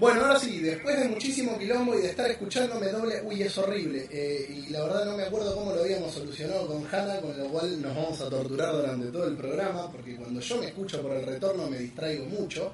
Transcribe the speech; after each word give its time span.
Bueno, 0.00 0.22
ahora 0.24 0.40
sí, 0.40 0.60
después 0.60 0.98
de 0.98 1.08
muchísimo 1.08 1.58
quilombo 1.58 1.94
y 1.94 2.00
de 2.00 2.08
estar 2.08 2.30
escuchándome 2.30 2.86
doble, 2.86 3.20
uy, 3.22 3.42
es 3.42 3.58
horrible. 3.58 4.08
eh, 4.10 4.46
y 4.48 4.70
la 4.70 4.82
verdad 4.84 5.04
no 5.04 5.14
me 5.14 5.24
acuerdo 5.24 5.54
cómo 5.54 5.74
lo 5.74 5.82
habíamos 5.82 6.14
solucionado 6.14 6.66
con 6.68 6.86
Hanna, 6.90 7.20
con 7.20 7.36
lo 7.36 7.48
cual 7.48 7.82
nos 7.82 7.94
vamos 7.94 8.18
a 8.22 8.30
torturar 8.30 8.72
durante 8.76 9.08
todo 9.08 9.26
el 9.26 9.36
programa, 9.36 9.92
porque 9.92 10.16
cuando 10.16 10.40
yo 10.40 10.56
me 10.56 10.68
escucho 10.68 11.02
por 11.02 11.12
el 11.12 11.26
retorno 11.26 11.68
me 11.68 11.78
distraigo 11.80 12.24
mucho. 12.24 12.72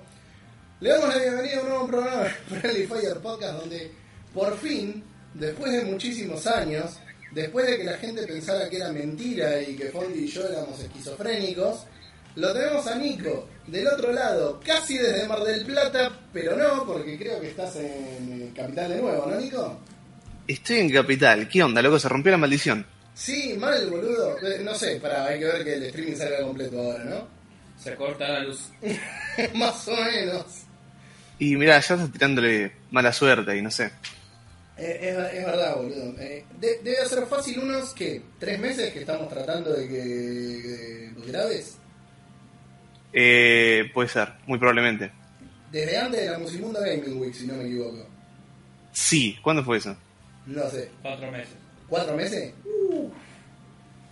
Le 0.78 0.90
damos 0.90 1.08
la 1.08 1.20
bienvenida 1.20 1.56
a 1.56 1.62
un 1.62 1.68
nuevo 1.68 1.86
programa 1.88 2.24
Friendly 2.48 2.86
Fire 2.86 3.18
Podcast, 3.18 3.58
donde 3.58 3.90
por 4.32 4.56
fin, 4.56 5.02
después 5.34 5.72
de 5.72 5.82
muchísimos 5.82 6.46
años, 6.46 6.92
después 7.32 7.66
de 7.66 7.78
que 7.78 7.84
la 7.84 7.98
gente 7.98 8.24
pensara 8.24 8.70
que 8.70 8.76
era 8.76 8.92
mentira 8.92 9.60
y 9.62 9.74
que 9.74 9.86
Fondi 9.86 10.20
y 10.20 10.28
yo 10.28 10.46
éramos 10.46 10.78
esquizofrénicos, 10.78 11.86
lo 12.36 12.52
tenemos 12.52 12.86
a 12.86 12.94
Nico, 12.96 13.48
del 13.66 13.86
otro 13.88 14.12
lado, 14.12 14.60
casi 14.64 14.96
desde 14.98 15.26
Mar 15.26 15.40
del 15.42 15.64
Plata, 15.66 16.10
pero 16.32 16.56
no, 16.56 16.84
porque 16.86 17.18
creo 17.18 17.40
que 17.40 17.48
estás 17.48 17.76
en 17.76 18.42
eh, 18.42 18.52
Capital 18.54 18.90
de 18.90 19.00
nuevo, 19.02 19.26
¿no, 19.26 19.40
Nico? 19.40 19.80
Estoy 20.46 20.78
en 20.80 20.90
Capital. 20.92 21.48
¿Qué 21.48 21.62
onda, 21.62 21.82
loco? 21.82 21.98
Se 21.98 22.08
rompió 22.08 22.30
la 22.32 22.38
maldición. 22.38 22.86
Sí, 23.14 23.56
mal, 23.58 23.88
boludo. 23.90 24.36
Eh, 24.46 24.60
No 24.62 24.74
sé, 24.74 24.96
para, 25.00 25.24
hay 25.26 25.38
que 25.40 25.44
ver 25.46 25.64
que 25.64 25.74
el 25.74 25.82
streaming 25.84 26.14
salga 26.16 26.42
completo 26.42 26.80
ahora, 26.80 27.04
¿no? 27.04 27.28
Se 27.82 27.94
corta 27.94 28.28
la 28.28 28.40
luz. 28.40 28.68
Más 29.54 29.88
o 29.88 29.96
menos. 29.96 30.44
Y 31.38 31.56
mirá, 31.56 31.80
ya 31.80 31.94
estás 31.94 32.12
tirándole 32.12 32.72
mala 32.90 33.12
suerte 33.12 33.56
y 33.56 33.62
no 33.62 33.70
sé. 33.70 33.90
Eh, 34.78 34.98
es, 35.02 35.34
es 35.38 35.44
verdad, 35.46 35.76
boludo. 35.76 36.14
Eh, 36.20 36.44
de- 36.60 36.80
debe 36.84 37.06
ser 37.06 37.26
fácil 37.26 37.58
unos, 37.60 37.92
que 37.94 38.22
¿Tres 38.38 38.58
meses 38.60 38.92
que 38.92 39.00
estamos 39.00 39.28
tratando 39.28 39.72
de 39.72 39.88
que, 39.88 39.94
que 39.94 41.12
lo 41.18 41.26
grabes? 41.26 41.76
Eh, 43.12 43.90
puede 43.94 44.08
ser, 44.08 44.32
muy 44.46 44.58
probablemente. 44.58 45.10
Desde 45.72 45.96
antes 45.98 46.20
de 46.20 46.30
la 46.30 46.38
Musimundo 46.38 46.80
Gaming 46.80 47.18
Week, 47.20 47.34
si 47.34 47.46
no 47.46 47.54
me 47.54 47.64
equivoco. 47.64 48.06
Sí, 48.92 49.36
¿cuándo 49.42 49.64
fue 49.64 49.78
eso? 49.78 49.96
No 50.46 50.68
sé. 50.70 50.90
Cuatro 51.02 51.30
meses. 51.30 51.54
¿Cuatro 51.88 52.16
meses? 52.16 52.52
Uh, 52.64 53.10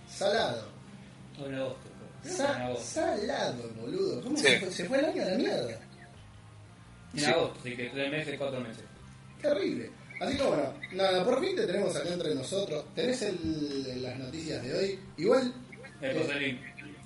salado. 0.09 0.67
O 1.39 1.45
en 1.45 1.55
agosto. 1.55 1.79
creo. 2.21 2.31
En 2.31 2.37
Sa- 2.37 2.65
agosto. 2.65 2.85
salado, 2.85 3.69
boludo. 3.79 4.21
¿Cómo 4.21 4.37
Sí. 4.37 4.43
se, 4.43 4.59
fue, 4.59 4.71
se 4.71 4.85
fue 4.85 4.99
el 4.99 5.05
año 5.05 5.21
a 5.21 5.25
la 5.25 5.37
mierda? 5.37 5.79
En 7.13 7.19
Sí. 7.19 7.25
agosto, 7.25 7.59
así 7.59 7.75
que 7.75 7.89
tres 7.89 8.11
meses, 8.11 8.35
cuatro 8.37 8.59
meses. 8.59 8.83
Terrible. 9.41 9.89
Así 10.19 10.37
que 10.37 10.43
bueno, 10.43 10.73
nada, 10.93 11.25
por 11.25 11.41
fin 11.45 11.55
te 11.55 11.65
tenemos 11.67 11.95
acá 11.95 12.09
entre 12.13 12.33
nosotros. 12.35 12.85
¿Tenés 12.95 13.21
el- 13.21 14.01
las 14.01 14.17
noticias 14.17 14.63
de 14.63 14.73
hoy? 14.77 14.99
Igual, 15.17 15.53
El 16.01 16.17
Eh, 16.17 16.59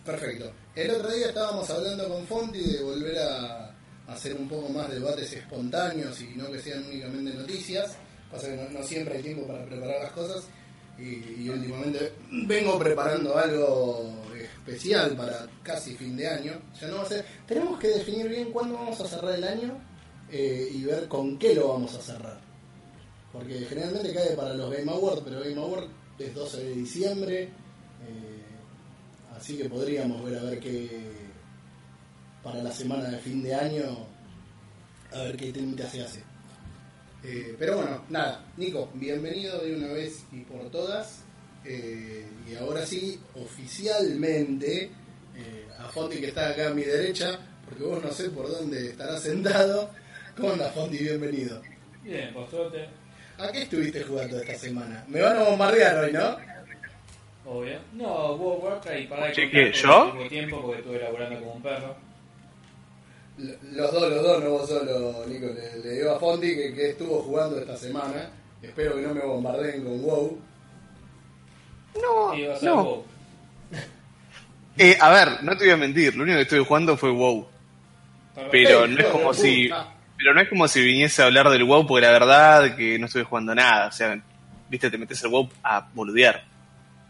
perfecto. 0.04 0.52
El 0.80 0.92
otro 0.92 1.12
día 1.12 1.28
estábamos 1.28 1.70
hablando 1.72 2.08
con 2.08 2.26
Fonti 2.26 2.62
de 2.62 2.82
volver 2.82 3.20
a 3.20 3.70
hacer 4.08 4.34
un 4.34 4.48
poco 4.48 4.70
más 4.70 4.90
debates 4.90 5.34
espontáneos 5.34 6.22
y 6.22 6.28
no 6.38 6.50
que 6.50 6.60
sean 6.60 6.86
únicamente 6.86 7.34
noticias. 7.34 7.98
Pasa 8.32 8.48
que 8.48 8.56
no, 8.56 8.82
siempre 8.82 9.18
hay 9.18 9.24
tiempo 9.24 9.46
para 9.46 9.66
preparar 9.66 10.04
las 10.04 10.12
cosas. 10.14 10.46
Y, 10.98 11.44
y 11.44 11.50
últimamente 11.50 12.14
vengo 12.32 12.80
preparando 12.80 13.38
algo 13.38 14.24
especial 14.34 15.18
para 15.18 15.50
casi 15.64 15.96
fin 15.96 16.16
de 16.16 16.30
año. 16.30 16.54
Ya 16.80 16.88
no 16.88 17.00
va 17.00 17.04
a 17.04 17.08
ser. 17.08 17.26
Tenemos 17.46 17.78
que 17.78 17.90
definir 17.90 18.30
bien 18.30 18.50
cuándo 18.54 18.76
vamos 18.76 19.02
a 19.02 19.08
cerrar 19.10 19.36
el 19.36 19.44
año 19.44 19.78
eh, 20.32 20.70
y 20.72 20.82
ver 20.86 21.10
con 21.10 21.38
qué 21.38 21.56
lo 21.56 21.74
vamos 21.74 21.94
a 21.96 22.02
cerrar. 22.02 22.40
Porque 23.34 23.66
generalmente 23.68 24.14
cae 24.14 24.30
para 24.30 24.54
los 24.54 24.72
Game 24.72 24.90
Awards, 24.90 25.24
pero 25.26 25.42
Game 25.42 25.60
Awards 25.60 25.90
es 26.20 26.34
12 26.34 26.64
de 26.64 26.74
diciembre. 26.74 27.50
Así 29.40 29.58
que 29.58 29.70
podríamos 29.70 30.24
ver 30.24 30.38
a 30.38 30.44
ver 30.44 30.60
qué. 30.60 30.90
Para 32.44 32.64
la 32.64 32.72
semana 32.72 33.10
de 33.10 33.18
fin 33.18 33.44
de 33.44 33.54
año, 33.54 34.08
a 35.12 35.24
ver 35.24 35.36
qué 35.36 35.52
temita 35.52 35.90
se 35.90 36.04
hace. 36.04 36.24
Eh, 37.24 37.54
pero 37.60 37.78
bueno, 37.78 38.06
nada, 38.10 38.46
Nico, 38.56 38.90
bienvenido 38.94 39.60
de 39.60 39.76
una 39.76 39.88
vez 39.88 40.24
y 40.32 40.42
por 40.42 40.70
todas. 40.70 41.24
Eh, 41.66 42.26
y 42.50 42.56
ahora 42.56 42.86
sí, 42.86 43.20
oficialmente, 43.36 44.84
eh, 45.36 45.68
a 45.78 45.90
Fonti 45.90 46.18
que 46.18 46.28
está 46.28 46.50
acá 46.50 46.70
a 46.70 46.74
mi 46.74 46.84
derecha, 46.84 47.38
porque 47.66 47.84
vos 47.84 48.02
no 48.02 48.12
sé 48.12 48.30
por 48.30 48.50
dónde 48.50 48.92
estarás 48.92 49.22
sentado. 49.22 49.90
¿Cómo 50.38 50.54
anda 50.54 50.70
Fonti? 50.70 50.98
Bienvenido. 50.98 51.62
Bien, 52.04 52.34
postrote. 52.34 52.88
¿A 53.38 53.52
qué 53.52 53.64
estuviste 53.64 54.02
jugando 54.04 54.40
esta 54.40 54.56
semana? 54.58 55.04
Me 55.10 55.22
van 55.22 55.38
a 55.38 55.44
bombardear 55.44 56.06
hoy, 56.06 56.14
¿no? 56.14 56.38
Obvio. 57.52 57.80
No, 57.94 58.34
World 58.34 58.58
of 58.58 58.64
Warcraft 58.64 59.00
y 59.00 59.08
para 59.08 59.22
contar 59.24 59.50
¿qué, 59.50 59.72
yo? 59.74 60.14
tiempo 60.30 60.62
porque 60.62 60.82
estuve 60.82 61.00
laburando 61.00 61.40
como 61.40 61.52
un 61.54 61.62
perro. 61.64 61.96
Los 63.38 63.92
dos, 63.92 64.10
los 64.12 64.22
dos, 64.22 64.44
no 64.44 64.50
vos 64.52 64.70
solo, 64.70 65.26
Nico. 65.26 65.48
Le, 65.48 65.80
le 65.84 65.90
digo 65.96 66.12
a 66.12 66.20
Fonti 66.20 66.56
que, 66.56 66.74
que 66.76 66.90
estuvo 66.92 67.22
jugando 67.24 67.58
esta 67.58 67.76
semana. 67.76 68.30
Espero 68.62 68.96
que 68.96 69.02
no 69.02 69.16
me 69.16 69.22
bombardeen 69.22 69.84
con 69.84 70.02
WoW. 70.04 70.40
No, 72.02 72.36
Y 72.36 72.46
a 72.46 72.56
no. 72.62 72.84
WoW. 72.84 73.06
Eh, 74.82 74.98
a 74.98 75.10
ver, 75.10 75.44
no 75.44 75.58
te 75.58 75.66
voy 75.66 75.74
a 75.74 75.78
mentir, 75.78 76.16
lo 76.16 76.24
único 76.24 76.38
que 76.38 76.44
estuve 76.44 76.64
jugando 76.64 76.96
fue 76.96 77.12
WoW. 77.12 77.46
Pero 78.50 78.88
no 78.88 78.98
es 78.98 79.08
como 79.08 79.34
si. 79.34 79.64
puta. 79.68 79.94
Pero 80.16 80.34
no 80.34 80.40
es 80.40 80.48
como 80.48 80.68
si 80.70 80.82
viniese 80.82 81.22
a 81.22 81.26
hablar 81.26 81.50
del 81.50 81.66
WoW, 81.66 81.86
porque 81.86 82.06
la 82.06 82.14
verdad 82.14 82.78
que 82.78 82.98
no 82.98 83.08
estuve 83.08 83.26
jugando 83.26 83.54
nada. 83.54 83.88
O 83.88 83.92
sea, 83.92 84.18
viste, 84.70 84.90
te 84.90 84.98
metes 84.98 85.22
al 85.26 85.32
WoW 85.32 85.50
a 85.64 85.86
boludear. 85.94 86.46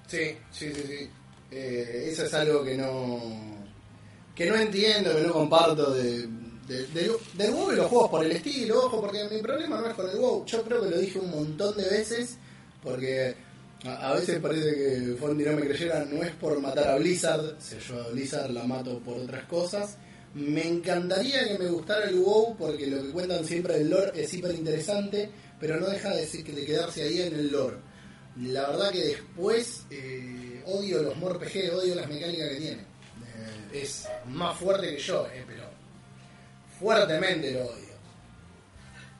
Sí, 0.09 0.35
sí, 0.51 0.71
sí, 0.73 0.83
sí. 0.87 1.09
Eh, 1.51 2.09
eso 2.11 2.25
es 2.25 2.33
algo 2.33 2.63
que 2.63 2.75
no 2.75 3.57
que 4.35 4.45
no 4.49 4.55
entiendo, 4.55 5.13
que 5.15 5.21
no 5.23 5.33
comparto 5.33 5.91
de, 5.93 6.27
de- 6.67 6.87
de- 6.93 7.11
del 7.33 7.51
WoW 7.51 7.73
y 7.73 7.75
los 7.75 7.87
juegos 7.87 8.09
por 8.09 8.25
el 8.25 8.31
estilo, 8.31 8.85
ojo, 8.85 9.01
porque 9.01 9.27
mi 9.29 9.41
problema 9.41 9.81
no 9.81 9.87
es 9.87 9.93
con 9.95 10.09
el 10.09 10.15
WoW. 10.17 10.45
Yo 10.45 10.63
creo 10.63 10.81
que 10.83 10.89
lo 10.91 10.97
dije 10.97 11.19
un 11.19 11.29
montón 11.31 11.75
de 11.75 11.89
veces, 11.89 12.37
porque 12.81 13.35
a, 13.83 14.13
veces 14.13 14.39
parece 14.39 14.73
que 14.75 15.15
Fondi 15.19 15.43
no 15.43 15.53
me 15.53 15.63
creyera, 15.67 16.05
no 16.05 16.23
es 16.23 16.31
por 16.31 16.57
matar 16.61 16.87
a 16.87 16.95
Blizzard, 16.97 17.57
si 17.59 17.77
yo 17.79 18.01
a 18.01 18.07
Blizzard 18.09 18.51
la 18.51 18.63
mato 18.63 18.99
por 18.99 19.17
otras 19.17 19.43
cosas. 19.45 19.97
Me 20.35 20.65
encantaría 20.67 21.45
que 21.47 21.57
me 21.57 21.67
gustara 21.69 22.07
el 22.07 22.15
WoW 22.19 22.55
porque 22.55 22.87
lo 22.87 23.01
que 23.01 23.09
cuentan 23.09 23.43
siempre 23.43 23.79
del 23.79 23.89
lore 23.89 24.11
es 24.23 24.33
hiper 24.33 24.53
interesante, 24.55 25.29
pero 25.59 25.79
no 25.81 25.87
deja 25.87 26.15
de, 26.15 26.25
de 26.25 26.65
quedarse 26.65 27.01
ahí 27.03 27.21
en 27.23 27.33
el 27.33 27.51
lore. 27.51 27.77
La 28.41 28.67
verdad 28.69 28.91
que 28.91 28.99
después 29.03 29.85
eh, 29.91 30.61
odio 30.65 31.01
los 31.01 31.15
MORPG, 31.17 31.73
odio 31.73 31.95
las 31.95 32.07
mecánicas 32.07 32.49
que 32.49 32.55
tiene. 32.55 32.81
Eh, 33.73 33.81
es 33.81 34.07
más 34.27 34.57
fuerte 34.57 34.95
que 34.95 35.01
yo, 35.01 35.27
eh, 35.33 35.43
pero 35.47 35.63
fuertemente 36.79 37.51
lo 37.51 37.65
odio. 37.65 37.89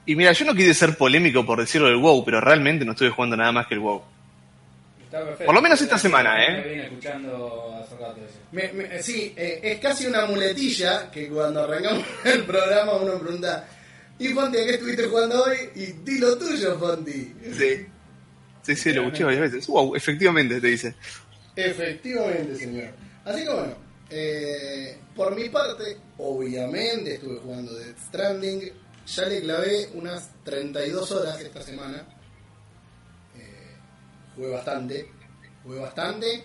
Y 0.05 0.15
mira, 0.15 0.31
yo 0.31 0.45
no 0.45 0.55
quise 0.55 0.73
ser 0.73 0.97
polémico 0.97 1.45
por 1.45 1.59
decirlo 1.59 1.87
del 1.87 1.97
WoW, 1.97 2.23
pero 2.25 2.41
realmente 2.41 2.85
no 2.85 2.93
estuve 2.93 3.09
jugando 3.09 3.35
nada 3.37 3.51
más 3.51 3.67
que 3.67 3.75
el 3.75 3.81
WoW. 3.81 4.01
Está 5.03 5.19
perfecto. 5.19 5.45
Por 5.45 5.55
lo 5.55 5.61
menos 5.61 5.81
esta 5.81 5.97
semana, 5.97 6.43
¿eh? 6.45 6.61
Me 6.63 6.83
escuchando 6.85 7.75
hace 7.83 7.95
rato 7.97 8.17
eso. 8.25 8.39
Me- 8.51 8.71
me- 8.73 9.03
sí, 9.03 9.33
eh, 9.35 9.59
es 9.63 9.79
casi 9.79 10.05
una 10.07 10.25
muletilla 10.25 11.11
que 11.11 11.27
cuando 11.27 11.63
arrancamos 11.63 12.03
el 12.25 12.43
programa 12.45 12.93
uno 12.95 13.19
pregunta, 13.19 13.67
¿y 14.17 14.29
Fonti 14.29 14.57
a 14.59 14.63
qué 14.65 14.71
estuviste 14.75 15.07
jugando 15.07 15.43
hoy? 15.43 15.57
Y 15.75 15.85
di 16.03 16.19
lo 16.19 16.37
tuyo, 16.37 16.77
Fonti. 16.79 17.33
Sí. 17.57 17.85
Sí, 18.61 18.75
sí, 18.75 18.93
lo 18.93 19.03
escuché 19.03 19.23
varias 19.23 19.41
veces. 19.51 19.67
WoW, 19.67 19.95
efectivamente, 19.95 20.59
te 20.61 20.67
dice. 20.67 20.95
Efectivamente, 21.55 22.55
señor. 22.55 22.89
Así 23.25 23.43
que 23.43 23.49
bueno, 23.49 23.73
eh, 24.09 24.97
por 25.15 25.35
mi 25.35 25.49
parte, 25.49 25.97
obviamente 26.17 27.15
estuve 27.15 27.39
jugando 27.39 27.73
Death 27.73 27.97
Stranding. 28.07 28.71
Ya 29.07 29.25
le 29.25 29.41
clavé 29.41 29.89
unas 29.95 30.29
32 30.43 31.11
horas 31.11 31.39
esta 31.41 31.61
semana. 31.63 32.05
Eh, 33.35 33.75
jugué 34.35 34.49
bastante. 34.49 35.07
Jugué 35.63 35.79
bastante. 35.79 36.43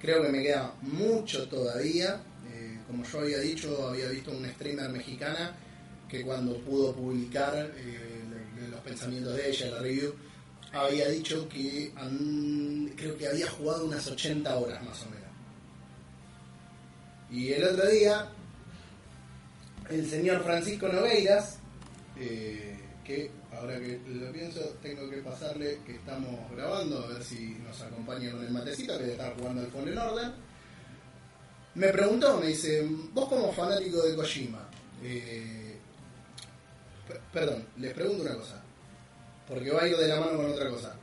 Creo 0.00 0.22
que 0.22 0.28
me 0.28 0.42
queda 0.42 0.74
mucho 0.82 1.48
todavía. 1.48 2.20
Eh, 2.52 2.78
como 2.86 3.04
yo 3.04 3.20
había 3.20 3.38
dicho, 3.38 3.88
había 3.88 4.08
visto 4.08 4.30
una 4.30 4.50
streamer 4.52 4.90
mexicana 4.90 5.56
que 6.08 6.22
cuando 6.22 6.58
pudo 6.58 6.94
publicar 6.94 7.72
eh, 7.76 7.98
lo- 8.60 8.68
los 8.68 8.80
pensamientos 8.80 9.34
de 9.36 9.48
ella, 9.48 9.70
la 9.70 9.78
review, 9.80 10.14
había 10.72 11.08
dicho 11.08 11.48
que 11.48 11.92
creo 12.96 13.16
que 13.16 13.28
había 13.28 13.48
jugado 13.50 13.84
unas 13.86 14.06
80 14.06 14.56
horas 14.56 14.82
más 14.84 15.02
o 15.02 15.06
menos. 15.10 15.22
Y 17.30 17.52
el 17.52 17.64
otro 17.64 17.88
día, 17.88 18.28
el 19.90 20.08
señor 20.08 20.42
Francisco 20.44 20.88
Nogueiras, 20.88 21.56
eh, 22.18 22.78
que 23.04 23.30
ahora 23.54 23.78
que 23.80 24.00
lo 24.06 24.30
pienso, 24.32 24.60
tengo 24.82 25.08
que 25.10 25.18
pasarle 25.18 25.80
que 25.86 25.96
estamos 25.96 26.50
grabando, 26.54 27.02
a 27.02 27.06
ver 27.08 27.22
si 27.24 27.56
nos 27.66 27.80
acompaña 27.80 28.32
con 28.32 28.44
el 28.44 28.50
matecito, 28.50 28.98
que 28.98 29.12
estar 29.12 29.34
jugando 29.36 29.62
al 29.62 29.68
Fallen 29.70 29.98
Order. 29.98 30.30
Me 31.74 31.88
preguntó, 31.88 32.38
me 32.38 32.48
dice, 32.48 32.86
vos 33.12 33.28
como 33.28 33.50
fanático 33.52 34.02
de 34.02 34.14
Kojima, 34.14 34.68
eh, 35.02 35.76
per- 37.08 37.20
perdón, 37.32 37.66
les 37.78 37.94
pregunto 37.94 38.22
una 38.24 38.34
cosa, 38.34 38.61
porque 39.52 39.70
va 39.70 39.82
a 39.82 39.88
ir 39.88 39.96
de 39.96 40.08
la 40.08 40.20
mano 40.20 40.36
con 40.36 40.46
otra 40.50 40.68
cosa. 40.70 40.94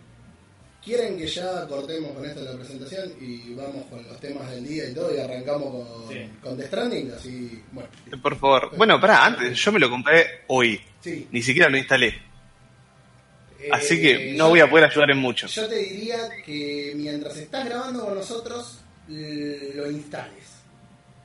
¿Quieren 0.84 1.18
que 1.18 1.28
ya 1.28 1.68
cortemos 1.68 2.12
con 2.14 2.26
esto 2.26 2.42
la 2.42 2.54
presentación 2.54 3.12
y 3.20 3.54
vamos 3.54 3.86
con 3.90 4.02
los 4.08 4.20
temas 4.20 4.50
del 4.50 4.66
día 4.66 4.90
y 4.90 4.94
todo 4.94 5.14
y 5.14 5.20
arrancamos 5.20 5.86
con, 5.88 6.10
Sí. 6.14 6.30
con 6.42 6.58
The 6.58 6.68
Stranding? 6.68 7.12
Así, 7.12 7.62
bueno, 7.74 7.90
Por 8.24 8.38
favor. 8.40 8.76
Bueno, 8.78 9.00
pará, 9.00 9.26
antes, 9.26 9.58
yo 9.60 9.72
me 9.74 9.80
lo 9.80 9.90
compré 9.90 10.44
hoy. 10.48 10.80
sí. 11.02 11.28
Ni 11.32 11.42
siquiera 11.42 11.70
lo 11.70 11.78
instalé. 11.78 12.14
Así 13.72 13.96
Eh, 13.96 14.02
que 14.02 14.32
no 14.38 14.46
yo- 14.46 14.50
voy 14.50 14.60
a 14.62 14.70
poder 14.70 14.86
ayudar 14.86 15.12
en 15.12 15.18
mucho. 15.18 15.48
Yo 15.48 15.68
te 15.68 15.76
diría 15.76 16.18
que 16.46 16.94
mientras 16.96 17.36
estás 17.38 17.66
grabando 17.66 18.06
con 18.06 18.16
nosotros, 18.16 18.80
lo 19.10 19.92
instales. 19.92 20.46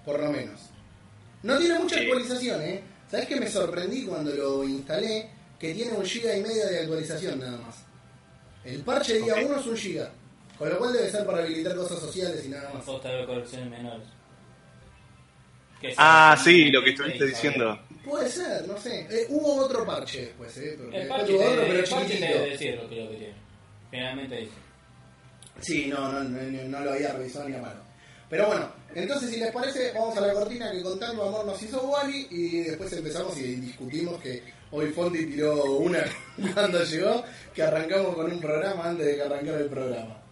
Por 0.04 0.18
lo 0.20 0.30
menos. 0.32 0.60
No 1.44 1.58
tiene 1.58 1.78
mucha 1.78 1.96
Sí. 1.96 2.02
actualización, 2.02 2.60
¿eh? 2.62 2.82
¿Sabes 3.10 3.26
que 3.28 3.36
me 3.38 3.46
sorprendí 3.48 4.02
cuando 4.04 4.32
lo 4.34 4.64
instalé? 4.64 5.28
Que 5.64 5.72
tiene 5.72 5.92
un 5.92 6.04
giga 6.04 6.36
y 6.36 6.42
medio 6.42 6.66
de 6.66 6.80
actualización 6.80 7.38
nada 7.40 7.56
más. 7.56 7.76
El 8.66 8.82
parche 8.82 9.14
día 9.14 9.32
Ok. 9.32 9.40
1 9.46 9.60
es 9.60 9.66
un 9.66 9.76
giga. 9.78 10.10
Con 10.58 10.68
lo 10.68 10.76
cual 10.78 10.92
debe 10.92 11.10
ser 11.10 11.24
para 11.24 11.38
habilitar 11.42 11.74
cosas 11.74 12.00
sociales 12.00 12.44
y 12.44 12.48
nada 12.50 12.70
más. 12.74 12.84
De 12.84 13.24
colecciones 13.26 13.70
menores. 13.70 14.06
Ah, 15.96 16.36
sí, 16.42 16.70
lo 16.70 16.82
que 16.84 16.90
estuviste 16.90 17.24
diciendo. 17.26 17.78
Puede 18.04 18.28
ser, 18.28 18.68
no 18.68 18.76
sé. 18.78 19.06
Eh, 19.10 19.26
hubo 19.30 19.56
otro 19.64 19.86
parche 19.86 20.26
después, 20.26 20.54
¿eh? 20.58 20.76
Porque 20.78 21.00
El 21.00 21.08
parche, 21.08 21.26
te, 21.32 21.34
otro, 21.46 21.62
pero 21.66 21.78
el 21.78 21.88
parche 21.88 22.14
te 22.18 22.26
debe 22.26 22.50
decir 22.50 22.76
lo 22.82 22.88
que, 22.90 22.96
lo 22.96 23.10
que 23.10 23.16
tiene. 23.16 23.34
Generalmente 23.90 24.36
dice. 24.36 24.52
Sí, 25.60 25.86
no, 25.86 26.12
no, 26.12 26.24
no, 26.24 26.42
no- 26.42 26.64
no 26.68 26.80
lo 26.80 26.92
había 26.92 27.12
revisado 27.14 27.48
ni 27.48 27.56
a 27.56 27.62
mano. 27.62 27.80
Pero 28.28 28.48
bueno, 28.48 28.70
entonces 28.94 29.30
si 29.30 29.38
les 29.40 29.50
parece, 29.50 29.92
vamos 29.92 30.14
a 30.18 30.20
la 30.20 30.34
cortina 30.34 30.70
que 30.72 30.82
con 30.82 30.98
tanto 30.98 31.22
amor 31.26 31.46
nos 31.46 31.62
hizo 31.62 31.80
Wally 31.86 32.26
y 32.30 32.58
después 32.64 32.92
empezamos 32.92 33.38
y 33.38 33.54
discutimos 33.56 34.20
que 34.20 34.42
hoy 34.74 34.90
Fonti 34.90 35.26
tiró 35.26 35.64
una 35.76 36.04
cuando 36.54 36.82
llegó, 36.82 37.22
que 37.54 37.62
arrancamos 37.62 38.14
con 38.16 38.30
un 38.32 38.40
programa 38.40 38.88
antes 38.88 39.06
de 39.06 39.16
que 39.16 39.22
arrancara 39.22 39.58
el 39.58 39.66
programa. 39.66 40.23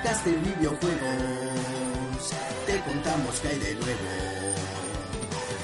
Podcast 0.00 0.24
de 0.24 0.32
videojuegos. 0.32 1.00
Te 2.66 2.80
contamos 2.80 3.40
que 3.40 3.48
hay 3.48 3.58
de 3.58 3.74
nuevo. 3.74 4.08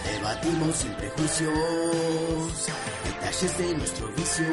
Debatimos 0.05 0.77
sin 0.77 0.93
prejuicios. 0.95 1.53
Detalles 3.05 3.59
de 3.59 3.75
nuestro 3.75 4.09
vicio. 4.09 4.47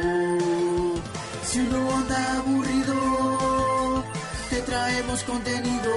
Si 1.45 1.59
uno 1.59 1.97
anda 1.97 2.37
aburrido, 2.37 4.03
te 4.49 4.61
traemos 4.61 5.23
contenido. 5.23 5.91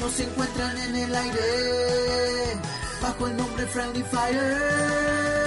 Nos 0.00 0.20
encuentran 0.20 0.78
en 0.78 0.96
el 0.96 1.14
aire. 1.14 2.60
Bajo 3.02 3.26
el 3.26 3.36
nombre 3.36 3.66
Friendly 3.66 4.04
Fire. 4.04 5.41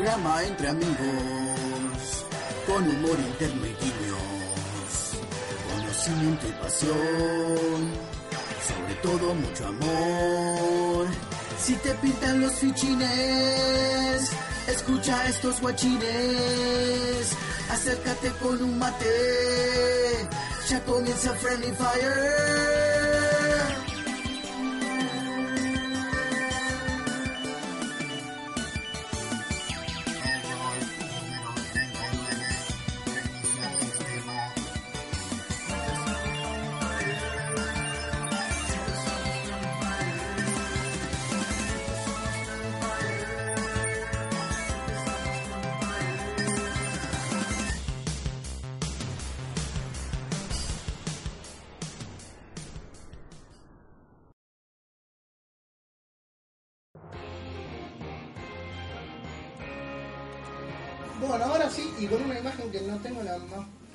Programa 0.00 0.42
entre 0.44 0.68
amigos, 0.68 2.24
con 2.66 2.88
humor 2.88 3.18
interno 3.20 3.66
y 3.66 3.74
guiños, 3.74 5.18
conocimiento 5.74 6.46
y 6.48 6.52
pasión, 6.52 7.92
sobre 8.66 8.94
todo 9.02 9.34
mucho 9.34 9.66
amor. 9.66 11.06
Si 11.62 11.74
te 11.74 11.90
pintan 11.96 12.40
los 12.40 12.54
fichines, 12.54 14.30
escucha 14.68 15.28
estos 15.28 15.60
guachines, 15.60 17.36
acércate 17.70 18.30
con 18.42 18.62
un 18.62 18.78
mate, 18.78 20.26
ya 20.66 20.82
comienza 20.84 21.34
Friendly 21.34 21.72
Fire. 21.72 23.29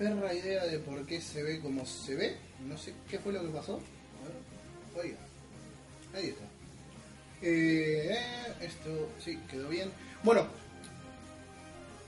Perra 0.05 0.33
idea 0.33 0.65
de 0.65 0.79
por 0.79 1.05
qué 1.05 1.19
se 1.19 1.41
ve 1.41 1.59
como 1.59 1.85
se 1.85 2.15
ve. 2.15 2.35
No 2.67 2.77
sé 2.77 2.93
qué 3.09 3.17
fue 3.19 3.33
lo 3.33 3.41
que 3.41 3.49
pasó. 3.49 3.79
Oiga. 4.95 5.17
Ahí 6.13 6.27
está. 6.27 6.43
Eh, 7.41 8.17
esto 8.61 9.09
sí, 9.23 9.37
quedó 9.49 9.67
bien. 9.67 9.91
Bueno, 10.23 10.47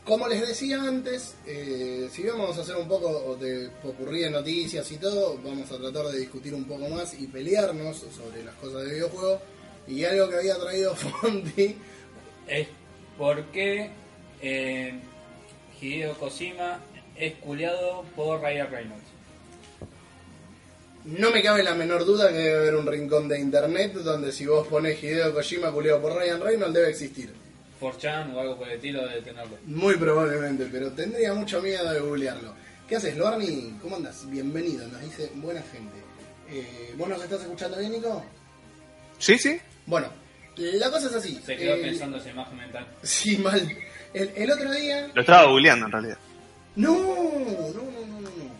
como 0.05 0.27
les 0.27 0.47
decía 0.47 0.81
antes, 0.81 1.35
eh, 1.45 2.07
si 2.11 2.23
vamos 2.23 2.57
a 2.57 2.61
hacer 2.61 2.75
un 2.75 2.87
poco 2.87 3.35
de 3.35 3.69
popurrí 3.81 4.21
de 4.21 4.29
noticias 4.29 4.89
y 4.91 4.97
todo, 4.97 5.37
vamos 5.43 5.71
a 5.71 5.77
tratar 5.77 6.05
de 6.07 6.19
discutir 6.19 6.53
un 6.53 6.65
poco 6.65 6.87
más 6.89 7.19
y 7.19 7.27
pelearnos 7.27 7.97
sobre 8.15 8.43
las 8.43 8.55
cosas 8.55 8.83
de 8.83 8.93
videojuegos. 8.93 9.41
Y 9.87 10.03
algo 10.05 10.29
que 10.29 10.35
había 10.35 10.57
traído 10.57 10.95
Fonti 10.95 11.77
Es 12.45 12.67
porque 13.17 13.89
eh, 14.41 14.99
Hideo 15.81 16.13
Kojima 16.17 16.79
es 17.19 17.33
culiado 17.35 18.03
por 18.15 18.41
Ryan 18.41 18.69
Reynolds. 18.71 19.03
No 21.05 21.31
me 21.31 21.41
cabe 21.41 21.63
la 21.63 21.73
menor 21.73 22.05
duda 22.05 22.29
que 22.29 22.35
debe 22.37 22.57
haber 22.57 22.75
un 22.75 22.85
rincón 22.85 23.27
de 23.29 23.39
internet 23.39 23.93
donde 23.93 24.31
si 24.31 24.45
vos 24.45 24.67
pones 24.67 25.01
Hideo 25.01 25.33
Kojima 25.33 25.71
culiado 25.71 26.01
por 26.01 26.13
Ryan 26.15 26.41
Reynolds 26.41 26.73
debe 26.73 26.89
existir. 26.89 27.33
4chan 27.79 28.33
o 28.33 28.39
algo 28.39 28.57
por 28.57 28.67
el 28.67 28.75
estilo 28.75 29.07
de 29.07 29.21
tenerlo. 29.21 29.57
Muy 29.65 29.95
probablemente, 29.95 30.67
pero 30.71 30.91
tendría 30.91 31.33
mucho 31.33 31.61
miedo 31.61 31.89
de 31.93 31.99
googlearlo. 31.99 32.53
¿Qué 32.89 32.95
haces, 32.95 33.15
Lorni? 33.15 33.77
¿Cómo 33.81 33.95
andas? 33.97 34.29
Bienvenido, 34.29 34.87
nos 34.87 35.01
dice 35.01 35.29
buena 35.35 35.61
gente. 35.71 35.95
Eh, 36.49 36.93
¿Vos 36.97 37.07
nos 37.07 37.21
estás 37.23 37.41
escuchando 37.41 37.77
bien, 37.77 37.91
Nico? 37.91 38.25
¿Sí, 39.19 39.37
sí? 39.37 39.59
Bueno, 39.85 40.07
la 40.57 40.89
cosa 40.89 41.07
es 41.07 41.13
así. 41.15 41.39
Se 41.45 41.55
quedó 41.55 41.75
Eh, 41.75 41.81
pensando 41.83 42.17
esa 42.17 42.29
imagen 42.29 42.57
mental. 42.57 42.87
Sí, 43.03 43.37
mal. 43.37 43.61
El, 44.13 44.31
el 44.35 44.51
otro 44.51 44.71
día... 44.73 45.09
Lo 45.13 45.21
estaba 45.21 45.45
googleando 45.47 45.85
en 45.85 45.91
realidad. 45.91 46.17
No, 46.77 46.93
no, 46.93 47.73
no, 47.73 48.05
no, 48.05 48.21
no. 48.21 48.29
no. 48.29 48.57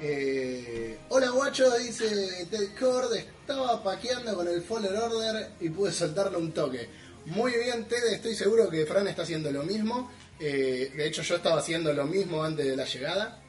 Eh, 0.00 0.98
hola 1.08 1.30
guacho, 1.30 1.70
dice 1.78 2.46
Ted 2.50 2.68
Cord, 2.78 3.14
estaba 3.14 3.82
paqueando 3.82 4.34
con 4.34 4.46
el 4.48 4.60
Fallen 4.62 4.94
Order 4.96 5.50
y 5.60 5.70
pude 5.70 5.90
soltarle 5.92 6.36
un 6.36 6.52
toque. 6.52 6.88
Muy 7.26 7.52
bien, 7.52 7.86
Ted, 7.86 8.04
estoy 8.12 8.34
seguro 8.34 8.68
que 8.68 8.84
Fran 8.84 9.08
está 9.08 9.22
haciendo 9.22 9.50
lo 9.50 9.62
mismo. 9.62 10.10
Eh, 10.38 10.92
de 10.94 11.06
hecho, 11.06 11.22
yo 11.22 11.36
estaba 11.36 11.58
haciendo 11.60 11.92
lo 11.94 12.04
mismo 12.04 12.44
antes 12.44 12.66
de 12.66 12.76
la 12.76 12.84
llegada. 12.84 13.40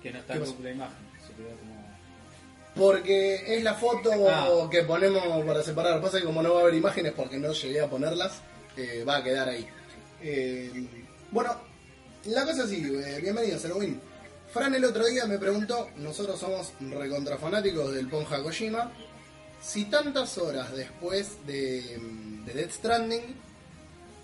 Que 0.00 0.12
no 0.12 0.20
está 0.20 0.34
¿Qué 0.34 0.38
en? 0.44 0.44
Google 0.46 0.72
Imagen. 0.72 0.96
Se 1.26 1.32
quedó 1.34 1.48
como. 1.58 1.80
Porque 2.76 3.56
es 3.56 3.64
la 3.64 3.74
foto 3.74 4.10
Ah. 4.30 4.68
que 4.70 4.84
ponemos 4.84 5.44
para 5.44 5.62
separar. 5.64 6.00
Pasa 6.00 6.20
que 6.20 6.24
como 6.24 6.40
no 6.40 6.54
va 6.54 6.60
a 6.60 6.62
haber 6.62 6.74
imágenes 6.74 7.12
porque 7.16 7.36
no 7.38 7.52
llegué 7.52 7.80
a 7.80 7.90
ponerlas, 7.90 8.34
eh, 8.76 9.02
va 9.06 9.16
a 9.16 9.24
quedar 9.24 9.48
ahí. 9.48 9.66
Bueno, 11.32 11.56
la 12.24 12.42
cosa 12.44 12.58
es 12.58 12.64
así, 12.66 12.76
eh, 12.76 13.18
bienvenido, 13.22 13.58
Win. 13.76 14.00
Fran 14.52 14.74
el 14.74 14.84
otro 14.84 15.06
día 15.06 15.26
me 15.26 15.38
preguntó, 15.38 15.88
nosotros 15.96 16.38
somos 16.38 16.72
recontrafanáticos 16.80 17.94
del 17.94 18.08
Ponja 18.08 18.42
Kojima, 18.42 18.92
si 19.62 19.86
tantas 19.86 20.36
horas 20.38 20.74
después 20.74 21.46
de, 21.46 21.98
mm, 21.98 22.44
de 22.44 22.52
Death 22.54 22.72
Stranding, 22.72 23.36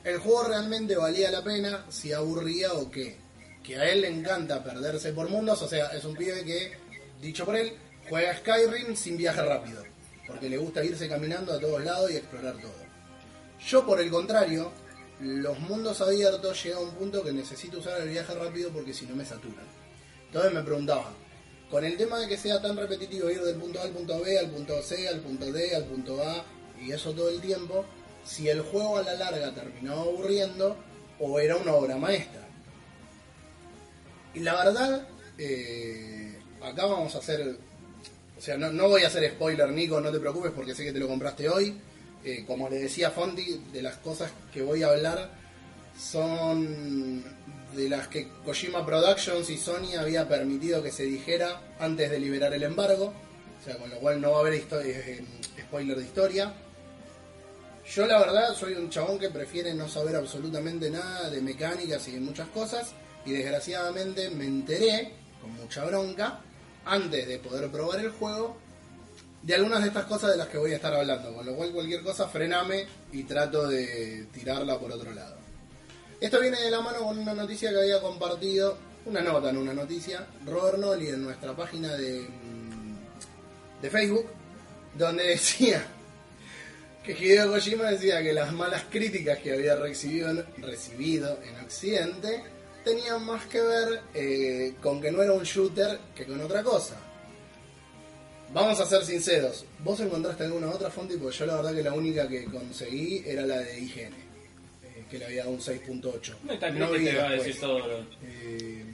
el 0.05 0.19
juego 0.19 0.45
realmente 0.45 0.97
valía 0.97 1.31
la 1.31 1.43
pena, 1.43 1.85
si 1.89 2.13
aburría 2.13 2.73
o 2.75 2.91
qué. 2.91 3.17
Que 3.63 3.77
a 3.77 3.89
él 3.91 4.03
le 4.03 4.09
encanta 4.09 4.63
perderse 4.63 5.13
por 5.13 5.29
mundos, 5.29 5.61
o 5.63 5.69
sea, 5.69 5.87
es 5.89 6.05
un 6.05 6.15
pibe 6.15 6.45
que, 6.45 6.73
dicho 7.21 7.45
por 7.45 7.57
él, 7.57 7.73
juega 8.09 8.37
Skyrim 8.37 8.95
sin 8.95 9.17
viaje 9.17 9.43
rápido, 9.43 9.83
porque 10.27 10.49
le 10.49 10.59
gusta 10.59 10.85
irse 10.85 11.09
caminando 11.09 11.53
a 11.53 11.61
todos 11.61 11.83
lados 11.85 12.11
y 12.11 12.17
explorar 12.17 12.57
todo. 12.59 12.87
Yo, 13.67 13.85
por 13.85 14.01
el 14.01 14.11
contrario, 14.11 14.71
los 15.21 15.59
mundos 15.61 16.01
abiertos 16.01 16.63
llega 16.63 16.77
a 16.77 16.81
un 16.81 16.91
punto 16.91 17.23
que 17.23 17.33
necesito 17.33 17.79
usar 17.79 18.03
el 18.03 18.11
viaje 18.11 18.35
rápido 18.35 18.71
porque 18.71 18.93
si 18.93 19.07
no 19.07 19.17
me 19.17 19.25
saturan. 19.25 19.65
Entonces 20.27 20.53
me 20.53 20.63
preguntaba, 20.63 21.13
con 21.71 21.85
el 21.85 21.97
tema 21.97 22.19
de 22.19 22.29
que 22.29 22.37
sea 22.37 22.61
tan 22.61 22.77
repetitivo 22.77 23.31
ir 23.31 23.41
del 23.41 23.57
punto 23.57 23.81
A 23.81 23.83
al 23.83 23.91
punto 23.91 24.21
B, 24.21 24.39
al 24.39 24.51
punto 24.51 24.83
C, 24.83 25.09
al 25.09 25.21
punto 25.21 25.51
D, 25.51 25.75
al 25.75 25.85
punto 25.85 26.23
A, 26.23 26.45
y 26.81 26.93
eso 26.93 27.13
todo 27.13 27.31
el 27.31 27.41
tiempo, 27.41 27.85
si 28.25 28.49
el 28.49 28.61
juego 28.61 28.99
a 28.99 29.03
la 29.03 29.15
larga 29.15 29.55
terminaba 29.55 30.03
aburriendo 30.03 30.77
o 31.19 31.41
era 31.41 31.57
una 31.57 31.73
obra 31.73 31.97
maestra. 31.97 32.47
Y 34.35 34.41
la 34.41 34.65
verdad, 34.65 35.09
eh, 35.39 36.39
acá 36.63 36.85
vamos 36.85 37.15
a 37.15 37.19
hacer, 37.19 37.57
o 38.37 38.41
sea, 38.41 38.59
no 38.59 38.89
voy 38.89 39.03
a 39.05 39.07
hacer 39.07 39.31
spoiler, 39.31 39.71
Nico, 39.71 40.01
no 40.01 40.13
te 40.13 40.21
preocupes 40.21 40.53
porque 40.55 40.75
sé 40.75 40.85
que 40.85 40.93
te 40.93 40.99
lo 40.99 41.09
compraste 41.09 41.49
hoy. 41.49 41.75
Eh, 42.29 42.45
como 42.45 42.69
le 42.69 42.81
decía 42.81 43.13
Fonti, 43.13 43.63
de 43.73 43.81
las 43.83 43.99
cosas 43.99 44.33
que 44.53 44.61
voy 44.61 44.83
a 44.83 44.89
hablar 44.89 45.31
son 45.97 47.23
de 47.75 47.89
las 47.89 48.09
que 48.09 48.29
Kojima 48.45 48.85
Productions 48.85 49.49
y 49.49 49.57
Sony 49.57 49.95
había 49.97 50.29
permitido 50.29 50.83
que 50.83 50.91
se 50.91 51.05
dijera 51.05 51.61
antes 51.79 52.11
de 52.11 52.19
liberar 52.19 52.53
el 52.53 52.65
embargo, 52.65 53.13
o 53.61 53.65
sea, 53.65 53.77
con 53.79 53.89
lo 53.91 53.97
cual 53.99 54.21
no 54.21 54.33
va 54.33 54.39
a 54.39 54.41
haber 54.41 54.55
histo- 54.55 54.83
eh, 54.85 55.25
spoiler 55.61 55.97
de 55.97 56.03
historia. 56.05 56.53
Yo 57.95 58.07
la 58.07 58.19
verdad 58.19 58.55
soy 58.55 58.73
un 58.75 58.91
chabón 58.91 59.21
que 59.21 59.31
prefiere 59.31 59.73
no 59.73 59.89
saber 59.89 60.17
absolutamente 60.17 60.91
nada 60.91 61.31
de 61.31 61.41
mecánicas 61.41 62.09
y 62.09 62.13
de 62.13 62.21
muchas 62.21 62.49
cosas 62.49 62.91
y 63.25 63.31
desgraciadamente 63.31 64.31
me 64.31 64.47
enteré 64.47 65.13
con 65.41 65.53
mucha 65.53 65.85
bronca 65.85 66.41
antes 66.85 67.29
de 67.29 67.39
poder 67.39 67.71
probar 67.71 68.01
el 68.01 68.11
juego 68.11 68.57
de 69.47 69.55
algunas 69.55 69.81
de 69.81 69.89
estas 69.89 70.07
cosas 70.07 70.33
de 70.33 70.39
las 70.39 70.49
que 70.49 70.59
voy 70.59 70.73
a 70.73 70.77
estar 70.77 70.93
hablando, 70.93 71.33
con 71.33 71.47
lo 71.47 71.55
cual 71.55 71.71
cualquier 71.71 72.03
cosa 72.03 72.27
frename 72.27 72.85
y 73.13 73.23
trato 73.23 73.69
de 73.69 74.27
tirarla 74.35 74.77
por 74.77 74.91
otro 74.91 75.15
lado. 75.15 75.37
Esto 76.21 76.41
viene 76.41 76.61
de 76.61 76.69
la 76.69 76.81
mano 76.81 76.99
con 77.05 77.17
una 77.17 77.33
noticia 77.33 77.71
que 77.71 77.79
había 77.79 78.01
compartido, 78.01 78.77
una 79.05 79.21
nota, 79.21 79.53
no 79.53 79.61
una 79.61 79.73
noticia, 79.73 80.27
Robert 80.45 80.79
Nolly 80.79 81.11
en 81.11 81.23
nuestra 81.23 81.55
página 81.55 81.95
de, 81.95 82.23
mm, 82.23 83.83
de 83.83 83.91
Facebook, 83.91 84.27
donde 84.99 85.29
decía 85.29 85.87
que 87.05 87.13
Hideo 87.13 87.49
Kojima 87.53 87.85
decía 87.85 88.21
que 88.25 88.33
las 88.33 88.53
malas 88.53 88.83
críticas 88.91 89.39
que 89.39 89.53
había 89.53 89.77
recibido 89.77 90.29
en, 90.31 90.45
recibido 90.59 91.39
en 91.45 91.65
Occidente 91.65 92.43
tenían 92.85 93.25
más 93.25 93.47
que 93.47 93.61
ver 93.61 94.01
eh, 94.13 94.75
con 94.83 95.01
que 95.01 95.13
no 95.13 95.23
era 95.23 95.35
un 95.35 95.45
shooter 95.45 96.01
que 96.17 96.27
con 96.27 96.41
otra 96.41 96.65
cosa. 96.65 96.97
Vamos 98.53 98.81
a 98.81 98.87
ser 98.87 99.05
sinceros, 99.05 99.65
¿vos 99.81 100.01
encontraste 100.01 100.45
alguna 100.45 100.69
otra 100.71 100.91
fuente? 100.91 101.19
Porque 101.19 101.37
yo 101.37 101.47
la 101.47 101.57
verdad 101.57 101.75
que 101.75 101.83
la 101.83 101.93
única 101.93 102.27
que 102.29 102.45
conseguí 102.45 103.23
era 103.27 103.43
la 103.45 103.59
de 103.59 103.79
IGN, 103.81 104.13
eh, 104.15 105.05
que 105.11 105.19
le 105.19 105.27
había 105.27 105.43
dado 105.45 105.51
un 105.55 105.61
6.8. 105.61 106.35
Metacritic 106.45 106.91
vi 106.99 107.05
te 107.05 107.17
va 107.17 107.29
a 107.29 107.33
decir 107.33 107.61
todo 107.61 107.79
lo. 107.81 107.99
Eh, 108.23 108.85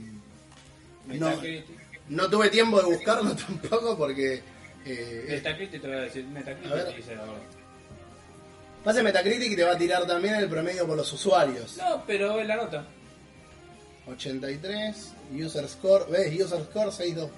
no, 1.07 1.29
Metacritic. 1.29 1.65
no 2.09 2.29
tuve 2.29 2.49
tiempo 2.49 2.79
de 2.81 2.85
buscarlo 2.95 3.35
tampoco 3.35 3.97
porque... 3.97 4.41
eh, 4.85 5.25
Metacritic 5.29 5.81
te 5.81 5.87
va 5.87 5.95
a 5.95 6.01
decir. 6.01 6.25
Metacritic 6.25 6.71
A 6.71 6.75
ver. 6.75 6.95
dice. 6.95 7.11
Pase 8.83 9.01
Metacritic 9.03 9.51
y 9.51 9.55
te 9.55 9.63
va 9.63 9.71
a 9.73 9.77
tirar 9.77 10.05
también 10.05 10.35
el 10.35 10.49
promedio 10.49 10.85
por 10.85 10.97
los 10.97 11.13
usuarios. 11.13 11.77
No, 11.77 12.03
pero 12.05 12.37
es 12.39 12.47
la 12.47 12.57
nota. 12.57 12.85
83, 14.07 15.13
user 15.39 15.69
score, 15.69 16.09
¿ves? 16.09 16.33
User 16.41 16.61
score 16.65 16.89
6.2%. 16.91 17.29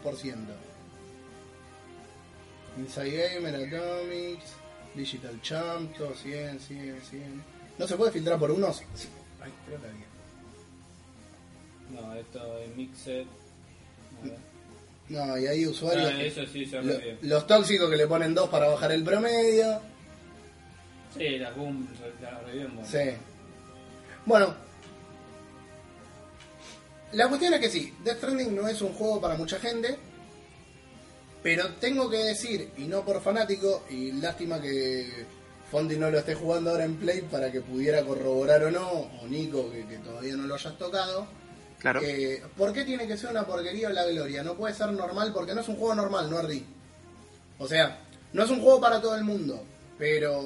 Inside 2.78 3.36
Gamer, 3.36 3.56
Atomics, 3.56 4.46
Digital 4.96 5.42
Champ, 5.42 5.96
todo 5.98 6.14
100, 6.14 6.60
100, 6.60 7.02
100. 7.10 7.44
¿No 7.78 7.88
se 7.88 7.96
puede 7.96 8.12
filtrar 8.12 8.38
por 8.40 8.52
unos? 8.52 8.78
Sí. 8.96 9.08
Ay, 9.42 9.52
creo 9.66 9.82
que 9.82 9.88
había. 9.88 10.06
No, 12.02 12.14
esto 12.16 12.60
es 12.60 12.76
Mixed. 12.76 13.26
A 14.22 14.26
ver. 14.26 14.38
No, 15.08 15.38
y 15.38 15.48
hay 15.48 15.66
usuarios. 15.68 16.12
Ah, 16.16 16.22
eso 16.24 16.46
sí 16.48 16.66
lo- 16.66 17.00
los 17.22 17.48
tóxicos 17.48 17.90
que 17.90 17.96
le 17.98 18.08
ponen 18.08 18.34
2 18.34 18.50
para 18.50 18.68
bajar 18.68 18.92
el 18.92 19.04
promedio. 19.04 19.80
Sí, 21.16 21.38
las 21.38 21.56
boom, 21.56 21.88
las 22.22 22.44
reviendo. 22.44 22.84
Sí. 22.86 23.12
Bueno. 24.26 24.54
La 27.14 27.30
cuestión 27.30 27.54
es 27.54 27.60
que 27.62 27.70
sí, 27.70 27.94
Death 28.04 28.18
Stranding 28.18 28.54
no 28.56 28.68
es 28.68 28.82
un 28.82 28.92
juego 28.94 29.22
para 29.22 29.36
mucha 29.36 29.58
gente. 29.60 29.98
Pero 31.46 31.70
tengo 31.80 32.10
que 32.10 32.18
decir, 32.18 32.72
y 32.76 32.86
no 32.86 33.06
por 33.06 33.22
fanático, 33.22 33.84
y 33.92 34.14
lástima 34.14 34.60
que 34.60 35.28
Fondi 35.70 35.96
no 35.96 36.10
lo 36.10 36.18
esté 36.18 36.34
jugando 36.34 36.72
ahora 36.72 36.86
en 36.86 36.96
Play 36.96 37.22
para 37.22 37.52
que 37.52 37.62
pudiera 37.62 38.02
corroborar 38.04 38.64
o 38.64 38.72
no, 38.72 38.90
o 38.90 39.28
Nico 39.28 39.70
que, 39.70 39.86
que 39.86 39.98
todavía 39.98 40.36
no 40.36 40.48
lo 40.48 40.56
hayas 40.56 40.76
tocado. 40.76 41.28
Claro. 41.78 42.02
Eh, 42.02 42.42
¿Por 42.58 42.74
qué 42.74 42.84
tiene 42.84 43.06
que 43.06 43.16
ser 43.16 43.30
una 43.30 43.46
porquería 43.46 43.90
o 43.90 43.92
la 43.92 44.08
gloria? 44.08 44.42
No 44.42 44.56
puede 44.56 44.74
ser 44.74 44.92
normal 44.92 45.32
porque 45.32 45.54
no 45.54 45.62
es 45.62 45.68
un 45.68 45.76
juego 45.76 45.94
normal, 45.94 46.32
no 46.32 46.40
Ardi. 46.40 46.66
O 47.60 47.68
sea, 47.68 48.00
no 48.34 48.44
es 48.44 48.50
un 48.50 48.60
juego 48.60 48.82
para 48.82 49.00
todo 49.00 49.16
el 49.16 49.24
mundo. 49.24 49.64
Pero. 50.00 50.42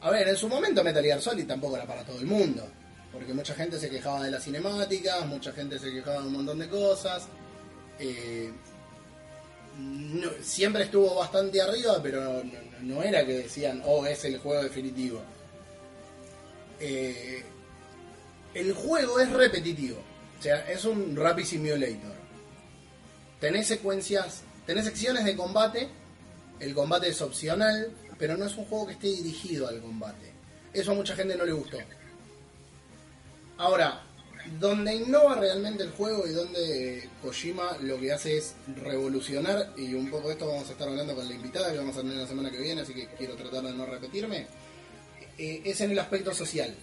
A 0.00 0.10
ver, 0.10 0.26
en 0.26 0.36
su 0.36 0.48
momento 0.48 0.82
Metal 0.82 1.04
Gear 1.04 1.22
Solid 1.22 1.46
tampoco 1.46 1.76
era 1.76 1.86
para 1.86 2.02
todo 2.02 2.18
el 2.18 2.26
mundo. 2.26 2.66
Porque 3.12 3.32
mucha 3.32 3.54
gente 3.54 3.78
se 3.78 3.88
quejaba 3.88 4.24
de 4.24 4.32
las 4.32 4.42
cinemáticas, 4.42 5.24
mucha 5.24 5.52
gente 5.52 5.78
se 5.78 5.92
quejaba 5.92 6.22
de 6.22 6.26
un 6.26 6.32
montón 6.32 6.58
de 6.58 6.68
cosas. 6.68 7.28
Eh, 8.00 8.50
siempre 10.42 10.84
estuvo 10.84 11.14
bastante 11.16 11.60
arriba, 11.60 12.00
pero 12.02 12.42
no, 12.44 12.52
no 12.82 13.02
era 13.02 13.24
que 13.24 13.38
decían, 13.38 13.82
oh, 13.84 14.06
es 14.06 14.24
el 14.24 14.38
juego 14.38 14.62
definitivo. 14.62 15.20
Eh, 16.80 17.42
el 18.54 18.72
juego 18.72 19.20
es 19.20 19.30
repetitivo. 19.30 19.98
O 20.38 20.42
sea, 20.42 20.68
es 20.70 20.84
un 20.84 21.16
Rapid 21.16 21.44
Simulator. 21.44 22.16
Tenés 23.40 23.66
secuencias, 23.66 24.42
tenés 24.66 24.84
secciones 24.84 25.24
de 25.24 25.36
combate. 25.36 25.88
El 26.60 26.74
combate 26.74 27.08
es 27.08 27.20
opcional, 27.20 27.92
pero 28.18 28.36
no 28.36 28.46
es 28.46 28.56
un 28.56 28.64
juego 28.64 28.86
que 28.86 28.92
esté 28.94 29.08
dirigido 29.08 29.68
al 29.68 29.80
combate. 29.80 30.32
Eso 30.72 30.92
a 30.92 30.94
mucha 30.94 31.14
gente 31.14 31.36
no 31.36 31.44
le 31.44 31.52
gustó. 31.52 31.78
Ahora, 33.56 34.02
donde 34.58 34.94
innova 34.94 35.34
realmente 35.36 35.82
el 35.82 35.90
juego 35.90 36.26
y 36.26 36.30
donde 36.30 37.08
Kojima 37.22 37.76
lo 37.80 37.98
que 37.98 38.12
hace 38.12 38.38
es 38.38 38.54
revolucionar, 38.82 39.72
y 39.76 39.94
un 39.94 40.10
poco 40.10 40.28
de 40.28 40.34
esto 40.34 40.46
vamos 40.46 40.68
a 40.68 40.72
estar 40.72 40.88
hablando 40.88 41.14
con 41.14 41.28
la 41.28 41.34
invitada 41.34 41.72
que 41.72 41.78
vamos 41.78 41.96
a 41.96 42.00
tener 42.00 42.16
la 42.16 42.26
semana 42.26 42.50
que 42.50 42.58
viene, 42.58 42.82
así 42.82 42.94
que 42.94 43.08
quiero 43.16 43.34
tratar 43.34 43.62
de 43.64 43.72
no 43.72 43.86
repetirme, 43.86 44.46
eh, 45.36 45.62
es 45.64 45.80
en 45.80 45.90
el 45.90 45.98
aspecto 45.98 46.34
social. 46.34 46.74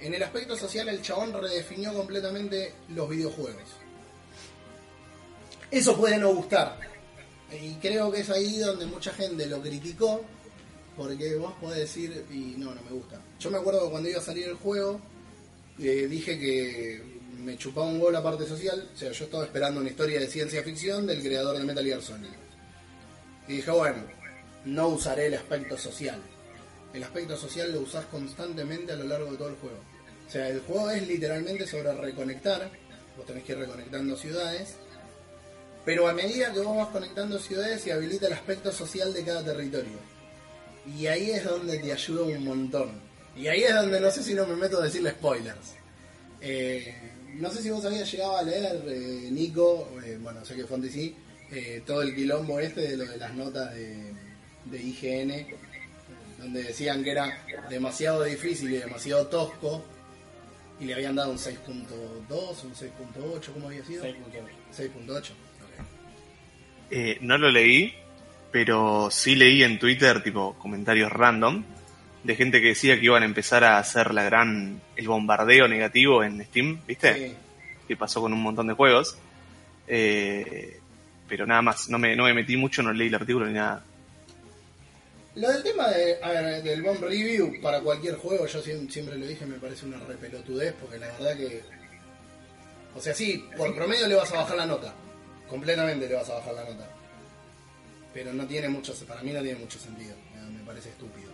En 0.00 0.14
el 0.14 0.22
aspecto 0.22 0.56
social 0.56 0.88
el 0.88 1.02
chabón 1.02 1.32
redefinió 1.32 1.92
completamente 1.92 2.72
los 2.88 3.08
videojuegos. 3.08 3.64
Eso 5.70 5.96
puede 5.96 6.18
no 6.18 6.34
gustar. 6.34 6.78
Y 7.60 7.74
creo 7.74 8.10
que 8.10 8.20
es 8.20 8.30
ahí 8.30 8.58
donde 8.58 8.86
mucha 8.86 9.12
gente 9.12 9.46
lo 9.46 9.60
criticó. 9.60 10.22
Porque 10.96 11.36
vos 11.36 11.52
podés 11.60 11.78
decir, 11.78 12.24
y 12.30 12.56
no, 12.58 12.74
no 12.74 12.82
me 12.82 12.90
gusta. 12.90 13.20
Yo 13.38 13.50
me 13.50 13.58
acuerdo 13.58 13.84
que 13.84 13.90
cuando 13.90 14.08
iba 14.08 14.18
a 14.18 14.22
salir 14.22 14.48
el 14.48 14.56
juego, 14.56 15.00
dije 15.78 16.38
que 16.38 17.02
me 17.44 17.56
chupaba 17.56 17.86
un 17.86 17.98
gol 17.98 18.12
la 18.12 18.22
parte 18.22 18.46
social. 18.46 18.88
O 18.94 18.98
sea, 18.98 19.12
yo 19.12 19.24
estaba 19.24 19.44
esperando 19.44 19.80
una 19.80 19.90
historia 19.90 20.20
de 20.20 20.26
ciencia 20.26 20.62
ficción 20.62 21.06
del 21.06 21.22
creador 21.22 21.56
de 21.56 21.64
Metal 21.64 21.84
Gear 21.84 22.02
Solid. 22.02 22.28
Y 23.46 23.52
dije, 23.54 23.70
bueno, 23.70 24.02
no 24.64 24.88
usaré 24.88 25.26
el 25.26 25.34
aspecto 25.34 25.78
social. 25.78 26.20
El 26.92 27.02
aspecto 27.02 27.36
social 27.36 27.72
lo 27.72 27.80
usás 27.80 28.04
constantemente 28.06 28.92
a 28.92 28.96
lo 28.96 29.04
largo 29.04 29.30
de 29.30 29.38
todo 29.38 29.48
el 29.48 29.56
juego. 29.56 29.78
O 30.26 30.30
sea, 30.30 30.48
el 30.48 30.60
juego 30.60 30.90
es 30.90 31.06
literalmente 31.06 31.66
sobre 31.66 31.92
reconectar. 31.94 32.70
Vos 33.16 33.26
tenés 33.26 33.44
que 33.44 33.52
ir 33.52 33.58
reconectando 33.58 34.16
ciudades. 34.16 34.74
Pero 35.84 36.06
a 36.06 36.12
medida 36.12 36.52
que 36.52 36.60
vos 36.60 36.76
vas 36.76 36.88
conectando 36.88 37.38
ciudades 37.38 37.80
se 37.80 37.92
habilita 37.92 38.26
el 38.26 38.34
aspecto 38.34 38.70
social 38.70 39.12
de 39.14 39.24
cada 39.24 39.42
territorio. 39.42 39.98
Y 40.98 41.06
ahí 41.06 41.30
es 41.30 41.44
donde 41.44 41.78
te 41.78 41.92
ayuda 41.92 42.24
un 42.24 42.44
montón. 42.44 43.07
Y 43.38 43.46
ahí 43.46 43.62
es 43.62 43.74
donde 43.74 44.00
no 44.00 44.10
sé 44.10 44.22
si 44.22 44.34
no 44.34 44.46
me 44.46 44.56
meto 44.56 44.80
a 44.80 44.84
decirle 44.84 45.10
spoilers. 45.12 45.74
Eh, 46.40 46.94
no 47.34 47.50
sé 47.50 47.62
si 47.62 47.70
vos 47.70 47.84
habías 47.84 48.10
llegado 48.10 48.36
a 48.36 48.42
leer, 48.42 48.82
eh, 48.88 49.28
Nico, 49.30 49.88
eh, 50.04 50.18
bueno, 50.20 50.44
sé 50.44 50.56
que 50.56 50.64
Fonti 50.64 50.88
sí, 50.88 51.14
eh, 51.52 51.82
todo 51.86 52.02
el 52.02 52.14
quilombo 52.14 52.58
este 52.58 52.80
de 52.80 52.96
lo 52.96 53.04
de 53.04 53.16
las 53.16 53.32
notas 53.34 53.74
de, 53.74 54.12
de 54.64 54.82
IGN, 54.82 55.46
donde 56.38 56.64
decían 56.64 57.04
que 57.04 57.12
era 57.12 57.44
demasiado 57.70 58.24
difícil 58.24 58.72
y 58.72 58.78
demasiado 58.78 59.26
tosco, 59.28 59.84
y 60.80 60.84
le 60.84 60.94
habían 60.94 61.14
dado 61.14 61.30
un 61.30 61.38
6.2, 61.38 62.64
un 62.64 62.74
6.8, 62.74 63.52
¿cómo 63.52 63.68
había 63.68 63.84
sido? 63.84 64.04
6.8. 64.04 64.16
6.8. 64.76 65.30
Eh, 66.90 67.18
no 67.20 67.36
lo 67.36 67.50
leí, 67.50 67.92
pero 68.50 69.10
sí 69.10 69.34
leí 69.34 69.62
en 69.62 69.78
Twitter 69.78 70.22
tipo 70.22 70.56
comentarios 70.58 71.12
random 71.12 71.64
de 72.24 72.34
gente 72.36 72.60
que 72.60 72.68
decía 72.68 72.98
que 72.98 73.04
iban 73.06 73.22
a 73.22 73.26
empezar 73.26 73.64
a 73.64 73.78
hacer 73.78 74.12
la 74.14 74.24
gran 74.24 74.80
el 74.96 75.06
bombardeo 75.08 75.68
negativo 75.68 76.22
en 76.24 76.44
Steam, 76.44 76.80
¿viste? 76.86 77.14
Sí. 77.28 77.34
Que 77.86 77.96
pasó 77.96 78.20
con 78.20 78.32
un 78.32 78.42
montón 78.42 78.66
de 78.66 78.74
juegos. 78.74 79.16
Eh, 79.86 80.78
pero 81.28 81.46
nada 81.46 81.62
más, 81.62 81.88
no 81.88 81.98
me, 81.98 82.14
no 82.16 82.24
me 82.24 82.34
metí 82.34 82.56
mucho, 82.56 82.82
no 82.82 82.92
leí 82.92 83.08
el 83.08 83.14
artículo 83.14 83.46
ni 83.46 83.54
nada. 83.54 83.84
Lo 85.36 85.48
del 85.50 85.62
tema 85.62 85.88
de, 85.88 86.18
a 86.22 86.28
ver, 86.30 86.62
del 86.62 86.82
bomb 86.82 87.00
review 87.02 87.60
para 87.62 87.80
cualquier 87.80 88.16
juego, 88.16 88.46
yo 88.46 88.60
siem- 88.62 88.88
siempre 88.90 89.16
lo 89.16 89.26
dije, 89.26 89.46
me 89.46 89.58
parece 89.58 89.86
una 89.86 89.98
repelotudez, 89.98 90.74
porque 90.80 90.98
la 90.98 91.06
verdad 91.06 91.36
que. 91.36 91.62
O 92.96 93.00
sea, 93.00 93.14
sí, 93.14 93.44
por 93.56 93.74
promedio 93.74 94.08
le 94.08 94.16
vas 94.16 94.32
a 94.32 94.38
bajar 94.38 94.56
la 94.56 94.66
nota. 94.66 94.92
Completamente 95.48 96.08
le 96.08 96.14
vas 96.14 96.28
a 96.30 96.34
bajar 96.34 96.54
la 96.54 96.64
nota. 96.64 96.88
Pero 98.12 98.32
no 98.32 98.44
tiene 98.46 98.68
mucho, 98.68 98.92
para 99.06 99.22
mí 99.22 99.30
no 99.32 99.40
tiene 99.42 99.58
mucho 99.60 99.78
sentido. 99.78 100.16
Me 100.52 100.64
parece 100.66 100.88
estúpido. 100.88 101.27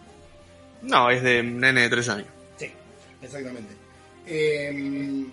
No, 0.83 1.11
es 1.11 1.23
de 1.23 1.43
nene 1.43 1.83
de 1.83 1.89
3 1.89 2.09
años. 2.11 2.27
Sí, 2.59 2.71
exactamente. 3.23 3.75
Eh, 4.27 5.25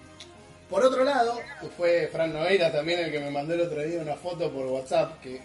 por 0.70 0.86
otro 0.86 1.04
lado, 1.04 1.38
fue 1.76 2.08
Fran 2.12 2.32
Noveira 2.32 2.72
también 2.72 3.02
el 3.02 3.12
que 3.12 3.20
me 3.20 3.30
mandó 3.30 3.54
el 3.54 3.62
otro 3.62 3.84
día 3.84 4.02
una 4.02 4.16
foto 4.16 4.50
por 4.52 4.66
WhatsApp, 4.68 5.20
que 5.22 5.36
eh, 5.36 5.42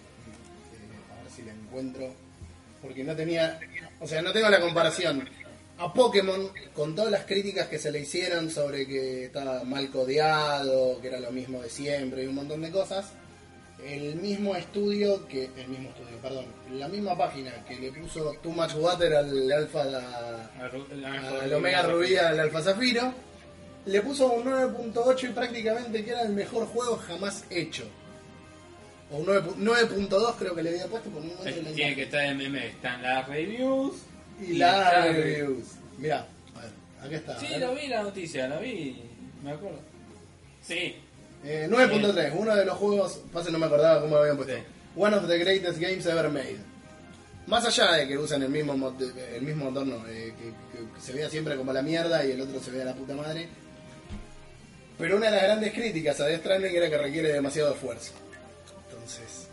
a 1.11 1.23
ver 1.23 1.33
si 1.35 1.43
la 1.43 1.53
encuentro, 1.53 2.13
porque 2.81 3.03
no 3.03 3.17
tenía, 3.17 3.59
o 3.99 4.07
sea, 4.07 4.23
no 4.23 4.33
tengo 4.33 4.49
la 4.49 4.61
comparación 4.61 5.29
a 5.79 5.93
Pokémon 5.93 6.49
con 6.73 6.95
todas 6.95 7.11
las 7.11 7.25
críticas 7.25 7.67
que 7.67 7.79
se 7.79 7.91
le 7.91 8.01
hicieron 8.01 8.51
sobre 8.51 8.87
que 8.87 9.25
estaba 9.25 9.65
mal 9.65 9.91
codeado, 9.91 11.01
que 11.01 11.09
era 11.09 11.19
lo 11.19 11.33
mismo 11.33 11.61
de 11.61 11.71
siempre 11.71 12.23
y 12.23 12.27
un 12.27 12.37
montón 12.37 12.63
de 12.63 12.71
cosas. 12.71 13.13
El 13.85 14.17
mismo 14.17 14.57
estudio 14.57 15.27
que, 15.29 15.51
el 15.57 15.69
mismo 15.69 15.91
estudio, 15.91 16.17
perdón, 16.23 16.47
la 16.73 16.89
misma 16.89 17.17
página 17.17 17.53
que 17.69 17.77
le 17.77 17.93
puso 17.93 18.33
Too 18.43 18.51
Much 18.53 18.75
Water 18.75 19.15
al 19.15 19.53
alfa 19.53 19.83
al 19.83 21.53
Omega 21.55 21.83
Rubí 21.83 22.17
al 22.17 22.41
Alfa 22.41 22.63
Zafiro, 22.63 23.13
le 23.85 24.01
puso 24.01 24.33
un 24.33 24.45
9.8 24.45 25.29
y 25.31 25.33
prácticamente 25.33 26.05
que 26.05 26.11
era 26.11 26.23
el 26.23 26.31
mejor 26.31 26.67
juego 26.67 26.97
jamás 26.97 27.45
hecho. 27.51 27.85
O 29.13 29.19
un 29.19 29.27
9 29.27 29.51
9.2 29.59 30.35
creo 30.39 30.55
que 30.55 30.63
le 30.63 30.71
había 30.71 30.87
puesto 30.89 31.11
por 31.11 31.21
un 31.23 31.29
momento 31.29 31.49
en 31.49 31.65
la 31.65 31.71
Tiene 31.73 31.95
que 31.95 32.03
estar 32.05 32.25
en 32.25 32.39
meme, 32.39 32.67
están 32.69 33.03
las 33.03 33.29
reviews. 33.29 33.95
Y 34.41 34.55
la 34.55 34.79
está- 34.83 35.13
reviews. 35.13 35.67
Mirá, 35.99 36.27
a 36.57 36.61
ver, 36.61 36.71
acá 37.07 37.17
está. 37.17 37.39
Sí, 37.41 37.47
lo 37.59 37.75
vi 37.75 37.87
la 37.89 38.03
noticia, 38.03 38.49
lo 38.49 38.59
vi, 38.61 39.01
me 39.45 39.53
acuerdo. 39.53 39.79
Sí, 40.63 40.97
Eh, 41.45 41.69
9.3, 41.71 42.33
uno 42.37 42.55
de 42.57 42.65
los 42.65 42.77
juegos, 42.77 43.21
pasa 43.33 43.51
no 43.51 43.59
me 43.59 43.67
acordaba 43.67 44.01
cómo 44.01 44.17
lo 44.17 44.23
habían 44.23 44.37
puesto. 44.37 44.55
Sí. 44.55 44.63
One 44.97 45.15
of 45.17 45.27
the 45.29 45.39
greatest 45.39 45.79
games 45.79 46.05
ever 46.07 46.29
made. 46.29 46.57
Más 47.47 47.65
allá 47.65 47.93
de 47.93 48.09
que 48.09 48.19
usan 48.19 48.43
el 48.43 48.49
mismo 48.49 48.75
mod- 48.77 49.13
el 49.35 49.43
mismo 49.43 49.67
motor, 49.67 49.87
no, 49.87 50.05
eh, 50.09 50.35
que, 50.37 50.45
que- 50.79 50.93
que 50.93 51.01
se 51.01 51.13
vea 51.13 51.31
siempre 51.31 51.57
como 51.57 51.73
la 51.73 51.83
mierda 51.83 52.25
y 52.25 52.33
el 52.33 52.41
otro 52.41 52.61
se 52.61 52.71
vea 52.73 52.85
la 52.85 52.95
puta 52.95 53.15
madre. 53.15 53.49
Pero 54.99 55.17
una 55.19 55.27
de 55.27 55.33
las 55.33 55.43
grandes 55.43 55.73
críticas 55.75 56.19
a 56.21 56.27
Death 56.27 56.41
Stranding 56.41 56.75
era 56.75 56.89
que 56.91 56.99
requiere 56.99 57.33
demasiado 57.33 57.75
esfuerzo. 57.75 58.13
Entonces, 58.89 59.47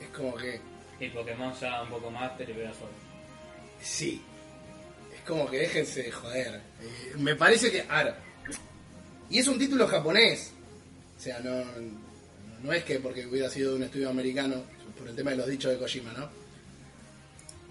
es 0.00 0.08
como 0.16 0.34
que, 0.36 0.60
y 1.00 1.08
Pokémon 1.10 1.52
ya 1.60 1.82
un 1.82 1.90
poco 1.90 2.10
más, 2.10 2.32
pero 2.38 2.54
veo 2.54 2.72
solo. 2.72 2.88
sí, 3.82 4.22
es 5.14 5.20
como 5.28 5.50
que 5.50 5.58
déjense 5.58 6.04
de 6.04 6.12
joder. 6.12 6.60
Eh, 6.80 7.14
me 7.18 7.34
parece 7.34 7.70
que, 7.70 7.84
ahora, 7.88 8.16
y 9.28 9.38
es 9.40 9.48
un 9.48 9.58
título 9.58 9.86
japonés. 9.88 10.52
O 11.16 11.20
sea, 11.20 11.40
no, 11.40 11.62
no 12.62 12.72
es 12.72 12.84
que 12.84 12.98
porque 13.00 13.26
hubiera 13.26 13.48
sido 13.50 13.70
de 13.72 13.76
un 13.76 13.82
estudio 13.84 14.10
americano, 14.10 14.56
por 14.98 15.08
el 15.08 15.16
tema 15.16 15.30
de 15.32 15.36
los 15.38 15.46
dichos 15.48 15.70
de 15.72 15.78
Kojima, 15.78 16.12
¿no? 16.12 16.28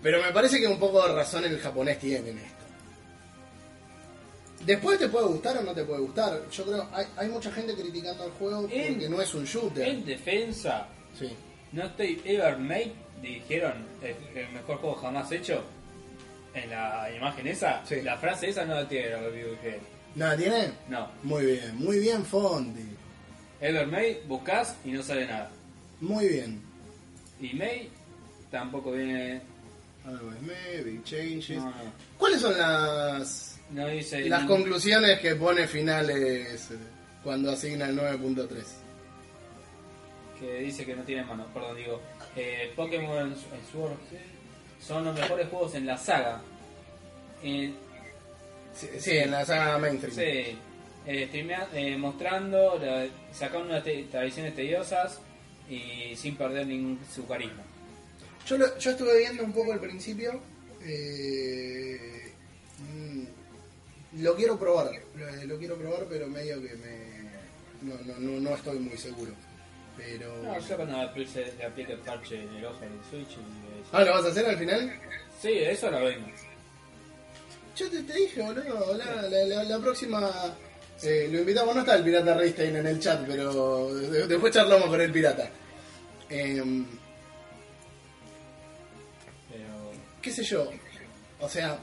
Pero 0.03 0.21
me 0.21 0.31
parece 0.31 0.59
que 0.59 0.67
un 0.67 0.79
poco 0.79 1.05
de 1.07 1.13
razón 1.15 1.45
el 1.45 1.59
japonés 1.59 1.99
tiene 1.99 2.29
en 2.29 2.37
esto. 2.37 2.55
Después 4.65 4.97
te 4.97 5.09
puede 5.09 5.27
gustar 5.27 5.57
o 5.57 5.61
no 5.63 5.73
te 5.73 5.83
puede 5.83 6.01
gustar. 6.01 6.41
Yo 6.51 6.63
creo 6.65 6.87
hay, 6.91 7.05
hay 7.17 7.29
mucha 7.29 7.51
gente 7.51 7.75
criticando 7.75 8.23
al 8.23 8.31
juego 8.31 8.61
porque 8.61 8.87
En- 8.87 9.11
no 9.11 9.21
es 9.21 9.33
un 9.33 9.45
shooter. 9.45 9.87
En 9.87 10.05
defensa, 10.05 10.87
Sí. 11.17 11.29
No 11.71 11.85
Estoy 11.85 12.21
Ever 12.25 12.57
Made, 12.57 12.93
dijeron, 13.21 13.73
el, 14.01 14.15
el 14.37 14.51
mejor 14.53 14.77
juego 14.77 14.95
jamás 14.95 15.31
hecho. 15.31 15.63
En 16.53 16.69
la 16.69 17.09
imagen 17.15 17.47
esa, 17.47 17.85
Sí. 17.85 18.01
la 18.01 18.17
frase 18.17 18.49
esa 18.49 18.65
no 18.65 18.75
la 18.75 18.87
tiene 18.87 19.09
¿Nada 20.15 20.37
tiene? 20.37 20.71
No. 20.89 21.09
Muy 21.23 21.45
bien, 21.45 21.75
muy 21.77 21.99
bien 21.99 22.23
Fondi. 22.25 22.85
Ever 23.65 23.87
Made, 23.87 24.21
buscas 24.27 24.75
y 24.85 24.91
no 24.91 25.01
sale 25.01 25.25
nada. 25.25 25.49
Muy 26.01 26.27
bien. 26.27 26.61
Y 27.39 27.53
May 27.53 27.89
tampoco 28.51 28.91
viene. 28.91 29.41
Always 30.05 30.39
maybe, 30.41 31.01
changes. 31.03 31.57
No, 31.57 31.65
no. 31.65 31.73
¿Cuáles 32.17 32.41
son 32.41 32.55
las 32.57 33.59
No 33.71 33.87
dice. 33.87 34.29
las 34.29 34.41
ningún- 34.41 34.57
conclusiones 34.57 35.19
que 35.19 35.33
pone 35.35 35.67
finales 35.67 36.69
eh, 36.71 36.77
cuando 37.23 37.51
asigna 37.51 37.87
el 37.87 37.95
9.3? 37.95 38.47
que 40.39 40.59
dice 40.59 40.85
que 40.85 40.95
no 40.95 41.01
tiene 41.03 41.23
mano, 41.23 41.45
perdón, 41.53 41.77
digo, 41.77 42.01
eh, 42.35 42.71
Pokémon 42.75 43.17
en 43.31 43.35
Sword 43.71 43.93
son 44.85 45.05
los 45.05 45.15
mejores 45.17 45.47
juegos 45.47 45.73
en 45.75 45.85
la 45.85 45.97
saga. 45.97 46.41
Eh, 47.41 47.73
Sí, 48.75 48.87
sí, 48.99 49.11
en 49.17 49.31
la 49.31 49.45
saga 49.45 49.77
mainstream. 49.77 50.13
sí, 50.13 50.57
eh, 51.07 51.27
streamea- 51.31 51.69
eh, 51.73 51.97
mostrando, 51.97 52.77
la- 52.79 53.07
sacando 53.33 53.69
unas 53.69 53.83
te- 53.83 54.03
tradiciones 54.11 54.55
tediosas 54.55 55.19
y 55.69 56.15
sin 56.15 56.35
perder 56.35 56.67
ningún 56.67 56.99
su 57.13 57.25
carisma. 57.27 57.63
Yo, 58.47 58.57
lo- 58.57 58.77
yo 58.77 58.91
estuve 58.91 59.17
viendo 59.19 59.43
un 59.43 59.53
poco 59.53 59.73
al 59.73 59.79
principio. 59.79 60.39
eh, 60.87 62.31
mm, 62.79 64.21
lo 64.21 64.35
quiero 64.35 64.57
probar. 64.59 64.91
Lo, 65.15 65.45
lo 65.45 65.57
quiero 65.57 65.75
probar, 65.77 66.05
pero 66.09 66.27
medio 66.27 66.61
que 66.61 66.75
me. 66.75 67.15
No, 67.81 67.95
no, 68.05 68.19
no, 68.19 68.39
no 68.39 68.55
estoy 68.55 68.77
muy 68.79 68.97
seguro. 68.97 69.31
Pero. 69.97 70.35
No, 70.43 70.59
yo 70.59 70.75
cuando 70.75 70.97
le 70.97 71.03
aplique 71.65 71.93
el 71.93 71.99
parche 71.99 72.41
en 72.43 72.55
el 72.55 72.65
ojo 72.65 72.79
del 72.81 72.91
Switch 73.09 73.37
y 73.37 73.83
Ah, 73.91 74.03
¿lo 74.03 74.11
vas 74.13 74.25
a 74.25 74.27
hacer 74.29 74.45
al 74.45 74.57
final? 74.57 74.93
Sí, 75.41 75.49
eso 75.53 75.89
lo 75.89 76.01
vemos. 76.03 76.31
Yo 77.75 77.89
te, 77.89 78.03
te 78.03 78.13
dije, 78.13 78.41
boludo, 78.41 78.95
la, 78.97 79.21
la, 79.23 79.45
la- 79.45 79.63
la 79.63 79.79
próxima 79.79 80.31
eh, 81.03 81.27
lo 81.31 81.39
invitamos, 81.39 81.73
no 81.75 81.81
está 81.81 81.95
el 81.95 82.03
pirata 82.03 82.33
Reinstein 82.35 82.75
en 82.77 82.87
el 82.87 82.99
chat, 82.99 83.21
pero 83.27 83.93
de- 83.93 84.27
después 84.27 84.53
charlamos 84.53 84.87
con 84.89 85.01
el 85.01 85.11
pirata. 85.11 85.49
Em, 86.29 86.85
Pero, 89.51 89.91
¿Qué 90.21 90.31
sé 90.31 90.43
yo? 90.43 90.69
O 91.39 91.49
sea, 91.49 91.77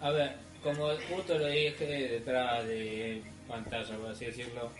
a 0.00 0.10
ver, 0.10 0.34
como 0.62 0.88
justo 1.10 1.38
lo 1.38 1.46
dije 1.46 1.86
detrás 1.86 2.66
de 2.66 3.22
pantalla, 3.48 3.96
por 3.96 4.10
así 4.10 4.26
decirlo, 4.26 4.70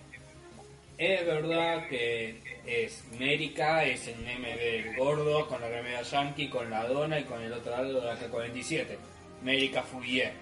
es 0.99 1.25
verdad 1.27 1.89
que 1.89 2.41
es 2.67 3.03
América, 3.15 3.85
es 3.85 4.09
el 4.09 4.17
meme 4.19 4.57
del 4.57 4.97
gordo 4.97 5.47
con 5.49 5.61
la 5.61 5.69
remera 5.69 6.03
yankee, 6.03 6.49
con 6.49 6.69
la 6.71 6.87
dona 6.87 7.21
y 7.21 7.25
con 7.25 7.41
el 7.43 7.53
otro 7.53 7.71
lado 7.71 8.01
de 8.01 8.07
la 8.07 8.17
K-47. 8.17 8.97
América 9.43 9.83
Fourier. 9.83 10.33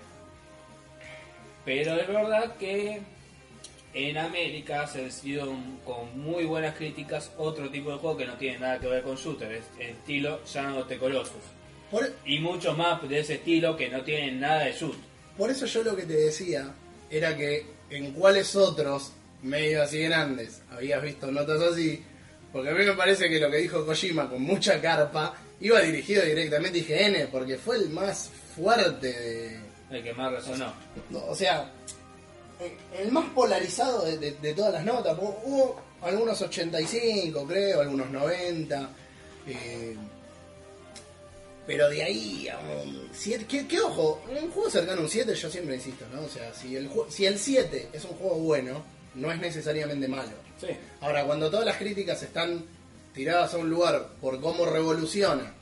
Pero 1.64 1.98
es 1.98 2.06
verdad 2.08 2.56
que 2.56 3.00
en 3.94 4.18
América 4.18 4.86
se 4.86 5.04
decidió 5.04 5.48
un- 5.50 5.78
con 5.84 6.18
muy 6.20 6.44
buenas 6.44 6.74
críticas 6.76 7.30
otro 7.38 7.70
tipo 7.70 7.90
de 7.92 7.98
juego 7.98 8.16
que 8.16 8.26
no 8.26 8.34
tiene 8.34 8.58
nada 8.58 8.78
que 8.80 8.88
ver 8.88 9.02
con 9.02 9.16
shooter, 9.16 9.50
es 9.52 9.64
el 9.78 9.90
estilo 9.90 10.40
Shadow 10.46 10.80
of 10.80 10.88
the 10.88 10.98
Colossus. 10.98 11.32
por, 11.90 12.10
Y 12.26 12.40
muchos 12.40 12.76
más 12.76 13.08
de 13.08 13.20
ese 13.20 13.34
estilo 13.34 13.76
que 13.76 13.88
no 13.88 14.02
tienen 14.02 14.40
nada 14.40 14.64
de 14.64 14.72
shoot. 14.72 14.96
por 15.38 15.50
eso 15.50 15.64
yo 15.66 15.82
lo 15.84 15.94
que 15.96 16.02
te 16.02 16.14
decía 16.14 16.74
era 17.10 17.36
que 17.36 17.66
en 17.90 18.12
cuáles 18.12 18.56
otros 18.56 19.12
medio 19.42 19.82
así 19.82 20.00
grandes 20.02 20.62
habías 20.72 21.00
visto 21.02 21.30
notas 21.30 21.60
así, 21.62 22.02
porque 22.52 22.70
a 22.70 22.72
mí 22.72 22.84
me 22.84 22.92
parece 22.94 23.28
que 23.28 23.38
lo 23.38 23.48
que 23.50 23.58
dijo 23.58 23.86
Kojima 23.86 24.28
con 24.28 24.42
mucha 24.42 24.80
carpa 24.80 25.36
iba 25.60 25.80
dirigido 25.80 26.24
directamente 26.24 26.78
a 26.80 26.82
IGN, 27.08 27.28
porque 27.30 27.58
fue 27.58 27.76
el 27.76 27.90
más 27.90 28.28
fuerte 28.56 29.12
de... 29.12 29.63
El 29.94 30.02
que 30.02 30.12
más 30.14 30.32
resonó. 30.32 30.72
No, 31.10 31.24
o 31.26 31.34
sea, 31.34 31.70
el- 32.98 33.12
más 33.12 33.26
polarizado 33.30 34.04
de, 34.04 34.18
de- 34.18 34.32
de 34.32 34.54
todas 34.54 34.72
las 34.72 34.84
notas. 34.84 35.16
Hubo- 35.18 35.76
algunos 36.02 36.40
85, 36.42 37.46
creo, 37.46 37.80
algunos 37.80 38.10
90. 38.10 38.90
eh, 39.46 39.96
pero 41.66 41.88
de 41.88 42.02
ahí 42.02 42.46
a 42.48 42.58
un 42.58 43.08
7. 43.12 43.46
Que, 43.46 43.66
que 43.66 43.80
ojo, 43.80 44.20
un 44.28 44.50
juego 44.50 44.68
cercano 44.68 45.00
a 45.00 45.04
un 45.04 45.08
7, 45.10 45.34
yo 45.34 45.50
siempre 45.50 45.76
insisto, 45.76 46.04
¿no? 46.12 46.22
O 46.22 46.28
sea, 46.28 46.52
si 46.52 46.76
el, 46.76 46.90
si 47.08 47.24
el 47.24 47.38
7 47.38 47.88
es 47.92 48.04
un 48.04 48.10
juego 48.16 48.34
bueno, 48.36 48.82
no 49.14 49.32
es 49.32 49.40
necesariamente 49.40 50.06
malo. 50.06 50.32
Sí. 50.60 50.68
Ahora, 51.00 51.24
cuando 51.24 51.50
todas 51.50 51.64
las 51.64 51.76
críticas 51.78 52.22
están 52.22 52.64
tiradas 53.14 53.54
a 53.54 53.58
un 53.58 53.70
lugar 53.70 54.08
por 54.20 54.40
cómo 54.42 54.66
revoluciona, 54.66 55.54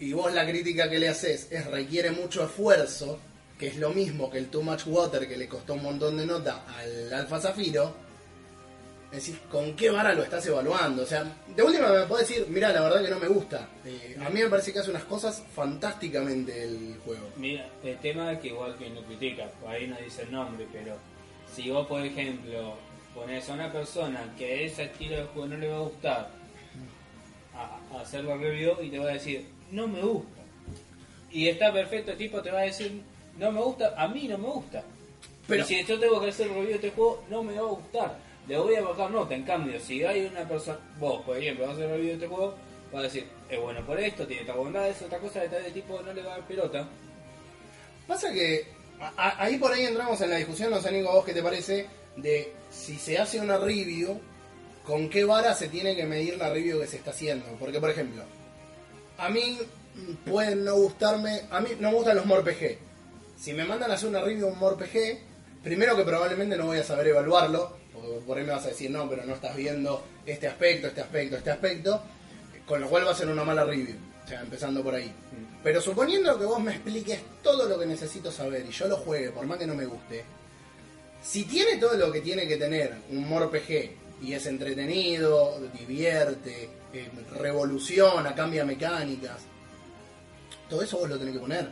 y 0.00 0.12
vos 0.14 0.32
la 0.32 0.46
crítica 0.46 0.88
que 0.88 0.98
le 0.98 1.08
haces 1.08 1.48
es 1.50 1.66
requiere 1.66 2.10
mucho 2.10 2.44
esfuerzo, 2.44 3.18
que 3.58 3.68
es 3.68 3.76
lo 3.76 3.90
mismo 3.90 4.30
que 4.30 4.38
el 4.38 4.48
Too 4.48 4.62
Much 4.62 4.86
Water 4.86 5.28
que 5.28 5.36
le 5.36 5.46
costó 5.46 5.74
un 5.74 5.82
montón 5.82 6.16
de 6.16 6.24
nota 6.24 6.64
al 6.74 7.12
Alfa 7.12 7.38
Zafiro, 7.38 7.94
decís, 9.12 9.36
¿con 9.50 9.76
qué 9.76 9.90
vara 9.90 10.14
lo 10.14 10.22
estás 10.22 10.46
evaluando? 10.46 11.02
O 11.02 11.06
sea, 11.06 11.24
de 11.54 11.62
última 11.62 11.92
me 11.92 12.06
podés 12.06 12.28
decir, 12.28 12.46
mira, 12.48 12.72
la 12.72 12.80
verdad 12.80 13.04
que 13.04 13.10
no 13.10 13.18
me 13.18 13.28
gusta. 13.28 13.68
Eh, 13.84 14.16
a 14.24 14.30
mí 14.30 14.40
me 14.40 14.48
parece 14.48 14.72
que 14.72 14.78
hace 14.78 14.90
unas 14.90 15.04
cosas 15.04 15.42
fantásticamente 15.54 16.64
el 16.64 16.96
juego. 17.04 17.28
Mira, 17.36 17.68
el 17.84 17.98
tema 17.98 18.32
es 18.32 18.40
que 18.40 18.48
igual 18.48 18.76
que 18.78 18.88
no 18.88 19.02
critica, 19.02 19.50
ahí 19.68 19.86
no 19.86 19.96
dice 19.98 20.22
el 20.22 20.32
nombre, 20.32 20.66
pero 20.72 20.96
si 21.54 21.68
vos, 21.68 21.86
por 21.86 22.02
ejemplo, 22.02 22.76
pones 23.14 23.46
a 23.50 23.52
una 23.52 23.70
persona 23.70 24.34
que 24.38 24.64
ese 24.64 24.84
estilo 24.84 25.16
de 25.16 25.24
juego 25.24 25.48
no 25.48 25.56
le 25.58 25.68
va 25.68 25.76
a 25.76 25.80
gustar 25.80 26.30
a, 27.54 27.96
a 27.96 28.00
hacer 28.00 28.24
la 28.24 28.36
review 28.36 28.76
y 28.80 28.88
te 28.88 28.98
va 28.98 29.10
a 29.10 29.14
decir, 29.14 29.59
no 29.70 29.86
me 29.88 30.00
gusta. 30.02 30.40
Y 31.30 31.48
está 31.48 31.72
perfecto, 31.72 32.12
el 32.12 32.18
tipo 32.18 32.42
te 32.42 32.50
va 32.50 32.60
a 32.60 32.64
decir, 32.64 33.02
no 33.38 33.52
me 33.52 33.60
gusta, 33.60 33.94
a 33.96 34.08
mí 34.08 34.26
no 34.28 34.36
me 34.38 34.48
gusta. 34.48 34.82
Pero- 35.46 35.62
y 35.64 35.66
si 35.66 35.84
yo 35.84 35.98
tengo 35.98 36.20
que 36.20 36.28
hacer 36.30 36.48
review 36.48 36.68
de 36.68 36.74
este 36.74 36.90
juego, 36.90 37.24
no 37.30 37.42
me 37.42 37.54
va 37.54 37.60
a 37.60 37.70
gustar. 37.70 38.18
Le 38.48 38.56
voy 38.58 38.74
a 38.74 38.82
bajar 38.82 39.10
nota. 39.10 39.34
En 39.34 39.44
cambio, 39.44 39.78
si 39.80 40.04
hay 40.04 40.26
una 40.26 40.46
persona, 40.48 40.78
vos, 40.98 41.22
por 41.24 41.36
ejemplo, 41.36 41.66
vas 41.66 41.74
a 41.74 41.78
hacer 41.78 41.90
review 41.90 42.06
de 42.08 42.12
este 42.14 42.26
juego, 42.26 42.54
vas 42.92 43.00
a 43.00 43.02
decir, 43.04 43.26
es 43.48 43.60
bueno 43.60 43.84
por 43.86 44.00
esto, 44.00 44.26
tiene 44.26 44.42
esta 44.42 44.54
bondad, 44.54 44.88
es 44.88 45.00
otra 45.02 45.18
cosa, 45.18 45.40
de 45.40 45.48
tal 45.48 45.72
tipo 45.72 46.00
no 46.02 46.12
le 46.12 46.22
va 46.22 46.34
a 46.34 46.38
dar 46.38 46.46
pelota. 46.46 46.88
Pasa 48.06 48.32
que 48.32 48.66
a- 49.16 49.42
ahí 49.44 49.56
por 49.58 49.72
ahí 49.72 49.84
entramos 49.84 50.20
en 50.20 50.30
la 50.30 50.36
discusión, 50.36 50.70
no 50.70 50.80
sé 50.80 50.90
Nico, 50.90 51.10
a 51.10 51.14
vos 51.14 51.24
qué 51.24 51.32
te 51.32 51.42
parece, 51.42 51.86
de 52.16 52.52
si 52.70 52.96
se 52.96 53.18
hace 53.18 53.38
una 53.40 53.56
review, 53.58 54.20
con 54.84 55.08
qué 55.08 55.24
vara 55.24 55.54
se 55.54 55.68
tiene 55.68 55.94
que 55.94 56.04
medir 56.06 56.36
la 56.38 56.50
review 56.50 56.80
que 56.80 56.86
se 56.88 56.96
está 56.96 57.10
haciendo. 57.12 57.46
Porque, 57.58 57.78
por 57.78 57.90
ejemplo, 57.90 58.24
a 59.20 59.28
mí 59.28 59.58
mm, 59.94 60.30
pueden 60.30 60.64
no 60.64 60.74
gustarme, 60.76 61.42
a 61.50 61.60
mí 61.60 61.70
no 61.78 61.90
me 61.90 61.96
gustan 61.96 62.16
los 62.16 62.26
MORPG. 62.26 62.78
Si 63.38 63.52
me 63.52 63.64
mandan 63.64 63.90
a 63.90 63.94
hacer 63.94 64.08
una 64.08 64.20
review 64.20 64.46
de 64.46 64.52
un 64.52 64.58
MORPG, 64.58 65.18
primero 65.62 65.96
que 65.96 66.04
probablemente 66.04 66.56
no 66.56 66.66
voy 66.66 66.78
a 66.78 66.84
saber 66.84 67.08
evaluarlo, 67.08 67.76
porque 67.92 68.08
por 68.26 68.38
ahí 68.38 68.44
me 68.44 68.52
vas 68.52 68.64
a 68.64 68.68
decir, 68.68 68.90
no, 68.90 69.08
pero 69.08 69.24
no 69.24 69.34
estás 69.34 69.54
viendo 69.56 70.02
este 70.26 70.46
aspecto, 70.46 70.88
este 70.88 71.02
aspecto, 71.02 71.36
este 71.36 71.50
aspecto, 71.50 72.02
con 72.66 72.80
lo 72.80 72.88
cual 72.88 73.06
va 73.06 73.12
a 73.12 73.14
ser 73.14 73.28
una 73.28 73.44
mala 73.44 73.64
review. 73.64 73.96
O 74.24 74.28
sea, 74.28 74.40
empezando 74.40 74.82
por 74.82 74.94
ahí. 74.94 75.12
Pero 75.62 75.80
suponiendo 75.80 76.38
que 76.38 76.44
vos 76.44 76.60
me 76.60 76.72
expliques 76.72 77.20
todo 77.42 77.68
lo 77.68 77.78
que 77.78 77.86
necesito 77.86 78.30
saber 78.30 78.64
y 78.66 78.70
yo 78.70 78.86
lo 78.86 78.96
juegue, 78.98 79.30
por 79.30 79.44
más 79.46 79.58
que 79.58 79.66
no 79.66 79.74
me 79.74 79.86
guste, 79.86 80.24
si 81.22 81.44
tiene 81.44 81.76
todo 81.76 81.94
lo 81.96 82.12
que 82.12 82.20
tiene 82.20 82.46
que 82.46 82.56
tener 82.56 82.94
un 83.10 83.28
MORPG 83.28 83.90
y 84.22 84.32
es 84.32 84.46
entretenido, 84.46 85.60
divierte, 85.78 86.68
eh, 86.92 87.08
revoluciona, 87.38 88.34
cambia 88.34 88.64
mecánicas, 88.64 89.42
todo 90.68 90.82
eso 90.82 90.98
vos 90.98 91.08
lo 91.08 91.18
tenés 91.18 91.34
que 91.34 91.40
poner. 91.40 91.68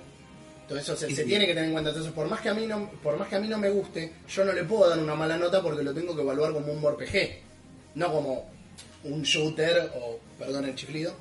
Todo 0.68 0.78
eso 0.78 0.94
se, 0.96 1.14
se 1.14 1.24
tiene 1.24 1.46
que 1.46 1.52
tener 1.54 1.64
en 1.68 1.72
cuenta. 1.72 1.90
Entonces, 1.90 2.12
por 2.12 2.28
más 2.28 2.40
que 2.42 2.50
a 2.50 2.54
mí 2.54 2.66
no, 2.66 2.90
por 3.02 3.16
más 3.16 3.28
que 3.28 3.36
a 3.36 3.40
mí 3.40 3.48
no 3.48 3.56
me 3.56 3.70
guste, 3.70 4.12
yo 4.28 4.44
no 4.44 4.52
le 4.52 4.64
puedo 4.64 4.90
dar 4.90 4.98
una 4.98 5.14
mala 5.14 5.38
nota 5.38 5.62
porque 5.62 5.82
lo 5.82 5.94
tengo 5.94 6.14
que 6.14 6.20
evaluar 6.20 6.52
como 6.52 6.70
un 6.72 6.82
RPG, 6.82 7.38
no 7.94 8.12
como 8.12 8.50
un 9.04 9.22
shooter 9.22 9.90
o, 9.94 10.18
perdón 10.38 10.66
el 10.66 10.74
chiflido, 10.74 11.14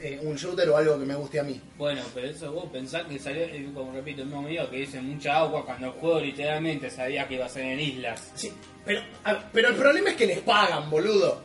eh, 0.00 0.18
un 0.22 0.36
shooter 0.36 0.70
o 0.70 0.76
algo 0.78 0.98
que 0.98 1.04
me 1.04 1.14
guste 1.14 1.38
a 1.38 1.42
mí. 1.42 1.60
Bueno, 1.76 2.00
pero 2.14 2.28
eso 2.28 2.50
vos 2.52 2.70
pensás 2.72 3.02
que 3.06 3.18
salió, 3.18 3.42
eh, 3.42 3.68
como 3.74 3.92
repito, 3.92 4.22
el 4.22 4.28
mismo 4.28 4.44
video 4.46 4.70
que 4.70 4.76
dice 4.78 4.98
mucha 5.02 5.36
agua 5.40 5.66
cuando 5.66 5.88
el 5.88 5.92
juego 5.94 6.20
literalmente 6.20 6.88
sabía 6.88 7.28
que 7.28 7.34
iba 7.34 7.44
a 7.44 7.50
ser 7.50 7.64
en 7.66 7.80
islas. 7.80 8.30
Sí, 8.34 8.50
pero, 8.86 9.02
a- 9.24 9.44
pero 9.52 9.68
el 9.68 9.74
problema 9.74 10.08
es 10.10 10.16
que 10.16 10.26
les 10.26 10.38
pagan, 10.40 10.88
boludo. 10.88 11.42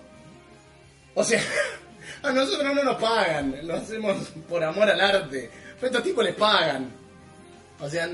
O 1.15 1.23
sea, 1.25 1.41
a 2.23 2.31
nosotros 2.31 2.75
no 2.75 2.84
nos 2.84 3.01
pagan, 3.01 3.55
lo 3.63 3.75
hacemos 3.75 4.29
por 4.47 4.63
amor 4.63 4.89
al 4.89 5.01
arte. 5.01 5.49
Pero 5.75 5.88
estos 5.88 6.03
tipos 6.03 6.23
les 6.23 6.36
pagan. 6.36 6.91
O 7.79 7.89
sea, 7.89 8.10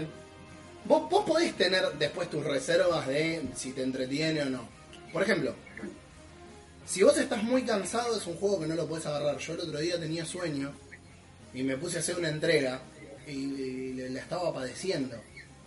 vos, 0.85 1.09
vos 1.09 1.25
podés 1.25 1.53
tener 1.55 1.83
después 1.99 2.29
tus 2.29 2.43
reservas 2.45 3.07
de 3.07 3.43
si 3.55 3.73
te 3.73 3.83
entretiene 3.83 4.43
o 4.43 4.49
no. 4.49 4.69
Por 5.11 5.23
ejemplo, 5.23 5.53
si 6.85 7.03
vos 7.03 7.17
estás 7.17 7.43
muy 7.43 7.63
cansado 7.63 8.15
es 8.15 8.25
un 8.27 8.37
juego 8.37 8.61
que 8.61 8.67
no 8.67 8.75
lo 8.75 8.87
podés 8.87 9.05
agarrar. 9.05 9.37
Yo 9.37 9.53
el 9.53 9.59
otro 9.61 9.79
día 9.79 9.99
tenía 9.99 10.25
sueño 10.25 10.71
y 11.53 11.63
me 11.63 11.75
puse 11.75 11.97
a 11.97 11.99
hacer 11.99 12.17
una 12.17 12.29
entrega 12.29 12.79
y, 13.27 13.31
y 13.31 13.93
la 14.09 14.21
estaba 14.21 14.53
padeciendo. 14.53 15.17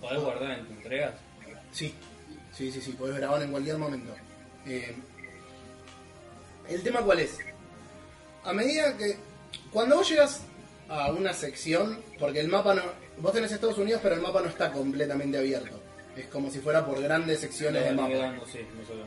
¿Podés 0.01 0.23
guardar 0.23 0.59
en 0.59 0.67
tu 0.67 0.73
entregas? 0.73 1.15
Sí, 1.73 1.95
sí, 2.57 2.73
sí, 2.73 2.81
sí, 2.81 2.93
podés 2.93 3.17
grabar 3.17 3.43
en 3.43 3.51
cualquier 3.51 3.77
momento. 3.77 4.15
Eh, 4.67 4.95
el 6.69 6.83
tema 6.83 7.01
cuál 7.03 7.21
es? 7.21 7.37
A 8.45 8.53
medida 8.53 8.97
que... 8.97 9.17
Cuando 9.73 9.97
vos 9.97 10.09
llegas 10.09 10.43
a 10.89 11.11
una 11.13 11.33
sección, 11.33 12.03
porque 12.19 12.41
el 12.41 12.49
mapa 12.49 12.75
no... 12.75 12.83
Vos 13.19 13.33
tenés 13.33 13.53
Estados 13.53 13.79
Unidos, 13.79 14.01
pero 14.03 14.15
el 14.15 14.21
mapa 14.21 14.41
no 14.41 14.49
está 14.49 14.73
completamente 14.73 15.39
abierto. 15.39 15.79
Es 16.17 16.27
como 16.27 16.51
si 16.51 16.59
fuera 16.59 16.85
por 16.85 17.01
grandes 17.01 17.41
secciones 17.41 17.85
de 17.85 17.93
mapa. 17.93 18.35
sí, 18.51 18.61
no 18.77 18.85
solo 18.87 19.05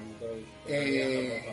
Eh. 0.68 1.44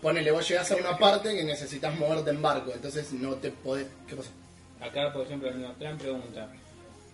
Ponele, 0.00 0.30
vos 0.30 0.48
llegás 0.48 0.70
a 0.70 0.76
una 0.76 0.96
parte 0.96 1.34
que 1.34 1.42
necesitas 1.42 1.98
moverte 1.98 2.30
en 2.30 2.40
barco, 2.40 2.72
entonces 2.72 3.12
no 3.12 3.34
te 3.34 3.50
podés... 3.50 3.86
¿Qué 4.06 4.14
pasa? 4.14 4.30
Acá, 4.80 5.12
por 5.12 5.26
ejemplo, 5.26 5.48
el 5.48 5.74
Tran 5.76 5.98
pregunta: 5.98 6.48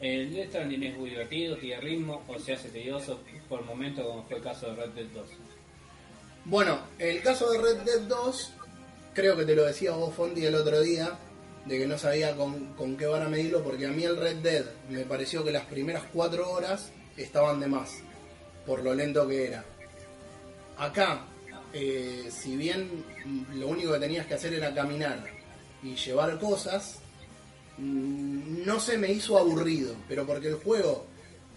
¿El 0.00 0.32
Death 0.32 0.48
Stranding 0.48 0.82
es 0.82 0.96
muy 0.98 1.10
divertido, 1.10 1.56
tiene 1.56 1.80
ritmo 1.80 2.22
o 2.28 2.38
se 2.38 2.52
hace 2.52 2.68
tedioso 2.68 3.20
por 3.48 3.64
momentos, 3.64 4.06
como 4.06 4.22
fue 4.24 4.37
el 4.37 4.42
caso 4.42 4.66
de 4.66 4.76
Red 4.76 4.90
Dead 4.90 5.06
2? 5.14 5.26
Bueno, 6.44 6.78
el 6.98 7.22
caso 7.22 7.50
de 7.50 7.58
Red 7.58 7.78
Dead 7.84 8.00
2, 8.02 8.52
creo 9.14 9.37
que 9.37 9.44
te 9.44 9.55
lo 9.55 9.64
decía 9.64 9.92
vos, 9.92 10.14
Fondi, 10.14 10.44
el 10.44 10.55
otro 10.55 10.81
día, 10.81 11.18
de 11.64 11.79
que 11.79 11.87
no 11.87 11.96
sabía 11.96 12.37
con, 12.37 12.74
con 12.74 12.96
qué 12.96 13.07
van 13.07 13.22
a 13.22 13.29
medirlo, 13.29 13.62
porque 13.62 13.87
a 13.87 13.90
mí 13.90 14.05
el 14.05 14.16
Red 14.16 14.37
Dead 14.37 14.64
me 14.90 15.05
pareció 15.05 15.44
que 15.44 15.53
las 15.53 15.64
primeras 15.64 16.03
cuatro 16.12 16.50
horas 16.50 16.90
estaban 17.16 17.61
de 17.61 17.68
más, 17.68 17.98
por 18.66 18.83
lo 18.83 18.94
lento 18.94 19.27
que 19.27 19.46
era. 19.46 19.64
Acá, 20.77 21.24
eh, 21.72 22.29
si 22.31 22.57
bien 22.57 23.05
lo 23.55 23.68
único 23.68 23.92
que 23.92 24.00
tenías 24.00 24.27
que 24.27 24.35
hacer 24.35 24.53
era 24.53 24.74
caminar 24.74 25.24
y 25.83 25.94
llevar 25.94 26.38
cosas, 26.38 26.98
mm, 27.79 28.64
no 28.66 28.81
se 28.81 28.98
me 28.98 29.11
hizo 29.11 29.38
aburrido, 29.38 29.94
pero 30.09 30.27
porque 30.27 30.48
el 30.48 30.57
juego 30.57 31.07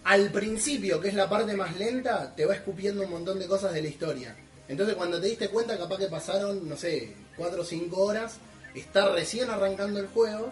al 0.04 0.32
principio, 0.32 1.02
que 1.02 1.10
es 1.10 1.16
la 1.16 1.28
parte 1.28 1.54
más 1.58 1.76
lenta, 1.76 2.34
te 2.34 2.46
va 2.46 2.56
escupiendo 2.56 3.04
un 3.04 3.10
montón 3.10 3.40
de 3.40 3.46
cosas 3.46 3.74
de 3.74 3.82
la 3.82 3.90
historia. 3.90 4.36
Entonces 4.68 4.96
cuando 4.96 5.20
te 5.22 5.28
diste 5.28 5.50
cuenta, 5.50 5.78
capaz 5.78 5.98
que 5.98 6.08
pasaron, 6.08 6.68
no 6.68 6.76
sé, 6.76 7.14
4 7.38 7.62
o 7.62 7.66
5 7.66 8.02
horas, 8.02 8.38
está 8.76 9.10
recién 9.14 9.50
arrancando 9.50 10.00
el 10.00 10.08
juego, 10.08 10.52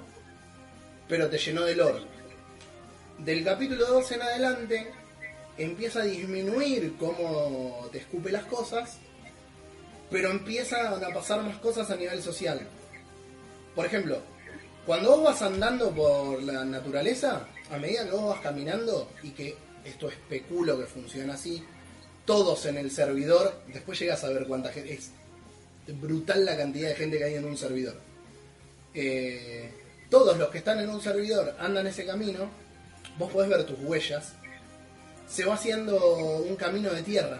pero 1.08 1.30
te 1.30 1.38
llenó 1.38 1.64
de 1.64 1.76
lore. 1.76 2.02
Del 3.20 3.44
capítulo 3.44 3.86
2 3.86 4.12
en 4.12 4.22
adelante, 4.22 4.92
empieza 5.58 6.02
a 6.02 6.06
disminuir 6.06 6.96
cómo 6.98 7.88
te 7.92 8.00
escupe 8.00 8.32
las 8.32 8.46
cosas, 8.46 8.98
pero 10.10 10.30
empiezan 10.30 11.04
a 11.04 11.14
pasar 11.14 11.44
más 11.44 11.58
cosas 11.60 11.90
a 11.92 11.96
nivel 11.96 12.22
social. 12.22 12.68
Por 13.74 13.86
ejemplo, 13.86 14.22
cuando 14.86 15.12
vos 15.12 15.24
vas 15.24 15.42
andando 15.42 15.92
por 15.92 16.42
la 16.44 16.64
naturaleza, 16.64 17.48
a 17.72 17.78
medida 17.78 18.06
que 18.06 18.12
vos 18.12 18.30
vas 18.36 18.42
caminando, 18.42 19.10
y 19.24 19.32
que 19.32 19.58
esto 19.84 20.10
especulo 20.10 20.78
que 20.80 20.86
funciona 20.86 21.34
así, 21.34 21.64
todos 22.26 22.66
en 22.66 22.78
el 22.78 22.92
servidor, 22.92 23.54
después 23.72 24.00
llegas 24.00 24.24
a 24.24 24.30
ver 24.30 24.48
cuánta 24.48 24.72
gente, 24.72 24.94
es 24.94 25.12
brutal 26.00 26.44
la 26.44 26.58
cantidad 26.58 26.90
de 26.90 26.96
gente 26.96 27.18
que 27.18 27.24
hay 27.24 27.36
en 27.36 27.46
un 27.46 27.58
servidor. 27.58 27.96
Eh, 28.94 29.72
todos 30.10 30.38
los 30.38 30.50
que 30.50 30.60
están 30.60 30.80
en 30.80 30.90
un 30.90 31.02
servidor 31.02 31.56
andan 31.60 31.88
ese 31.88 32.06
camino, 32.06 32.50
vos 33.18 33.32
podés 33.32 33.50
ver 33.50 33.64
tus 33.66 33.80
huellas, 33.80 34.34
se 35.28 35.46
va 35.46 35.56
haciendo 35.56 36.38
un 36.38 36.56
camino 36.56 36.92
de 36.92 37.04
tierra. 37.04 37.40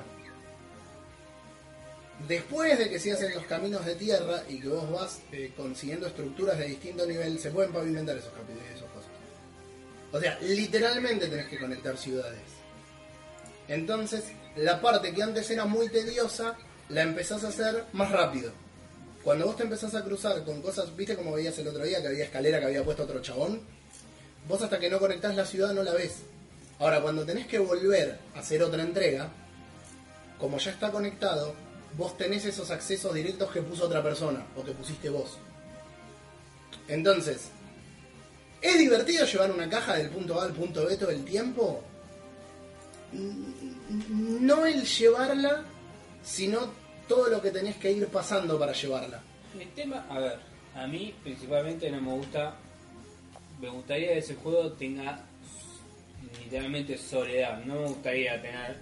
Después 2.28 2.78
de 2.80 2.90
que 2.90 3.00
se 3.00 3.12
hacen 3.12 3.34
los 3.34 3.46
caminos 3.46 3.86
de 3.86 3.96
tierra 3.96 4.44
y 4.48 4.60
que 4.60 4.70
vos 4.70 4.90
vas 4.90 5.20
eh, 5.32 5.52
consiguiendo 5.56 6.08
estructuras 6.08 6.58
de 6.58 6.68
distinto 6.68 7.06
nivel, 7.06 7.38
se 7.40 7.52
pueden 7.52 7.72
pavimentar 7.74 8.18
esos 8.18 8.32
capítulos, 8.32 8.64
esas 8.74 8.90
cosas. 8.90 9.10
O 10.12 10.20
sea, 10.20 10.40
literalmente 10.42 11.28
tenés 11.28 11.48
que 11.48 11.60
conectar 11.60 11.98
ciudades. 11.98 12.40
Entonces, 13.68 14.24
la 14.56 14.82
parte 14.82 15.14
que 15.14 15.24
antes 15.24 15.50
era 15.50 15.66
muy 15.66 15.90
tediosa, 15.90 16.56
la 16.90 17.02
empezás 17.02 17.44
a 17.44 17.50
hacer 17.50 17.86
más 17.94 18.12
rápido. 18.12 18.52
Cuando 19.24 19.46
vos 19.48 19.58
te 19.58 19.64
empezás 19.64 19.96
a 19.96 20.04
cruzar 20.04 20.44
con 20.44 20.62
cosas, 20.62 20.96
viste 20.96 21.16
como 21.16 21.34
veías 21.34 21.58
el 21.58 21.68
otro 21.68 21.84
día 21.84 22.02
que 22.02 22.08
había 22.08 22.26
escalera 22.26 22.60
que 22.60 22.66
había 22.66 22.84
puesto 22.84 23.04
otro 23.04 23.22
chabón, 23.22 23.62
vos 24.48 24.62
hasta 24.62 24.80
que 24.80 24.90
no 24.90 25.00
conectás 25.00 25.36
la 25.36 25.46
ciudad 25.46 25.74
no 25.74 25.84
la 25.84 25.94
ves. 25.94 26.18
Ahora, 26.80 27.02
cuando 27.02 27.26
tenés 27.26 27.48
que 27.48 27.58
volver 27.58 28.20
a 28.36 28.40
hacer 28.40 28.62
otra 28.62 28.84
entrega, 28.84 29.30
como 30.40 30.58
ya 30.58 30.72
está 30.72 30.92
conectado, 30.92 31.56
vos 31.98 32.18
tenés 32.18 32.46
esos 32.46 32.70
accesos 32.70 33.14
directos 33.14 33.52
que 33.52 33.62
puso 33.62 33.86
otra 33.86 34.04
persona 34.04 34.46
o 34.56 34.64
que 34.64 34.74
pusiste 34.74 35.10
vos. 35.10 35.38
Entonces, 36.88 37.48
¿es 38.62 38.78
divertido 38.78 39.26
llevar 39.26 39.52
una 39.52 39.70
caja 39.70 39.96
del 39.96 40.10
punto 40.10 40.40
A 40.40 40.46
al 40.46 40.54
punto 40.54 40.86
B 40.86 40.98
todo 40.98 41.10
el 41.10 41.26
tiempo? 41.26 41.84
No 43.12 44.66
el 44.66 44.84
llevarla, 44.86 45.64
sino 46.24 46.60
todo 47.08 47.30
lo 47.30 47.42
que 47.42 47.52
tenés 47.52 47.76
que 47.78 47.92
ir 47.92 48.08
pasando 48.08 48.58
para 48.60 48.74
llevarla. 48.74 49.22
El 49.60 49.70
tema, 49.70 50.06
a 50.10 50.20
ver, 50.20 50.40
a 50.76 50.88
mí 50.88 51.14
principalmente 51.24 51.90
no 51.92 52.02
me 52.02 52.12
gusta, 52.14 52.56
me 53.62 53.70
gustaría 53.70 54.10
que 54.14 54.18
ese 54.20 54.36
juego 54.36 54.72
tenga 54.74 55.20
literalmente 56.44 56.98
soledad, 56.98 57.64
no 57.66 57.76
me 57.76 57.88
gustaría 57.88 58.42
tener, 58.42 58.78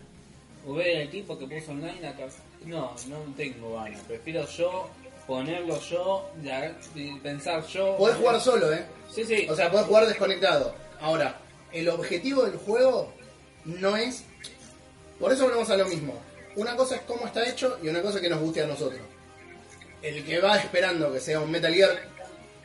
o 0.65 0.73
ver 0.73 0.87
el 1.01 1.09
tipo 1.09 1.37
que 1.37 1.45
puso 1.45 1.71
online 1.71 2.07
acá, 2.07 2.25
no, 2.65 2.95
no 3.07 3.17
tengo 3.37 3.75
ganas, 3.75 3.99
prefiero 4.01 4.47
yo 4.47 4.89
ponerlo 5.27 5.79
yo, 5.81 6.29
la- 6.43 6.75
pensar 7.21 7.65
yo. 7.67 7.95
Podés 7.97 8.15
jugar 8.17 8.41
solo, 8.41 8.73
¿eh? 8.73 8.85
Sí, 9.13 9.23
sí, 9.25 9.47
O 9.49 9.55
sea, 9.55 9.69
podés 9.71 9.85
jugar 9.85 10.07
desconectado. 10.07 10.73
Ahora, 10.99 11.37
el 11.71 11.87
objetivo 11.89 12.43
del 12.43 12.57
juego 12.57 13.13
no 13.65 13.95
es... 13.97 14.23
Por 15.19 15.31
eso 15.31 15.43
volvemos 15.43 15.69
a 15.69 15.77
lo 15.77 15.85
mismo. 15.85 16.13
una 16.55 16.75
cosa 16.75 16.95
es 16.95 17.01
cómo 17.01 17.25
está 17.25 17.47
hecho 17.47 17.77
y 17.81 17.87
una 17.87 18.01
cosa 18.01 18.19
que 18.19 18.29
nos 18.29 18.39
guste 18.39 18.61
a 18.61 18.67
nosotros. 18.67 19.01
El 20.01 20.25
que 20.25 20.39
va 20.39 20.57
esperando 20.57 21.11
que 21.13 21.19
sea 21.19 21.39
un 21.39 21.49
Metal 21.49 21.73
Gear, 21.73 21.97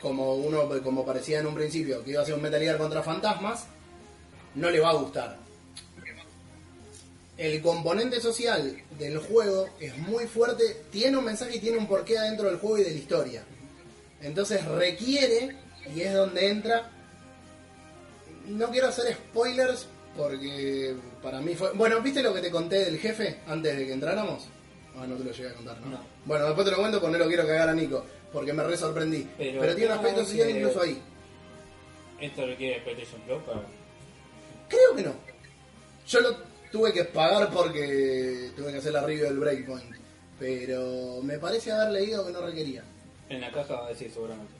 como 0.01 0.35
uno 0.35 0.69
como 0.83 1.05
parecía 1.05 1.39
en 1.39 1.47
un 1.47 1.55
principio, 1.55 2.03
que 2.03 2.11
iba 2.11 2.21
a 2.21 2.25
ser 2.25 2.35
un 2.35 2.41
Metal 2.41 2.59
Gear 2.59 2.77
contra 2.77 3.01
fantasmas, 3.01 3.65
no 4.55 4.69
le 4.69 4.79
va 4.79 4.89
a 4.89 4.93
gustar. 4.93 5.37
El 7.37 7.61
componente 7.61 8.19
social 8.19 8.81
del 8.97 9.17
juego 9.19 9.69
es 9.79 9.97
muy 9.97 10.27
fuerte, 10.27 10.83
tiene 10.91 11.15
un 11.15 11.23
mensaje 11.23 11.55
y 11.55 11.59
tiene 11.59 11.77
un 11.77 11.87
porqué 11.87 12.17
adentro 12.17 12.47
del 12.49 12.57
juego 12.57 12.79
y 12.79 12.83
de 12.83 12.91
la 12.91 12.97
historia. 12.97 13.43
Entonces 14.21 14.65
requiere, 14.65 15.55
y 15.95 16.01
es 16.01 16.13
donde 16.13 16.49
entra, 16.49 16.91
no 18.47 18.69
quiero 18.69 18.89
hacer 18.89 19.13
spoilers 19.13 19.87
porque 20.15 20.95
para 21.21 21.39
mí 21.41 21.55
fue... 21.55 21.71
Bueno, 21.73 22.01
¿viste 22.01 22.21
lo 22.21 22.33
que 22.33 22.41
te 22.41 22.51
conté 22.51 22.85
del 22.85 22.99
jefe 22.99 23.39
antes 23.47 23.77
de 23.77 23.85
que 23.85 23.93
entráramos? 23.93 24.47
Ah, 24.97 25.05
no 25.07 25.15
te 25.15 25.23
lo 25.23 25.31
llegué 25.31 25.49
a 25.49 25.53
contar, 25.53 25.79
¿no? 25.81 25.91
No. 25.91 25.99
Bueno, 26.25 26.45
después 26.45 26.65
te 26.65 26.71
lo 26.71 26.77
cuento 26.77 26.99
porque 26.99 27.17
no 27.17 27.23
lo 27.23 27.27
quiero 27.27 27.47
cagar 27.47 27.69
a 27.69 27.73
Nico, 27.73 28.05
porque 28.33 28.53
me 28.53 28.63
re 28.63 28.75
sorprendí. 28.75 29.27
Pero, 29.37 29.61
Pero 29.61 29.75
tiene 29.75 29.91
un 29.93 29.97
aspecto 29.97 30.21
¿cómo 30.21 30.29
social 30.29 30.49
incluso 30.49 30.81
ahí. 30.81 31.01
Esto 32.19 32.45
requiere 32.45 32.81
PlayStation 32.81 33.21
Plus 33.21 33.43
para... 33.43 33.61
Creo 34.67 34.95
que 34.95 35.03
no. 35.03 35.13
Yo 36.07 36.19
lo 36.19 36.35
tuve 36.71 36.91
que 36.91 37.05
pagar 37.05 37.49
porque 37.49 38.51
tuve 38.55 38.71
que 38.71 38.77
hacer 38.79 38.93
la 38.93 39.01
review 39.01 39.25
del 39.25 39.39
Breakpoint. 39.39 39.95
Pero 40.39 41.21
me 41.21 41.37
parece 41.37 41.71
haber 41.71 41.91
leído 41.91 42.25
que 42.25 42.31
no 42.31 42.41
requería. 42.41 42.83
En 43.29 43.41
la 43.41 43.51
caja 43.51 43.75
va 43.75 43.85
a 43.85 43.89
decir 43.89 44.11
seguramente. 44.11 44.58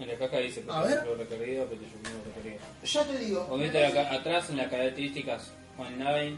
En 0.00 0.08
la 0.08 0.14
caja 0.14 0.38
dice 0.38 0.64
A 0.68 0.82
ver. 0.82 0.98
Requerido, 1.18 1.66
requerido. 1.66 2.58
Ya 2.82 3.04
te 3.04 3.18
digo. 3.18 3.46
O 3.50 3.58
viste 3.58 3.84
acá- 3.86 4.12
atrás 4.14 4.48
en 4.50 4.56
las 4.56 4.68
características 4.68 5.52
online 5.76 6.36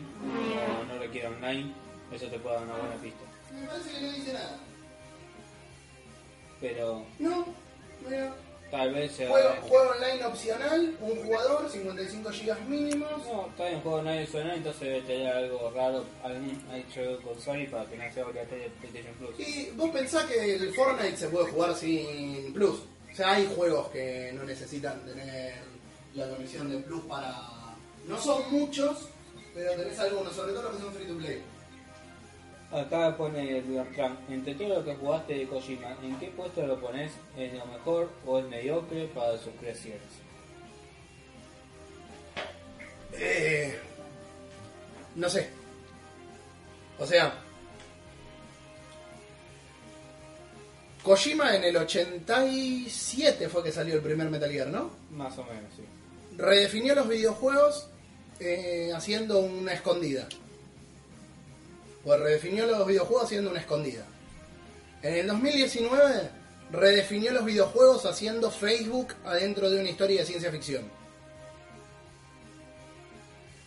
o 0.81 0.85
no 0.92 0.98
requiere 0.98 1.29
online, 1.29 1.72
eso 2.12 2.27
te 2.27 2.38
puede 2.40 2.57
dar 2.57 2.64
una 2.64 2.75
buena 2.75 2.94
pista. 2.96 3.25
Me 3.55 3.66
parece 3.66 3.90
que 3.92 4.01
no 4.01 4.12
dice 4.12 4.33
nada. 4.33 4.59
Pero 6.61 7.05
No, 7.18 7.46
mira. 8.09 8.35
tal 8.70 8.94
vez 8.94 9.12
sea... 9.12 9.29
Juego, 9.29 9.48
juego 9.62 9.90
online 9.90 10.25
opcional, 10.25 10.96
un 11.01 11.16
jugador, 11.25 11.68
55 11.70 12.31
GB 12.31 12.61
mínimos. 12.68 13.11
No, 13.27 13.46
está 13.48 13.68
bien, 13.68 13.81
juego 13.81 13.98
online 13.98 14.27
suena, 14.27 14.55
entonces 14.55 14.81
debe 14.81 15.01
tener 15.03 15.29
algo 15.37 15.70
raro, 15.75 16.05
algún 16.22 16.61
hecho 16.75 17.20
con 17.22 17.40
Sony 17.40 17.66
para 17.70 17.85
que 17.87 17.96
no 17.96 18.12
sea 18.12 18.27
obligatorio 18.27 18.64
el 18.64 18.70
PlayStation 18.72 19.14
Plus. 19.16 19.40
Y 19.40 19.70
vos 19.77 19.90
pensás 19.90 20.25
que 20.27 20.55
el 20.55 20.72
Fortnite 20.75 21.16
se 21.16 21.29
puede 21.29 21.51
jugar 21.51 21.75
sin 21.75 22.53
Plus. 22.53 22.81
O 23.12 23.14
sea, 23.14 23.33
hay 23.33 23.53
juegos 23.55 23.88
que 23.88 24.33
no 24.35 24.44
necesitan 24.44 25.05
tener 25.05 25.55
la 26.14 26.29
conexión 26.31 26.70
de 26.70 26.79
Plus 26.79 27.03
para... 27.05 27.37
No 28.09 28.18
son 28.18 28.42
muchos, 28.51 29.09
pero 29.55 29.72
tenés 29.75 29.98
algunos, 29.98 30.33
sobre 30.33 30.53
todo 30.53 30.62
los 30.62 30.77
que 30.77 30.83
son 30.83 30.94
free 30.94 31.07
to 31.07 31.18
play. 31.18 31.42
Acá 32.72 33.14
pone 33.14 33.59
el 33.59 33.64
Bertrand, 33.64 34.18
entre 34.31 34.55
todo 34.55 34.68
lo 34.68 34.85
que 34.85 34.96
jugaste 34.96 35.35
de 35.35 35.46
Kojima, 35.46 35.94
¿en 36.03 36.18
qué 36.18 36.29
puesto 36.29 36.66
lo 36.66 36.81
pones? 36.81 37.12
¿Es 37.37 37.53
lo 37.53 37.66
mejor 37.66 38.11
o 38.27 38.38
es 38.38 38.46
mediocre 38.46 39.07
para 39.09 39.37
sus 39.37 39.53
creaciones? 39.61 40.01
Eh, 43.12 43.79
no 45.16 45.29
sé. 45.29 45.51
O 46.98 47.07
sea, 47.07 47.35
Kojima 51.03 51.57
en 51.57 51.65
el 51.65 51.77
87 51.77 53.49
fue 53.49 53.65
que 53.65 53.73
salió 53.73 53.95
el 53.97 54.01
primer 54.03 54.31
Metal 54.31 54.51
Gear, 54.51 54.69
¿no? 54.69 54.91
Más 55.11 55.37
o 55.38 55.45
menos, 55.45 55.71
sí. 55.77 55.83
Redefinió 56.37 56.95
los 56.95 57.09
videojuegos 57.09 57.88
eh, 58.38 58.93
haciendo 58.95 59.41
una 59.41 59.73
escondida. 59.73 60.29
Pues 62.05 62.21
redefinió 62.21 62.67
los 62.67 62.87
videojuegos 62.87 63.25
haciendo 63.25 63.51
una 63.51 63.61
escondida. 63.61 64.05
En 65.03 65.15
el 65.15 65.27
2019 65.27 66.31
redefinió 66.71 67.33
los 67.33 67.45
videojuegos 67.45 68.07
haciendo 68.07 68.51
Facebook 68.51 69.15
adentro 69.25 69.71
de 69.71 69.81
una 69.81 69.91
historia 69.91 70.21
de 70.21 70.27
ciencia 70.27 70.51
ficción. 70.53 70.85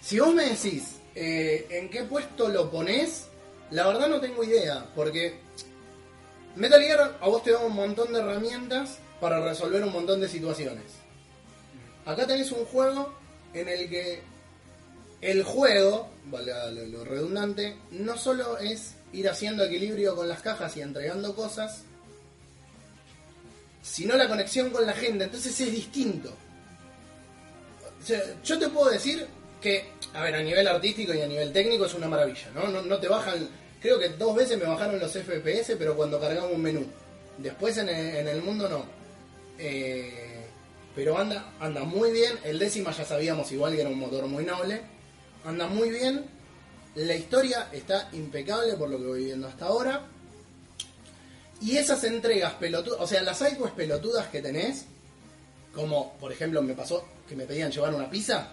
Si 0.02 0.19
vos 0.19 0.34
me 0.34 0.45
decís 0.45 0.98
eh, 1.15 1.67
en 1.69 1.89
qué 1.89 2.04
puesto 2.04 2.48
lo 2.48 2.71
ponés, 2.71 3.26
la 3.71 3.88
verdad 3.88 4.08
no 4.08 4.21
tengo 4.21 4.43
idea, 4.43 4.86
porque 4.95 5.39
Metal 6.56 6.82
Gear 6.82 7.18
a 7.20 7.28
vos 7.28 7.44
te 7.44 7.52
da 7.52 7.60
un 7.60 7.76
montón 7.76 8.13
de 8.13 8.20
herramientas 8.20 9.00
para 9.20 9.41
resolver 9.41 9.84
un 9.84 9.91
montón 9.91 10.22
de 10.22 10.30
situaciones. 10.30 10.86
Acá 12.06 12.26
tenés 12.26 12.52
un 12.52 12.65
juego 12.65 13.13
en 13.54 13.68
el 13.68 13.89
que 13.89 14.22
el 15.22 15.44
juego, 15.44 16.10
vale 16.26 16.54
lo, 16.88 17.04
redundante, 17.04 17.76
no 17.91 18.18
solo 18.18 18.58
es 18.58 18.96
ir 19.12 19.28
haciendo 19.30 19.63
equilibrio 19.63 20.15
con 20.15 20.28
las 20.28 20.41
cajas 20.41 20.76
y 20.78 20.82
entregando 20.82 21.36
cosas, 21.36 21.84
sino 23.82 24.15
la 24.15 24.28
conexión 24.28 24.70
con 24.70 24.86
la 24.86 24.94
gente, 24.94 25.26
entonces 25.26 25.60
es 25.60 25.72
distinto. 25.72 26.32
Yo 28.44 28.60
te 28.60 28.70
puedo 28.70 28.91
decir 28.91 29.26
que, 29.60 29.89
a 30.13 30.22
ver, 30.22 30.36
a 30.36 30.44
nivel 30.44 30.68
artístico 30.68 31.13
y 31.13 31.22
a 31.22 31.28
nivel 31.28 31.52
técnico 31.52 31.86
es 31.86 31.94
una 31.96 32.08
maravilla. 32.08 32.52
No, 32.54 32.82
no 32.82 32.98
te 33.00 33.08
bajan, 33.08 33.50
creo 33.86 34.00
que 34.00 34.10
dos 34.10 34.36
veces 34.36 34.58
me 34.58 34.65
bajaron 34.65 35.00
los 35.00 35.12
FPS, 35.12 35.76
pero 35.78 35.95
cuando 35.95 36.19
cargaba 36.19 36.48
un 36.48 36.60
menú. 36.60 36.84
Después 37.38 37.78
en 37.78 37.88
el, 37.88 38.41
mundo 38.41 38.67
no. 38.67 38.84
Eh, 39.60 40.48
pero 40.95 41.15
anda, 41.15 41.54
anda 41.60 41.84
muy 41.84 42.12
bien. 42.12 42.36
El 42.43 42.58
décima 42.58 42.89
ya 42.89 43.06
sabíamos 43.06 43.52
igual 43.52 43.76
que 43.76 43.82
era 43.82 43.89
un 43.91 44.00
motor 44.00 44.26
muy 44.26 44.43
noble. 44.43 44.82
Anda 45.45 45.67
muy 45.67 45.91
bien. 45.91 46.26
La 46.95 47.13
historia 47.13 47.67
está 47.71 48.10
impecable 48.13 48.74
por 48.74 48.89
lo 48.89 48.98
que 48.98 49.06
voy 49.06 49.26
viendo 49.26 49.48
hasta 49.48 49.65
ahora. 49.65 50.02
Y 51.62 51.78
esas 51.78 52.04
entregas 52.06 52.54
pelotudas, 52.54 53.00
o 53.00 53.06
sea, 53.06 53.21
las 53.21 53.38
sidequests 53.38 53.76
pelotudas 53.76 54.28
que 54.30 54.41
tenés, 54.41 54.86
como 55.76 56.17
por 56.17 56.32
ejemplo 56.32 56.60
me 56.63 56.74
pasó 56.74 57.08
que 57.30 57.36
me 57.36 57.45
pedían 57.45 57.71
llevar 57.71 57.93
una 57.93 58.10
pizza, 58.10 58.50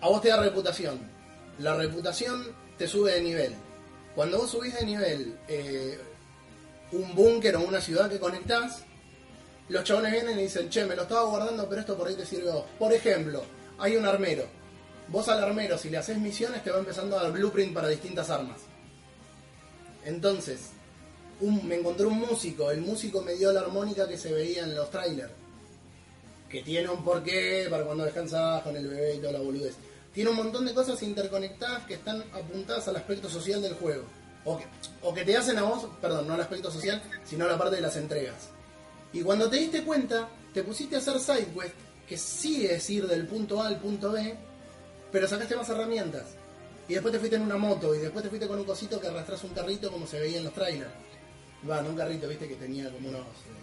a 0.00 0.08
vos 0.08 0.22
te 0.22 0.28
da 0.28 0.36
reputación. 0.36 1.00
La 1.58 1.74
reputación 1.74 2.46
te 2.78 2.86
sube 2.86 3.14
de 3.14 3.22
nivel. 3.22 3.56
Cuando 4.14 4.38
vos 4.38 4.50
subís 4.50 4.74
de 4.74 4.84
nivel 4.84 5.38
eh, 5.48 5.98
un 6.92 7.14
búnker 7.14 7.56
o 7.56 7.60
una 7.62 7.80
ciudad 7.80 8.10
que 8.10 8.18
conectás, 8.20 8.82
los 9.68 9.84
chabones 9.84 10.12
vienen 10.12 10.38
y 10.38 10.42
dicen, 10.42 10.68
che, 10.68 10.84
me 10.84 10.94
lo 10.96 11.02
estaba 11.02 11.22
guardando, 11.24 11.66
pero 11.68 11.80
esto 11.80 11.96
por 11.96 12.08
ahí 12.08 12.14
te 12.14 12.26
sirve 12.26 12.50
a. 12.50 12.62
Por 12.78 12.92
ejemplo, 12.92 13.42
hay 13.78 13.96
un 13.96 14.04
armero. 14.04 14.44
Vos 15.08 15.28
al 15.28 15.42
armero, 15.42 15.78
si 15.78 15.88
le 15.90 15.98
haces 15.98 16.18
misiones, 16.18 16.62
te 16.62 16.70
va 16.70 16.78
empezando 16.78 17.18
a 17.18 17.22
dar 17.22 17.32
blueprint 17.32 17.72
para 17.74 17.88
distintas 17.88 18.28
armas. 18.30 18.60
Entonces, 20.04 20.60
un- 21.40 21.66
me 21.66 21.76
encontré 21.76 22.06
un 22.06 22.18
músico, 22.18 22.70
el 22.70 22.80
músico 22.80 23.22
me 23.22 23.34
dio 23.34 23.52
la 23.52 23.60
armónica 23.60 24.08
que 24.08 24.18
se 24.18 24.32
veía 24.32 24.64
en 24.64 24.74
los 24.74 24.90
trailers. 24.90 25.32
Que 26.48 26.62
tiene 26.62 26.88
un 26.90 27.02
porqué 27.02 27.66
para 27.70 27.84
cuando 27.84 28.04
descansas 28.04 28.62
con 28.62 28.76
el 28.76 28.86
bebé 28.86 29.14
y 29.14 29.18
toda 29.18 29.32
la 29.32 29.40
boludez. 29.40 29.74
Tiene 30.12 30.30
un 30.30 30.36
montón 30.36 30.66
de 30.66 30.74
cosas 30.74 31.02
interconectadas 31.02 31.84
que 31.84 31.94
están 31.94 32.22
apuntadas 32.32 32.86
al 32.88 32.96
aspecto 32.96 33.28
social 33.30 33.62
del 33.62 33.74
juego. 33.74 34.04
O 34.44 34.58
que, 34.58 34.64
o 35.02 35.14
que 35.14 35.24
te 35.24 35.36
hacen 35.36 35.56
a 35.58 35.62
vos, 35.62 35.86
perdón, 36.00 36.26
no 36.26 36.34
al 36.34 36.40
aspecto 36.40 36.70
social, 36.70 37.02
sino 37.24 37.44
a 37.44 37.48
la 37.48 37.58
parte 37.58 37.76
de 37.76 37.82
las 37.82 37.96
entregas. 37.96 38.48
Y 39.12 39.22
cuando 39.22 39.48
te 39.48 39.56
diste 39.56 39.84
cuenta, 39.84 40.28
te 40.52 40.64
pusiste 40.64 40.96
a 40.96 40.98
hacer 40.98 41.20
sidequest, 41.20 41.74
que 42.08 42.18
sí 42.18 42.66
es 42.66 42.88
ir 42.90 43.06
del 43.06 43.26
punto 43.26 43.62
A 43.62 43.68
al 43.68 43.78
punto 43.78 44.12
B, 44.12 44.34
pero 45.10 45.28
sacaste 45.28 45.56
más 45.56 45.68
herramientas. 45.68 46.24
Y 46.88 46.94
después 46.94 47.12
te 47.12 47.18
fuiste 47.18 47.36
en 47.36 47.42
una 47.42 47.56
moto, 47.56 47.94
y 47.94 47.98
después 47.98 48.22
te 48.22 48.28
fuiste 48.28 48.48
con 48.48 48.58
un 48.58 48.64
cosito 48.64 49.00
que 49.00 49.06
arrastras 49.06 49.44
un 49.44 49.50
carrito 49.50 49.90
como 49.90 50.06
se 50.06 50.18
veía 50.18 50.38
en 50.38 50.44
los 50.44 50.54
trailers. 50.54 50.90
Va, 51.68 51.80
no 51.80 51.90
un 51.90 51.96
carrito, 51.96 52.26
viste, 52.26 52.48
que 52.48 52.56
tenía 52.56 52.90
como 52.90 53.08
unos... 53.08 53.20
eh. 53.20 53.62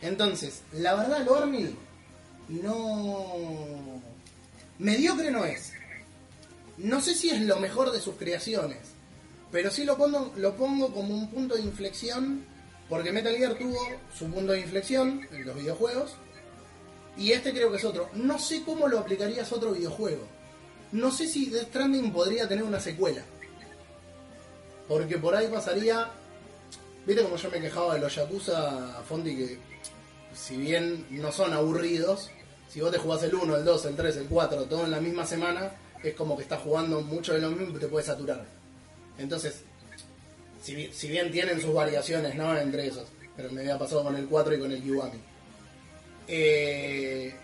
Entonces, 0.00 0.62
la 0.72 0.94
verdad, 0.94 1.24
Gormy, 1.26 1.76
no... 2.48 4.00
Mediocre 4.78 5.30
no 5.30 5.44
es. 5.44 5.72
No 6.76 7.00
sé 7.00 7.14
si 7.14 7.30
es 7.30 7.40
lo 7.40 7.56
mejor 7.60 7.92
de 7.92 8.00
sus 8.00 8.16
creaciones, 8.16 8.80
pero 9.52 9.70
sí 9.70 9.84
lo 9.84 9.96
pongo, 9.96 10.32
lo 10.36 10.56
pongo 10.56 10.92
como 10.92 11.14
un 11.14 11.30
punto 11.30 11.54
de 11.54 11.62
inflexión, 11.62 12.44
porque 12.88 13.12
Metal 13.12 13.36
Gear 13.36 13.54
tuvo 13.54 13.78
su 14.16 14.26
punto 14.26 14.52
de 14.52 14.60
inflexión 14.60 15.26
en 15.30 15.46
los 15.46 15.56
videojuegos, 15.56 16.12
y 17.16 17.32
este 17.32 17.52
creo 17.52 17.70
que 17.70 17.76
es 17.76 17.84
otro. 17.84 18.10
No 18.14 18.38
sé 18.38 18.62
cómo 18.64 18.88
lo 18.88 18.98
aplicarías 18.98 19.50
a 19.50 19.54
otro 19.54 19.72
videojuego. 19.72 20.24
No 20.92 21.10
sé 21.10 21.28
si 21.28 21.46
Death 21.46 21.68
Stranding 21.68 22.12
podría 22.12 22.48
tener 22.48 22.64
una 22.64 22.80
secuela. 22.80 23.22
Porque 24.88 25.18
por 25.18 25.34
ahí 25.34 25.48
pasaría... 25.48 26.10
¿Viste 27.06 27.22
como 27.22 27.36
yo 27.36 27.50
me 27.50 27.60
quejaba 27.60 27.94
de 27.94 28.00
los 28.00 28.14
Yakuza, 28.14 29.02
Fondi, 29.06 29.36
que 29.36 29.58
si 30.34 30.56
bien 30.56 31.06
no 31.10 31.30
son 31.30 31.52
aburridos, 31.52 32.30
si 32.68 32.80
vos 32.80 32.90
te 32.90 32.98
jugás 32.98 33.22
el 33.22 33.34
1, 33.34 33.56
el 33.56 33.64
2, 33.64 33.84
el 33.84 33.96
3, 33.96 34.16
el 34.16 34.26
4, 34.26 34.64
todo 34.64 34.84
en 34.84 34.90
la 34.90 35.00
misma 35.00 35.26
semana, 35.26 35.70
es 36.10 36.14
como 36.14 36.36
que 36.36 36.42
estás 36.42 36.60
jugando 36.62 37.00
mucho 37.00 37.32
de 37.34 37.40
lo 37.40 37.50
mismo 37.50 37.76
y 37.76 37.80
te 37.80 37.88
puedes 37.88 38.06
saturar. 38.06 38.44
Entonces, 39.18 39.62
si, 40.62 40.74
bi- 40.74 40.90
si 40.92 41.08
bien 41.08 41.30
tienen 41.30 41.60
sus 41.60 41.72
variaciones, 41.74 42.34
¿no? 42.34 42.56
Entre 42.56 42.86
esos, 42.86 43.06
pero 43.36 43.50
me 43.52 43.60
había 43.60 43.78
pasado 43.78 44.02
con 44.04 44.16
el 44.16 44.26
4 44.26 44.54
y 44.54 44.58
con 44.60 44.72
el 44.72 44.82
Kiwami. 44.82 45.18
Eh, 46.26 47.34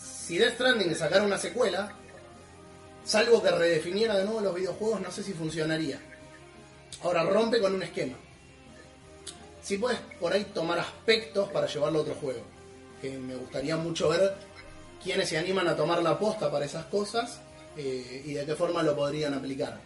si 0.00 0.38
Death 0.38 0.54
Stranding 0.54 0.94
sacara 0.94 1.24
una 1.24 1.38
secuela, 1.38 1.92
salvo 3.04 3.42
que 3.42 3.50
redefiniera 3.50 4.16
de 4.16 4.24
nuevo 4.24 4.40
los 4.40 4.54
videojuegos, 4.54 5.00
no 5.00 5.10
sé 5.10 5.22
si 5.22 5.32
funcionaría. 5.32 6.00
Ahora 7.02 7.24
rompe 7.24 7.60
con 7.60 7.74
un 7.74 7.82
esquema. 7.82 8.16
Si 9.62 9.78
puedes 9.78 9.98
por 10.20 10.32
ahí 10.32 10.44
tomar 10.54 10.78
aspectos 10.78 11.48
para 11.50 11.66
llevarlo 11.66 11.98
a 11.98 12.02
otro 12.02 12.14
juego. 12.14 12.42
Que 13.00 13.10
me 13.18 13.34
gustaría 13.36 13.76
mucho 13.76 14.08
ver 14.10 14.34
quiénes 15.02 15.28
se 15.28 15.36
animan 15.38 15.68
a 15.68 15.76
tomar 15.76 16.02
la 16.02 16.18
posta 16.18 16.50
para 16.50 16.64
esas 16.64 16.86
cosas 16.86 17.40
eh, 17.76 18.22
y 18.24 18.34
de 18.34 18.46
qué 18.46 18.54
forma 18.54 18.82
lo 18.82 18.94
podrían 18.94 19.34
aplicar. 19.34 19.80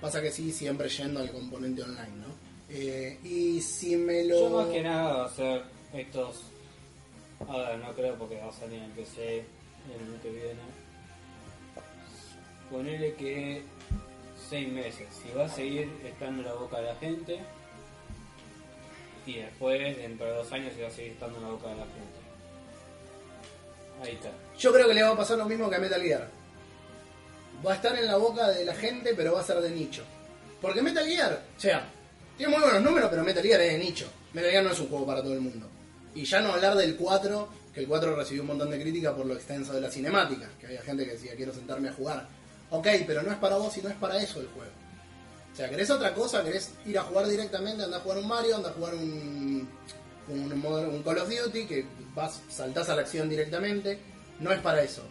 Pasa 0.00 0.20
que 0.20 0.30
sí, 0.30 0.52
siempre 0.52 0.88
yendo 0.88 1.20
al 1.20 1.30
componente 1.30 1.82
online, 1.82 2.16
¿no? 2.16 2.34
Eh, 2.68 3.18
y 3.24 3.60
si 3.60 3.96
me 3.96 4.24
lo... 4.24 4.48
Yo 4.48 4.50
más 4.50 4.68
que 4.68 4.82
nada 4.82 5.22
a 5.22 5.26
hacer 5.26 5.62
estos. 5.92 6.42
Ahora 7.48 7.76
no 7.76 7.92
creo 7.94 8.14
porque 8.16 8.36
va 8.36 8.48
a 8.48 8.52
salir 8.52 8.82
en 8.82 8.90
PC 8.90 9.38
el 9.38 10.08
año 10.08 10.22
que 10.22 10.30
viene. 10.30 10.60
Ponele 12.70 13.14
que 13.14 13.62
seis 14.48 14.68
meses. 14.68 15.08
Si 15.22 15.30
va 15.36 15.44
a 15.44 15.48
seguir 15.48 15.88
estando 16.04 16.42
en 16.42 16.48
la 16.48 16.54
boca 16.54 16.78
de 16.78 16.86
la 16.86 16.96
gente. 16.96 17.40
Y 19.26 19.34
después, 19.36 19.96
dentro 19.96 20.26
de 20.26 20.36
dos 20.36 20.52
años, 20.52 20.72
si 20.74 20.82
va 20.82 20.88
a 20.88 20.90
seguir 20.90 21.12
estando 21.12 21.38
en 21.38 21.44
la 21.44 21.50
boca 21.50 21.68
de 21.68 21.76
la 21.76 21.86
gente. 21.86 22.23
Ahí 24.02 24.12
está. 24.12 24.30
Yo 24.58 24.72
creo 24.72 24.88
que 24.88 24.94
le 24.94 25.02
va 25.02 25.10
a 25.10 25.16
pasar 25.16 25.38
lo 25.38 25.46
mismo 25.46 25.68
que 25.68 25.76
a 25.76 25.78
Metal 25.78 26.02
Gear. 26.02 26.28
Va 27.66 27.72
a 27.72 27.76
estar 27.76 27.96
en 27.96 28.06
la 28.06 28.16
boca 28.16 28.48
de 28.48 28.64
la 28.64 28.74
gente, 28.74 29.14
pero 29.14 29.34
va 29.34 29.40
a 29.40 29.44
ser 29.44 29.60
de 29.60 29.70
nicho. 29.70 30.02
Porque 30.60 30.82
Metal 30.82 31.06
Gear, 31.06 31.42
o 31.56 31.60
sea, 31.60 31.86
tiene 32.36 32.52
muy 32.52 32.62
buenos 32.62 32.82
números, 32.82 33.08
pero 33.10 33.24
Metal 33.24 33.42
Gear 33.42 33.60
es 33.60 33.72
de 33.72 33.78
nicho. 33.78 34.06
Metal 34.32 34.50
Gear 34.50 34.64
no 34.64 34.70
es 34.70 34.80
un 34.80 34.88
juego 34.88 35.06
para 35.06 35.22
todo 35.22 35.34
el 35.34 35.40
mundo. 35.40 35.68
Y 36.14 36.24
ya 36.24 36.40
no 36.40 36.52
hablar 36.52 36.76
del 36.76 36.96
4, 36.96 37.48
que 37.72 37.80
el 37.80 37.88
4 37.88 38.14
recibió 38.14 38.42
un 38.42 38.48
montón 38.48 38.70
de 38.70 38.80
crítica 38.80 39.14
por 39.14 39.26
lo 39.26 39.34
extenso 39.34 39.72
de 39.72 39.80
la 39.80 39.90
cinemática, 39.90 40.48
que 40.60 40.66
había 40.66 40.82
gente 40.82 41.04
que 41.04 41.12
decía 41.12 41.34
quiero 41.34 41.52
sentarme 41.52 41.88
a 41.88 41.92
jugar. 41.92 42.26
Ok, 42.70 42.88
pero 43.06 43.22
no 43.22 43.32
es 43.32 43.38
para 43.38 43.56
vos 43.56 43.76
y 43.76 43.82
no 43.82 43.88
es 43.88 43.96
para 43.96 44.18
eso 44.18 44.40
el 44.40 44.48
juego. 44.48 44.70
O 45.52 45.56
sea, 45.56 45.70
querés 45.70 45.88
otra 45.90 46.12
cosa, 46.12 46.42
querés 46.42 46.70
ir 46.84 46.98
a 46.98 47.02
jugar 47.02 47.28
directamente, 47.28 47.84
andar 47.84 48.00
a 48.00 48.02
jugar 48.02 48.18
un 48.18 48.26
Mario, 48.26 48.56
andar 48.56 48.72
a 48.72 48.74
jugar 48.74 48.94
un, 48.94 49.68
un, 50.28 50.52
un 50.52 51.02
Call 51.02 51.18
of 51.18 51.28
Duty, 51.28 51.66
que 51.66 51.84
vas, 52.14 52.40
saltás 52.48 52.88
a 52.88 52.96
la 52.96 53.02
acción 53.02 53.28
directamente. 53.28 53.98
No 54.40 54.52
es 54.52 54.60
para 54.60 54.82
eso. 54.82 55.02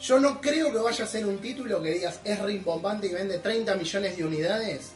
Yo 0.00 0.18
no 0.18 0.40
creo 0.40 0.72
que 0.72 0.78
vaya 0.78 1.04
a 1.04 1.08
ser 1.08 1.26
un 1.26 1.38
título 1.38 1.82
que 1.82 1.90
digas 1.90 2.20
es 2.24 2.40
rimbombante 2.40 3.06
y 3.06 3.12
vende 3.12 3.38
30 3.38 3.74
millones 3.74 4.16
de 4.16 4.24
unidades, 4.24 4.92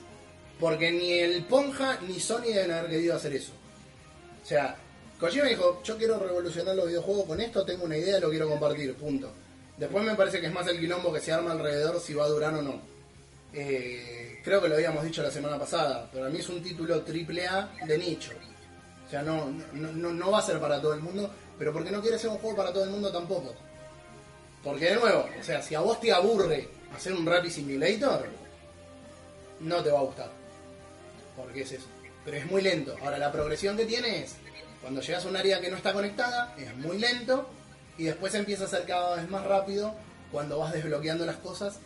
porque 0.59 0.90
ni 0.90 1.12
el 1.12 1.44
Ponja 1.44 1.99
ni 2.09 2.18
Sony 2.18 2.53
deben 2.55 2.70
haber 2.70 2.90
querido 2.90 3.14
hacer 3.14 3.35
eso. 3.35 3.53
O 4.42 4.47
sea, 4.47 4.77
Kojima 5.20 5.47
dijo, 5.47 5.83
yo 5.85 5.99
quiero 5.99 6.18
revolucionar 6.18 6.75
los 6.75 6.87
videojuegos 6.87 7.27
con 7.27 7.40
esto, 7.40 7.64
tengo 7.64 7.85
una 7.85 7.99
idea, 7.99 8.18
lo 8.18 8.31
quiero 8.31 8.49
compartir, 8.49 8.94
punto. 8.94 9.31
Después 9.77 10.05
me 10.05 10.14
parece 10.14 10.40
que 10.40 10.47
es 10.47 10.53
más 10.53 10.66
el 10.68 10.81
quilombo 10.81 11.12
que 11.12 11.20
se 11.20 11.33
arma 11.33 11.53
alrededor 11.53 12.01
si 12.01 12.14
va 12.14 12.25
a 12.25 12.29
durar 12.29 12.55
o 12.55 12.62
no. 12.62 12.81
Eh, 13.53 14.40
creo 14.42 14.61
que 14.62 14.68
lo 14.68 14.75
habíamos 14.75 15.05
dicho 15.05 15.23
la 15.23 15.31
semana 15.31 15.59
pasada, 15.59 16.09
pero 16.12 16.27
a 16.27 16.31
mí 16.31 16.38
es 16.38 16.49
un 16.49 16.62
título 16.62 17.03
triple 17.03 17.47
A 17.47 17.70
de 17.87 17.99
nicho. 17.99 18.33
Sea, 19.14 19.22
no, 19.22 19.48
no, 19.74 19.92
no, 19.92 20.12
no 20.12 20.31
va 20.33 20.40
a 20.40 20.42
ser 20.42 20.59
para 20.59 20.83
todo 20.83 20.92
el 20.92 21.00
mundo, 21.00 21.31
pero 21.57 21.72
porque 21.72 21.92
no 21.92 22.03
quiere 22.03 22.18
ser 22.18 22.31
un 22.31 22.38
juego 22.38 22.57
para 22.57 22.72
todo 22.72 22.83
el 22.83 22.90
mundo 22.90 23.12
tampoco. 23.12 23.55
Porque 24.64 24.87
de 24.87 24.96
nuevo, 24.96 25.29
o 25.38 25.44
sea, 25.44 25.62
si 25.62 25.77
a 25.77 25.79
vos 25.79 26.00
te 26.00 26.12
aburre 26.12 26.68
hacer 26.92 27.12
un 27.12 27.24
Rapid 27.24 27.48
Simulator, 27.48 28.27
no 29.61 29.85
te 29.85 29.90
va 29.92 30.00
a 30.00 30.03
gustar. 30.03 30.33
Porque 31.37 31.62
es 31.62 31.70
eso. 31.70 31.87
Pero 32.24 32.38
es 32.38 32.46
muy 32.50 32.61
lento. 32.61 32.96
Ahora, 33.05 33.16
la 33.16 33.31
progresión 33.31 33.77
que 33.77 33.85
tiene 33.85 34.24
es, 34.24 34.35
cuando 34.83 35.00
llegas 35.00 35.24
a 35.24 35.29
un 35.29 35.37
área 35.37 35.61
que 35.61 35.70
no 35.70 35.77
está 35.77 35.92
conectada, 35.92 36.53
es 36.59 36.77
muy 36.79 36.98
lento, 36.98 37.48
y 37.96 38.07
después 38.07 38.35
empieza 38.35 38.64
a 38.64 38.68
ser 38.68 38.85
cada 38.85 39.14
vez 39.14 39.31
más 39.31 39.44
rápido 39.44 39.94
cuando 40.33 40.59
vas 40.59 40.72
desbloqueando 40.72 41.24
las 41.24 41.37
cosas 41.37 41.79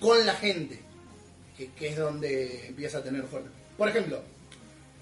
con 0.00 0.26
la 0.26 0.34
gente, 0.34 0.82
que, 1.56 1.72
que 1.72 1.88
es 1.88 1.96
donde 1.96 2.66
empieza 2.66 2.98
a 2.98 3.02
tener 3.02 3.22
fuerza. 3.22 3.48
Por 3.78 3.88
ejemplo, 3.88 4.20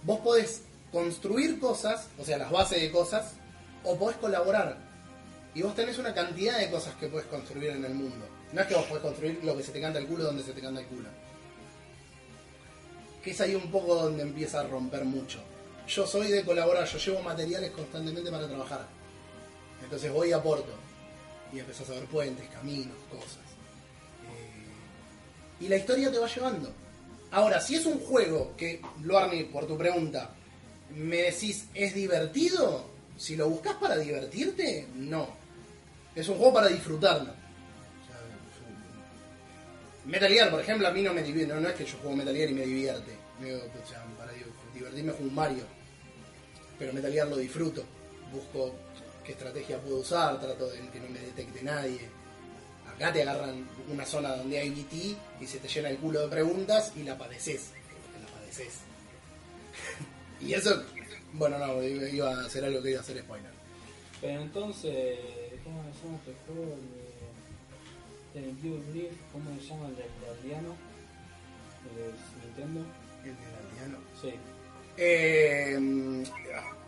vos 0.05 0.21
podés 0.21 0.63
construir 0.95 1.59
cosas, 1.59 2.07
o 2.21 2.25
sea, 2.25 2.39
las 2.39 2.53
bases 2.53 2.81
de 2.81 2.93
cosas, 2.93 3.33
o 3.83 3.99
podés 3.99 4.17
colaborar. 4.19 4.79
Y 5.53 5.61
vos 5.63 5.75
tenés 5.75 5.99
una 5.99 6.15
cantidad 6.15 6.57
de 6.57 6.71
cosas 6.71 6.95
que 6.95 7.09
podés 7.09 7.27
construir 7.27 7.71
en 7.71 7.85
el 7.85 7.95
mundo. 7.95 8.25
No 8.53 8.61
es 8.61 8.67
que 8.69 8.77
vos 8.77 8.85
podés 8.85 9.03
construir 9.03 9.41
lo 9.43 9.57
que 9.57 9.65
se 9.65 9.73
te 9.73 9.81
canta 9.81 9.99
el 9.99 10.07
culo 10.07 10.23
donde 10.23 10.45
se 10.45 10.53
te 10.53 10.61
canta 10.61 10.81
el 10.81 10.87
culo. 10.87 11.09
Que 13.25 13.33
es 13.33 13.41
ahí 13.41 13.57
un 13.57 13.73
poco 13.73 13.97
donde 13.97 14.23
empieza 14.23 14.61
a 14.61 14.69
romper 14.69 15.05
mucho. 15.05 15.41
Yo 15.89 16.07
soy 16.07 16.29
de 16.29 16.45
colaborar, 16.45 16.87
yo 16.87 16.99
llevo 16.99 17.23
materiales 17.23 17.73
constantemente 17.73 18.31
para 18.31 18.47
trabajar. 18.47 18.87
Entonces 19.83 20.13
voy 20.13 20.29
y 20.29 20.33
aporto. 20.33 20.73
Y 21.53 21.59
empezás 21.59 21.91
a 21.91 21.95
ver 21.95 22.05
puentes, 22.05 22.49
caminos, 22.51 22.97
cosas. 23.11 23.43
Eh, 24.31 25.65
y 25.65 25.69
la 25.69 25.77
historia 25.77 26.13
te 26.13 26.19
va 26.19 26.29
llevando. 26.29 26.71
Ahora, 27.33 27.61
si 27.61 27.75
es 27.75 27.85
un 27.85 27.99
juego 27.99 28.55
que, 28.57 28.81
Luarni, 29.03 29.43
por 29.45 29.67
tu 29.67 29.77
pregunta, 29.77 30.31
me 30.97 31.17
decís, 31.23 31.67
¿es 31.75 31.95
divertido? 31.95 32.91
Si 33.17 33.37
lo 33.37 33.49
buscas 33.49 33.75
para 33.75 33.97
divertirte, 33.97 34.87
no. 34.95 35.29
Es 36.15 36.29
un 36.29 36.37
juego 36.39 36.55
para 36.55 36.69
disfrutarlo. 36.69 37.33
Metal 40.07 40.31
Gear, 40.31 40.51
por 40.51 40.61
ejemplo, 40.61 40.87
a 40.87 40.91
mí 40.91 41.03
no 41.03 41.15
me 41.15 41.23
divierte. 41.23 41.55
No, 41.55 41.69
es 41.69 41.75
que 41.75 41.85
yo 41.87 41.97
juego 41.99 42.17
Metal 42.17 42.35
Gear 42.37 42.51
y 42.51 42.55
me 42.55 42.67
divierte. 42.67 43.13
Digo, 43.41 43.57
o 43.59 43.89
sea, 43.89 44.05
para 44.19 44.33
di- 44.33 44.45
divertirme 44.75 45.13
juego 45.13 45.29
un 45.29 45.35
Mario. 45.35 45.65
Pero 46.79 46.93
Metal 46.93 47.13
Gear 47.13 47.29
lo 47.29 47.37
disfruto. 47.37 47.85
Busco 48.33 48.75
qué 49.25 49.33
estrategia 49.33 49.79
puedo 49.79 49.99
usar, 49.99 50.39
trato 50.41 50.69
de 50.69 50.79
que 50.91 51.01
no 51.01 51.09
me 51.09 51.21
detecte 51.21 51.63
nadie. 51.63 52.01
Acá 52.95 53.13
te 53.13 53.23
agarran 53.23 53.67
una 53.91 54.05
zona 54.05 54.37
donde 54.37 54.59
hay 54.59 54.71
BT 54.71 55.17
y 55.43 55.47
se 55.47 55.59
te 55.59 55.69
llena 55.69 55.89
el 55.89 55.97
culo 55.99 56.21
de 56.23 56.29
preguntas 56.29 56.93
y 56.97 57.03
la 57.03 57.17
padeces. 57.17 57.71
La 58.21 58.29
padeces. 58.39 58.75
Y 60.41 60.55
eso, 60.55 60.83
bueno, 61.33 61.59
no, 61.59 61.83
iba 61.83 62.31
a 62.31 62.47
hacer 62.47 62.65
algo 62.65 62.83
que 62.83 62.91
iba 62.91 63.01
a 63.01 63.03
hacer 63.03 63.19
spoiler. 63.19 63.51
Pero 64.21 64.41
entonces, 64.41 65.19
¿cómo 65.65 65.83
se 65.93 66.07
llama 66.07 66.19
este 66.19 66.35
juego? 66.47 66.77
El 68.35 68.43
de, 68.43 68.53
Blue 68.63 68.83
Leaf, 68.95 69.13
¿cómo 69.33 69.51
se 69.61 69.67
llama 69.67 69.89
el 69.89 69.97
del 69.97 70.07
guardiano? 70.25 70.77
El 71.91 71.97
de 71.97 72.47
Nintendo. 72.47 72.87
El 73.23 73.37
del 73.37 73.89
aldeano. 73.89 73.99
Sí, 74.21 74.35
Eh, 74.97 76.25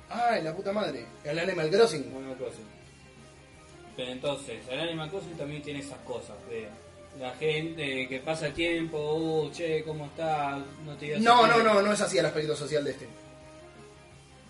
ah, 0.08 0.38
la 0.42 0.54
puta 0.54 0.72
madre. 0.72 1.04
El 1.24 1.38
Animal 1.38 1.70
Crossing. 1.70 2.04
Animal 2.16 2.36
Crossing. 2.36 2.64
Pero 3.96 4.12
entonces, 4.12 4.58
el 4.70 4.80
Animal 4.80 5.10
Crossing 5.10 5.36
también 5.36 5.62
tiene 5.62 5.80
esas 5.80 5.98
cosas 5.98 6.36
de 6.48 6.68
la 7.20 7.34
gente 7.34 8.08
que 8.08 8.18
pasa 8.20 8.46
el 8.46 8.52
tiempo, 8.52 9.14
uh, 9.14 9.50
che, 9.50 9.82
¿cómo 9.84 10.06
está? 10.06 10.58
No 10.84 10.96
te 10.96 11.18
No, 11.18 11.46
no, 11.46 11.62
no, 11.62 11.82
no 11.82 11.92
es 11.92 12.00
así 12.00 12.18
el 12.18 12.26
aspecto 12.26 12.54
social 12.54 12.84
de 12.84 12.90
este. 12.90 13.08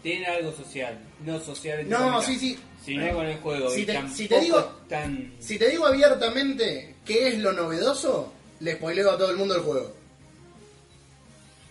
Tiene 0.07 0.25
algo 0.27 0.53
social, 0.53 0.97
no 1.25 1.41
social. 1.41 1.89
No, 1.89 2.23
sí, 2.23 2.39
sí. 2.39 2.57
Sino 2.85 3.13
con 3.13 3.27
el 3.27 3.39
juego. 3.41 3.69
Si 3.71 3.81
y 3.81 3.87
te- 3.87 4.09
si 4.15 4.29
te 4.29 4.39
digo- 4.41 4.63
tan... 4.89 5.33
Si 5.41 5.59
te 5.59 5.69
digo 5.69 5.85
abiertamente 5.85 6.95
qué 7.05 7.27
es 7.27 7.39
lo 7.41 7.53
novedoso, 7.53 8.33
le 8.61 8.77
spoileo 8.77 9.11
a 9.11 9.19
todo 9.19 9.31
el 9.33 9.37
mundo 9.37 9.57
el 9.57 9.63
juego. 9.63 9.93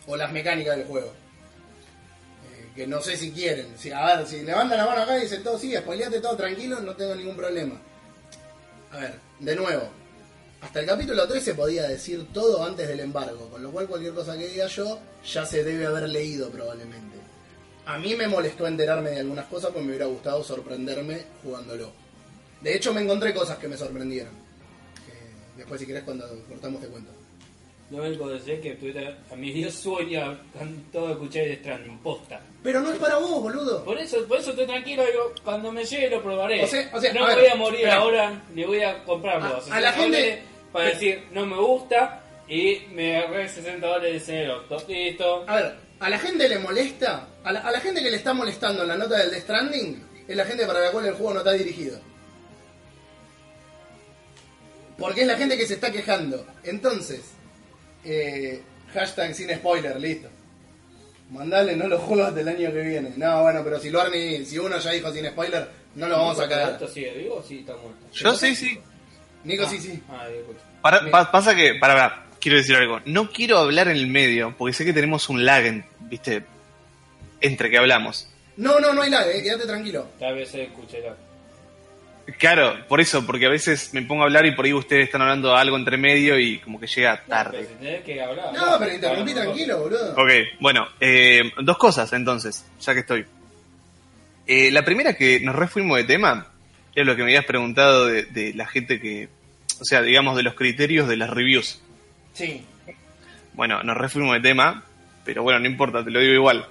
O 0.07 0.17
las 0.17 0.33
mecánicas 0.33 0.75
del 0.75 0.85
juego. 0.85 1.07
Eh, 1.07 2.67
que 2.75 2.85
no 2.87 2.99
sé 2.99 3.15
si 3.15 3.31
quieren. 3.31 3.67
Si, 3.77 3.89
a 3.89 4.05
ver, 4.17 4.27
si 4.27 4.41
levantan 4.41 4.79
la 4.79 4.85
mano 4.85 5.03
acá 5.03 5.17
y 5.17 5.21
dicen 5.21 5.41
todo, 5.41 5.57
sí, 5.57 5.73
spoileate 5.73 6.19
todo 6.19 6.35
tranquilo, 6.35 6.81
no 6.81 6.93
tengo 6.93 7.15
ningún 7.15 7.37
problema. 7.37 7.79
A 8.91 8.97
ver, 8.97 9.15
de 9.39 9.55
nuevo. 9.55 9.87
Hasta 10.59 10.81
el 10.81 10.85
capítulo 10.87 11.25
3 11.25 11.41
se 11.41 11.53
podía 11.55 11.83
decir 11.87 12.27
todo 12.33 12.65
antes 12.65 12.85
del 12.85 12.99
embargo, 12.99 13.49
con 13.49 13.63
lo 13.63 13.71
cual 13.71 13.87
cualquier 13.87 14.13
cosa 14.13 14.37
que 14.37 14.49
diga 14.49 14.67
yo 14.67 14.99
ya 15.25 15.45
se 15.45 15.63
debe 15.63 15.85
haber 15.85 16.09
leído 16.09 16.49
probablemente. 16.49 17.14
A 17.85 17.97
mí 17.97 18.15
me 18.15 18.27
molestó 18.27 18.65
enterarme 18.67 19.11
de 19.11 19.19
algunas 19.19 19.45
cosas 19.45 19.67
porque 19.71 19.81
me 19.81 19.89
hubiera 19.89 20.05
gustado 20.07 20.43
sorprenderme 20.43 21.21
jugándolo. 21.43 21.91
De 22.61 22.75
hecho, 22.75 22.93
me 22.93 23.01
encontré 23.01 23.33
cosas 23.33 23.57
que 23.59 23.67
me 23.67 23.77
sorprendieron. 23.77 24.33
Que 25.05 25.57
después, 25.59 25.79
si 25.79 25.85
querés, 25.87 26.03
cuando 26.03 26.25
cortamos 26.49 26.81
te 26.81 26.87
cuento. 26.87 27.11
Lo 27.91 28.01
único 28.03 28.27
que 28.29 28.39
sé 28.39 28.53
es 28.55 28.59
que 28.61 28.71
Twitter 28.75 29.15
a 29.31 29.35
mí 29.35 29.51
dio 29.51 29.69
sueño 29.69 30.39
con 30.57 30.75
todo 30.91 31.11
escuchar 31.11 31.43
de 31.43 31.57
Stranding, 31.57 31.99
posta. 31.99 32.41
Pero 32.63 32.81
no 32.81 32.91
es 32.91 32.97
para 32.97 33.17
vos, 33.19 33.43
boludo. 33.43 33.83
Por 33.85 33.99
eso, 33.99 34.25
por 34.25 34.39
eso 34.39 34.49
estoy 34.49 34.65
tranquilo, 34.65 35.05
digo, 35.05 35.31
cuando 35.43 35.71
me 35.71 35.85
llegue 35.85 36.09
lo 36.09 36.23
probaré. 36.23 36.63
O 36.63 36.67
sea- 36.67 36.89
o 36.91 36.99
sea, 36.99 37.13
no 37.13 37.25
a 37.25 37.27
ver, 37.27 37.39
voy 37.41 37.47
a 37.47 37.55
morir 37.55 37.79
espera. 37.81 37.95
ahora, 37.97 38.43
ni 38.55 38.63
voy 38.63 38.81
a 38.81 39.03
comprarlo. 39.03 39.45
A- 39.53 39.57
a 39.57 39.61
60 39.61 39.79
la 39.81 39.93
gente- 39.93 40.41
Para 40.71 40.85
decir, 40.89 41.23
no 41.31 41.45
me 41.45 41.57
gusta, 41.57 42.23
y 42.49 42.79
me 42.91 43.17
agarré 43.17 43.47
60 43.47 43.85
dólares 43.87 44.13
de 44.13 44.19
cero. 44.19 44.63
Listo. 44.87 45.43
A 45.47 45.55
ver, 45.55 45.75
a 46.05 46.09
la 46.09 46.19
gente 46.19 46.47
le 46.47 46.59
molesta, 46.59 47.27
a 47.43 47.51
la, 47.51 47.61
a 47.61 47.71
la 47.71 47.79
gente 47.79 48.01
que 48.03 48.11
le 48.11 48.17
está 48.17 48.33
molestando 48.33 48.83
en 48.83 48.89
la 48.89 48.95
nota 48.97 49.17
del 49.17 49.31
Death 49.31 49.43
Stranding, 49.43 50.03
es 50.27 50.35
la 50.35 50.45
gente 50.45 50.65
para 50.67 50.79
la 50.81 50.91
cual 50.91 51.05
el 51.07 51.13
juego 51.13 51.33
no 51.33 51.39
está 51.39 51.53
dirigido. 51.53 51.99
Porque 54.97 55.21
es 55.21 55.27
la 55.27 55.35
gente 55.37 55.57
que 55.57 55.65
se 55.67 55.73
está 55.75 55.91
quejando. 55.91 56.45
Entonces, 56.63 57.21
eh, 58.03 58.61
hashtag 58.93 59.33
sin 59.35 59.49
spoiler, 59.55 59.99
listo. 59.99 60.29
Mandale, 61.31 61.75
no 61.75 61.87
lo 61.87 61.97
juegas 61.99 62.33
del 62.35 62.47
año 62.47 62.71
que 62.71 62.81
viene. 62.81 63.13
No, 63.17 63.41
bueno, 63.43 63.61
pero 63.63 63.79
si 63.79 63.89
lo 63.89 63.99
Arni, 63.99 64.45
si 64.45 64.57
uno 64.59 64.77
ya 64.77 64.91
dijo 64.91 65.11
sin 65.11 65.25
spoiler, 65.25 65.67
no 65.95 66.07
lo 66.07 66.17
vamos 66.17 66.39
a 66.39 66.47
cagar. 66.47 66.73
¿Esto 66.73 66.87
sigue 66.87 67.11
vivo 67.17 67.35
o 67.37 67.43
sí 67.43 67.59
está 67.59 67.73
muerto? 67.73 68.07
Yo 68.13 68.33
sí, 68.35 68.55
sí. 68.55 68.79
Nico, 69.43 69.63
Ah, 69.65 69.69
sí, 69.69 69.79
sí. 69.79 69.99
Ah. 70.09 70.27
Para- 70.81 71.09
pa- 71.11 71.31
pasa 71.31 71.55
que, 71.55 71.75
para, 71.75 71.93
para, 71.95 72.25
quiero 72.39 72.57
decir 72.57 72.75
algo. 72.75 72.99
No 73.05 73.31
quiero 73.31 73.57
hablar 73.57 73.87
en 73.89 73.97
el 73.97 74.07
medio, 74.07 74.55
porque 74.57 74.73
sé 74.73 74.85
que 74.85 74.93
tenemos 74.93 75.27
un 75.29 75.45
lag, 75.45 75.65
en- 75.65 75.85
viste, 76.05 76.43
entre 77.41 77.69
que 77.69 77.77
hablamos. 77.77 78.27
No, 78.57 78.79
no, 78.79 78.93
no 78.93 79.01
hay 79.01 79.09
lag, 79.09 79.27
eh, 79.29 79.43
quédate 79.43 79.65
tranquilo. 79.65 80.07
Tal 80.19 80.35
vez 80.35 80.49
se 80.49 80.63
escuche 80.63 81.01
la. 81.01 81.15
Claro, 82.39 82.87
por 82.87 82.99
eso, 83.01 83.23
porque 83.23 83.45
a 83.45 83.49
veces 83.49 83.93
me 83.93 84.01
pongo 84.01 84.23
a 84.23 84.25
hablar 84.25 84.47
y 84.47 84.55
por 84.55 84.65
ahí 84.65 84.73
ustedes 84.73 85.05
están 85.05 85.21
hablando 85.21 85.55
algo 85.55 85.77
entre 85.77 85.95
medio 85.97 86.39
y 86.39 86.57
como 86.57 86.79
que 86.79 86.87
llega 86.87 87.17
Pero 87.17 87.27
tarde. 87.29 87.67
si 87.67 87.73
tenés 87.75 88.03
que 88.03 88.19
hablar. 88.21 88.51
No, 88.51 88.79
pero 88.79 88.93
interrumpí 88.95 89.33
tranquilo, 89.33 89.79
boludo. 89.81 90.13
Ok, 90.13 90.29
bueno, 90.59 90.87
eh, 90.99 91.51
dos 91.61 91.77
cosas 91.77 92.11
entonces, 92.13 92.65
ya 92.81 92.93
que 92.95 93.01
estoy. 93.01 93.25
Eh, 94.47 94.71
la 94.71 94.83
primera 94.83 95.13
que 95.15 95.39
nos 95.39 95.55
refuimos 95.55 95.97
de 95.97 96.03
tema 96.05 96.47
es 96.95 97.05
lo 97.05 97.15
que 97.15 97.21
me 97.23 97.29
habías 97.29 97.45
preguntado 97.45 98.07
de, 98.07 98.23
de 98.23 98.53
la 98.55 98.65
gente 98.65 98.99
que, 98.99 99.29
o 99.79 99.85
sea, 99.85 100.01
digamos 100.01 100.35
de 100.35 100.43
los 100.43 100.55
criterios 100.55 101.07
de 101.07 101.17
las 101.17 101.29
reviews. 101.29 101.79
Sí. 102.33 102.65
Bueno, 103.53 103.83
nos 103.83 103.97
refuimos 103.97 104.33
de 104.33 104.41
tema, 104.41 104.83
pero 105.25 105.43
bueno, 105.43 105.59
no 105.59 105.65
importa, 105.67 106.03
te 106.03 106.11
lo 106.11 106.19
digo 106.21 106.33
igual. 106.33 106.65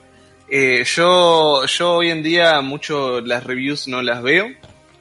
Eh, 0.48 0.84
yo, 0.84 1.64
yo 1.66 1.92
hoy 1.94 2.10
en 2.10 2.22
día 2.22 2.60
mucho 2.60 3.20
las 3.20 3.44
reviews 3.44 3.88
no 3.88 4.00
las 4.02 4.22
veo, 4.22 4.46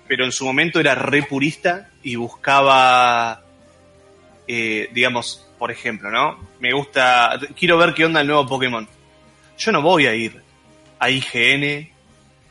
pero 0.08 0.26
en 0.26 0.32
su 0.32 0.46
momento 0.46 0.80
era 0.80 0.96
re 0.96 1.24
purista 1.24 1.90
y 2.02 2.16
buscaba, 2.16 3.42
eh, 4.48 4.90
digamos, 4.94 5.46
por 5.58 5.72
ejemplo, 5.72 6.10
¿no? 6.12 6.38
Me 6.60 6.74
gusta, 6.74 7.40
quiero 7.58 7.78
ver 7.78 7.94
qué 7.94 8.06
onda 8.06 8.22
el 8.22 8.28
nuevo 8.28 8.46
Pokémon. 8.48 8.88
Yo 9.58 9.72
no 9.72 9.82
voy 9.82 10.08
a 10.08 10.16
ir 10.16 10.42
a 11.00 11.10
IGN 11.10 11.90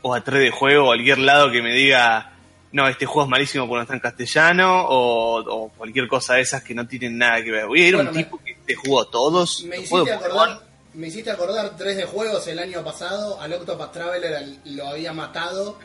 o 0.01 0.13
a 0.13 0.23
3D 0.23 0.51
Juego 0.51 0.83
o 0.83 0.85
a 0.85 0.95
cualquier 0.95 1.19
lado 1.19 1.51
que 1.51 1.61
me 1.61 1.73
diga, 1.73 2.31
no, 2.71 2.87
este 2.87 3.05
juego 3.05 3.23
es 3.25 3.29
malísimo 3.29 3.65
porque 3.67 3.77
no 3.77 3.81
está 3.83 3.93
en 3.93 3.99
castellano 3.99 4.81
o, 4.87 5.39
o 5.41 5.69
cualquier 5.69 6.07
cosa 6.07 6.35
de 6.35 6.41
esas 6.41 6.63
que 6.63 6.73
no 6.73 6.87
tienen 6.87 7.17
nada 7.17 7.43
que 7.43 7.51
ver. 7.51 7.67
Voy 7.67 7.81
a 7.81 7.87
ir 7.87 7.95
a 7.95 7.99
un 7.99 8.05
me- 8.07 8.11
tipo 8.13 8.39
que 8.43 8.55
te 8.65 8.75
jugó 8.75 9.05
todos. 9.05 9.63
Me 9.65 9.77
hiciste 9.79 10.11
acordar, 10.11 10.59
me 10.93 11.07
hiciste 11.07 11.31
acordar 11.31 11.75
3 11.77 11.97
de 11.97 12.05
juegos 12.05 12.47
el 12.47 12.59
año 12.59 12.83
pasado, 12.83 13.39
al 13.41 13.53
Octopath 13.53 13.91
Traveler 13.91 14.57
lo 14.65 14.87
había 14.87 15.11
matado, 15.13 15.77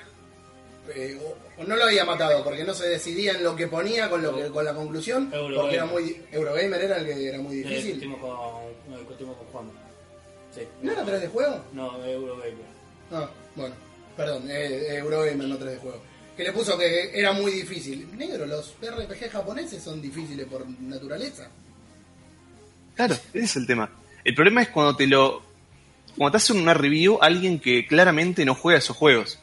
eh, 0.94 1.18
o, 1.22 1.60
o 1.62 1.64
no 1.64 1.76
lo 1.76 1.84
había 1.84 2.04
matado, 2.04 2.42
porque 2.44 2.64
no 2.64 2.74
se 2.74 2.88
decidía 2.88 3.32
en 3.32 3.44
lo 3.44 3.54
que 3.56 3.66
ponía 3.68 4.08
con 4.10 4.22
lo 4.22 4.34
que, 4.36 4.48
con 4.48 4.64
la 4.64 4.74
conclusión, 4.74 5.30
Eurogamer. 5.32 5.60
porque 5.60 5.74
era 5.76 5.86
muy 5.86 6.22
Eurogamer 6.32 6.80
era 6.82 6.96
el 6.98 7.06
que 7.06 7.28
era 7.28 7.38
muy 7.38 7.60
Eh, 7.60 7.64
difícil. 7.64 8.10
con, 8.18 8.30
no, 8.30 8.98
discutimos 8.98 9.36
con 9.38 9.46
Juan. 9.48 9.70
Sí. 10.54 10.62
¿No 10.82 10.92
era 10.92 11.04
3 11.04 11.20
de 11.22 11.28
juego? 11.28 11.64
No, 11.72 12.04
Eurogamer. 12.04 12.54
Ah, 13.10 13.30
bueno, 13.54 13.74
perdón, 14.16 14.44
eh, 14.50 14.96
Eurogamer 14.96 15.48
no 15.48 15.56
3 15.58 15.70
de 15.72 15.76
juego. 15.78 16.02
Que 16.36 16.44
le 16.44 16.52
puso 16.52 16.78
que 16.78 17.10
era 17.18 17.32
muy 17.32 17.50
difícil. 17.50 18.08
Negro, 18.16 18.46
los 18.46 18.74
RPG 18.80 19.30
japoneses 19.30 19.82
son 19.82 20.00
difíciles 20.00 20.46
por 20.46 20.64
naturaleza. 20.80 21.48
Claro, 22.94 23.14
ese 23.32 23.44
es 23.44 23.56
el 23.56 23.66
tema. 23.66 23.90
El 24.28 24.34
problema 24.34 24.60
es 24.60 24.68
cuando 24.68 24.94
te 24.94 25.06
lo. 25.06 25.42
Cuando 26.18 26.32
te 26.32 26.36
hacen 26.36 26.58
una 26.60 26.74
review 26.74 27.18
alguien 27.22 27.58
que 27.58 27.86
claramente 27.86 28.44
no 28.44 28.54
juega 28.54 28.78
esos 28.78 28.94
juegos. 28.94 29.38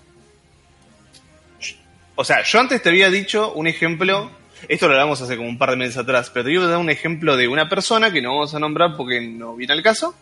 O 2.13 2.23
sea, 2.23 2.43
yo 2.43 2.59
antes 2.59 2.83
te 2.83 2.89
había 2.89 3.09
dicho 3.09 3.51
un 3.53 3.65
ejemplo. 3.65 4.29
Esto 4.69 4.87
lo 4.87 4.93
hablamos 4.93 5.19
hace 5.23 5.37
como 5.37 5.49
un 5.49 5.57
par 5.57 5.71
de 5.71 5.77
meses 5.77 5.97
atrás, 5.97 6.29
pero 6.31 6.45
te 6.45 6.53
iba 6.53 6.71
a 6.71 6.77
un 6.77 6.91
ejemplo 6.91 7.35
de 7.35 7.47
una 7.47 7.67
persona 7.67 8.11
que 8.11 8.21
no 8.21 8.35
vamos 8.35 8.53
a 8.53 8.59
nombrar 8.59 8.95
porque 8.95 9.21
no 9.21 9.55
viene 9.55 9.73
al 9.73 9.81
caso. 9.81 10.13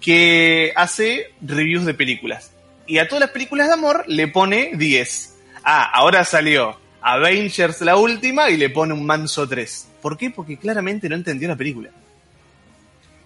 Que 0.00 0.72
hace 0.76 1.32
reviews 1.40 1.84
de 1.84 1.94
películas. 1.94 2.52
Y 2.86 2.98
a 2.98 3.08
todas 3.08 3.22
las 3.22 3.30
películas 3.30 3.66
de 3.66 3.74
amor 3.74 4.04
le 4.06 4.28
pone 4.28 4.70
10. 4.74 5.34
Ah, 5.64 5.90
ahora 5.92 6.24
salió 6.24 6.78
Avengers 7.00 7.80
la 7.80 7.96
última 7.96 8.50
y 8.50 8.56
le 8.56 8.70
pone 8.70 8.94
un 8.94 9.04
manso 9.04 9.48
3. 9.48 9.88
¿Por 10.00 10.16
qué? 10.16 10.30
Porque 10.30 10.58
claramente 10.58 11.08
no 11.08 11.16
entendió 11.16 11.48
la 11.48 11.56
película. 11.56 11.90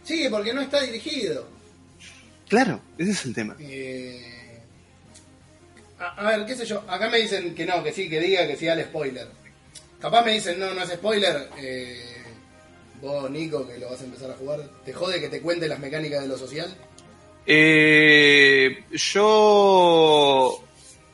Sí, 0.04 0.26
porque 0.30 0.52
no 0.52 0.60
está 0.60 0.80
dirigido. 0.82 1.46
Claro, 2.48 2.80
ese 2.98 3.12
es 3.12 3.24
el 3.26 3.34
tema. 3.34 3.56
Eh, 3.60 4.58
a, 5.98 6.28
a 6.28 6.36
ver, 6.36 6.46
qué 6.46 6.56
sé 6.56 6.64
yo. 6.66 6.82
Acá 6.88 7.08
me 7.08 7.18
dicen 7.18 7.54
que 7.54 7.64
no, 7.64 7.82
que 7.82 7.92
sí, 7.92 8.08
que 8.08 8.20
diga 8.20 8.46
que 8.46 8.56
sí 8.56 8.66
al 8.68 8.82
spoiler. 8.82 9.28
Capaz 10.00 10.24
me 10.24 10.32
dicen, 10.32 10.58
no, 10.58 10.72
no 10.74 10.82
es 10.82 10.88
spoiler. 10.90 11.50
Eh, 11.58 12.22
vos, 13.00 13.30
Nico, 13.30 13.66
que 13.68 13.78
lo 13.78 13.90
vas 13.90 14.00
a 14.00 14.04
empezar 14.04 14.30
a 14.30 14.34
jugar, 14.34 14.60
¿te 14.84 14.92
jode 14.92 15.20
que 15.20 15.28
te 15.28 15.40
cuente 15.40 15.68
las 15.68 15.78
mecánicas 15.78 16.22
de 16.22 16.28
lo 16.28 16.38
social? 16.38 16.74
Eh, 17.46 18.84
yo. 18.92 20.64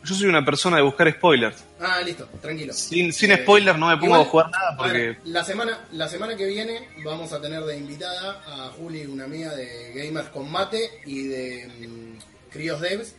Yo 0.06 0.14
soy 0.14 0.26
una 0.28 0.44
persona 0.44 0.76
de 0.76 0.82
buscar 0.82 1.10
spoilers. 1.12 1.64
Ah, 1.80 2.00
listo, 2.04 2.26
tranquilo. 2.40 2.72
Sin, 2.72 3.12
sin 3.12 3.32
Eh, 3.32 3.38
spoilers 3.42 3.78
no 3.78 3.88
me 3.88 3.94
pongo 3.96 4.06
igual, 4.06 4.20
a 4.20 4.24
jugar 4.24 4.50
nada 4.50 4.76
porque. 4.76 4.92
ver, 4.98 5.18
la 5.24 5.42
semana 5.44 5.80
la 5.92 6.08
semana 6.08 6.36
que 6.36 6.46
viene 6.46 6.88
vamos 7.04 7.32
a 7.32 7.40
tener 7.40 7.62
de 7.64 7.76
invitada 7.76 8.42
a 8.46 8.68
Juli, 8.70 9.04
una 9.06 9.24
amiga 9.24 9.54
de 9.54 9.92
Gamers 9.94 10.28
con 10.28 10.50
Mate 10.50 10.90
y 11.06 11.26
de 11.26 11.68
mm, 11.88 12.50
Crios 12.52 12.80
Devs, 12.80 13.14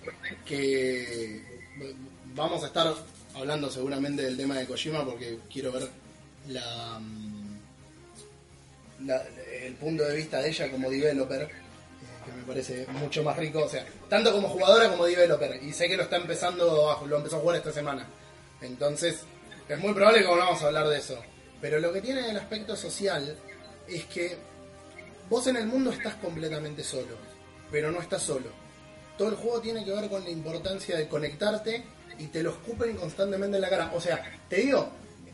que 0.46 1.42
vamos 2.34 2.64
a 2.64 2.68
estar 2.68 2.94
hablando 3.36 3.70
seguramente 3.70 4.22
del 4.24 4.38
tema 4.38 4.56
de 4.56 4.66
Kojima 4.66 5.04
porque 5.06 5.38
quiero 5.52 5.72
ver 5.72 5.90
la, 6.50 7.00
mm, 7.00 7.58
la- 9.06 9.24
el 9.64 9.74
punto 9.74 10.04
de 10.04 10.16
vista 10.16 10.42
de 10.42 10.50
ella 10.50 10.72
como 10.72 10.90
developer 10.90 11.50
que 12.28 12.34
me 12.34 12.44
parece 12.44 12.86
mucho 12.88 13.24
más 13.24 13.36
rico, 13.38 13.64
o 13.64 13.70
sea, 13.70 13.86
tanto 14.10 14.32
como 14.32 14.50
jugadora 14.50 14.90
como 14.90 15.06
developer, 15.06 15.62
y 15.64 15.74
sé 15.74 15.88
que 15.88 15.98
lo 15.98 16.04
está 16.04 16.18
empezando, 16.18 16.92
a, 16.92 17.06
lo 17.06 17.18
empezó 17.18 17.38
a 17.38 17.40
jugar 17.40 17.58
esta 17.58 17.72
semana. 17.72 18.08
Entonces, 18.62 19.22
es 19.68 19.80
muy 19.80 19.94
probable 19.94 20.22
que 20.22 20.28
volvamos 20.28 20.62
a 20.62 20.68
hablar 20.68 20.88
de 20.88 20.98
eso. 20.98 21.18
Pero 21.60 21.80
lo 21.80 21.92
que 21.92 22.02
tiene 22.02 22.30
el 22.30 22.38
aspecto 22.38 22.76
social 22.76 23.36
es 23.88 24.06
que 24.06 24.38
vos 25.30 25.48
en 25.48 25.58
el 25.58 25.66
mundo 25.66 25.92
estás 25.92 26.16
completamente 26.16 26.84
solo, 26.84 27.16
pero 27.72 27.92
no 27.92 28.00
estás 28.00 28.22
solo. 28.22 28.50
Todo 29.18 29.30
el 29.30 29.36
juego 29.36 29.60
tiene 29.60 29.84
que 29.84 29.92
ver 29.92 30.10
con 30.10 30.24
la 30.24 30.30
importancia 30.30 30.96
de 30.96 31.08
conectarte 31.08 31.84
y 32.20 32.28
te 32.28 32.44
lo 32.44 32.52
escupen 32.52 32.96
constantemente 32.96 33.58
en 33.58 33.62
la 33.62 33.70
cara. 33.70 33.92
O 33.94 34.00
sea, 34.00 34.24
te 34.48 34.58
digo, 34.58 34.90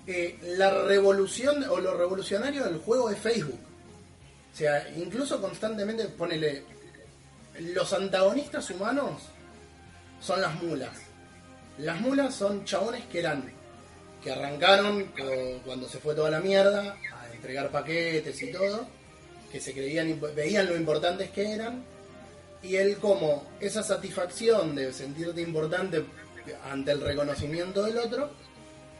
eh, 0.07 0.37
la 0.57 0.69
revolución 0.69 1.63
o 1.69 1.79
lo 1.79 1.95
revolucionario 1.95 2.63
del 2.63 2.77
juego 2.79 3.09
es 3.09 3.17
Facebook. 3.19 3.59
O 4.53 4.55
sea, 4.55 4.87
incluso 4.97 5.41
constantemente 5.41 6.05
ponele. 6.05 6.63
Los 7.59 7.93
antagonistas 7.93 8.69
humanos 8.71 9.21
son 10.19 10.41
las 10.41 10.61
mulas. 10.61 10.91
Las 11.77 11.99
mulas 12.01 12.33
son 12.35 12.65
chabones 12.65 13.05
que 13.05 13.19
eran. 13.19 13.51
que 14.23 14.31
arrancaron 14.31 15.11
cuando 15.65 15.87
se 15.87 15.99
fue 15.99 16.15
toda 16.15 16.29
la 16.29 16.39
mierda 16.39 16.95
a 17.13 17.33
entregar 17.33 17.69
paquetes 17.69 18.41
y 18.41 18.51
todo. 18.51 18.87
Que 19.51 19.59
se 19.59 19.73
creían, 19.73 20.19
veían 20.35 20.67
lo 20.67 20.75
importantes 20.75 21.29
que 21.29 21.51
eran. 21.51 21.83
Y 22.63 22.77
él, 22.77 22.97
como 22.97 23.45
esa 23.59 23.83
satisfacción 23.83 24.73
de 24.73 24.93
sentirte 24.93 25.41
importante 25.41 26.05
ante 26.71 26.91
el 26.91 27.01
reconocimiento 27.01 27.83
del 27.83 27.97
otro, 27.97 28.31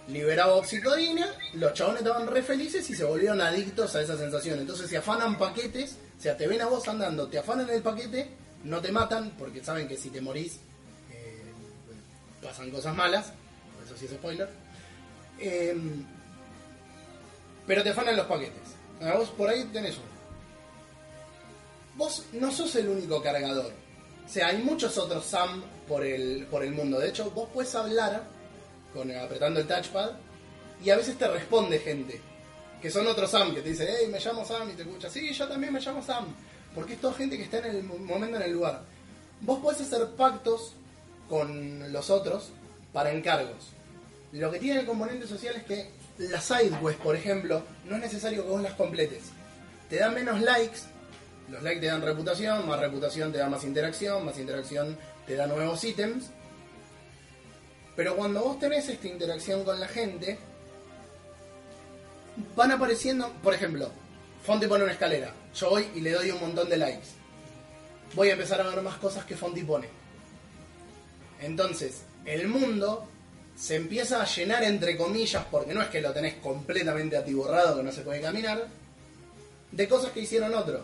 liberaba 0.10 0.56
oxitodina, 0.56 1.28
los 1.54 1.74
chabones 1.74 2.02
estaban 2.02 2.28
re 2.28 2.44
felices 2.44 2.88
y 2.90 2.94
se 2.94 3.06
volvieron 3.06 3.40
adictos 3.40 3.96
a 3.96 4.02
esa 4.02 4.18
sensación. 4.18 4.60
Entonces 4.60 4.90
se 4.90 4.98
afanan 4.98 5.38
paquetes, 5.38 5.98
o 6.20 6.22
sea, 6.22 6.36
te 6.36 6.46
ven 6.46 6.62
a 6.62 6.66
vos 6.66 6.86
andando, 6.90 7.28
te 7.28 7.40
afanan 7.40 7.70
el 7.70 7.82
paquete, 7.82 8.28
no 8.64 8.82
te 8.82 8.92
matan, 8.92 9.32
porque 9.38 9.64
saben 9.64 9.88
que 9.88 9.98
si 9.98 10.10
te 10.10 10.22
morís 10.22 10.60
eh, 11.12 11.52
pasan 12.42 12.72
cosas 12.72 12.96
malas, 12.96 13.34
eso 13.86 13.98
sí 13.98 14.06
es 14.06 14.12
spoiler. 14.12 14.50
Eh, 15.40 15.76
pero 17.66 17.84
te 17.84 17.90
afanan 17.90 18.16
los 18.16 18.28
paquetes. 18.28 18.62
Vos 19.00 19.30
por 19.30 19.50
ahí 19.50 19.64
tenés 19.66 19.96
uno. 19.96 20.14
Vos 21.96 22.26
no 22.34 22.52
sos 22.52 22.76
el 22.76 22.90
único 22.90 23.22
cargador. 23.22 23.72
O 24.26 24.30
sea, 24.30 24.48
hay 24.48 24.58
muchos 24.58 24.98
otros 24.98 25.26
SAM 25.26 25.64
por 25.88 26.04
el, 26.04 26.46
por 26.48 26.64
el 26.64 26.72
mundo. 26.72 27.00
De 27.00 27.10
hecho, 27.10 27.30
vos 27.32 27.50
puedes 27.54 27.74
hablar 27.76 28.24
con, 28.94 29.12
apretando 29.16 29.60
el 29.60 29.68
touchpad 29.68 30.12
y 30.84 30.90
a 30.90 30.98
veces 30.98 31.18
te 31.18 31.28
responde 31.28 31.80
gente. 31.80 32.20
Que 32.82 32.90
son 32.90 33.08
otros 33.08 33.32
Sam 33.32 33.56
que 33.56 33.62
te 33.62 33.70
dice, 33.70 33.88
hey, 33.88 34.08
me 34.12 34.20
llamo 34.20 34.44
Sam 34.44 34.70
y 34.70 34.74
te 34.74 34.82
escucha, 34.82 35.10
sí, 35.10 35.32
yo 35.32 35.48
también 35.48 35.72
me 35.72 35.80
llamo 35.80 36.04
Sam. 36.04 36.26
Porque 36.76 36.94
es 36.94 37.02
toda 37.02 37.14
gente 37.14 37.38
que 37.38 37.44
está 37.44 37.60
en 37.60 37.66
el 37.66 37.84
mo- 37.84 37.98
momento, 37.98 38.38
en 38.38 38.44
el 38.44 38.52
lugar. 38.54 38.82
Vos 39.42 39.60
podés 39.60 39.82
hacer 39.82 40.08
pactos 40.16 40.74
con 41.30 41.92
los 41.92 42.10
otros 42.10 42.50
para 42.92 43.12
encargos. 43.12 43.72
Lo 44.32 44.50
que 44.52 44.60
tiene 44.60 44.80
el 44.82 44.86
componente 44.86 45.28
social 45.28 45.56
es 45.56 45.64
que 45.64 45.90
las 46.18 46.44
sidequests, 46.46 47.02
por 47.04 47.16
ejemplo, 47.16 47.62
no 47.86 47.96
es 47.96 48.02
necesario 48.02 48.44
que 48.44 48.50
vos 48.50 48.62
las 48.62 48.74
completes. 48.74 49.24
Te 49.90 49.98
dan 49.98 50.14
menos 50.16 50.42
likes, 50.42 50.80
los 51.50 51.62
likes 51.62 51.82
te 51.82 51.88
dan 51.88 52.02
reputación, 52.02 52.68
más 52.68 52.80
reputación 52.80 53.32
te 53.32 53.38
da 53.38 53.50
más 53.50 53.64
interacción, 53.64 54.26
más 54.26 54.38
interacción 54.40 54.98
te 55.28 55.36
da 55.36 55.46
nuevos 55.48 55.84
ítems. 55.84 56.26
Pero 57.96 58.16
cuando 58.16 58.42
vos 58.42 58.58
tenés 58.60 58.90
esta 58.90 59.08
interacción 59.08 59.64
con 59.64 59.80
la 59.80 59.88
gente, 59.88 60.40
van 62.56 62.72
apareciendo, 62.72 63.32
por 63.44 63.54
ejemplo, 63.54 63.90
Fonti 64.44 64.66
pone 64.68 64.84
una 64.84 64.94
escalera, 64.94 65.32
yo 65.56 65.70
voy 65.70 65.88
y 65.96 66.02
le 66.02 66.12
doy 66.12 66.32
un 66.32 66.40
montón 66.40 66.70
de 66.70 66.78
likes. 66.78 67.08
Voy 68.16 68.30
a 68.30 68.34
empezar 68.34 68.62
a 68.62 68.68
ver 68.68 68.82
más 68.82 68.98
cosas 68.98 69.26
que 69.26 69.36
Fonti 69.36 69.64
pone. 69.64 69.88
Entonces, 71.42 72.04
el 72.26 72.48
mundo 72.48 73.08
se 73.56 73.76
empieza 73.76 74.22
a 74.22 74.26
llenar 74.26 74.64
entre 74.64 74.98
comillas, 74.98 75.46
porque 75.50 75.74
no 75.74 75.82
es 75.82 75.90
que 75.90 76.02
lo 76.02 76.12
tenés 76.12 76.36
completamente 76.36 77.18
atiborrado, 77.18 77.78
que 77.78 77.84
no 77.84 77.92
se 77.92 78.02
puede 78.02 78.22
caminar, 78.22 78.68
de 79.72 79.88
cosas 79.88 80.12
que 80.12 80.22
hicieron 80.22 80.54
otros. 80.54 80.82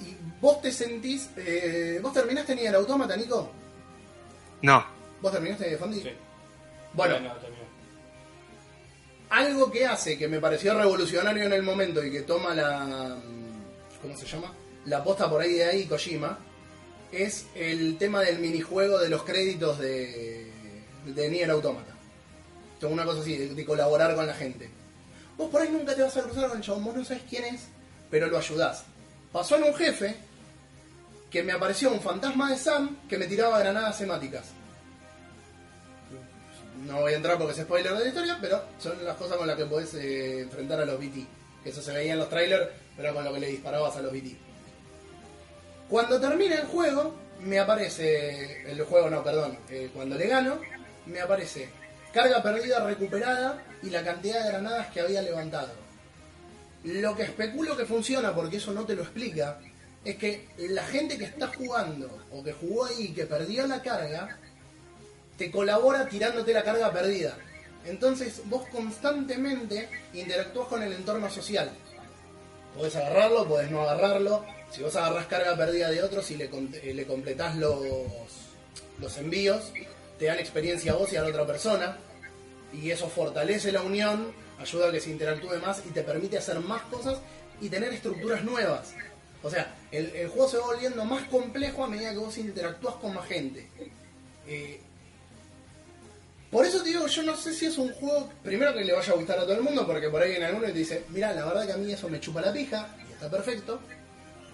Y 0.00 0.16
vos 0.40 0.60
te 0.62 0.72
sentís... 0.72 1.28
eh, 1.36 2.00
¿Vos 2.02 2.12
terminaste 2.12 2.54
ni 2.54 2.62
el 2.62 2.74
autómata, 2.74 3.16
Nico? 3.16 3.50
No. 4.62 4.84
¿Vos 5.20 5.32
terminaste 5.32 5.68
de 5.68 5.76
Fondi? 5.76 6.00
Sí. 6.00 6.10
Bueno, 6.94 7.20
no. 7.20 7.34
Algo 9.30 9.70
que 9.70 9.86
hace 9.86 10.18
que 10.18 10.28
me 10.28 10.40
pareció 10.40 10.76
revolucionario 10.76 11.44
en 11.44 11.52
el 11.52 11.62
momento 11.62 12.04
y 12.04 12.10
que 12.10 12.22
toma 12.22 12.54
la. 12.54 13.16
¿Cómo 14.02 14.16
se 14.16 14.26
llama? 14.26 14.52
La 14.86 15.02
posta 15.04 15.28
por 15.28 15.40
ahí 15.40 15.54
de 15.54 15.64
ahí, 15.64 15.86
Kojima, 15.86 16.38
es 17.12 17.46
el 17.54 17.96
tema 17.98 18.20
del 18.20 18.38
minijuego 18.38 18.98
de 18.98 19.08
los 19.08 19.22
créditos 19.22 19.78
de, 19.78 20.50
de 21.06 21.30
Nier 21.30 21.50
Automata. 21.50 21.94
Sea, 22.78 22.88
una 22.88 23.04
cosa 23.04 23.20
así, 23.20 23.36
de, 23.36 23.54
de 23.54 23.64
colaborar 23.64 24.14
con 24.14 24.26
la 24.26 24.34
gente. 24.34 24.70
Vos 25.36 25.50
por 25.50 25.62
ahí 25.62 25.68
nunca 25.70 25.94
te 25.94 26.02
vas 26.02 26.16
a 26.16 26.22
cruzar 26.22 26.48
con 26.48 26.58
el 26.58 26.64
chabón, 26.64 26.84
vos 26.84 26.96
no 26.96 27.04
sabes 27.04 27.22
quién 27.28 27.44
es, 27.44 27.62
pero 28.10 28.26
lo 28.26 28.38
ayudás. 28.38 28.84
Pasó 29.32 29.56
en 29.56 29.64
un 29.64 29.74
jefe 29.74 30.16
que 31.30 31.42
me 31.42 31.52
apareció 31.52 31.92
un 31.92 32.00
fantasma 32.00 32.50
de 32.50 32.56
Sam 32.56 32.96
que 33.08 33.16
me 33.16 33.26
tiraba 33.26 33.58
granadas 33.60 33.96
semáticas. 33.96 34.46
No 36.86 37.00
voy 37.00 37.12
a 37.12 37.16
entrar 37.16 37.36
porque 37.38 37.52
es 37.52 37.58
spoiler 37.58 37.92
de 37.92 38.00
la 38.00 38.08
historia, 38.08 38.38
pero 38.40 38.62
son 38.78 39.04
las 39.04 39.16
cosas 39.16 39.36
con 39.36 39.46
las 39.46 39.56
que 39.56 39.66
podés 39.66 39.94
eh, 39.94 40.40
enfrentar 40.40 40.80
a 40.80 40.84
los 40.84 40.98
BT. 40.98 41.26
Que 41.62 41.70
eso 41.70 41.82
se 41.82 41.92
veía 41.92 42.14
en 42.14 42.18
los 42.18 42.30
trailers, 42.30 42.68
pero 42.96 43.14
con 43.14 43.24
lo 43.24 43.34
que 43.34 43.40
le 43.40 43.48
disparabas 43.48 43.96
a 43.96 44.02
los 44.02 44.12
BT. 44.12 44.36
Cuando 45.88 46.20
termina 46.20 46.54
el 46.54 46.66
juego, 46.66 47.14
me 47.40 47.58
aparece. 47.58 48.62
El 48.70 48.82
juego, 48.84 49.10
no, 49.10 49.22
perdón. 49.22 49.58
eh, 49.68 49.90
cuando 49.92 50.16
le 50.16 50.26
gano, 50.26 50.58
me 51.06 51.20
aparece 51.20 51.68
carga 52.12 52.42
perdida 52.42 52.84
recuperada 52.84 53.62
y 53.82 53.90
la 53.90 54.02
cantidad 54.02 54.42
de 54.42 54.48
granadas 54.50 54.88
que 54.88 55.00
había 55.00 55.22
levantado. 55.22 55.72
Lo 56.84 57.14
que 57.14 57.24
especulo 57.24 57.76
que 57.76 57.84
funciona, 57.84 58.34
porque 58.34 58.56
eso 58.56 58.72
no 58.72 58.84
te 58.84 58.96
lo 58.96 59.02
explica, 59.02 59.58
es 60.04 60.16
que 60.16 60.48
la 60.56 60.82
gente 60.84 61.18
que 61.18 61.24
está 61.24 61.48
jugando 61.48 62.08
o 62.32 62.42
que 62.42 62.52
jugó 62.52 62.86
ahí 62.86 63.06
y 63.06 63.12
que 63.12 63.26
perdió 63.26 63.66
la 63.66 63.82
carga, 63.82 64.38
te 65.40 65.50
colabora 65.50 66.06
tirándote 66.06 66.52
la 66.52 66.62
carga 66.62 66.92
perdida. 66.92 67.34
Entonces 67.86 68.42
vos 68.44 68.68
constantemente 68.68 69.88
interactúas 70.12 70.68
con 70.68 70.82
el 70.82 70.92
entorno 70.92 71.30
social. 71.30 71.70
Podés 72.76 72.94
agarrarlo, 72.94 73.48
podés 73.48 73.70
no 73.70 73.80
agarrarlo. 73.80 74.44
Si 74.70 74.82
vos 74.82 74.94
agarrás 74.96 75.24
carga 75.28 75.56
perdida 75.56 75.90
de 75.90 76.02
otros 76.02 76.30
y 76.30 76.36
le, 76.36 76.50
eh, 76.82 76.92
le 76.92 77.06
completás 77.06 77.56
los, 77.56 77.80
los 78.98 79.16
envíos, 79.16 79.72
te 80.18 80.26
dan 80.26 80.38
experiencia 80.38 80.92
a 80.92 80.96
vos 80.96 81.10
y 81.10 81.16
a 81.16 81.22
la 81.22 81.28
otra 81.28 81.46
persona. 81.46 81.96
Y 82.74 82.90
eso 82.90 83.08
fortalece 83.08 83.72
la 83.72 83.80
unión, 83.80 84.34
ayuda 84.58 84.88
a 84.90 84.92
que 84.92 85.00
se 85.00 85.08
interactúe 85.08 85.58
más 85.64 85.82
y 85.86 85.88
te 85.88 86.02
permite 86.02 86.36
hacer 86.36 86.60
más 86.60 86.82
cosas 86.82 87.16
y 87.62 87.70
tener 87.70 87.94
estructuras 87.94 88.44
nuevas. 88.44 88.92
O 89.42 89.48
sea, 89.48 89.74
el, 89.90 90.14
el 90.16 90.28
juego 90.28 90.50
se 90.50 90.58
va 90.58 90.66
volviendo 90.66 91.02
más 91.06 91.22
complejo 91.28 91.82
a 91.82 91.88
medida 91.88 92.10
que 92.10 92.18
vos 92.18 92.36
interactúas 92.36 92.96
con 92.96 93.14
más 93.14 93.26
gente. 93.26 93.66
Eh, 94.46 94.82
por 96.50 96.66
eso 96.66 96.82
digo, 96.82 97.06
yo 97.06 97.22
no 97.22 97.36
sé 97.36 97.54
si 97.54 97.66
es 97.66 97.78
un 97.78 97.92
juego, 97.92 98.28
primero 98.42 98.74
que 98.74 98.84
le 98.84 98.92
vaya 98.92 99.12
a 99.12 99.16
gustar 99.16 99.38
a 99.38 99.42
todo 99.42 99.54
el 99.54 99.62
mundo, 99.62 99.86
porque 99.86 100.08
por 100.08 100.20
ahí 100.20 100.34
en 100.34 100.42
alguno 100.42 100.66
te 100.66 100.72
dice, 100.72 101.04
mira, 101.10 101.32
la 101.32 101.44
verdad 101.44 101.66
que 101.66 101.72
a 101.72 101.76
mí 101.76 101.92
eso 101.92 102.08
me 102.08 102.18
chupa 102.18 102.40
la 102.40 102.52
pija, 102.52 102.88
y 103.08 103.12
está 103.12 103.30
perfecto. 103.30 103.80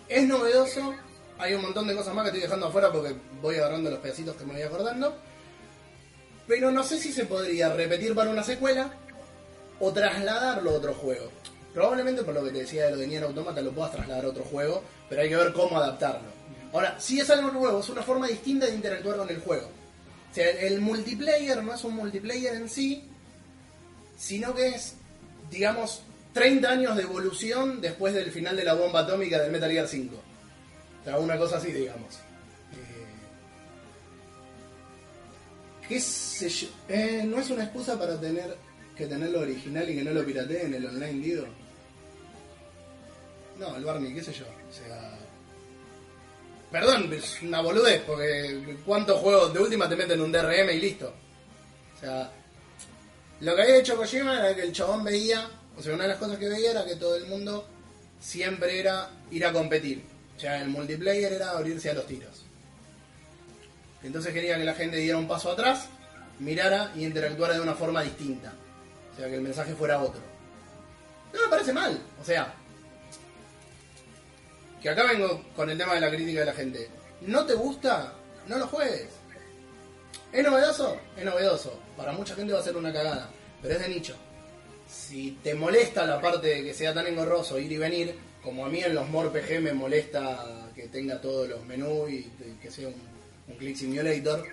Es 0.07 0.27
novedoso, 0.27 0.95
hay 1.39 1.55
un 1.55 1.63
montón 1.63 1.87
de 1.87 1.95
cosas 1.95 2.15
más 2.15 2.25
que 2.25 2.29
estoy 2.29 2.43
dejando 2.43 2.67
afuera 2.67 2.93
porque 2.93 3.17
voy 3.41 3.57
agarrando 3.57 3.91
los 3.91 3.99
pedacitos 4.01 4.37
que 4.37 4.45
me 4.45 4.53
voy 4.53 4.63
acordando. 4.63 5.17
Pero 6.47 6.71
no 6.71 6.85
sé 6.85 6.99
si 6.99 7.13
se 7.13 7.25
podría 7.25 7.73
repetir 7.73 8.15
para 8.15 8.31
una 8.31 8.43
secuela 8.43 8.91
o 9.81 9.93
trasladarlo 9.93 10.71
a 10.71 10.75
otro 10.75 10.95
juego. 10.95 11.31
Probablemente 11.75 12.23
por 12.23 12.35
lo 12.35 12.45
que 12.45 12.51
te 12.51 12.59
decía 12.61 12.87
de 12.87 12.91
lo 12.93 12.97
de 12.99 13.07
Nier 13.07 13.25
Automata 13.25 13.61
lo 13.61 13.73
puedas 13.73 13.93
trasladar 13.93 14.25
a 14.25 14.29
otro 14.29 14.45
juego, 14.45 14.83
pero 15.09 15.23
hay 15.23 15.29
que 15.29 15.37
ver 15.37 15.53
cómo 15.53 15.77
adaptarlo. 15.77 16.29
Ahora, 16.73 16.99
si 16.99 17.21
es 17.21 17.29
algo 17.31 17.51
nuevo, 17.51 17.81
es 17.81 17.89
una 17.89 18.03
forma 18.03 18.29
distinta 18.29 18.67
de 18.67 18.75
interactuar 18.75 19.17
con 19.17 19.29
el 19.29 19.41
juego. 19.41 19.69
Sea, 20.37 20.51
el 20.51 20.83
multiplayer 20.83 21.65
no 21.65 21.73
es 21.73 21.83
un 21.83 21.97
multiplayer 21.97 22.57
en 22.57 22.69
sí, 22.69 23.03
sino 24.19 24.55
que 24.55 24.69
es, 24.69 24.97
digamos, 25.51 26.03
30 26.35 26.69
años 26.69 26.95
de 26.95 27.05
evolución 27.05 27.81
después 27.81 28.13
del 28.13 28.31
final 28.31 28.55
de 28.55 28.65
la 28.65 28.75
bomba 28.75 29.01
atómica 29.01 29.41
del 29.41 29.51
Metal 29.51 29.71
Gear 29.71 29.89
5. 29.89 30.15
O 30.15 31.05
sea, 31.05 31.19
una 31.19 31.39
cosa 31.39 31.57
así, 31.57 31.73
digamos. 31.73 32.17
Eh, 32.17 33.07
¿Qué 35.89 36.01
sé 36.01 36.51
yo? 36.51 36.69
Eh, 36.87 37.25
¿No 37.25 37.39
es 37.39 37.49
una 37.49 37.65
excusa 37.65 37.99
para 37.99 38.21
tener 38.21 38.59
que 38.95 39.07
tener 39.07 39.31
lo 39.31 39.41
original 39.41 39.89
y 39.89 39.97
que 39.97 40.05
no 40.05 40.11
lo 40.11 40.23
pirateen 40.23 40.67
en 40.67 40.75
el 40.75 40.85
online, 40.85 41.25
Dido? 41.25 41.47
No, 43.59 43.75
el 43.75 43.85
Barney, 43.87 44.13
qué 44.13 44.23
sé 44.23 44.35
yo. 44.35 44.45
O 44.45 44.71
sea... 44.71 45.16
Perdón, 46.71 47.13
es 47.13 47.43
una 47.43 47.61
boludez, 47.61 48.03
porque 48.03 48.77
¿cuántos 48.85 49.21
juegos 49.21 49.55
de 49.55 49.61
última 49.61 49.89
te 49.89 49.97
meten 49.97 50.21
un 50.21 50.33
DRM 50.33 50.71
y 50.71 50.81
listo? 50.81 51.13
O 51.97 52.01
sea, 52.01 52.31
lo 53.41 53.55
que 53.55 53.63
había 53.63 53.77
hecho 53.79 53.97
Kojima 53.97 54.39
era 54.39 54.55
que 54.55 54.63
el 54.63 54.73
chabón 54.73 55.05
veía, 55.05 55.49
o 55.77 55.83
sea, 55.83 55.95
una 55.95 56.05
de 56.05 56.11
las 56.11 56.19
cosas 56.19 56.39
que 56.39 56.49
veía 56.49 56.73
era 56.73 56.85
que 56.85 56.97
todo 56.97 57.17
el 57.17 57.27
mundo 57.27 57.67
siempre 58.21 58.81
era 58.81 59.11
ir 59.31 59.47
a 59.47 59.53
competir. 59.53 60.03
O 60.37 60.41
sea, 60.41 60.61
el 60.61 60.69
multiplayer 60.69 61.33
era 61.33 61.51
abrirse 61.51 61.91
a 61.91 61.95
los 61.95 62.07
tiros. 62.07 62.45
Entonces 64.03 64.33
quería 64.33 64.59
que 64.59 64.65
la 64.65 64.75
gente 64.75 64.99
diera 64.99 65.19
un 65.19 65.29
paso 65.29 65.51
atrás, 65.51 65.87
mirara 66.39 66.93
y 66.95 67.05
interactuara 67.05 67.55
de 67.55 67.61
una 67.61 67.75
forma 67.75 68.03
distinta. 68.03 68.53
O 69.13 69.17
sea, 69.17 69.29
que 69.29 69.37
el 69.37 69.41
mensaje 69.41 69.75
fuera 69.75 70.01
otro. 70.01 70.21
No 71.33 71.41
me 71.41 71.49
parece 71.49 71.73
mal. 71.73 71.99
O 72.21 72.25
sea, 72.25 72.55
que 74.87 74.93
acá 74.93 75.03
vengo 75.03 75.43
con 75.57 75.69
el 75.69 75.77
tema 75.77 75.95
de 75.95 76.01
la 76.01 76.11
crítica 76.13 76.39
de 76.39 76.47
la 76.47 76.53
gente. 76.53 76.89
¿No 77.23 77.45
te 77.45 77.55
gusta? 77.55 78.13
No 78.47 78.57
lo 78.57 78.69
juegues. 78.69 79.09
¿Es 80.33 80.45
novedoso? 80.45 80.97
Es 81.17 81.25
novedoso. 81.25 81.77
Para 81.97 82.13
mucha 82.13 82.37
gente 82.37 82.53
va 82.53 82.61
a 82.61 82.63
ser 82.63 82.77
una 82.77 82.93
cagada, 82.93 83.29
pero 83.61 83.75
es 83.75 83.81
de 83.81 83.89
nicho. 83.89 84.15
Si 84.89 85.41
te 85.43 85.57
molesta 85.57 86.07
la 86.07 86.21
parte 86.21 86.47
de 86.47 86.63
que 86.63 86.73
sea 86.73 86.95
tan 86.95 87.05
engorroso 87.09 87.59
ir 87.59 87.73
y 87.73 87.79
venir, 87.79 88.15
como 88.45 88.65
a 88.65 88.69
mí 88.69 88.79
en 88.79 88.95
los 88.95 89.09
MorPG 89.09 89.61
me 89.61 89.73
molesta 89.73 90.71
que 90.73 90.87
tenga 90.87 91.21
todos 91.21 91.49
los 91.49 91.65
menús 91.65 92.09
y 92.09 92.31
que 92.63 92.71
sea 92.71 92.87
un, 92.87 92.95
un 93.49 93.57
Click 93.57 93.75
Simulator, 93.75 94.47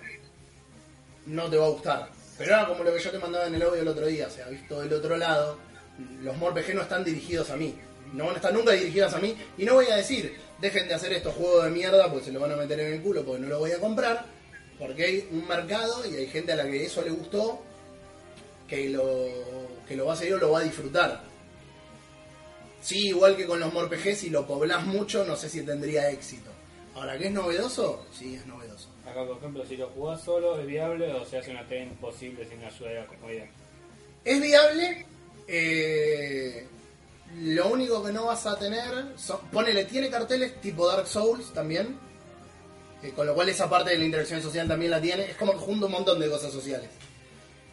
no 1.26 1.48
te 1.48 1.56
va 1.58 1.66
a 1.66 1.68
gustar. 1.68 2.08
Pero 2.36 2.54
era 2.54 2.66
como 2.66 2.82
lo 2.82 2.92
que 2.92 2.98
yo 2.98 3.12
te 3.12 3.20
mandaba 3.20 3.46
en 3.46 3.54
el 3.54 3.62
audio 3.62 3.82
el 3.82 3.88
otro 3.88 4.06
día, 4.06 4.26
o 4.26 4.30
sea, 4.30 4.48
visto 4.48 4.80
del 4.80 4.94
otro 4.94 5.16
lado, 5.16 5.58
los 6.24 6.36
MorPG 6.36 6.74
no 6.74 6.82
están 6.82 7.04
dirigidos 7.04 7.50
a 7.50 7.56
mí. 7.56 7.76
No 8.14 8.26
van 8.26 8.34
a 8.34 8.36
estar 8.36 8.52
nunca 8.52 8.72
dirigidos 8.72 9.12
a 9.12 9.18
mí. 9.18 9.36
Y 9.58 9.64
no 9.64 9.74
voy 9.74 9.86
a 9.86 9.96
decir, 9.96 10.36
dejen 10.60 10.88
de 10.88 10.94
hacer 10.94 11.12
estos 11.12 11.34
juegos 11.34 11.64
de 11.64 11.70
mierda 11.70 12.08
porque 12.10 12.26
se 12.26 12.32
lo 12.32 12.40
van 12.40 12.52
a 12.52 12.56
meter 12.56 12.78
en 12.80 12.92
el 12.94 13.02
culo 13.02 13.24
porque 13.24 13.42
no 13.42 13.48
lo 13.48 13.58
voy 13.58 13.72
a 13.72 13.78
comprar. 13.80 14.24
Porque 14.78 15.04
hay 15.04 15.28
un 15.30 15.46
mercado 15.46 16.04
y 16.06 16.14
hay 16.16 16.26
gente 16.28 16.52
a 16.52 16.56
la 16.56 16.64
que 16.64 16.84
eso 16.84 17.02
le 17.02 17.10
gustó 17.10 17.60
que 18.68 18.88
lo, 18.88 19.04
que 19.86 19.96
lo 19.96 20.06
va 20.06 20.14
a 20.14 20.16
seguir 20.16 20.34
o 20.34 20.38
lo 20.38 20.52
va 20.52 20.60
a 20.60 20.64
disfrutar. 20.64 21.22
Sí, 22.80 23.08
igual 23.08 23.36
que 23.36 23.46
con 23.46 23.60
los 23.60 23.72
MorPG, 23.72 24.14
si 24.14 24.30
lo 24.30 24.46
poblás 24.46 24.84
mucho, 24.84 25.24
no 25.24 25.36
sé 25.36 25.48
si 25.48 25.62
tendría 25.62 26.10
éxito. 26.10 26.50
Ahora, 26.94 27.18
¿que 27.18 27.26
es 27.26 27.32
novedoso? 27.32 28.06
Sí, 28.12 28.34
es 28.34 28.46
novedoso. 28.46 28.88
Acá, 29.04 29.24
por 29.26 29.38
ejemplo, 29.38 29.64
si 29.66 29.76
lo 29.76 29.88
jugás 29.88 30.22
solo, 30.22 30.58
¿es 30.60 30.66
viable 30.66 31.12
o 31.12 31.24
se 31.24 31.38
hace 31.38 31.50
una 31.50 31.62
tarea 31.62 31.84
imposible 31.84 32.46
sin 32.48 32.60
la 32.60 32.68
ayuda 32.68 32.88
de 32.90 32.94
la 33.00 33.06
comunidad? 33.06 33.46
Es 34.24 34.40
viable. 34.40 35.06
eh, 35.48 36.66
lo 37.40 37.68
único 37.68 38.02
que 38.02 38.12
no 38.12 38.26
vas 38.26 38.46
a 38.46 38.58
tener. 38.58 39.14
ponele, 39.52 39.84
tiene 39.84 40.10
carteles 40.10 40.60
tipo 40.60 40.86
Dark 40.86 41.06
Souls 41.06 41.52
también. 41.52 41.98
eh, 43.02 43.12
con 43.14 43.26
lo 43.26 43.34
cual 43.34 43.48
esa 43.48 43.68
parte 43.68 43.90
de 43.90 43.98
la 43.98 44.04
interacción 44.04 44.40
social 44.42 44.66
también 44.68 44.90
la 44.90 45.00
tiene. 45.00 45.30
Es 45.30 45.36
como 45.36 45.52
que 45.52 45.58
junta 45.58 45.86
un 45.86 45.92
montón 45.92 46.18
de 46.20 46.28
cosas 46.30 46.52
sociales. 46.52 46.88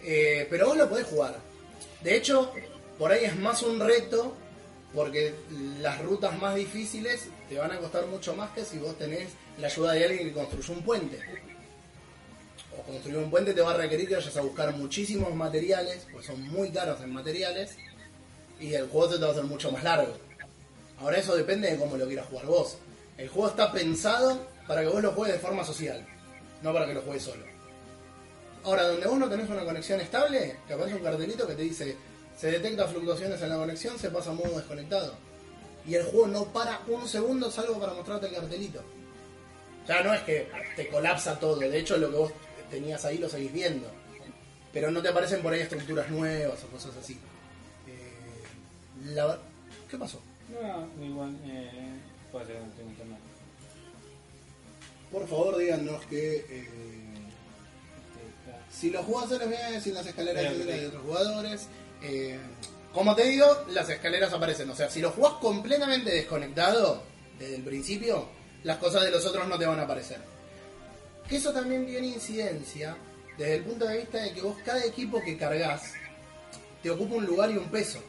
Eh, 0.04 0.48
pero 0.50 0.68
vos 0.68 0.78
lo 0.78 0.90
podés 0.90 1.08
jugar. 1.08 1.38
De 2.04 2.16
hecho, 2.16 2.52
por 2.98 3.12
ahí 3.12 3.26
es 3.26 3.36
más 3.38 3.62
un 3.64 3.80
reto. 3.80 4.36
Porque 4.94 5.34
las 5.80 6.02
rutas 6.02 6.38
más 6.38 6.54
difíciles 6.54 7.28
te 7.48 7.58
van 7.58 7.72
a 7.72 7.78
costar 7.78 8.08
mucho 8.08 8.36
más 8.36 8.52
que 8.52 8.66
si 8.66 8.78
vos 8.78 8.98
tenés 8.98 9.30
la 9.58 9.68
ayuda 9.68 9.94
de 9.94 10.04
alguien 10.04 10.28
que 10.28 10.34
construyó 10.34 10.74
un 10.74 10.84
puente 10.84 11.18
o 12.78 12.82
construir 12.84 13.18
un 13.18 13.30
puente 13.30 13.54
te 13.54 13.62
va 13.62 13.72
a 13.72 13.78
requerir 13.78 14.08
que 14.08 14.16
vayas 14.16 14.36
a 14.36 14.42
buscar 14.42 14.76
muchísimos 14.76 15.34
materiales, 15.34 16.08
pues 16.12 16.26
son 16.26 16.42
muy 16.50 16.72
caros 16.72 17.00
en 17.02 17.14
materiales, 17.14 17.78
y 18.62 18.74
el 18.76 18.88
juego 18.88 19.10
se 19.12 19.16
te 19.18 19.24
va 19.24 19.30
a 19.30 19.32
hacer 19.32 19.44
mucho 19.44 19.72
más 19.72 19.84
largo. 19.84 20.14
Ahora 21.00 21.18
eso 21.18 21.36
depende 21.36 21.72
de 21.72 21.78
cómo 21.78 21.98
lo 21.98 22.08
quieras 22.08 22.28
jugar 22.28 22.46
vos. 22.46 22.78
El 23.18 23.28
juego 23.28 23.50
está 23.50 23.72
pensado 23.72 24.40
para 24.68 24.82
que 24.82 24.88
vos 24.88 25.02
lo 25.02 25.12
juegues 25.12 25.36
de 25.36 25.42
forma 25.42 25.64
social, 25.64 26.06
no 26.62 26.72
para 26.72 26.86
que 26.86 26.94
lo 26.94 27.02
juegues 27.02 27.24
solo. 27.24 27.44
Ahora, 28.64 28.88
donde 28.88 29.08
vos 29.08 29.18
no 29.18 29.28
tenés 29.28 29.50
una 29.50 29.66
conexión 29.66 30.00
estable, 30.00 30.58
te 30.68 30.74
aparece 30.76 30.96
un 30.96 31.04
cartelito 31.04 31.48
que 31.48 31.56
te 31.56 31.64
dice, 31.64 31.98
se 32.38 32.52
detecta 32.52 32.88
fluctuaciones 32.88 33.42
en 33.42 33.50
la 33.50 33.58
conexión, 33.58 33.98
se 33.98 34.12
pasa 34.12 34.30
a 34.30 34.34
modo 34.34 34.56
desconectado. 34.58 35.16
Y 35.88 35.96
el 35.96 36.04
juego 36.04 36.28
no 36.28 36.46
para 36.46 36.80
un 36.88 37.08
segundo 37.08 37.50
salvo 37.50 37.80
para 37.80 37.94
mostrarte 37.94 38.28
el 38.28 38.36
cartelito. 38.36 38.84
Ya 39.88 40.04
no 40.04 40.14
es 40.14 40.22
que 40.22 40.48
te 40.76 40.88
colapsa 40.90 41.40
todo, 41.40 41.58
de 41.58 41.80
hecho 41.80 41.98
lo 41.98 42.12
que 42.12 42.18
vos 42.18 42.32
tenías 42.70 43.04
ahí 43.06 43.18
lo 43.18 43.28
seguís 43.28 43.52
viendo. 43.52 43.90
pero 44.72 44.90
no 44.92 45.02
te 45.02 45.10
aparecen 45.10 45.42
por 45.42 45.52
ahí 45.52 45.62
estructuras 45.62 46.10
nuevas 46.10 46.64
o 46.64 46.68
cosas 46.68 46.96
así. 46.96 47.20
La- 49.06 49.40
¿Qué 49.90 49.98
pasó? 49.98 50.22
No, 50.50 51.06
igual, 51.06 51.36
eh, 51.46 51.70
puede 52.32 52.46
ser 52.48 52.56
que 52.58 52.62
no 52.62 52.72
tengo 52.74 52.92
tema. 52.98 53.18
Por 55.12 55.28
favor, 55.28 55.58
díganos 55.58 56.02
que 56.06 56.36
eh, 56.38 56.46
Este, 56.50 58.52
está- 58.52 58.66
si 58.72 58.90
los 58.90 59.06
jugás 59.06 59.30
solos 59.30 59.50
bien, 59.50 59.82
sin 59.82 59.94
las 59.94 60.06
escaleras 60.06 60.58
de 60.58 60.88
otros 60.88 61.04
jugadores. 61.04 61.68
eh, 62.04 62.40
como 62.94 63.16
te 63.16 63.24
digo, 63.26 63.46
las 63.70 63.90
escaleras 63.90 64.34
aparecen. 64.34 64.70
O 64.70 64.76
sea, 64.76 64.90
si 64.90 65.00
lo 65.02 65.12
jugás 65.12 65.34
completamente 65.36 66.12
desconectado 66.12 67.02
desde 67.40 67.56
el 67.56 67.64
principio, 67.64 68.28
las 68.64 68.78
cosas 68.80 69.04
de 69.04 69.12
los 69.12 69.26
otros 69.26 69.48
no 69.48 69.58
te 69.58 69.66
van 69.66 69.80
a 69.80 69.84
aparecer. 69.84 70.20
Que 71.30 71.38
eso 71.38 71.54
también 71.54 71.86
tiene 71.86 72.08
incidencia 72.08 72.98
desde 73.38 73.56
el 73.56 73.64
punto 73.64 73.86
de 73.86 73.98
vista 74.00 74.18
de 74.18 74.34
que 74.34 74.42
vos 74.42 74.58
cada 74.66 74.84
equipo 74.84 75.22
que 75.24 75.38
cargas 75.38 75.94
te 76.84 76.90
ocupa 76.90 77.16
un 77.16 77.26
lugar 77.26 77.50
y 77.52 77.58
un 77.58 77.70
peso. 77.70 78.00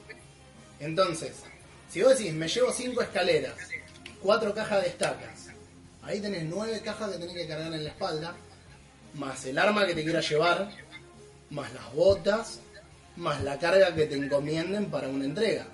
Entonces, 0.82 1.36
si 1.88 2.02
vos 2.02 2.18
decís, 2.18 2.34
me 2.34 2.48
llevo 2.48 2.72
cinco 2.72 3.02
escaleras, 3.02 3.54
cuatro 4.20 4.52
cajas 4.52 4.82
de 4.82 4.88
estacas, 4.88 5.46
ahí 6.02 6.20
tenés 6.20 6.42
nueve 6.42 6.80
cajas 6.84 7.12
que 7.12 7.18
tenés 7.18 7.36
que 7.36 7.46
cargar 7.46 7.72
en 7.72 7.84
la 7.84 7.90
espalda, 7.90 8.34
más 9.14 9.44
el 9.44 9.58
arma 9.58 9.86
que 9.86 9.94
te 9.94 10.02
quieras 10.02 10.28
llevar, 10.28 10.70
más 11.50 11.72
las 11.72 11.94
botas, 11.94 12.58
más 13.14 13.44
la 13.44 13.60
carga 13.60 13.94
que 13.94 14.06
te 14.06 14.16
encomienden 14.16 14.90
para 14.90 15.08
una 15.08 15.24
entrega. 15.24 15.68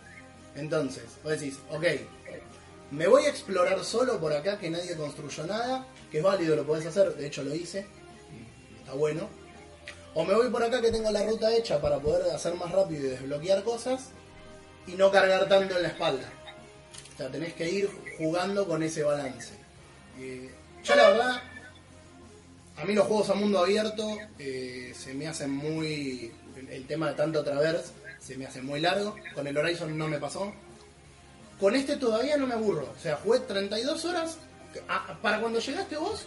Entonces, 0.57 1.05
vos 1.25 1.33
decís, 1.33 1.59
ok, 1.71 1.85
me 2.91 3.07
voy 3.07 3.25
a 3.25 3.31
explorar 3.31 3.83
solo 3.85 4.21
por 4.21 4.35
acá 4.35 4.59
que 4.59 4.69
nadie 4.69 4.95
construyó 4.95 5.47
nada, 5.47 5.87
que 6.11 6.19
es 6.19 6.23
válido, 6.23 6.55
lo 6.55 6.67
podés 6.67 6.85
hacer, 6.85 7.15
de 7.15 7.27
hecho 7.27 7.43
lo 7.43 7.55
hice, 7.55 7.87
está 8.81 8.93
bueno. 8.93 9.27
O 10.13 10.23
me 10.27 10.35
voy 10.35 10.51
por 10.51 10.63
acá 10.63 10.83
que 10.83 10.93
tengo 10.93 11.11
la 11.11 11.23
ruta 11.23 11.57
hecha 11.57 11.81
para 11.81 11.99
poder 11.99 12.31
hacer 12.31 12.53
más 12.57 12.71
rápido 12.73 13.07
y 13.07 13.11
desbloquear 13.11 13.65
cosas 13.65 14.11
y 14.89 14.97
no 14.97 15.11
cargar 15.11 15.49
tanto 15.49 15.77
en 15.77 15.83
la 15.83 15.89
espalda. 15.89 16.29
O 17.15 17.17
sea, 17.19 17.29
tenés 17.29 17.55
que 17.55 17.69
ir 17.69 17.91
jugando 18.17 18.67
con 18.67 18.83
ese 18.83 19.03
balance. 19.03 19.53
Eh, 20.19 20.51
yo 20.85 20.95
la 20.95 21.11
verdad, 21.11 21.43
a 22.77 22.85
mí 22.85 22.95
los 22.95 23.07
juegos 23.07 23.31
a 23.31 23.35
mundo 23.35 23.59
abierto 23.59 24.17
eh, 24.39 24.93
se 24.97 25.15
me 25.15 25.27
hacen 25.29 25.51
muy... 25.51 26.33
El, 26.71 26.87
tema 26.87 27.09
de 27.09 27.15
tanto 27.15 27.45
traverse 27.45 27.93
se 28.19 28.37
me 28.37 28.47
hace 28.47 28.63
muy 28.63 28.81
largo. 28.81 29.17
Con 29.35 29.47
el 29.47 29.57
Horizon 29.57 29.97
no 29.97 30.09
me 30.09 30.19
pasó. 30.19 30.53
Con 31.61 31.75
este 31.75 31.97
todavía 31.97 32.37
no 32.37 32.47
me 32.47 32.55
aburro. 32.55 32.93
O 32.97 33.01
sea, 33.01 33.17
jugué 33.17 33.41
32 33.41 34.05
horas. 34.05 34.39
Ah, 34.89 35.19
para 35.23 35.41
cuando 35.41 35.61
llegaste 35.61 35.97
vos, 35.97 36.27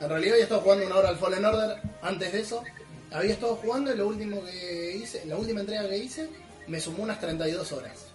en 0.00 0.08
realidad 0.08 0.34
había 0.34 0.44
estado 0.44 0.60
jugando 0.60 0.86
una 0.86 0.96
hora 0.96 1.08
al 1.10 1.18
Fallen 1.18 1.44
Order. 1.44 1.82
Antes 2.02 2.32
de 2.32 2.40
eso, 2.40 2.62
había 3.10 3.32
estado 3.32 3.56
jugando 3.56 3.92
y 3.92 3.96
lo 3.96 4.08
último 4.08 4.44
que 4.44 4.96
hice, 4.96 5.24
la 5.26 5.36
última 5.36 5.60
entrega 5.60 5.88
que 5.88 5.98
hice, 5.98 6.28
me 6.66 6.80
sumó 6.80 7.02
unas 7.02 7.20
32 7.20 7.72
horas. 7.72 8.06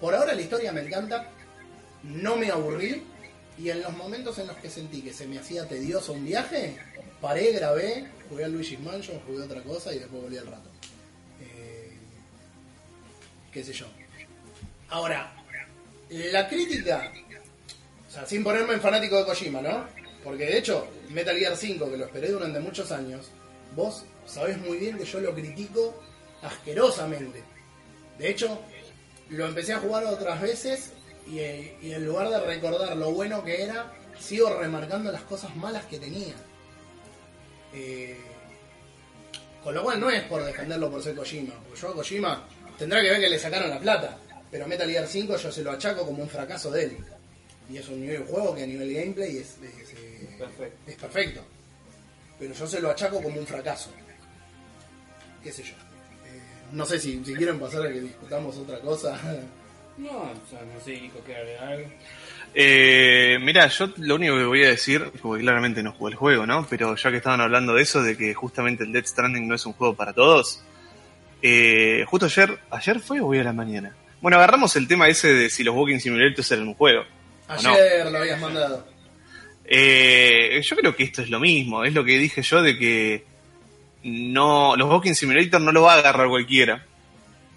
Por 0.00 0.14
ahora 0.14 0.34
la 0.34 0.40
historia 0.40 0.72
me 0.72 0.82
encanta. 0.82 1.28
No 2.02 2.36
me 2.36 2.50
aburrí. 2.50 3.02
Y 3.58 3.70
en 3.70 3.82
los 3.82 3.96
momentos 3.96 4.38
en 4.38 4.46
los 4.46 4.56
que 4.58 4.70
sentí 4.70 5.02
que 5.02 5.12
se 5.12 5.26
me 5.26 5.38
hacía 5.38 5.66
tedioso 5.66 6.12
un 6.12 6.24
viaje, 6.24 6.76
paré, 7.20 7.52
grabé, 7.52 8.06
jugué 8.28 8.44
a 8.44 8.48
Luigi's 8.48 8.78
Mansion, 8.78 9.18
jugué 9.26 9.42
a 9.42 9.46
otra 9.46 9.62
cosa 9.62 9.92
y 9.92 9.98
después 9.98 10.22
volví 10.22 10.38
al 10.38 10.46
rato. 10.46 10.70
Eh, 11.40 11.92
qué 13.52 13.64
sé 13.64 13.72
yo. 13.72 13.86
Ahora, 14.90 15.34
la 16.08 16.48
crítica, 16.48 17.12
o 18.08 18.12
sea, 18.12 18.24
sin 18.26 18.44
ponerme 18.44 18.74
en 18.74 18.80
fanático 18.80 19.18
de 19.18 19.24
Kojima, 19.24 19.60
¿no? 19.60 19.86
Porque 20.22 20.46
de 20.46 20.58
hecho, 20.58 20.86
Metal 21.10 21.36
Gear 21.36 21.56
5, 21.56 21.90
que 21.90 21.96
lo 21.96 22.04
esperé 22.04 22.30
durante 22.30 22.60
muchos 22.60 22.92
años, 22.92 23.26
vos 23.74 24.04
sabés 24.26 24.58
muy 24.58 24.78
bien 24.78 24.96
que 24.96 25.04
yo 25.04 25.20
lo 25.20 25.34
critico 25.34 26.00
asquerosamente. 26.42 27.42
De 28.18 28.30
hecho, 28.30 28.60
lo 29.30 29.46
empecé 29.46 29.72
a 29.74 29.78
jugar 29.78 30.04
otras 30.04 30.40
veces 30.40 30.92
y, 31.26 31.38
y 31.38 31.92
en 31.92 32.04
lugar 32.04 32.30
de 32.30 32.40
recordar 32.40 32.96
lo 32.96 33.12
bueno 33.12 33.44
que 33.44 33.62
era, 33.62 33.92
sigo 34.18 34.50
remarcando 34.58 35.12
las 35.12 35.22
cosas 35.22 35.54
malas 35.56 35.84
que 35.86 35.98
tenía. 35.98 36.34
Eh, 37.72 38.16
con 39.62 39.74
lo 39.74 39.82
cual 39.82 40.00
no 40.00 40.10
es 40.10 40.22
por 40.24 40.44
defenderlo 40.44 40.90
por 40.90 41.02
ser 41.02 41.14
Kojima, 41.14 41.54
porque 41.64 41.80
yo 41.80 41.88
a 41.88 41.94
Kojima 41.94 42.48
tendrá 42.78 43.02
que 43.02 43.10
ver 43.10 43.20
que 43.20 43.28
le 43.28 43.38
sacaron 43.38 43.68
la 43.68 43.80
plata, 43.80 44.16
pero 44.50 44.64
a 44.64 44.68
Metal 44.68 44.88
Gear 44.88 45.06
5 45.06 45.36
yo 45.36 45.52
se 45.52 45.62
lo 45.62 45.72
achaco 45.72 46.06
como 46.06 46.22
un 46.22 46.28
fracaso 46.28 46.70
de 46.70 46.84
él. 46.84 46.98
Y 47.70 47.76
es 47.76 47.86
un 47.88 48.00
nivel 48.00 48.24
de 48.24 48.32
juego 48.32 48.54
que 48.54 48.62
a 48.62 48.66
nivel 48.66 48.94
gameplay 48.94 49.36
es, 49.36 49.56
es, 49.62 49.92
eh, 49.94 50.36
Perfecto. 50.38 50.90
es 50.90 50.96
perfecto. 50.96 51.40
Pero 52.38 52.54
yo 52.54 52.66
se 52.66 52.80
lo 52.80 52.90
achaco 52.90 53.22
como 53.22 53.38
un 53.38 53.46
fracaso. 53.46 53.90
¿Qué 55.42 55.52
sé 55.52 55.62
yo? 55.62 55.74
No 56.72 56.84
sé 56.84 56.98
si, 56.98 57.24
si 57.24 57.34
quieren 57.34 57.58
pasar 57.58 57.86
a 57.86 57.92
que 57.92 58.00
discutamos 58.00 58.56
otra 58.56 58.78
cosa. 58.80 59.18
No, 59.98 60.10
o 60.10 60.48
sea, 60.48 60.60
no 60.60 60.80
sé, 60.84 61.00
Nico, 61.00 61.18
quiere 61.26 61.40
agregar 61.40 61.72
algo. 61.72 61.88
Eh, 62.54 63.36
mira, 63.40 63.66
yo 63.66 63.88
lo 63.96 64.14
único 64.14 64.36
que 64.36 64.44
voy 64.44 64.64
a 64.64 64.68
decir, 64.68 65.10
porque 65.20 65.42
claramente 65.42 65.82
no 65.82 65.92
jugué 65.92 66.12
el 66.12 66.16
juego, 66.16 66.46
¿no? 66.46 66.66
Pero 66.70 66.94
ya 66.94 67.10
que 67.10 67.16
estaban 67.16 67.40
hablando 67.40 67.74
de 67.74 67.82
eso, 67.82 68.00
de 68.00 68.16
que 68.16 68.32
justamente 68.32 68.84
el 68.84 68.92
Dead 68.92 69.04
Stranding 69.04 69.48
no 69.48 69.56
es 69.56 69.66
un 69.66 69.72
juego 69.72 69.94
para 69.94 70.12
todos, 70.12 70.62
eh, 71.42 72.04
justo 72.06 72.26
ayer, 72.26 72.58
¿ayer 72.70 73.00
fue 73.00 73.20
o 73.20 73.26
hoy 73.26 73.38
a 73.38 73.44
la 73.44 73.52
mañana? 73.52 73.94
Bueno, 74.20 74.36
agarramos 74.36 74.74
el 74.76 74.88
tema 74.88 75.08
ese 75.08 75.32
de 75.32 75.50
si 75.50 75.62
los 75.62 75.74
Walking 75.74 75.98
Simulators 75.98 76.50
eran 76.52 76.68
un 76.68 76.74
juego. 76.74 77.02
Ayer 77.48 78.10
lo 78.10 78.18
habías 78.18 78.40
mandado. 78.40 78.86
Eh, 79.64 80.60
yo 80.62 80.76
creo 80.76 80.96
que 80.96 81.04
esto 81.04 81.22
es 81.22 81.30
lo 81.30 81.40
mismo, 81.40 81.84
es 81.84 81.92
lo 81.92 82.04
que 82.04 82.18
dije 82.18 82.42
yo 82.42 82.62
de 82.62 82.78
que 82.78 83.24
no 84.04 84.76
los 84.76 84.88
Walking 84.88 85.14
Simulator 85.14 85.60
no 85.60 85.72
lo 85.72 85.82
va 85.82 85.94
a 85.94 85.98
agarrar 85.98 86.28
cualquiera. 86.28 86.84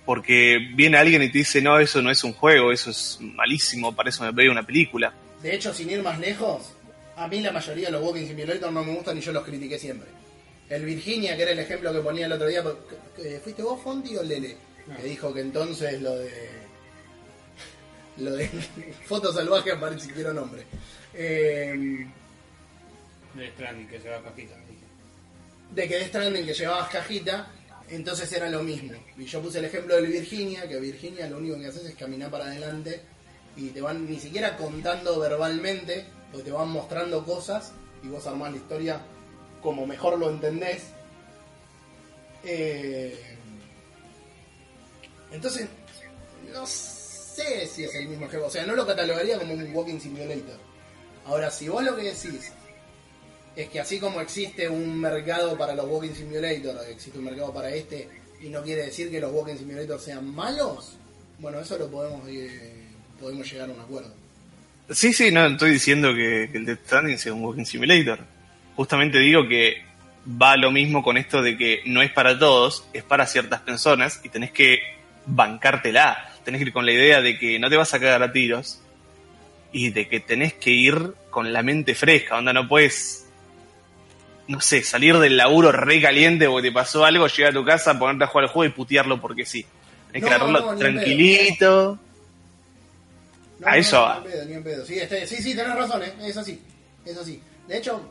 Porque 0.06 0.58
viene 0.74 0.98
alguien 0.98 1.22
y 1.22 1.30
te 1.32 1.38
dice, 1.39 1.62
no, 1.62 1.78
eso 1.80 2.02
no 2.02 2.10
es 2.10 2.24
un 2.24 2.34
juego, 2.34 2.72
eso 2.72 2.89
es 2.89 3.20
malísimo, 3.22 3.96
para 3.96 4.10
eso 4.10 4.24
me 4.24 4.32
veo 4.32 4.52
una 4.52 4.64
película. 4.66 5.14
De 5.44 5.54
hecho, 5.56 5.74
sin 5.74 5.89
ir 5.92 6.02
más 6.02 6.20
lejos, 6.20 6.74
a 7.16 7.28
mí 7.28 7.39
la 7.39 7.52
mayoría 7.52 7.86
de 7.86 7.92
los 7.92 8.02
Walking 8.04 8.26
Simulator 8.28 8.72
no 8.72 8.84
me 8.84 8.94
gustan 8.96 9.18
y 9.18 9.22
yo 9.22 9.32
los 9.32 9.44
critiqué 9.46 9.78
siempre. 9.78 10.10
El 10.70 10.86
Virginia, 10.86 11.36
que 11.38 11.44
era 11.44 11.52
el 11.52 11.60
ejemplo 11.60 11.94
que 11.94 12.00
ponía 12.00 12.26
el 12.26 12.32
otro 12.32 12.48
día, 12.48 12.64
¿que- 13.16 13.39
¿fuiste 13.44 13.62
vos, 13.62 13.80
Fonti 13.82 14.16
o 14.18 14.24
Lele? 14.24 14.58
Que 14.98 15.04
dijo 15.08 15.32
que 15.34 15.42
entonces 15.42 16.02
lo 16.02 16.16
de. 16.18 16.32
Lo 18.18 18.32
de 18.32 18.48
foto 19.06 19.32
salvaje 19.32 19.72
aparece 19.72 20.08
siquiera 20.08 20.34
nombre. 20.34 20.64
Eh, 21.14 22.06
De 23.34 23.48
Stranding, 23.52 23.88
que 23.88 24.00
se 24.02 24.10
va 24.10 24.18
a 24.18 24.22
cajita. 24.24 24.56
De 25.74 25.88
que 25.88 25.95
Death 25.95 26.07
Stranding 26.09 26.45
que 26.45 26.53
llevabas 26.53 26.89
cajita, 26.89 27.51
entonces 27.89 28.32
era 28.32 28.49
lo 28.49 28.63
mismo. 28.63 28.93
Y 29.17 29.26
yo 29.26 29.41
puse 29.41 29.59
el 29.59 29.65
ejemplo 29.65 29.95
del 29.95 30.07
Virginia, 30.07 30.67
que 30.67 30.80
Virginia 30.80 31.28
lo 31.28 31.38
único 31.38 31.59
que 31.59 31.67
haces 31.67 31.86
es 31.86 31.95
caminar 31.95 32.30
para 32.30 32.45
adelante 32.45 33.01
y 33.55 33.69
te 33.69 33.82
van 33.82 34.09
ni 34.09 34.19
siquiera 34.19 34.55
contando 34.55 35.19
verbalmente, 35.19 36.05
o 36.34 36.39
te 36.39 36.51
van 36.51 36.69
mostrando 36.69 37.26
cosas 37.26 37.74
y 38.03 38.07
vos 38.07 38.26
armás 38.26 38.51
la 38.51 38.57
historia 38.57 39.01
como 39.61 39.86
mejor 39.86 40.17
lo 40.17 40.30
entendés. 40.30 40.84
Eh, 42.43 43.38
entonces, 45.32 45.67
no 46.53 46.65
sé 46.65 47.67
si 47.67 47.84
es 47.84 47.95
el 47.95 48.07
mismo 48.07 48.28
juego, 48.28 48.47
o 48.47 48.49
sea, 48.49 48.65
no 48.65 48.76
lo 48.76 48.86
catalogaría 48.86 49.38
como 49.38 49.53
un 49.53 49.76
walking 49.76 49.99
simulator. 49.99 50.57
Ahora, 51.26 51.51
si 51.51 51.69
vos 51.69 51.84
lo 51.84 51.95
que 51.95 52.03
decís 52.03 52.51
es 53.56 53.70
que 53.70 53.80
así 53.80 53.99
como 53.99 54.22
existe 54.22 54.70
un 54.70 54.99
mercado 54.99 55.58
para 55.58 55.74
los 55.74 55.86
Walking 55.88 56.14
Simulator, 56.14 56.78
existe 56.89 57.20
un 57.20 57.26
mercado 57.26 57.54
para 57.54 57.70
este, 57.74 58.08
y 58.41 58.49
no 58.49 58.62
quiere 58.64 58.86
decir 58.86 59.12
que 59.12 59.20
los 59.20 59.32
Walking 59.32 59.58
Simulator 59.58 59.99
sean 59.99 60.34
malos, 60.34 60.95
bueno, 61.39 61.60
eso 61.60 61.78
lo 61.78 61.89
podemos 61.89 62.28
eh, 62.30 62.86
podemos 63.20 63.52
llegar 63.52 63.70
a 63.70 63.74
un 63.74 63.80
acuerdo. 63.80 64.14
Sí, 64.89 65.14
sí, 65.14 65.32
no 65.32 65.45
estoy 65.45 65.72
diciendo 65.72 66.14
que, 66.14 66.49
que 66.52 66.58
el 66.58 66.66
Death 66.66 66.86
Stranding 66.86 67.18
sea 67.18 67.34
un 67.34 67.43
Walking 67.43 67.66
Simulator. 67.66 68.20
Justamente 68.76 69.20
digo 69.20 69.47
que 69.47 69.84
va 70.28 70.58
lo 70.58 70.72
mismo 70.72 71.04
con 71.04 71.18
esto 71.18 71.41
de 71.41 71.58
que 71.58 71.82
no 71.86 72.02
es 72.02 72.12
para 72.12 72.38
todos, 72.38 72.86
es 72.93 73.04
para 73.04 73.26
ciertas 73.26 73.62
personas 73.62 74.22
y 74.24 74.30
tenés 74.30 74.52
que 74.52 74.80
bancártela. 75.26 76.30
Tenés 76.43 76.60
que 76.60 76.68
ir 76.68 76.74
con 76.74 76.86
la 76.86 76.91
idea 76.91 77.22
de 77.22 77.38
que 77.38 77.60
no 77.60 77.70
te 77.70 77.78
vas 77.78 77.93
a 77.93 77.99
cagar 77.99 78.24
a 78.24 78.32
tiros 78.32 78.82
y 79.72 79.91
de 79.91 80.08
que 80.08 80.20
tenés 80.20 80.54
que 80.54 80.72
ir 80.72 81.14
con 81.30 81.54
la 81.54 81.64
mente 81.64 81.95
fresca. 81.95 82.38
Onda, 82.38 82.54
no 82.54 82.68
puedes, 82.68 83.20
no 84.52 84.60
sé, 84.62 84.84
salir 84.84 85.18
del 85.18 85.38
laburo 85.38 85.72
re 85.72 86.02
caliente 86.02 86.47
porque 86.47 86.68
te 86.70 86.74
pasó 86.74 87.06
algo, 87.06 87.28
llegar 87.28 87.52
a 87.52 87.56
tu 87.56 87.64
casa, 87.66 87.97
ponerte 87.97 88.26
a 88.26 88.28
jugar 88.28 88.45
al 88.45 88.52
juego 88.52 88.72
y 88.72 88.76
putearlo 88.76 89.20
porque 89.22 89.45
sí. 89.45 89.66
Tenés 90.12 90.24
que 90.28 90.30
agarrarlo 90.36 90.74
no, 90.74 90.78
tranquilito. 90.78 91.97
No, 93.60 93.68
A 93.68 93.78
eso 93.78 94.02
va. 94.02 94.20
Ni 94.20 94.26
en 94.26 94.32
pedo, 94.32 94.45
ni 94.45 94.54
en 94.54 94.64
pedo. 94.64 94.86
Sí, 94.86 94.99
este- 94.99 95.26
sí, 95.26 95.38
sí, 95.38 95.56
tenés 95.56 95.76
razón, 95.76 96.04
¿eh? 96.04 96.14
es 96.22 96.36
así, 96.36 96.60
es 97.06 97.18
así. 97.18 97.41
De 97.68 97.78
hecho, 97.78 98.02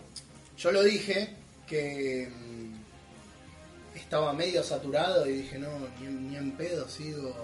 yo 0.56 0.72
lo 0.72 0.82
dije 0.82 1.28
que 1.66 2.28
mm, 2.34 3.96
estaba 3.98 4.32
medio 4.32 4.62
saturado 4.62 5.26
y 5.28 5.42
dije, 5.42 5.58
no, 5.58 5.68
ni 6.00 6.06
ni 6.06 6.36
en 6.36 6.52
pedo 6.52 6.88
sigo, 6.88 7.34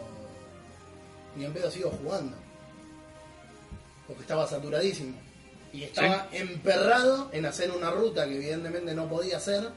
ni 1.37 1.45
en 1.45 1.53
pedo 1.53 1.71
sigo 1.71 1.91
jugando. 1.91 2.37
Porque 4.07 4.23
estaba 4.23 4.47
saturadísimo. 4.47 5.17
Y 5.73 5.83
estaba 5.83 6.29
emperrado 6.33 7.31
en 7.33 7.47
hacer 7.47 7.71
una 7.71 7.91
ruta 7.91 8.27
que 8.27 8.37
evidentemente 8.37 8.95
no 8.95 9.09
podía 9.09 9.37
hacer 9.37 9.69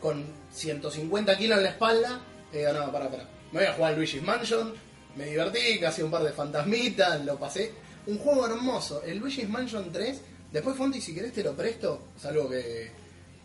con 0.00 0.24
150 0.52 1.36
kilos 1.38 1.58
en 1.58 1.64
la 1.64 1.70
espalda, 1.70 2.20
y 2.52 2.58
digo, 2.58 2.72
no, 2.72 2.92
para, 2.92 3.08
para. 3.08 3.24
Me 3.52 3.60
voy 3.60 3.64
a 3.64 3.72
jugar 3.74 3.96
Luigi's 3.96 4.22
Mansion, 4.22 4.74
me 5.16 5.26
divertí, 5.26 5.78
casi 5.78 6.02
un 6.02 6.10
par 6.10 6.22
de 6.22 6.32
fantasmitas, 6.32 7.24
lo 7.24 7.38
pasé. 7.38 7.72
Un 8.06 8.18
juego 8.18 8.46
hermoso, 8.46 9.02
el 9.04 9.18
Luigi's 9.18 9.48
Mansion 9.48 9.92
3. 9.92 10.20
Después, 10.52 10.76
Fonti, 10.76 11.00
si 11.00 11.14
querés 11.14 11.32
te 11.32 11.42
lo 11.42 11.54
presto, 11.54 12.08
salvo 12.20 12.48
que, 12.48 12.90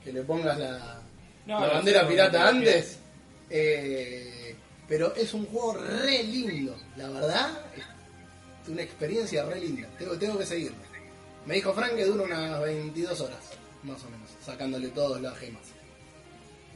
que 0.03 0.11
le 0.11 0.21
pongas 0.23 0.57
la, 0.57 1.01
No, 1.45 1.59
la 1.59 1.73
bandera 1.73 2.07
pirata 2.07 2.39
no, 2.39 2.47
antes. 2.49 2.97
Eh, 3.49 4.55
pero 4.87 5.13
es 5.15 5.33
un 5.33 5.45
juego 5.45 5.73
re 5.73 6.23
lindo, 6.23 6.77
la 6.95 7.09
verdad, 7.09 7.49
es 7.75 8.69
una 8.69 8.81
experiencia 8.81 9.45
re 9.45 9.59
linda. 9.59 9.87
Tengo, 9.97 10.17
tengo 10.17 10.37
que 10.37 10.45
seguirlo. 10.45 10.77
Me 11.47 11.55
dijo 11.55 11.73
Frank 11.73 11.95
que 11.95 12.05
dura 12.05 12.23
unas 12.23 12.61
22 12.61 13.19
horas, 13.21 13.39
más 13.83 14.03
o 14.03 14.09
menos, 14.09 14.29
sacándole 14.45 14.89
todas 14.89 15.21
las 15.21 15.37
gemas. 15.37 15.63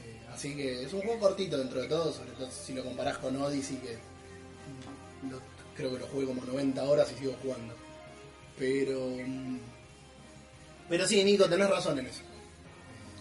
Eh, 0.06 0.18
así 0.34 0.56
que 0.56 0.84
es 0.84 0.94
un 0.94 1.02
juego 1.02 1.20
cortito 1.20 1.58
dentro 1.58 1.82
de 1.82 1.88
todo, 1.88 2.12
sobre 2.14 2.32
todo 2.32 2.50
si 2.50 2.74
lo 2.74 2.84
comparás 2.84 3.18
con 3.18 3.36
Odyssey, 3.36 3.78
que 3.78 3.98
lo- 5.30 5.42
creo 5.76 5.92
que 5.94 6.00
lo 6.00 6.08
jugué 6.08 6.26
como 6.26 6.44
90 6.46 6.84
horas 6.84 7.12
y 7.16 7.20
sigo 7.20 7.36
jugando. 7.44 7.76
Pero. 8.58 9.00
mm, 9.26 9.60
Pero 10.90 11.08
sí, 11.08 11.24
Nico, 11.24 11.46
tenés 11.50 11.70
razón 11.70 12.00
en 12.00 12.08
eso. 12.08 12.22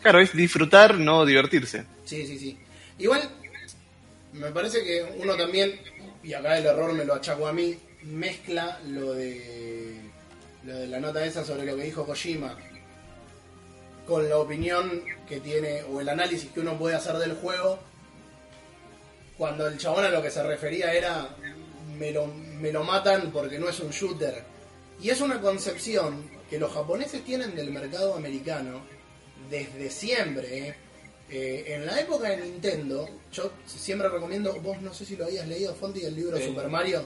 Claro, 0.02 0.20
es 0.20 0.32
disfrutar, 0.32 0.98
no 0.98 1.24
divertirse. 1.26 1.84
Sí, 2.04 2.26
sí, 2.26 2.38
sí. 2.38 2.58
Igual, 2.98 3.28
me 4.32 4.50
parece 4.50 4.82
que 4.82 5.04
uno 5.18 5.36
también, 5.36 5.78
y 6.22 6.32
acá 6.32 6.58
el 6.58 6.66
error 6.66 6.92
me 6.94 7.04
lo 7.04 7.14
achaco 7.14 7.46
a 7.46 7.52
mí, 7.52 7.76
mezcla 8.02 8.80
lo 8.88 9.12
de, 9.12 9.79
lo 10.64 10.78
de 10.78 10.86
la 10.86 11.00
nota 11.00 11.24
esa 11.24 11.44
sobre 11.44 11.64
lo 11.64 11.76
que 11.76 11.84
dijo 11.84 12.04
Kojima 12.04 12.56
con 14.10 14.28
la 14.28 14.38
opinión 14.38 15.04
que 15.28 15.38
tiene, 15.38 15.84
o 15.84 16.00
el 16.00 16.08
análisis 16.08 16.50
que 16.50 16.58
uno 16.58 16.76
puede 16.76 16.96
hacer 16.96 17.16
del 17.18 17.34
juego, 17.34 17.78
cuando 19.38 19.68
el 19.68 19.78
chabón 19.78 20.04
a 20.04 20.08
lo 20.08 20.20
que 20.20 20.32
se 20.32 20.42
refería 20.42 20.92
era, 20.92 21.28
me 21.96 22.10
lo, 22.10 22.26
me 22.26 22.72
lo 22.72 22.82
matan 22.82 23.30
porque 23.30 23.58
no 23.58 23.68
es 23.68 23.78
un 23.78 23.90
shooter. 23.90 24.42
Y 25.00 25.10
es 25.10 25.20
una 25.20 25.40
concepción 25.40 26.28
que 26.50 26.58
los 26.58 26.72
japoneses 26.72 27.24
tienen 27.24 27.54
del 27.54 27.70
mercado 27.70 28.16
americano 28.16 28.80
desde 29.48 29.88
siempre. 29.88 30.58
¿eh? 30.58 30.74
Eh, 31.30 31.64
en 31.68 31.86
la 31.86 32.00
época 32.00 32.30
de 32.30 32.38
Nintendo, 32.38 33.08
yo 33.32 33.52
siempre 33.64 34.08
recomiendo, 34.08 34.60
vos 34.60 34.82
no 34.82 34.92
sé 34.92 35.04
si 35.04 35.16
lo 35.16 35.26
habías 35.26 35.46
leído, 35.46 35.72
Fonti, 35.74 36.04
el 36.04 36.16
libro. 36.16 36.36
Super 36.36 36.68
Mario. 36.68 37.04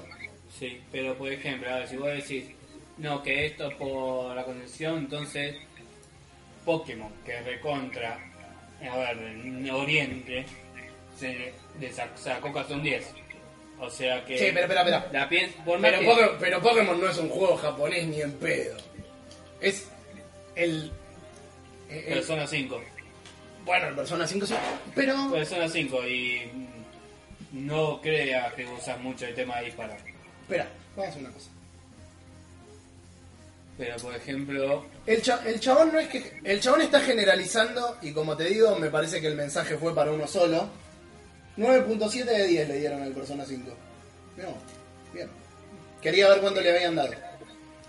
Sí, 0.58 0.80
pero 0.90 1.18
por 1.18 1.30
ejemplo, 1.30 1.68
a 1.68 1.80
ver, 1.80 1.88
si 1.88 1.96
vos 1.98 2.08
decís, 2.08 2.44
no, 2.98 3.22
que 3.22 3.46
esto 3.46 3.68
es 3.68 3.74
por 3.76 4.34
la 4.34 4.44
conexión, 4.44 4.98
entonces 4.98 5.56
Pokémon, 6.64 7.12
que 7.24 7.40
recontra, 7.40 8.18
a 8.90 8.96
ver, 8.96 9.18
en 9.18 9.70
Oriente, 9.70 10.46
se 11.18 11.52
le 11.80 11.92
sac- 11.92 12.16
sacó 12.16 12.52
casi 12.52 12.72
un 12.74 12.82
10. 12.82 13.06
O 13.80 13.90
sea 13.90 14.24
que... 14.24 14.38
Sí, 14.38 14.46
pero 14.54 14.60
espera, 14.62 14.80
espera. 14.82 15.08
La 15.12 15.28
piens- 15.28 15.52
por 15.64 15.80
Pero, 15.80 15.98
que- 15.98 16.06
Pokémon, 16.06 16.36
pero 16.40 16.62
Pokémon 16.62 17.00
no 17.00 17.08
es 17.10 17.18
un 17.18 17.28
juego 17.28 17.56
japonés 17.56 18.06
ni 18.06 18.20
en 18.22 18.32
pedo. 18.34 18.76
Es 19.60 19.88
el... 20.54 20.90
Persona 21.88 22.46
5. 22.46 22.82
bueno, 23.64 23.88
el 23.88 23.94
Persona 23.94 24.26
5 24.26 24.46
sí, 24.46 24.54
pero... 24.94 25.30
Persona 25.30 25.68
5 25.68 26.06
y 26.08 26.50
no 27.52 28.00
creas 28.00 28.52
que 28.54 28.64
usas 28.66 28.98
mucho 29.00 29.26
el 29.26 29.34
tema 29.34 29.58
de 29.58 29.66
disparar. 29.66 29.98
Espera, 30.42 30.68
vamos 30.96 31.06
a 31.06 31.10
hacer 31.10 31.22
una 31.22 31.32
cosa. 31.32 31.50
Pero 33.76 33.96
por 33.96 34.14
ejemplo, 34.14 34.86
El, 35.06 35.20
cha- 35.20 35.42
el 35.44 35.58
chabón 35.58 35.92
no 35.92 35.98
es 35.98 36.08
que. 36.08 36.40
El 36.44 36.60
chabón 36.60 36.82
está 36.82 37.00
generalizando 37.00 37.96
y 38.02 38.12
como 38.12 38.36
te 38.36 38.44
digo, 38.44 38.76
me 38.76 38.88
parece 38.88 39.20
que 39.20 39.26
el 39.26 39.34
mensaje 39.34 39.76
fue 39.76 39.94
para 39.94 40.12
uno 40.12 40.26
solo. 40.28 40.68
9.7 41.56 42.24
de 42.24 42.46
10 42.46 42.68
le 42.68 42.78
dieron 42.78 43.02
al 43.02 43.12
Persona 43.12 43.44
5. 43.44 43.70
No, 44.36 44.44
bien. 45.12 45.28
Quería 46.00 46.28
ver 46.28 46.40
cuánto 46.40 46.60
le 46.60 46.74
habían 46.76 46.94
dado. 46.96 47.12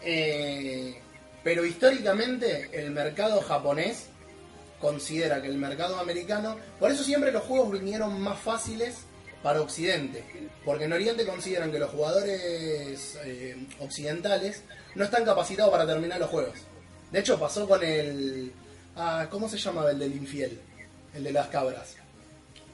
Eh, 0.04 0.96
pero 1.44 1.66
históricamente 1.66 2.70
el 2.74 2.92
mercado 2.92 3.42
japonés 3.42 4.06
considera 4.80 5.42
que 5.42 5.48
el 5.48 5.58
mercado 5.58 6.00
americano. 6.00 6.58
Por 6.80 6.92
eso 6.92 7.04
siempre 7.04 7.32
los 7.32 7.44
juegos 7.44 7.72
vinieron 7.72 8.20
más 8.22 8.40
fáciles 8.40 8.98
para 9.44 9.62
Occidente. 9.62 10.24
Porque 10.64 10.86
en 10.86 10.94
Oriente 10.94 11.26
consideran 11.26 11.72
que 11.72 11.80
los 11.80 11.90
jugadores 11.92 13.18
eh, 13.24 13.56
occidentales 13.80 14.64
no 14.96 15.04
están 15.04 15.24
capacitados 15.26 15.72
para 15.72 15.86
terminar 15.86 16.20
los 16.20 16.30
juegos. 16.30 16.58
De 17.12 17.20
hecho, 17.20 17.40
pasó 17.40 17.68
con 17.68 17.84
el. 17.84 18.52
Ah, 18.96 19.28
¿Cómo 19.30 19.48
se 19.50 19.58
llamaba 19.58 19.92
el 19.92 20.00
del 20.00 20.14
infiel? 20.16 20.60
El 21.14 21.24
de 21.24 21.32
las 21.32 21.48
cabras. 21.48 21.96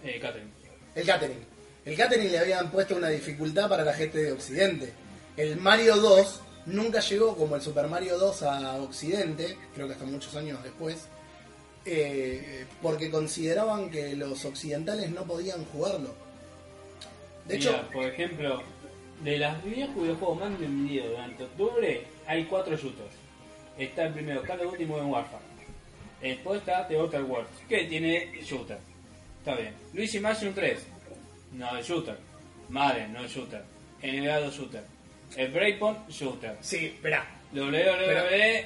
eh, 0.03 0.19
Catherine. 0.19 0.51
El 0.95 1.05
catering. 1.05 1.45
El 1.85 1.97
catering 1.97 2.31
le 2.31 2.39
habían 2.39 2.69
puesto 2.71 2.95
una 2.95 3.09
dificultad 3.09 3.67
para 3.69 3.83
la 3.83 3.93
gente 3.93 4.19
de 4.19 4.31
Occidente. 4.31 4.93
El 5.37 5.57
Mario 5.57 5.95
2 5.97 6.41
nunca 6.67 6.99
llegó 6.99 7.35
como 7.35 7.55
el 7.55 7.61
Super 7.61 7.87
Mario 7.87 8.17
2 8.17 8.43
a 8.43 8.75
Occidente, 8.81 9.57
creo 9.73 9.87
que 9.87 9.93
hasta 9.93 10.05
muchos 10.05 10.35
años 10.35 10.61
después, 10.63 11.05
eh, 11.85 12.65
porque 12.81 13.09
consideraban 13.09 13.89
que 13.89 14.15
los 14.15 14.45
occidentales 14.45 15.09
no 15.11 15.23
podían 15.23 15.65
jugarlo. 15.65 16.13
De 17.47 17.55
hecho, 17.55 17.71
Mira, 17.71 17.89
por 17.89 18.03
ejemplo, 18.05 18.61
de 19.23 19.37
las 19.37 19.63
10 19.63 19.95
videojuegos 19.95 20.39
más 20.39 20.59
vendidos 20.59 21.09
durante 21.11 21.43
octubre, 21.43 22.03
hay 22.27 22.43
4 22.45 22.75
shooters. 22.75 23.13
Está 23.77 24.05
el 24.05 24.13
primero, 24.13 24.41
Call 24.43 24.61
of 24.61 24.71
Duty 24.71 24.85
Modern 24.85 25.07
Warfare. 25.09 25.43
Después 26.21 26.59
está 26.59 26.87
The 26.87 26.97
Outer 26.97 27.23
Worlds, 27.23 27.49
que 27.67 27.85
tiene 27.85 28.31
shooter. 28.43 28.77
Está 29.39 29.55
bien. 29.55 29.73
Luigi 29.93 30.19
Mansion 30.19 30.53
3, 30.53 30.85
no 31.53 31.77
es 31.77 31.87
shooter. 31.87 32.17
Madden, 32.69 33.13
no 33.13 33.23
es 33.23 33.31
shooter. 33.31 33.63
NBA 34.03 34.39
2 34.39 34.55
shooter. 34.55 34.83
El 35.35 35.51
Breakpoint, 35.51 36.09
shooter. 36.09 36.57
sí, 36.61 36.87
espera. 36.87 37.25
WWE, 37.53 38.65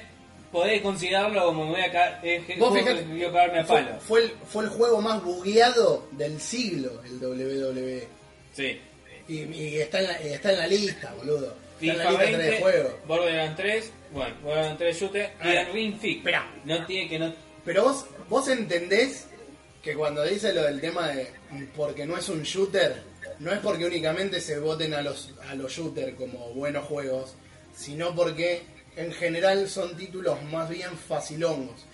podés 0.52 0.80
considerarlo 0.82 1.46
como 1.46 1.64
me 1.66 1.70
voy 1.72 1.80
a 1.80 1.90
caer, 1.92 2.18
es 2.22 2.44
que 2.46 2.56
Vos 2.56 2.72
fijate, 2.76 3.04
que 3.04 3.32
caerme 3.32 3.58
a 3.60 3.64
fue, 3.64 3.82
palo. 3.82 4.00
fue 4.00 4.20
el, 4.22 4.30
fue 4.30 4.64
el 4.64 4.70
juego 4.70 5.00
más 5.00 5.22
bugueado 5.24 6.06
del 6.12 6.40
siglo, 6.40 7.02
el 7.04 7.18
WWE. 7.24 8.08
Sí. 8.52 8.80
Y, 9.28 9.42
y 9.42 9.78
está, 9.78 10.00
en 10.00 10.06
la, 10.06 10.12
está 10.18 10.52
en 10.52 10.58
la 10.58 10.66
lista, 10.66 11.12
boludo. 11.14 11.56
Está 11.80 11.92
en 11.92 11.98
la 11.98 12.10
FIFA 12.10 12.22
lista 12.22 12.36
3 12.36 12.38
de 12.38 12.50
20, 12.50 12.60
juegos. 12.62 12.92
Borderlands 13.06 13.56
3, 13.56 13.92
bueno, 14.12 14.34
Borderlands 14.42 14.78
3 14.78 15.00
shooter 15.00 15.32
y 15.44 15.48
el 15.48 15.72
Ring 15.72 16.00
Fit. 16.00 16.18
espera. 16.18 16.50
No 16.64 16.86
tiene 16.86 17.08
que 17.08 17.18
no. 17.18 17.34
Pero 17.64 17.84
vos, 17.84 18.06
vos 18.28 18.48
entendés 18.48 19.26
que 19.82 19.94
cuando 19.94 20.24
dice 20.24 20.52
lo 20.52 20.62
del 20.64 20.80
tema 20.80 21.08
de 21.08 21.30
porque 21.76 22.06
no 22.06 22.16
es 22.16 22.28
un 22.28 22.42
shooter, 22.42 23.02
no 23.38 23.52
es 23.52 23.58
porque 23.60 23.84
únicamente 23.86 24.40
se 24.40 24.58
voten 24.58 24.94
a 24.94 25.02
los, 25.02 25.30
a 25.48 25.54
los 25.54 25.72
shooters 25.72 26.14
como 26.16 26.50
buenos 26.54 26.84
juegos, 26.86 27.34
sino 27.74 28.14
porque 28.14 28.62
en 28.96 29.12
general 29.12 29.68
son 29.68 29.96
títulos 29.96 30.42
más 30.44 30.68
bien 30.68 30.96
facilongos. 30.96 31.84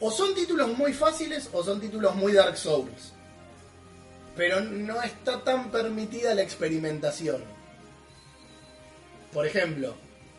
O 0.00 0.10
son 0.10 0.34
títulos 0.34 0.76
muy 0.76 0.92
fáciles 0.92 1.48
o 1.52 1.62
son 1.62 1.80
títulos 1.80 2.14
muy 2.14 2.32
Dark 2.32 2.56
Souls. 2.56 3.12
Pero 4.38 4.60
no 4.60 5.02
está 5.02 5.42
tan 5.42 5.68
permitida 5.72 6.32
la 6.32 6.42
experimentación. 6.42 7.42
Por 9.32 9.44
ejemplo, 9.44 9.96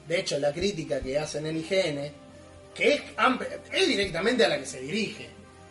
de 0.07 0.21
hecho 0.21 0.39
la 0.39 0.53
crítica 0.53 1.01
que 1.01 1.19
hacen 1.19 1.45
en 1.45 1.57
IGN, 1.57 2.11
que 2.73 2.93
es, 2.93 3.01
es 3.73 3.87
directamente 3.89 4.45
a 4.45 4.47
la 4.47 4.57
que 4.57 4.65
se 4.65 4.79
dirige. 4.79 5.27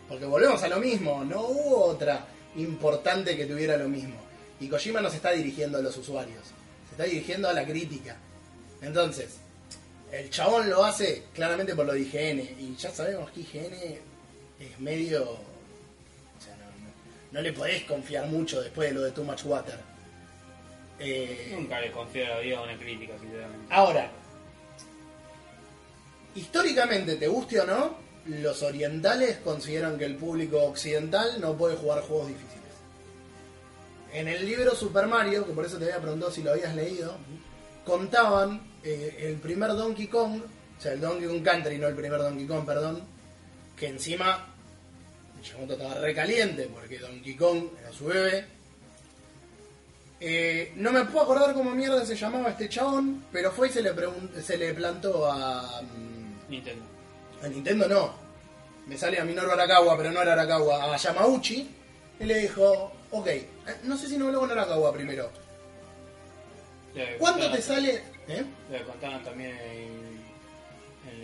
Porque 0.07 0.25
volvemos 0.25 0.61
a 0.61 0.67
lo 0.67 0.79
mismo, 0.79 1.25
no 1.25 1.41
hubo 1.41 1.85
otra 1.85 2.27
importante 2.55 3.35
que 3.35 3.47
tuviera 3.47 3.75
lo 3.77 3.89
mismo. 3.89 4.21
Y 4.59 4.67
Kojima 4.67 5.01
no 5.01 5.09
se 5.09 5.15
está 5.15 5.31
dirigiendo 5.31 5.79
a 5.79 5.81
los 5.81 5.97
usuarios, 5.97 6.43
se 6.87 6.91
está 6.91 7.05
dirigiendo 7.05 7.49
a 7.49 7.53
la 7.53 7.65
crítica. 7.65 8.15
Entonces, 8.83 9.37
el 10.11 10.29
chabón 10.29 10.69
lo 10.69 10.85
hace 10.85 11.23
claramente 11.33 11.75
por 11.75 11.87
lo 11.87 11.93
de 11.93 12.01
IGN. 12.01 12.39
Y 12.59 12.75
ya 12.77 12.91
sabemos 12.91 13.31
que 13.31 13.39
IGN 13.39 13.73
es 14.59 14.79
medio... 14.79 15.49
No 17.31 17.41
le 17.41 17.53
podés 17.53 17.83
confiar 17.83 18.25
mucho 18.27 18.61
después 18.61 18.89
de 18.89 18.95
lo 18.95 19.01
de 19.01 19.11
Too 19.11 19.23
Much 19.23 19.45
Water. 19.45 19.79
Eh, 20.99 21.53
Nunca 21.55 21.79
le 21.79 21.91
confío 21.91 22.27
la 22.27 22.39
vida 22.39 22.57
a 22.57 22.63
una 22.63 22.77
crítica, 22.77 23.13
sinceramente. 23.19 23.73
Ahora, 23.73 24.09
históricamente, 26.35 27.15
te 27.15 27.27
guste 27.27 27.61
o 27.61 27.65
no, 27.65 27.97
los 28.25 28.61
orientales 28.63 29.37
consideran 29.37 29.97
que 29.97 30.05
el 30.05 30.15
público 30.15 30.61
occidental 30.63 31.39
no 31.39 31.55
puede 31.55 31.75
jugar 31.75 32.01
juegos 32.01 32.27
difíciles. 32.27 32.49
En 34.11 34.27
el 34.27 34.45
libro 34.45 34.75
Super 34.75 35.07
Mario, 35.07 35.45
que 35.45 35.53
por 35.53 35.65
eso 35.65 35.77
te 35.77 35.85
había 35.85 36.01
preguntado 36.01 36.31
si 36.31 36.43
lo 36.43 36.51
habías 36.51 36.75
leído, 36.75 37.15
contaban 37.85 38.61
eh, 38.83 39.17
el 39.21 39.35
primer 39.35 39.69
Donkey 39.69 40.07
Kong, 40.07 40.41
o 40.77 40.81
sea, 40.81 40.93
el 40.93 41.01
Donkey 41.01 41.27
Kong 41.27 41.43
Country, 41.43 41.77
no 41.77 41.87
el 41.87 41.95
primer 41.95 42.19
Donkey 42.19 42.47
Kong, 42.47 42.65
perdón, 42.65 43.03
que 43.77 43.87
encima 43.87 44.47
Miyamoto 45.39 45.73
estaba 45.73 45.95
recaliente 45.95 46.69
porque 46.73 46.99
Donkey 46.99 47.35
Kong 47.35 47.63
era 47.81 47.91
su 47.93 48.05
bebé. 48.05 48.45
Eh, 50.21 50.73
no 50.75 50.91
me 50.91 51.05
puedo 51.05 51.21
acordar 51.23 51.53
cómo 51.53 51.71
mierda 51.71 52.05
se 52.05 52.15
llamaba 52.15 52.49
este 52.49 52.67
chabón, 52.67 53.23
pero 53.31 53.51
fue 53.51 53.69
y 53.69 53.71
se 53.71 53.81
le, 53.81 53.93
se 54.41 54.57
le 54.57 54.73
plantó 54.73 55.31
a, 55.31 55.81
mm, 55.81 56.49
Nintendo. 56.51 56.83
a 57.41 57.47
Nintendo, 57.47 57.87
no. 57.87 58.13
me 58.87 58.97
sale 58.97 59.19
a 59.19 59.23
Minoru 59.23 59.51
Arakawa, 59.51 59.95
pero 59.95 60.11
no 60.11 60.21
era 60.21 60.33
Arakawa, 60.33 60.93
a 60.93 60.97
Yamauchi, 60.97 61.69
y 62.19 62.23
le 62.25 62.39
dijo, 62.39 62.91
ok, 63.11 63.27
eh, 63.27 63.45
no 63.83 63.95
sé 63.95 64.07
si 64.09 64.17
no 64.17 64.25
habló 64.27 64.39
con 64.41 64.51
Arakawa 64.51 64.91
primero. 64.91 65.29
Le 66.95 67.17
¿Cuánto 67.17 67.39
contaban- 67.41 67.55
te 67.55 67.61
sale? 67.61 68.03
¿Eh? 68.27 68.43
Le 68.71 68.83
contaban 68.83 69.23
también 69.23 69.51
en, 69.57 70.19
en 71.13 71.21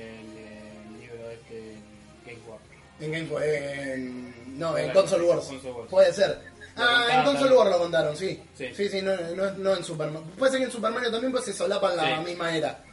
En 3.00 3.12
Game 3.12 3.30
en, 3.46 4.60
No, 4.60 4.78
en 4.78 4.92
Console 4.92 5.24
Wars. 5.26 5.46
Console 5.46 5.74
Wars. 5.74 5.90
Puede 5.90 6.14
ser. 6.14 6.40
Ah, 6.78 7.08
en 7.20 7.24
Console. 7.26 7.56
Wars 7.56 7.70
lo 7.72 7.78
contaron, 7.80 8.16
sí. 8.16 8.42
Sí. 8.58 8.68
Sí, 8.76 8.90
sí, 8.90 9.02
no, 9.02 9.16
no, 9.36 9.52
no 9.52 9.76
en 9.76 9.84
Super 9.84 10.08
Mario. 10.08 10.28
Puede 10.38 10.52
ser 10.52 10.60
que 10.62 10.66
en 10.66 10.72
Super 10.72 10.92
Mario 10.92 11.12
también 11.12 11.32
pues 11.32 11.46
se 11.46 11.54
solapan 11.54 11.96
la 11.98 12.18
Sí. 12.20 12.26
misma 12.26 12.56
era. 12.56 12.84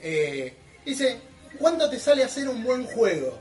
Eh, 0.00 0.54
dice, 0.84 1.18
¿cuánto 1.58 1.88
te 1.88 1.98
sale 1.98 2.24
hacer 2.24 2.48
un 2.48 2.62
buen 2.62 2.84
juego? 2.86 3.38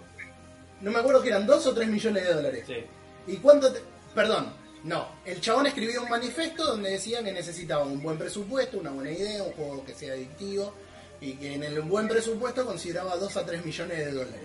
No 0.82 0.92
me 0.92 1.00
acuerdo 1.00 1.22
que 1.22 1.30
eran 1.30 1.46
2 1.46 1.68
o 1.68 1.74
3 1.74 1.88
millones 1.88 2.24
de 2.24 2.34
dólares. 2.34 2.64
Sí. 2.68 2.84
¿Y 3.28 3.38
cuánto 3.38 3.72
te... 3.72 3.80
Perdón, 4.16 4.54
no. 4.84 5.08
El 5.26 5.40
chabón 5.42 5.68
escribió 5.68 6.02
un 6.04 6.10
manifiesto 6.10 6.66
donde 6.66 6.92
decía 6.92 7.24
que 7.24 7.32
necesitaba 7.32 7.84
un 7.84 8.02
buen 8.02 8.18
presupuesto, 8.18 8.80
una 8.80 8.90
buena 8.92 9.12
idea, 9.12 9.44
un 9.44 9.52
juego 9.54 9.86
que 9.86 9.94
sea 9.94 10.14
adictivo 10.14 10.74
y 11.20 11.34
que 11.34 11.54
en 11.54 11.64
el 11.64 11.80
buen 11.82 12.08
presupuesto 12.08 12.66
consideraba 12.66 13.16
2 13.18 13.38
a 13.38 13.46
3 13.46 13.64
millones 13.64 13.98
de 14.00 14.12
dólares. 14.12 14.42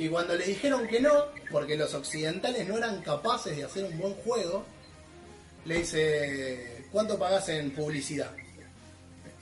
Y 0.00 0.08
cuando 0.08 0.34
le 0.34 0.46
dijeron 0.46 0.88
que 0.88 0.98
no, 0.98 1.26
porque 1.50 1.76
los 1.76 1.92
occidentales 1.92 2.66
no 2.66 2.78
eran 2.78 3.02
capaces 3.02 3.54
de 3.54 3.64
hacer 3.64 3.84
un 3.84 3.98
buen 3.98 4.14
juego, 4.14 4.64
le 5.66 5.80
dice, 5.80 6.86
¿cuánto 6.90 7.18
pagás 7.18 7.50
en 7.50 7.70
publicidad? 7.72 8.30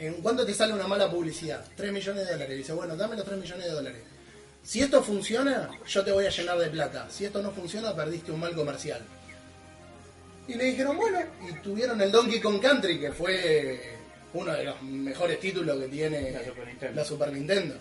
¿En 0.01 0.15
cuánto 0.15 0.45
te 0.45 0.53
sale 0.53 0.73
una 0.73 0.89
mala 0.89 1.09
publicidad? 1.09 1.65
3 1.77 1.93
millones 1.93 2.27
de 2.27 2.33
dólares. 2.33 2.59
Dice, 2.59 2.73
bueno, 2.73 2.97
dame 2.97 3.15
los 3.15 3.25
3 3.25 3.39
millones 3.39 3.67
de 3.67 3.71
dólares. 3.71 4.03
Si 4.65 4.81
esto 4.81 5.01
funciona, 5.01 5.71
yo 5.87 6.05
te 6.05 6.11
voy 6.11 6.27
a 6.27 6.31
llenar 6.31 6.59
de 6.59 6.71
plata. 6.71 7.07
Si 7.09 7.25
esto 7.25 7.41
no 7.41 7.53
funciona, 7.53 7.95
perdiste 7.95 8.33
un 8.33 8.41
mal 8.41 8.57
comercial. 8.57 9.01
Y 10.49 10.55
le 10.55 10.65
dijeron, 10.65 10.97
bueno, 10.97 11.21
y 11.49 11.53
tuvieron 11.63 12.01
el 12.01 12.11
Donkey 12.11 12.41
Kong 12.41 12.61
Country, 12.61 12.99
que 12.99 13.13
fue 13.13 13.97
uno 14.35 14.53
de 14.53 14.65
los 14.65 14.83
mejores 14.83 15.39
títulos 15.39 15.79
que 15.79 15.87
tiene 15.87 16.33
La 16.33 16.43
Super 16.43 16.67
Nintendo. 16.67 16.97
la 16.97 17.05
Super 17.05 17.33
Nintendo. 17.33 17.75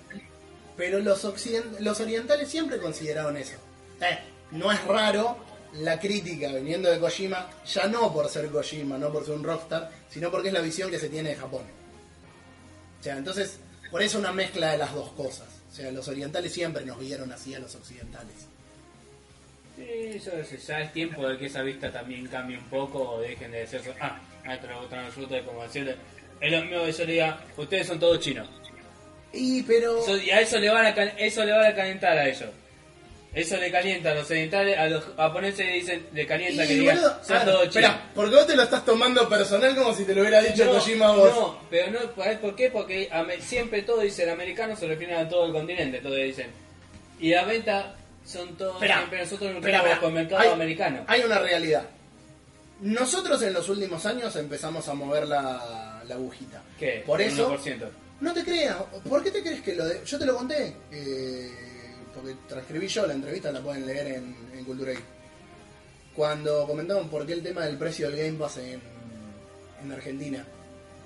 Pero 0.78 1.00
los, 1.00 1.26
occident- 1.26 1.80
los 1.80 2.00
orientales 2.00 2.48
siempre 2.50 2.78
consideraron 2.78 3.36
eso. 3.36 3.56
Eh, 4.00 4.20
no 4.52 4.72
es 4.72 4.84
raro 4.86 5.38
la 5.74 6.00
crítica 6.00 6.54
viniendo 6.54 6.90
de 6.90 7.00
Kojima, 7.00 7.50
ya 7.66 7.88
no 7.88 8.14
por 8.14 8.30
ser 8.30 8.48
Kojima, 8.50 8.98
no 8.98 9.12
por 9.12 9.26
ser 9.26 9.34
un 9.36 9.44
rockstar, 9.44 9.92
sino 10.10 10.32
porque 10.32 10.48
es 10.50 10.54
la 10.54 10.62
visión 10.62 10.90
que 10.92 11.00
se 11.00 11.10
tiene 11.10 11.30
de 11.30 11.36
Japón. 11.36 11.64
O 13.00 13.04
sea, 13.04 13.18
entonces, 13.18 13.60
por 13.92 14.02
eso 14.02 14.20
una 14.20 14.32
mezcla 14.32 14.72
de 14.72 14.78
las 14.78 14.94
dos 14.94 15.12
cosas. 15.14 15.48
O 15.72 15.76
sea, 15.76 15.92
los 15.92 16.08
orientales 16.08 16.54
siempre 16.54 16.86
nos 16.86 17.00
vieron 17.00 17.32
así 17.32 17.54
a 17.54 17.60
los 17.60 17.76
occidentales. 17.76 18.48
Sí, 19.76 19.84
eso 20.16 20.32
es, 20.32 20.66
ya 20.66 20.80
es 20.82 20.94
tiempo 20.94 21.28
de 21.28 21.38
que 21.38 21.46
esa 21.48 21.62
vista 21.62 21.92
también 21.92 22.26
cambie 22.28 22.58
un 22.58 22.64
poco 22.66 23.00
o 23.12 23.20
dejen 23.22 23.52
de 23.52 23.60
decir, 23.60 23.82
ah, 24.00 24.20
esto 24.52 24.68
le 24.68 24.76
gustan 24.80 25.06
los 25.06 25.14
frutos, 25.14 25.42
como 25.46 25.62
decirle, 25.64 25.96
es 26.40 26.52
lo 26.52 26.62
mismo 26.62 26.84
que 27.56 27.62
ustedes 27.62 27.86
son 27.88 28.00
todos 28.00 28.20
chinos. 28.20 28.48
Y 29.34 29.64
pero... 29.64 30.00
Eso- 30.00 30.18
y 30.18 30.30
a 30.32 30.42
eso 30.42 30.58
le 30.58 30.70
van 30.70 30.86
a 30.86 30.90
eso 30.90 31.44
le 31.46 31.52
van 31.52 31.66
a 31.66 31.76
calentar 31.76 32.18
a 32.18 32.28
ellos. 32.28 32.50
Eso 33.34 33.58
le 33.58 33.70
calienta 33.70 34.12
a 34.12 34.16
los 34.16 34.30
orientales, 34.32 34.78
a 34.80 34.88
los 34.88 35.04
japoneses 35.16 35.64
le 35.66 35.74
dicen, 35.74 36.08
le 36.12 36.26
calienta 36.26 36.66
que 36.66 36.74
Y, 36.74 36.80
digan, 36.80 36.98
son 36.98 37.46
todos 37.46 37.70
chinos. 37.70 37.76
espera, 37.76 38.10
porque 38.16 38.36
vos 38.36 38.48
te 38.48 38.56
lo 38.56 38.64
estás 38.64 38.84
tomando 38.84 39.30
personal 39.30 39.76
como 39.76 39.94
si 39.94 40.06
te 40.06 40.16
lo 40.16 40.22
hubiera 40.22 40.42
dicho 40.42 40.68
Kojima 40.72 41.10
a 41.10 41.12
vos. 41.12 41.30
no, 41.36 41.60
pero 41.70 41.92
no, 41.92 42.00
¿sabés 42.16 42.40
por 42.40 42.56
qué? 42.56 42.72
Porque 42.72 43.10
siempre 43.42 43.84
todo 43.84 44.02
dicen 44.02 44.30
americano 44.30 44.76
se 44.76 44.88
refieren 44.88 45.18
a 45.18 45.30
todo 45.30 45.46
el 45.46 45.52
continente, 45.52 46.00
todos 46.00 46.16
dicen. 46.18 46.48
Y 47.20 47.30
la 47.30 47.44
venta 47.44 47.96
son 48.26 48.58
todos, 48.58 48.76
Espera, 48.76 48.98
siempre 48.98 49.20
nosotros 49.20 49.52
espera. 49.56 50.00
con 50.00 50.10
el 50.10 50.16
mercado 50.16 50.42
Hay- 50.42 50.50
americano. 50.50 51.04
Hay 51.08 51.22
una 51.22 51.38
realidad. 51.40 51.84
Nosotros 52.82 53.42
en 53.44 53.54
los 53.54 53.70
últimos 53.70 54.04
años 54.08 54.36
empezamos 54.36 54.88
a 54.88 54.94
mover 54.96 55.28
la, 55.28 56.02
la 56.08 56.16
agujita. 56.16 56.62
¿Qué? 56.80 57.04
Por 57.06 57.22
eso, 57.22 57.52
1%. 57.56 57.88
No 58.22 58.34
te 58.34 58.44
creas. 58.44 58.78
¿Por 59.08 59.24
qué 59.24 59.32
te 59.32 59.42
crees 59.42 59.62
que 59.62 59.76
lo 59.76 59.86
de.? 59.86 60.02
Yo 60.06 60.18
te 60.18 60.26
lo 60.26 60.36
conté. 60.36 60.76
eh, 60.92 61.52
porque 62.18 62.36
transcribí 62.48 62.88
yo 62.88 63.06
la 63.06 63.14
entrevista, 63.14 63.52
la 63.52 63.62
pueden 63.62 63.86
leer 63.86 64.08
en, 64.08 64.36
en. 64.54 64.66
Cuando 66.16 66.66
comentaban 66.66 67.10
por 67.10 67.26
qué 67.28 67.34
el 67.34 67.44
tema 67.44 67.62
del 67.66 67.78
precio 67.78 68.10
del 68.10 68.18
Game 68.18 68.40
Pass 68.40 68.58
en, 68.58 68.82
en 69.84 69.92
Argentina. 69.92 70.44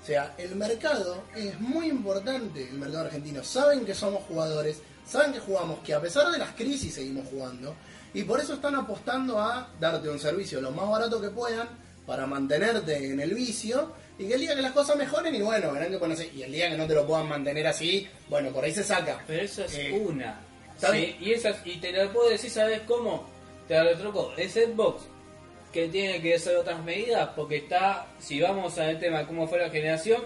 O 0.02 0.06
sea, 0.06 0.34
el 0.38 0.56
mercado 0.56 1.24
es 1.36 1.60
muy 1.60 1.88
importante, 1.88 2.66
el 2.66 2.78
mercado 2.78 3.04
argentino. 3.04 3.44
Saben 3.44 3.84
que 3.84 3.94
somos 3.94 4.24
jugadores, 4.24 4.78
saben 5.06 5.34
que 5.34 5.40
jugamos, 5.40 5.80
que 5.80 5.92
a 5.94 6.00
pesar 6.00 6.32
de 6.32 6.38
las 6.38 6.52
crisis 6.54 6.94
seguimos 6.94 7.28
jugando. 7.28 7.74
Y 8.14 8.24
por 8.24 8.40
eso 8.40 8.54
están 8.54 8.74
apostando 8.74 9.38
a 9.38 9.68
darte 9.78 10.08
un 10.08 10.18
servicio 10.18 10.60
lo 10.60 10.70
más 10.70 10.88
barato 10.88 11.20
que 11.20 11.28
puedan 11.28 11.68
para 12.06 12.26
mantenerte 12.26 13.12
en 13.12 13.20
el 13.20 13.34
vicio 13.34 13.92
y 14.18 14.28
que 14.28 14.34
el 14.34 14.40
día 14.40 14.54
que 14.54 14.62
las 14.62 14.72
cosas 14.72 14.96
mejoren 14.96 15.34
y 15.34 15.40
bueno, 15.42 15.72
verán 15.72 15.90
que 15.90 15.98
ponerse 15.98 16.30
y 16.34 16.42
el 16.42 16.52
día 16.52 16.68
que 16.70 16.76
no 16.76 16.86
te 16.86 16.94
lo 16.94 17.06
puedan 17.06 17.28
mantener 17.28 17.66
así, 17.66 18.08
bueno, 18.28 18.50
por 18.50 18.64
ahí 18.64 18.72
se 18.72 18.84
saca. 18.84 19.22
Pero 19.26 19.42
eso 19.42 19.64
es 19.64 19.74
Eh, 19.74 19.92
una. 19.92 20.40
¿está 20.74 20.92
Sí, 20.92 21.16
y, 21.20 21.32
esas, 21.32 21.56
y 21.64 21.76
te 21.78 21.92
lo 21.92 22.12
puedo 22.12 22.28
decir, 22.28 22.50
¿sabes 22.50 22.80
cómo? 22.86 23.28
Te 23.68 23.74
la 23.74 23.84
retroco. 23.84 24.32
Es 24.36 24.52
Xbox 24.52 25.02
que 25.72 25.88
tiene 25.88 26.20
que 26.20 26.34
hacer 26.34 26.56
otras 26.56 26.82
medidas 26.84 27.30
porque 27.34 27.56
está, 27.56 28.06
si 28.20 28.40
vamos 28.40 28.76
al 28.78 28.98
tema 29.00 29.20
de 29.20 29.26
cómo 29.26 29.48
fue 29.48 29.58
la 29.58 29.70
generación, 29.70 30.22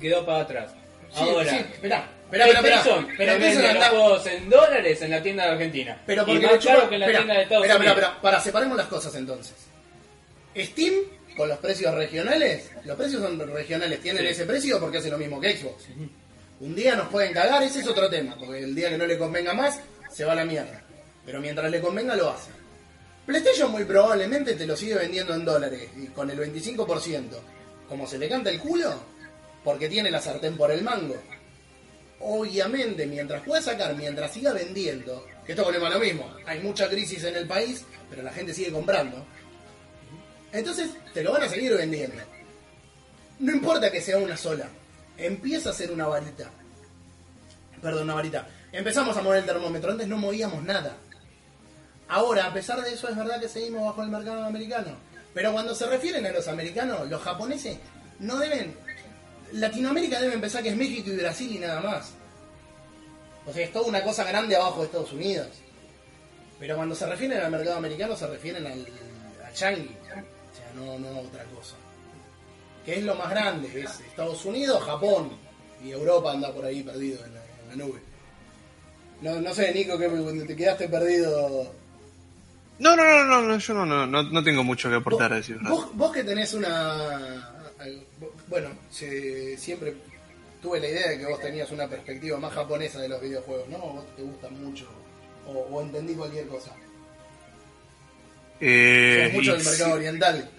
quedó 0.00 0.24
para 0.26 0.40
atrás. 0.40 0.70
Sí, 1.12 1.20
Ahora, 1.22 1.50
sí, 1.50 1.56
esperá, 1.56 2.08
esperá, 2.26 2.46
esperá, 2.48 2.76
esperá. 2.80 2.82
PlayStation 3.16 3.62
Pero 3.62 3.74
los 3.74 3.88
juegos 3.88 4.26
en 4.26 4.50
dólares 4.50 5.02
en 5.02 5.10
la 5.10 5.22
tienda 5.22 5.44
de 5.46 5.50
Argentina. 5.52 6.00
Pero 6.06 6.22
y 6.22 6.24
porque 6.26 6.40
más 6.42 6.52
le 6.52 6.58
chupa- 6.60 6.74
caro 6.76 6.88
que 6.88 6.94
en 6.94 7.00
la 7.00 7.06
espera, 7.06 7.18
tienda 7.20 7.34
de 7.34 7.42
Estados 7.42 7.64
espera, 7.64 7.78
Unidos. 7.78 7.92
espera, 7.96 8.06
espera, 8.12 8.22
para, 8.22 8.40
separemos 8.40 8.76
las 8.76 8.86
cosas 8.86 9.14
entonces. 9.16 9.54
Steam, 10.56 10.94
con 11.40 11.48
los 11.48 11.58
precios 11.58 11.94
regionales, 11.94 12.68
los 12.84 12.98
precios 12.98 13.22
son 13.22 13.38
regionales, 13.38 13.98
tienen 14.02 14.26
ese 14.26 14.44
precio 14.44 14.78
porque 14.78 14.98
hace 14.98 15.10
lo 15.10 15.16
mismo 15.16 15.40
que 15.40 15.56
Xbox. 15.56 15.84
Un 16.60 16.74
día 16.74 16.94
nos 16.94 17.08
pueden 17.08 17.32
cagar, 17.32 17.62
ese 17.62 17.80
es 17.80 17.86
otro 17.86 18.10
tema, 18.10 18.36
porque 18.38 18.58
el 18.58 18.74
día 18.74 18.90
que 18.90 18.98
no 18.98 19.06
le 19.06 19.16
convenga 19.16 19.54
más, 19.54 19.80
se 20.12 20.26
va 20.26 20.32
a 20.32 20.34
la 20.34 20.44
mierda. 20.44 20.82
Pero 21.24 21.40
mientras 21.40 21.70
le 21.70 21.80
convenga, 21.80 22.14
lo 22.14 22.28
hace. 22.28 22.50
PlayStation 23.24 23.70
muy 23.70 23.84
probablemente 23.84 24.52
te 24.52 24.66
lo 24.66 24.76
sigue 24.76 24.96
vendiendo 24.96 25.32
en 25.32 25.46
dólares, 25.46 25.88
y 25.96 26.08
con 26.08 26.30
el 26.30 26.38
25%. 26.38 27.22
Como 27.88 28.06
se 28.06 28.18
le 28.18 28.28
canta 28.28 28.50
el 28.50 28.60
culo, 28.60 29.02
porque 29.64 29.88
tiene 29.88 30.10
la 30.10 30.20
sartén 30.20 30.58
por 30.58 30.70
el 30.70 30.82
mango 30.82 31.16
obviamente, 32.20 33.06
mientras 33.06 33.42
pueda 33.42 33.62
sacar, 33.62 33.96
mientras 33.96 34.32
siga 34.32 34.52
vendiendo, 34.52 35.26
que 35.44 35.52
esto 35.52 35.64
volvemos 35.64 35.90
a 35.90 35.94
lo 35.94 36.00
mismo, 36.00 36.30
hay 36.46 36.60
mucha 36.60 36.88
crisis 36.88 37.24
en 37.24 37.36
el 37.36 37.46
país, 37.46 37.84
pero 38.08 38.22
la 38.22 38.32
gente 38.32 38.54
sigue 38.54 38.70
comprando. 38.70 39.26
Entonces, 40.52 40.90
te 41.14 41.22
lo 41.22 41.32
van 41.32 41.42
a 41.42 41.48
seguir 41.48 41.74
vendiendo. 41.74 42.16
No 43.38 43.52
importa 43.52 43.90
que 43.90 44.00
sea 44.00 44.18
una 44.18 44.36
sola, 44.36 44.68
empieza 45.16 45.70
a 45.70 45.74
ser 45.74 45.90
una 45.90 46.06
varita. 46.06 46.50
Perdón, 47.80 48.04
una 48.04 48.14
varita. 48.14 48.46
Empezamos 48.72 49.16
a 49.16 49.22
mover 49.22 49.38
el 49.40 49.46
termómetro, 49.46 49.92
antes 49.92 50.06
no 50.06 50.16
movíamos 50.16 50.62
nada. 50.62 50.96
Ahora, 52.08 52.46
a 52.46 52.52
pesar 52.52 52.82
de 52.82 52.92
eso, 52.92 53.08
es 53.08 53.16
verdad 53.16 53.40
que 53.40 53.48
seguimos 53.48 53.84
bajo 53.84 54.02
el 54.02 54.08
mercado 54.08 54.44
americano. 54.44 54.96
Pero 55.32 55.52
cuando 55.52 55.74
se 55.74 55.86
refieren 55.86 56.26
a 56.26 56.32
los 56.32 56.48
americanos, 56.48 57.08
los 57.08 57.22
japoneses 57.22 57.78
no 58.18 58.36
deben 58.36 58.74
Latinoamérica 59.52 60.20
debe 60.20 60.34
empezar 60.34 60.62
que 60.62 60.68
es 60.70 60.76
México 60.76 61.10
y 61.10 61.16
Brasil 61.16 61.54
y 61.54 61.58
nada 61.58 61.80
más. 61.80 62.12
O 63.46 63.52
sea, 63.52 63.64
es 63.64 63.72
toda 63.72 63.86
una 63.86 64.02
cosa 64.02 64.24
grande 64.24 64.54
abajo 64.54 64.80
de 64.80 64.86
Estados 64.86 65.12
Unidos. 65.12 65.48
Pero 66.58 66.76
cuando 66.76 66.94
se 66.94 67.06
refieren 67.06 67.40
al 67.40 67.50
mercado 67.50 67.76
americano 67.76 68.16
se 68.16 68.26
refieren 68.26 68.66
al, 68.66 68.86
al 69.44 69.52
Changi. 69.52 69.90
O 70.52 70.56
sea, 70.56 70.72
no, 70.74 71.20
otra 71.20 71.44
cosa. 71.44 71.76
Que 72.84 72.98
es 72.98 73.04
lo 73.04 73.14
más 73.14 73.30
grande, 73.30 73.82
es 73.82 74.00
Estados 74.00 74.44
Unidos, 74.44 74.82
Japón. 74.84 75.30
Y 75.84 75.90
Europa 75.92 76.32
anda 76.32 76.52
por 76.52 76.64
ahí 76.64 76.82
perdido 76.82 77.24
en 77.24 77.34
la, 77.34 77.40
en 77.40 77.68
la 77.78 77.84
nube. 77.84 78.00
No, 79.22 79.40
no 79.40 79.54
sé, 79.54 79.72
Nico, 79.74 79.98
que 79.98 80.08
cuando 80.08 80.44
te 80.46 80.56
quedaste 80.56 80.88
perdido. 80.88 81.72
No, 82.78 82.96
no, 82.96 83.04
no, 83.04 83.24
no, 83.26 83.42
no, 83.42 83.58
yo 83.58 83.74
no, 83.74 83.84
no, 83.86 84.06
no, 84.06 84.22
no 84.22 84.42
tengo 84.42 84.64
mucho 84.64 84.88
que 84.88 84.96
aportar 84.96 85.32
a 85.32 85.36
decir. 85.36 85.58
Vos, 85.62 85.94
vos, 85.94 86.12
que 86.12 86.24
tenés 86.24 86.54
una... 86.54 87.54
Bueno, 88.48 88.68
se- 88.90 89.56
siempre 89.58 89.94
tuve 90.62 90.80
la 90.80 90.88
idea 90.88 91.08
de 91.10 91.18
que 91.18 91.26
vos 91.26 91.40
tenías 91.40 91.70
una 91.70 91.86
perspectiva 91.88 92.38
más 92.38 92.52
japonesa 92.54 93.00
de 93.00 93.08
los 93.08 93.20
videojuegos, 93.20 93.68
¿no? 93.68 93.76
¿O 93.78 93.92
vos 93.94 94.04
te 94.16 94.22
gustan 94.22 94.62
mucho 94.62 94.86
o, 95.46 95.52
o 95.52 95.80
entendí 95.82 96.14
cualquier 96.14 96.46
cosa. 96.48 96.72
Eh, 98.60 99.30
mucho 99.32 99.52
del 99.54 99.64
mercado 99.64 99.90
sí- 99.90 99.96
oriental. 99.96 100.50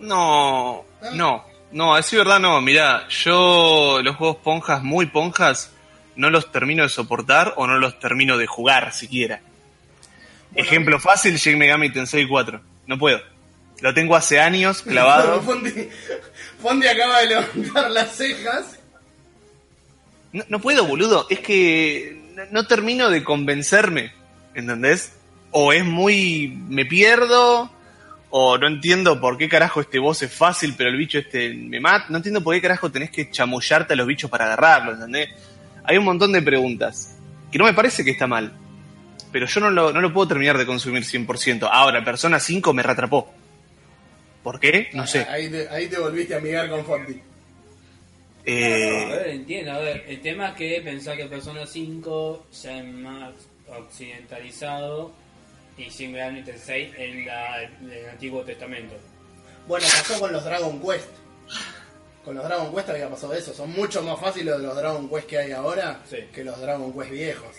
No, 0.00 0.84
¿Ah? 1.02 1.10
no, 1.14 1.44
no, 1.72 1.94
a 1.94 1.98
decir 1.98 2.18
verdad 2.18 2.38
no. 2.40 2.60
Mirá, 2.60 3.08
yo 3.08 4.00
los 4.02 4.16
juegos 4.16 4.36
ponjas, 4.38 4.82
muy 4.82 5.06
ponjas, 5.06 5.72
no 6.16 6.30
los 6.30 6.52
termino 6.52 6.82
de 6.84 6.88
soportar 6.88 7.54
o 7.56 7.66
no 7.66 7.78
los 7.78 7.98
termino 7.98 8.38
de 8.38 8.46
jugar 8.46 8.92
siquiera. 8.92 9.40
Bueno, 10.50 10.66
Ejemplo 10.66 10.98
fácil, 11.00 11.36
Shin 11.36 11.58
Megami 11.58 11.90
Tensei 11.92 12.26
4. 12.26 12.60
No 12.86 12.98
puedo. 12.98 13.20
Lo 13.80 13.92
tengo 13.92 14.16
hace 14.16 14.40
años 14.40 14.82
clavado. 14.86 15.42
Fondi, 15.42 15.88
Fondi 16.62 16.86
acaba 16.86 17.20
de 17.20 17.26
levantar 17.26 17.90
las 17.90 18.16
cejas. 18.16 18.78
No, 20.32 20.44
no 20.48 20.60
puedo, 20.60 20.84
boludo. 20.86 21.26
Es 21.28 21.40
que 21.40 22.20
no, 22.34 22.42
no 22.50 22.66
termino 22.66 23.10
de 23.10 23.24
convencerme, 23.24 24.12
¿entendés? 24.54 25.12
O 25.60 25.72
es 25.72 25.84
muy... 25.84 26.56
me 26.68 26.86
pierdo, 26.86 27.68
o 28.30 28.58
no 28.58 28.68
entiendo 28.68 29.20
por 29.20 29.36
qué 29.36 29.48
carajo 29.48 29.80
este 29.80 29.98
boss 29.98 30.22
es 30.22 30.32
fácil, 30.32 30.74
pero 30.78 30.88
el 30.88 30.96
bicho 30.96 31.18
este 31.18 31.52
me 31.52 31.80
mata. 31.80 32.06
No 32.10 32.18
entiendo 32.18 32.44
por 32.44 32.54
qué 32.54 32.62
carajo 32.62 32.92
tenés 32.92 33.10
que 33.10 33.28
chamullarte 33.28 33.94
a 33.94 33.96
los 33.96 34.06
bichos 34.06 34.30
para 34.30 34.44
agarrarlos, 34.44 34.94
¿entendés? 34.94 35.30
Hay 35.82 35.96
un 35.96 36.04
montón 36.04 36.30
de 36.30 36.42
preguntas, 36.42 37.16
que 37.50 37.58
no 37.58 37.64
me 37.64 37.74
parece 37.74 38.04
que 38.04 38.12
está 38.12 38.28
mal, 38.28 38.52
pero 39.32 39.46
yo 39.46 39.60
no 39.60 39.70
lo, 39.72 39.92
no 39.92 40.00
lo 40.00 40.12
puedo 40.12 40.28
terminar 40.28 40.56
de 40.56 40.64
consumir 40.64 41.02
100%. 41.02 41.68
Ahora, 41.68 42.04
Persona 42.04 42.38
5 42.38 42.72
me 42.72 42.84
reatrapó. 42.84 43.34
¿Por 44.44 44.60
qué? 44.60 44.90
No 44.92 45.08
sé. 45.08 45.26
Ahí 45.28 45.50
te, 45.50 45.68
ahí 45.70 45.88
te 45.88 45.98
volviste 45.98 46.34
a 46.34 46.38
amigar 46.38 46.70
con 46.70 46.84
Fonti. 46.84 47.20
Eh, 48.44 49.04
a 49.04 49.16
ver, 49.16 49.28
entiendo. 49.30 49.72
A 49.72 49.78
ver, 49.78 50.04
el 50.06 50.20
tema 50.20 50.50
es 50.50 50.54
que 50.54 50.80
pensar 50.84 51.16
que 51.16 51.26
Persona 51.26 51.66
5 51.66 52.46
sea 52.52 52.80
más 52.84 53.32
occidentalizado 53.76 55.26
y 55.78 55.84
Shin 55.88 56.12
Megami 56.12 56.42
Tensei 56.42 56.92
en, 56.96 57.24
la, 57.26 57.62
en 57.62 57.90
el 57.90 58.08
Antiguo 58.10 58.42
Testamento. 58.42 58.94
Bueno, 59.66 59.86
pasó 59.86 60.18
con 60.20 60.32
los 60.32 60.44
Dragon 60.44 60.80
Quest. 60.80 61.08
Con 62.24 62.34
los 62.34 62.44
Dragon 62.44 62.74
Quest 62.74 62.88
había 62.90 63.08
pasado 63.08 63.34
eso. 63.34 63.54
Son 63.54 63.70
mucho 63.72 64.02
más 64.02 64.18
fáciles 64.20 64.58
los 64.58 64.76
Dragon 64.76 65.08
Quest 65.08 65.26
que 65.26 65.38
hay 65.38 65.52
ahora 65.52 66.00
Sí. 66.08 66.18
que 66.34 66.42
los 66.44 66.60
Dragon 66.60 66.92
Quest 66.92 67.10
viejos. 67.10 67.56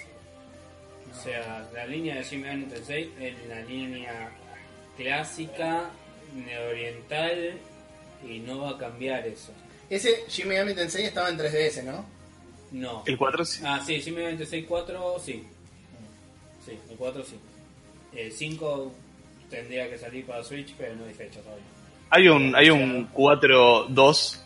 O 1.17 1.23
sea, 1.23 1.67
la 1.73 1.85
línea 1.85 2.15
de 2.15 2.23
Shin 2.23 2.41
Megami 2.41 2.65
Tensei 2.65 3.11
es 3.19 3.35
la 3.47 3.61
línea 3.61 4.31
clásica, 4.97 5.89
neoriental 6.33 7.57
y 8.27 8.39
no 8.39 8.59
va 8.59 8.71
a 8.71 8.77
cambiar 8.77 9.25
eso. 9.27 9.51
Ese 9.89 10.25
Shin 10.27 10.47
Megami 10.47 10.73
Tensei 10.75 11.05
estaba 11.05 11.29
en 11.29 11.37
3DS, 11.37 11.83
¿no? 11.83 12.05
No. 12.71 13.03
el 13.07 13.17
4 13.17 13.45
sí. 13.45 13.61
Ah, 13.65 13.81
sí, 13.85 13.99
Shin 13.99 14.15
Megami 14.15 14.37
Tensei 14.37 14.63
4, 14.63 15.19
sí. 15.23 15.43
Sí, 16.65 16.77
el 16.89 16.97
4 16.97 17.23
sí. 17.23 17.39
El 18.15 18.31
5 18.31 18.91
tendría 19.49 19.89
que 19.89 19.97
salir 19.97 20.25
para 20.25 20.43
Switch, 20.43 20.73
pero 20.77 20.95
no 20.95 21.05
hay 21.05 21.13
fecha 21.13 21.39
todavía. 21.41 21.63
Hay 22.11 22.27
un, 22.27 22.55
hay 22.55 22.69
un 22.69 23.07
4.2, 23.13 24.39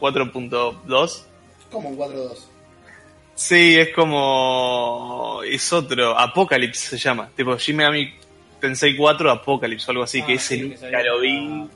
4.2. 0.00 1.22
Como 1.70 1.88
un 1.90 1.96
4-2. 1.98 2.36
Sí, 3.34 3.78
es 3.78 3.90
como. 3.94 5.40
Es 5.46 5.72
otro. 5.72 6.18
Apocalypse 6.18 6.90
se 6.90 6.98
llama. 6.98 7.30
Tipo 7.34 7.56
Shin 7.56 7.76
Megami 7.76 8.12
Tensei 8.60 8.96
4 8.96 9.30
Apocalypse 9.30 9.86
o 9.88 9.90
algo 9.92 10.02
así. 10.04 10.22
que 10.22 10.32
Ah, 10.32 10.36
ese 10.36 10.48
sí, 10.48 10.56
que 10.58 10.64
nunca 10.68 10.78
salió 10.78 11.14
lo 11.14 11.20
vi. 11.20 11.66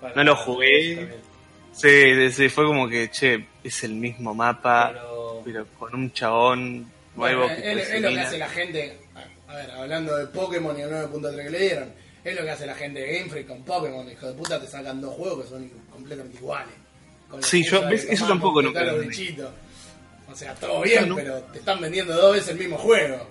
para- 0.00 0.14
No 0.16 0.24
lo 0.24 0.36
jugué. 0.36 1.08
Sí, 1.72 1.88
sí, 2.14 2.32
sí, 2.32 2.48
fue 2.48 2.64
como 2.64 2.88
que, 2.88 3.10
che, 3.10 3.46
es 3.62 3.84
el 3.84 3.92
mismo 3.92 4.34
mapa, 4.34 4.90
Pero- 4.94 5.42
pero 5.44 5.66
con 5.78 5.94
un 5.94 6.10
chabón 6.12 6.90
nuevo 7.14 7.42
Bueno, 7.42 7.62
que 7.62 7.72
es, 7.72 7.90
es 7.90 8.00
lo 8.02 8.08
que 8.08 8.20
hace 8.20 8.38
la 8.38 8.48
gente. 8.48 8.96
A 9.48 9.54
ver, 9.54 9.70
hablando 9.70 10.16
de 10.16 10.26
Pokémon 10.26 10.76
y 10.78 10.82
el 10.82 10.90
9.3 10.90 11.44
que 11.44 11.50
le 11.50 11.58
dieron. 11.58 11.92
Es 12.24 12.34
lo 12.34 12.42
que 12.42 12.50
hace 12.50 12.66
la 12.66 12.74
gente 12.74 13.00
de 13.00 13.18
Game 13.18 13.30
Freak 13.30 13.46
con 13.46 13.62
Pokémon. 13.62 14.10
Hijo 14.10 14.26
de 14.26 14.32
puta, 14.34 14.60
te 14.60 14.66
sacan 14.66 15.00
dos 15.00 15.14
juegos 15.14 15.44
que 15.44 15.48
son 15.50 15.68
completamente 15.92 16.36
iguales. 16.38 16.74
Con 17.30 17.42
Sí, 17.42 17.62
yo- 17.64 17.86
ves, 17.86 18.04
que 18.06 18.14
eso 18.14 18.26
tampoco 18.26 18.60
entendí. 18.60 19.08
bichitos. 19.08 19.50
O 20.30 20.34
sea, 20.34 20.54
todo 20.54 20.82
bien, 20.82 21.02
No, 21.08 21.10
no. 21.10 21.16
pero 21.16 21.38
te 21.52 21.58
están 21.60 21.80
vendiendo 21.80 22.14
dos 22.14 22.34
veces 22.34 22.48
el 22.50 22.58
mismo 22.58 22.76
juego. 22.78 23.28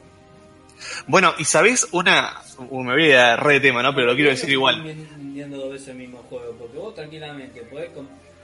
Bueno, 1.08 1.34
y 1.38 1.44
sabés 1.46 1.88
una. 1.92 2.42
uh, 2.58 2.84
me 2.84 2.94
voy 2.94 3.12
a 3.12 3.36
re 3.36 3.56
de 3.56 3.60
tema, 3.62 3.82
¿no? 3.84 3.94
Pero 3.94 4.08
lo 4.08 4.16
quiero 4.16 4.30
decir 4.30 4.44
Están 4.46 4.52
igual. 4.54 4.84
vendiendo 4.84 5.58
dos 5.58 5.72
veces 5.74 5.90
el 5.90 5.96
mismo 5.96 6.20
juego, 6.30 6.54
porque 6.58 6.78
vos 6.78 6.96
tranquilamente 6.96 7.62
podés. 7.64 7.90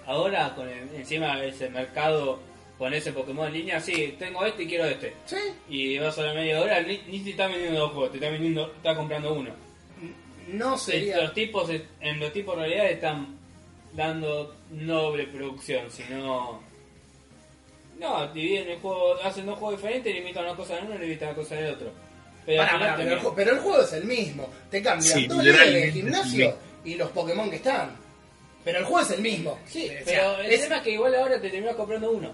Ahora, 0.06 0.54
con 0.56 0.68
el- 0.68 0.94
encima 0.96 1.42
ese 1.44 1.70
mercado, 1.70 2.40
con 2.82 2.92
ese 2.96 3.12
Pokémon 3.14 3.46
en 3.46 3.54
línea, 3.54 3.80
sí, 3.80 4.16
tengo 4.18 4.44
este 4.44 4.64
y 4.64 4.68
quiero 4.68 4.86
este. 4.86 5.14
Sí. 5.28 5.36
Y 5.70 6.00
vas 6.00 6.18
a 6.18 6.24
la 6.24 6.34
media 6.34 6.60
hora, 6.60 6.82
ni, 6.82 6.98
ni 7.10 7.20
te 7.20 7.30
están 7.30 7.52
vendiendo 7.52 7.80
dos 7.82 7.92
juegos, 7.92 8.10
te 8.10 8.18
están 8.18 8.32
vendiendo, 8.34 8.72
está 8.76 8.96
comprando 8.96 9.34
uno. 9.36 9.52
No 10.48 10.78
sería. 10.80 11.18
Los 11.22 11.34
tipos, 11.36 11.70
en 12.00 12.20
los 12.20 12.34
tipos 12.34 12.56
en 12.56 12.60
realidad 12.62 12.90
están 12.90 13.38
dando 13.94 14.56
noble 14.72 15.28
producción, 15.28 15.92
sino. 15.92 16.60
No, 18.00 18.28
dividen 18.34 18.68
el 18.70 18.80
juego, 18.80 19.14
hacen 19.24 19.46
dos 19.46 19.60
juegos 19.60 19.78
diferentes, 19.80 20.12
limitan 20.16 20.44
una 20.46 20.56
cosa 20.56 20.80
en 20.80 20.86
uno 20.88 20.96
y 20.96 21.00
limitan 21.00 21.30
una 21.30 21.38
cosa 21.38 21.60
en 21.60 21.66
el 21.66 21.74
otro. 21.76 21.92
Pero 22.48 22.62
al 22.64 22.68
Pará, 22.68 22.78
final 22.80 22.92
pará, 22.96 23.04
pero, 23.04 23.16
el, 23.16 23.22
ju- 23.22 23.34
pero 23.36 23.52
el 23.52 23.60
juego 23.60 23.82
es 23.84 23.94
el 23.94 24.06
mismo. 24.06 24.50
Te 24.72 24.82
cambian 24.82 25.14
Sí, 25.20 25.28
dos 25.28 25.38
niveles 25.38 25.60
de 25.60 25.66
literalmente 25.66 25.92
gimnasio 26.02 26.58
y 26.84 26.96
los 26.96 27.12
Pokémon 27.12 27.48
que 27.52 27.58
están. 27.58 27.96
Pero 28.64 28.80
el 28.80 28.86
juego 28.86 29.02
es 29.06 29.12
el 29.12 29.22
mismo. 29.22 29.60
Sí, 29.68 29.86
O 29.86 29.90
sea, 29.90 30.04
pero 30.06 30.42
el 30.42 30.52
es- 30.52 30.62
tema 30.64 30.78
es 30.78 30.82
que 30.82 30.92
igual 30.92 31.14
ahora 31.14 31.40
te 31.40 31.50
terminas 31.52 31.76
comprando 31.76 32.10
uno. 32.12 32.32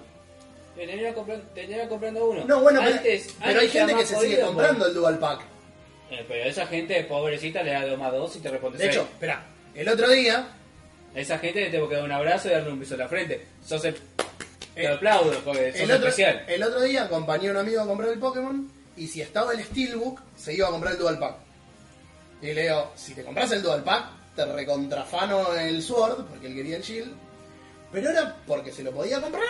Te 0.77 0.85
terminas 0.85 1.13
comprando, 1.15 1.45
comprando 1.89 2.29
uno. 2.29 2.45
No, 2.45 2.61
bueno, 2.61 2.79
pero- 2.83 2.95
Antes- 2.97 3.33
pero, 3.39 3.45
antes 3.49 3.61
hay 3.63 3.69
gente 3.69 3.95
que 3.95 4.05
se 4.05 4.15
sigue 4.15 4.27
jodido, 4.35 4.47
comprando 4.47 4.85
el 4.85 4.93
Dual 4.93 5.17
Pack. 5.19 5.41
Eh, 6.11 6.25
pero 6.27 6.43
esa 6.49 6.67
gente 6.67 7.03
pobrecita 7.03 7.63
le 7.63 7.71
da 7.71 7.85
dos 7.85 7.97
más 7.99 8.11
dos 8.13 8.35
y 8.35 8.39
te 8.39 8.49
responde 8.49 8.77
De 8.77 8.83
seis. 8.85 8.95
hecho, 8.95 9.03
espera, 9.11 9.45
el 9.75 9.89
otro 9.89 10.09
día, 10.09 10.47
Esa 11.15 11.39
gente 11.39 11.61
le 11.61 11.69
tengo 11.71 11.89
que 11.89 11.95
dar 11.95 12.03
un 12.03 12.11
abrazo 12.11 12.47
y 12.47 12.51
darle 12.51 12.71
un 12.71 12.79
beso 12.79 12.93
en 12.93 12.99
la 12.99 13.07
frente. 13.07 13.43
Sos 13.65 13.83
el... 13.85 13.95
Te 14.75 14.83
Eh, 14.83 14.87
aplaudo 14.87 15.31
porque 15.43 15.71
sos 15.71 15.81
el 15.81 15.91
otro, 15.91 16.09
especial. 16.09 16.45
el 16.47 16.61
otro 16.61 16.81
día 16.81 17.03
acompañé 17.05 17.47
a 17.47 17.51
un 17.51 17.57
amigo 17.57 17.81
a 17.81 17.87
comprar 17.87 18.11
el 18.11 18.19
Pokémon 18.19 18.69
y 18.95 19.07
si 19.07 19.21
estaba 19.21 19.53
el 19.53 19.63
Steelbook, 19.63 20.21
se 20.37 20.53
iba 20.53 20.67
a 20.67 20.71
comprar 20.71 20.93
el 20.93 20.99
Dual 20.99 21.17
Pack. 21.17 21.35
Y 22.43 22.53
le 22.53 22.61
digo, 22.63 22.91
si 22.95 23.15
te 23.15 23.23
compras 23.23 23.51
el 23.51 23.63
Dual 23.63 23.83
Pack, 23.83 24.05
te 24.35 24.45
recontrafano 24.45 25.53
el 25.55 25.81
Sword, 25.81 26.25
porque 26.25 26.47
él 26.47 26.53
quería 26.55 26.77
el 26.77 26.83
Shield, 26.83 27.11
pero 27.91 28.11
era 28.11 28.35
porque 28.45 28.71
se 28.71 28.83
lo 28.83 28.91
podía 28.91 29.19
comprar 29.19 29.43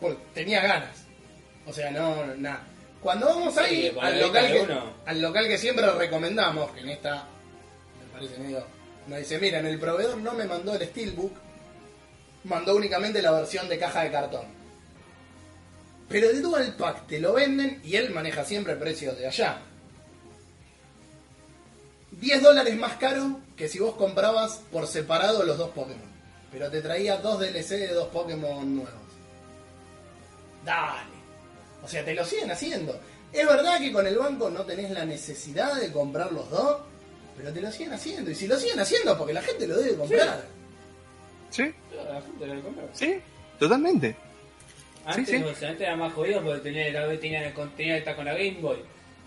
porque 0.00 0.18
tenía 0.34 0.62
ganas. 0.62 0.96
O 1.66 1.72
sea, 1.72 1.90
no, 1.90 2.26
nada. 2.36 2.66
Cuando 3.00 3.26
vamos 3.26 3.56
ahí 3.56 3.94
al 4.00 4.20
local, 4.20 4.52
que, 4.52 4.60
uno. 4.60 4.92
al 5.06 5.22
local 5.22 5.48
que 5.48 5.58
siempre 5.58 5.90
recomendamos, 5.92 6.70
que 6.72 6.80
en 6.80 6.90
esta, 6.90 7.24
me 7.98 8.12
parece 8.12 8.38
medio, 8.38 8.64
nos 9.06 9.18
dice, 9.18 9.38
miren, 9.38 9.66
el 9.66 9.78
proveedor 9.78 10.18
no 10.18 10.32
me 10.34 10.44
mandó 10.44 10.74
el 10.74 10.86
Steelbook, 10.86 11.32
mandó 12.44 12.76
únicamente 12.76 13.22
la 13.22 13.32
versión 13.32 13.68
de 13.68 13.78
caja 13.78 14.02
de 14.02 14.10
cartón. 14.10 14.44
Pero 16.08 16.28
el 16.28 16.42
Dual 16.42 16.74
Pack 16.76 17.06
te 17.06 17.20
lo 17.20 17.32
venden 17.34 17.80
y 17.84 17.96
él 17.96 18.10
maneja 18.10 18.44
siempre 18.44 18.74
precios 18.76 19.16
de 19.16 19.28
allá. 19.28 19.60
10 22.10 22.42
dólares 22.42 22.76
más 22.76 22.96
caro 22.96 23.40
que 23.56 23.68
si 23.68 23.78
vos 23.78 23.94
comprabas 23.94 24.60
por 24.70 24.86
separado 24.86 25.44
los 25.44 25.56
dos 25.56 25.70
Pokémon. 25.70 26.10
Pero 26.50 26.70
te 26.70 26.82
traía 26.82 27.16
dos 27.18 27.38
DLC 27.38 27.70
de 27.78 27.94
dos 27.94 28.08
Pokémon 28.08 28.76
nuevos. 28.76 29.09
Dale. 30.64 31.10
O 31.82 31.88
sea, 31.88 32.04
te 32.04 32.14
lo 32.14 32.24
siguen 32.24 32.50
haciendo. 32.50 32.98
Es 33.32 33.46
verdad 33.46 33.78
que 33.78 33.92
con 33.92 34.06
el 34.06 34.16
banco 34.18 34.50
no 34.50 34.64
tenés 34.64 34.90
la 34.90 35.04
necesidad 35.04 35.74
de 35.80 35.92
comprar 35.92 36.32
los 36.32 36.48
dos, 36.50 36.80
pero 37.36 37.52
te 37.52 37.60
lo 37.60 37.70
siguen 37.70 37.92
haciendo. 37.92 38.30
Y 38.30 38.34
si 38.34 38.46
lo 38.46 38.56
siguen 38.58 38.80
haciendo, 38.80 39.16
porque 39.16 39.32
la 39.32 39.42
gente 39.42 39.66
lo 39.66 39.76
debe 39.78 39.96
comprar. 39.96 40.44
¿Sí? 41.50 41.72
La 41.94 42.20
gente 42.22 42.46
lo 42.46 42.62
compra. 42.62 42.84
¿Sí? 42.92 43.20
Totalmente. 43.58 44.16
Antes, 45.04 45.26
Sí, 45.28 45.36
sí. 45.36 45.38
no 45.40 45.48
antes 45.48 45.80
era 45.80 45.96
más 45.96 46.12
jodido 46.12 46.42
porque 46.42 46.60
tenía, 46.60 46.90
la, 46.92 47.08
tenía, 47.18 47.46
el- 47.48 47.54
tenía 47.74 47.94
que 47.94 47.98
estar 47.98 48.16
con 48.16 48.24
la 48.26 48.34
Game 48.34 48.58
Boy 48.60 48.78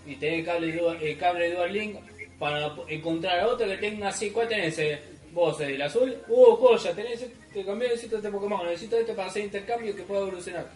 y 0.06 0.16
tenía 0.18 0.40
el 0.40 0.46
cable, 0.46 0.72
dual, 0.72 1.02
el 1.02 1.18
cable 1.18 1.52
Dual 1.54 1.74
Link 1.74 1.96
para 2.38 2.76
encontrar 2.88 3.40
a 3.40 3.48
otro 3.48 3.66
que 3.68 3.78
tenga 3.78 4.10
así. 4.10 4.30
¿Cuál 4.30 4.48
tenés? 4.48 4.78
eh? 4.80 5.02
Vos, 5.32 5.60
el 5.62 5.82
azul. 5.82 6.16
Uh, 6.28 6.56
joya, 6.58 6.94
tenés 6.94 7.22
este, 7.24 7.36
te 7.54 7.66
cambié, 7.66 7.90
necesito 7.90 8.18
este 8.18 8.30
Pokémon, 8.30 8.66
necesito 8.68 8.98
este 8.98 9.14
para 9.14 9.30
hacer 9.30 9.46
intercambio 9.46 9.96
que 9.96 10.04
pueda 10.04 10.22
evolucionar. 10.22 10.68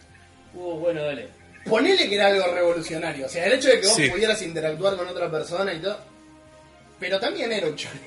Uh, 0.53 0.79
bueno, 0.79 1.03
dale. 1.03 1.29
Ponele 1.65 2.07
que 2.07 2.15
era 2.15 2.27
algo 2.27 2.45
revolucionario. 2.53 3.25
O 3.25 3.29
sea, 3.29 3.45
el 3.45 3.53
hecho 3.53 3.67
de 3.69 3.81
que 3.81 3.87
vos 3.87 3.95
Sí. 3.95 4.09
pudieras 4.09 4.41
interactuar 4.41 4.95
con 4.95 5.07
otra 5.07 5.29
persona 5.29 5.73
y 5.73 5.79
todo. 5.79 5.99
Pero 6.99 7.19
también 7.19 7.51
era 7.51 7.67
un 7.67 7.75
choreo. 7.75 8.01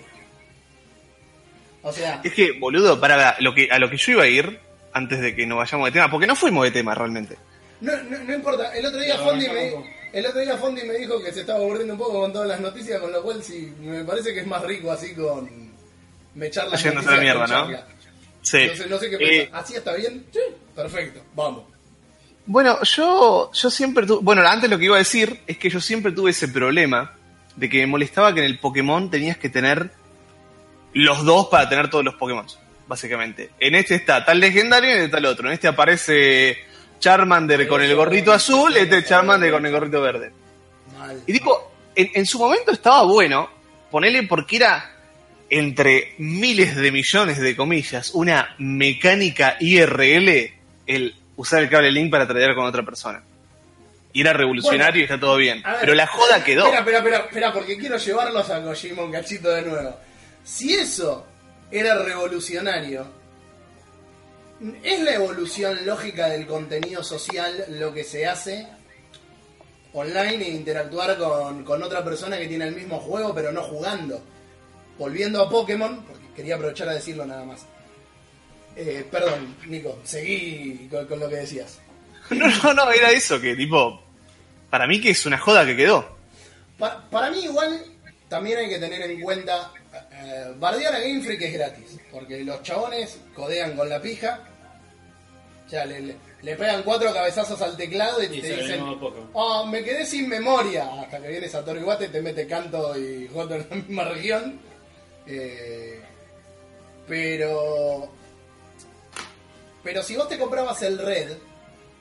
O 1.82 1.92
sea, 1.92 2.20
Es 2.24 2.32
que, 2.34 2.52
boludo, 2.58 3.00
para 3.00 3.36
lo 3.40 3.54
que, 3.54 3.68
a 3.70 3.78
lo 3.78 3.88
que 3.88 3.96
yo 3.96 4.12
iba 4.12 4.24
a 4.24 4.26
ir, 4.26 4.58
antes 4.92 5.20
de 5.20 5.34
que 5.34 5.46
nos 5.46 5.58
vayamos 5.58 5.86
de 5.88 5.92
tema, 5.92 6.10
porque 6.10 6.26
no 6.26 6.36
fuimos 6.36 6.64
de 6.64 6.70
tema 6.72 6.94
realmente. 6.94 7.36
no, 7.80 7.96
no, 8.02 8.18
no 8.18 8.34
importa. 8.34 8.74
El 8.76 8.84
otro 8.86 9.00
día 9.00 9.14
Pero 9.16 9.30
Fondi 9.30 9.48
me, 9.48 9.74
el 10.12 10.26
otro 10.26 10.40
día 10.40 10.56
Fondi 10.58 10.82
me 10.82 10.94
dijo 10.94 11.22
que 11.22 11.32
se 11.32 11.40
estaba 11.40 11.60
aburriendo 11.60 11.94
un 11.94 11.98
poco 12.00 12.20
con 12.20 12.32
todas 12.32 12.48
las 12.48 12.60
noticias, 12.60 13.00
con 13.00 13.10
lo 13.12 13.22
cual 13.22 13.42
sí, 13.42 13.72
me 13.80 14.04
parece 14.04 14.34
que 14.34 14.40
es 14.40 14.46
más 14.46 14.62
rico 14.62 14.90
así 14.92 15.14
con 15.14 15.48
me 16.34 16.46
echar 16.46 16.68
las 16.68 16.82
Yéndose 16.82 17.06
noticias 17.06 17.12
a 17.12 17.16
la 17.16 17.22
mierda, 17.22 17.40
con 17.46 17.70
¿no? 17.72 17.78
charla. 17.80 17.86
Sí. 18.42 18.56
Entonces 18.58 18.86
no 18.88 18.98
sé 18.98 19.10
qué 19.10 19.16
Eh, 19.16 19.40
pensás. 19.44 19.64
¿Así 19.64 19.74
está 19.76 19.94
bien? 19.94 20.26
Sí. 20.32 20.40
Perfecto, 20.76 21.20
vamos. 21.34 21.64
Bueno, 22.50 22.82
yo, 22.82 23.52
yo 23.52 23.70
siempre 23.70 24.04
tuve. 24.04 24.24
Bueno, 24.24 24.42
antes 24.44 24.68
lo 24.68 24.76
que 24.76 24.86
iba 24.86 24.96
a 24.96 24.98
decir 24.98 25.38
es 25.46 25.56
que 25.56 25.70
yo 25.70 25.80
siempre 25.80 26.10
tuve 26.10 26.32
ese 26.32 26.48
problema 26.48 27.12
de 27.54 27.68
que 27.68 27.78
me 27.78 27.86
molestaba 27.86 28.34
que 28.34 28.40
en 28.40 28.46
el 28.46 28.58
Pokémon 28.58 29.08
tenías 29.08 29.36
que 29.36 29.48
tener 29.48 29.92
los 30.92 31.24
dos 31.24 31.46
para 31.46 31.68
tener 31.68 31.88
todos 31.88 32.04
los 32.04 32.16
Pokémon, 32.16 32.44
básicamente. 32.88 33.50
En 33.60 33.76
este 33.76 33.94
está 33.94 34.24
tal 34.24 34.40
legendario 34.40 34.90
y 34.90 34.94
en 34.94 34.98
este 34.98 35.10
tal 35.12 35.26
otro. 35.26 35.46
En 35.46 35.54
este 35.54 35.68
aparece 35.68 36.58
Charmander 36.98 37.68
con 37.68 37.82
el 37.82 37.94
gorrito 37.94 38.32
azul, 38.32 38.76
este 38.76 39.04
Charmander 39.04 39.52
con 39.52 39.64
el 39.64 39.70
gorrito 39.70 40.00
verde. 40.00 40.32
Y 41.28 41.32
tipo, 41.32 41.70
en, 41.94 42.10
en 42.14 42.26
su 42.26 42.40
momento 42.40 42.72
estaba 42.72 43.04
bueno, 43.04 43.48
ponerle 43.92 44.24
porque 44.24 44.56
era 44.56 44.90
entre 45.50 46.16
miles 46.18 46.74
de 46.74 46.90
millones 46.90 47.38
de 47.38 47.54
comillas, 47.54 48.10
una 48.12 48.56
mecánica 48.58 49.56
IRL, 49.60 50.50
el 50.88 51.14
usar 51.40 51.62
el 51.62 51.70
cable 51.70 51.90
link 51.90 52.10
para 52.10 52.26
tradear 52.26 52.54
con 52.54 52.66
otra 52.66 52.82
persona. 52.82 53.22
y 54.12 54.20
era 54.20 54.34
revolucionario 54.34 54.90
Bueno, 54.92 55.00
y 55.00 55.04
está 55.04 55.18
todo 55.18 55.36
bien. 55.36 55.62
Ver, 55.62 55.76
Pero 55.80 55.94
la 55.94 56.06
joda 56.06 56.44
quedó. 56.44 56.64
Espera, 56.64 56.80
espera, 56.80 56.98
espera, 56.98 57.18
espera, 57.18 57.52
porque 57.52 57.78
quiero 57.78 57.96
llevarlos 57.96 58.50
a 58.50 58.62
Kojima 58.62 59.02
un 59.02 59.12
cachito 59.12 59.48
de 59.48 59.62
nuevo. 59.62 59.96
Si 60.44 60.74
eso 60.74 61.24
era 61.70 61.94
revolucionario, 62.02 63.06
¿es 64.82 65.00
la 65.00 65.14
evolución 65.14 65.86
lógica 65.86 66.28
del 66.28 66.46
contenido 66.46 67.02
social 67.02 67.64
lo 67.68 67.94
que 67.94 68.04
se 68.04 68.26
hace 68.26 68.66
online 69.94 70.44
e 70.44 70.50
interactuar 70.50 71.16
con, 71.16 71.64
con 71.64 71.82
otra 71.82 72.04
persona 72.04 72.36
que 72.36 72.48
tiene 72.48 72.66
el 72.66 72.74
mismo 72.74 72.98
juego 72.98 73.34
pero 73.34 73.50
no 73.50 73.62
jugando? 73.62 74.20
Volviendo 74.98 75.42
a 75.42 75.48
Pokémon, 75.48 76.04
porque 76.04 76.26
quería 76.36 76.56
aprovechar 76.56 76.90
a 76.90 76.92
decirlo 76.92 77.24
nada 77.24 77.44
más. 77.44 77.64
Eh, 78.76 79.04
perdón, 79.10 79.56
Nico, 79.66 79.98
seguí 80.04 80.88
con, 80.90 81.06
con 81.06 81.20
lo 81.20 81.28
que 81.28 81.36
decías. 81.36 81.78
No, 82.30 82.46
no, 82.62 82.74
no, 82.74 82.90
era 82.92 83.10
eso, 83.10 83.40
que 83.40 83.56
tipo, 83.56 84.00
para 84.70 84.86
mí 84.86 85.00
que 85.00 85.10
es 85.10 85.26
una 85.26 85.36
joda 85.38 85.66
que 85.66 85.76
quedó. 85.76 86.16
Pa- 86.78 87.04
para 87.10 87.28
mí 87.30 87.40
igual 87.40 87.84
también 88.28 88.58
hay 88.58 88.68
que 88.68 88.78
tener 88.78 89.02
en 89.02 89.20
cuenta 89.20 89.72
eh, 90.12 90.52
bardear 90.56 90.94
a 90.94 91.00
Game 91.00 91.20
Freak 91.22 91.42
es 91.42 91.52
gratis, 91.54 91.98
porque 92.12 92.44
los 92.44 92.62
chabones 92.62 93.18
codean 93.34 93.74
con 93.76 93.88
la 93.88 94.00
pija, 94.00 94.40
o 95.66 95.68
sea, 95.68 95.84
le, 95.84 96.00
le- 96.00 96.16
le 96.42 96.54
pegan 96.56 96.82
cuatro 96.84 97.12
cabezazos 97.12 97.60
al 97.62 97.76
teclado 97.76 98.22
y, 98.22 98.26
Y 98.26 98.40
te 98.40 98.56
dicen, 98.56 98.80
oh, 99.32 99.66
me 99.66 99.82
quedé 99.82 100.06
sin 100.06 100.28
memoria, 100.28 100.88
hasta 101.02 101.20
que 101.20 101.28
viene 101.28 101.48
Satoru 101.48 101.80
Iwata 101.80 102.04
y 102.04 102.08
te 102.08 102.22
mete 102.22 102.46
canto 102.46 102.96
y 102.96 103.28
Joto 103.34 103.56
en 103.56 103.66
la 103.68 103.76
misma 103.76 104.04
región. 104.04 104.60
Eh, 105.26 106.00
pero 107.08 108.10
pero 109.82 110.02
si 110.02 110.16
vos 110.16 110.28
te 110.28 110.38
comprabas 110.38 110.82
el 110.82 110.98
red 110.98 111.36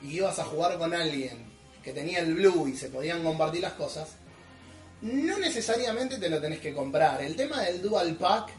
y 0.02 0.16
ibas 0.16 0.38
a 0.38 0.44
jugar 0.44 0.78
con 0.78 0.94
alguien 0.94 1.50
que 1.82 1.92
tenía 1.92 2.20
el 2.20 2.34
blue 2.34 2.68
y 2.68 2.76
se 2.76 2.88
podían 2.88 3.22
compartir 3.22 3.62
las 3.62 3.72
cosas, 3.72 4.08
no 5.02 5.38
necesariamente 5.38 6.18
te 6.18 6.28
lo 6.28 6.40
tenés 6.40 6.60
que 6.60 6.74
comprar. 6.74 7.22
El 7.22 7.36
tema 7.36 7.62
del 7.62 7.80
dual 7.80 8.14
pack 8.16 8.50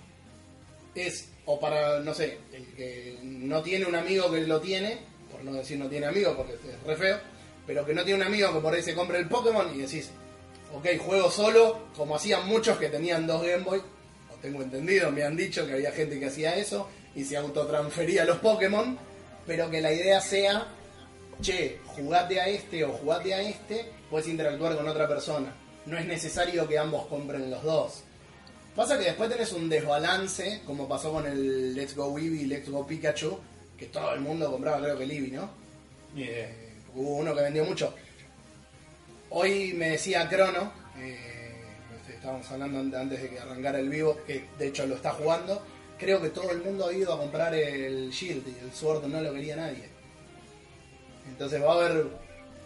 es, 0.95 1.29
o 1.45 1.59
para, 1.59 1.99
no 1.99 2.13
sé, 2.13 2.39
el 2.51 2.65
que 2.73 3.19
no 3.21 3.61
tiene 3.61 3.85
un 3.85 3.95
amigo 3.95 4.31
que 4.31 4.41
lo 4.41 4.59
tiene, 4.59 4.99
por 5.31 5.43
no 5.43 5.53
decir 5.53 5.77
no 5.77 5.87
tiene 5.87 6.07
amigo 6.07 6.35
porque 6.35 6.53
es 6.53 6.83
re 6.85 6.95
feo, 6.95 7.19
pero 7.65 7.85
que 7.85 7.93
no 7.93 8.03
tiene 8.03 8.21
un 8.21 8.27
amigo 8.27 8.53
que 8.53 8.59
por 8.59 8.73
ahí 8.73 8.81
se 8.81 8.95
compre 8.95 9.19
el 9.19 9.27
Pokémon 9.27 9.73
y 9.75 9.81
decís, 9.81 10.09
ok, 10.73 10.87
juego 10.99 11.29
solo, 11.29 11.87
como 11.95 12.15
hacían 12.15 12.47
muchos 12.47 12.77
que 12.77 12.89
tenían 12.89 13.27
dos 13.27 13.43
Game 13.43 13.63
Boy, 13.63 13.79
o 13.79 14.35
tengo 14.41 14.63
entendido, 14.63 15.11
me 15.11 15.23
han 15.23 15.35
dicho 15.35 15.65
que 15.65 15.73
había 15.73 15.91
gente 15.91 16.19
que 16.19 16.25
hacía 16.25 16.55
eso 16.55 16.87
y 17.15 17.23
se 17.23 17.37
autotransfería 17.37 18.25
los 18.25 18.39
Pokémon, 18.39 18.97
pero 19.51 19.69
que 19.69 19.81
la 19.81 19.91
idea 19.91 20.21
sea, 20.21 20.65
che, 21.41 21.79
jugate 21.83 22.39
a 22.39 22.47
este 22.47 22.85
o 22.85 22.93
jugate 22.93 23.33
a 23.33 23.41
este, 23.41 23.85
puedes 24.09 24.29
interactuar 24.29 24.77
con 24.77 24.87
otra 24.87 25.09
persona. 25.09 25.53
No 25.85 25.97
es 25.97 26.05
necesario 26.05 26.65
que 26.69 26.77
ambos 26.79 27.05
compren 27.07 27.51
los 27.51 27.61
dos. 27.61 28.03
Pasa 28.77 28.97
que 28.97 29.03
después 29.03 29.29
tenés 29.29 29.51
un 29.51 29.67
desbalance, 29.67 30.61
como 30.65 30.87
pasó 30.87 31.11
con 31.11 31.27
el 31.27 31.75
Let's 31.75 31.97
Go 31.97 32.17
Eevee 32.17 32.43
y 32.43 32.45
Let's 32.45 32.69
Go 32.69 32.87
Pikachu, 32.87 33.37
que 33.77 33.87
todo 33.87 34.13
el 34.13 34.21
mundo 34.21 34.49
compraba, 34.49 34.79
creo 34.81 34.97
que 34.97 35.03
el 35.03 35.11
Eevee, 35.11 35.31
¿no? 35.31 35.49
Idea. 36.15 36.47
Eh, 36.47 36.69
hubo 36.95 37.17
uno 37.17 37.35
que 37.35 37.41
vendió 37.41 37.65
mucho. 37.65 37.93
Hoy 39.31 39.73
me 39.73 39.89
decía 39.89 40.29
Crono, 40.29 40.71
eh, 40.97 41.51
este, 41.99 42.13
estábamos 42.13 42.49
hablando 42.51 42.79
an- 42.79 42.95
antes 42.95 43.21
de 43.21 43.29
que 43.31 43.37
arrancara 43.41 43.79
el 43.79 43.89
vivo, 43.89 44.17
que 44.25 44.45
de 44.57 44.67
hecho 44.69 44.85
lo 44.85 44.95
está 44.95 45.11
jugando. 45.11 45.61
Creo 46.01 46.19
que 46.21 46.29
todo 46.29 46.49
el 46.51 46.61
mundo 46.63 46.87
ha 46.87 46.93
ido 46.93 47.13
a 47.13 47.17
comprar 47.19 47.53
el 47.55 48.09
Shield 48.09 48.43
y 48.47 48.65
el 48.65 48.73
Sword 48.73 49.05
no 49.05 49.21
lo 49.21 49.31
quería 49.33 49.55
nadie. 49.55 49.87
Entonces 51.29 51.61
va 51.63 51.71
a 51.73 51.75
haber, 51.85 52.07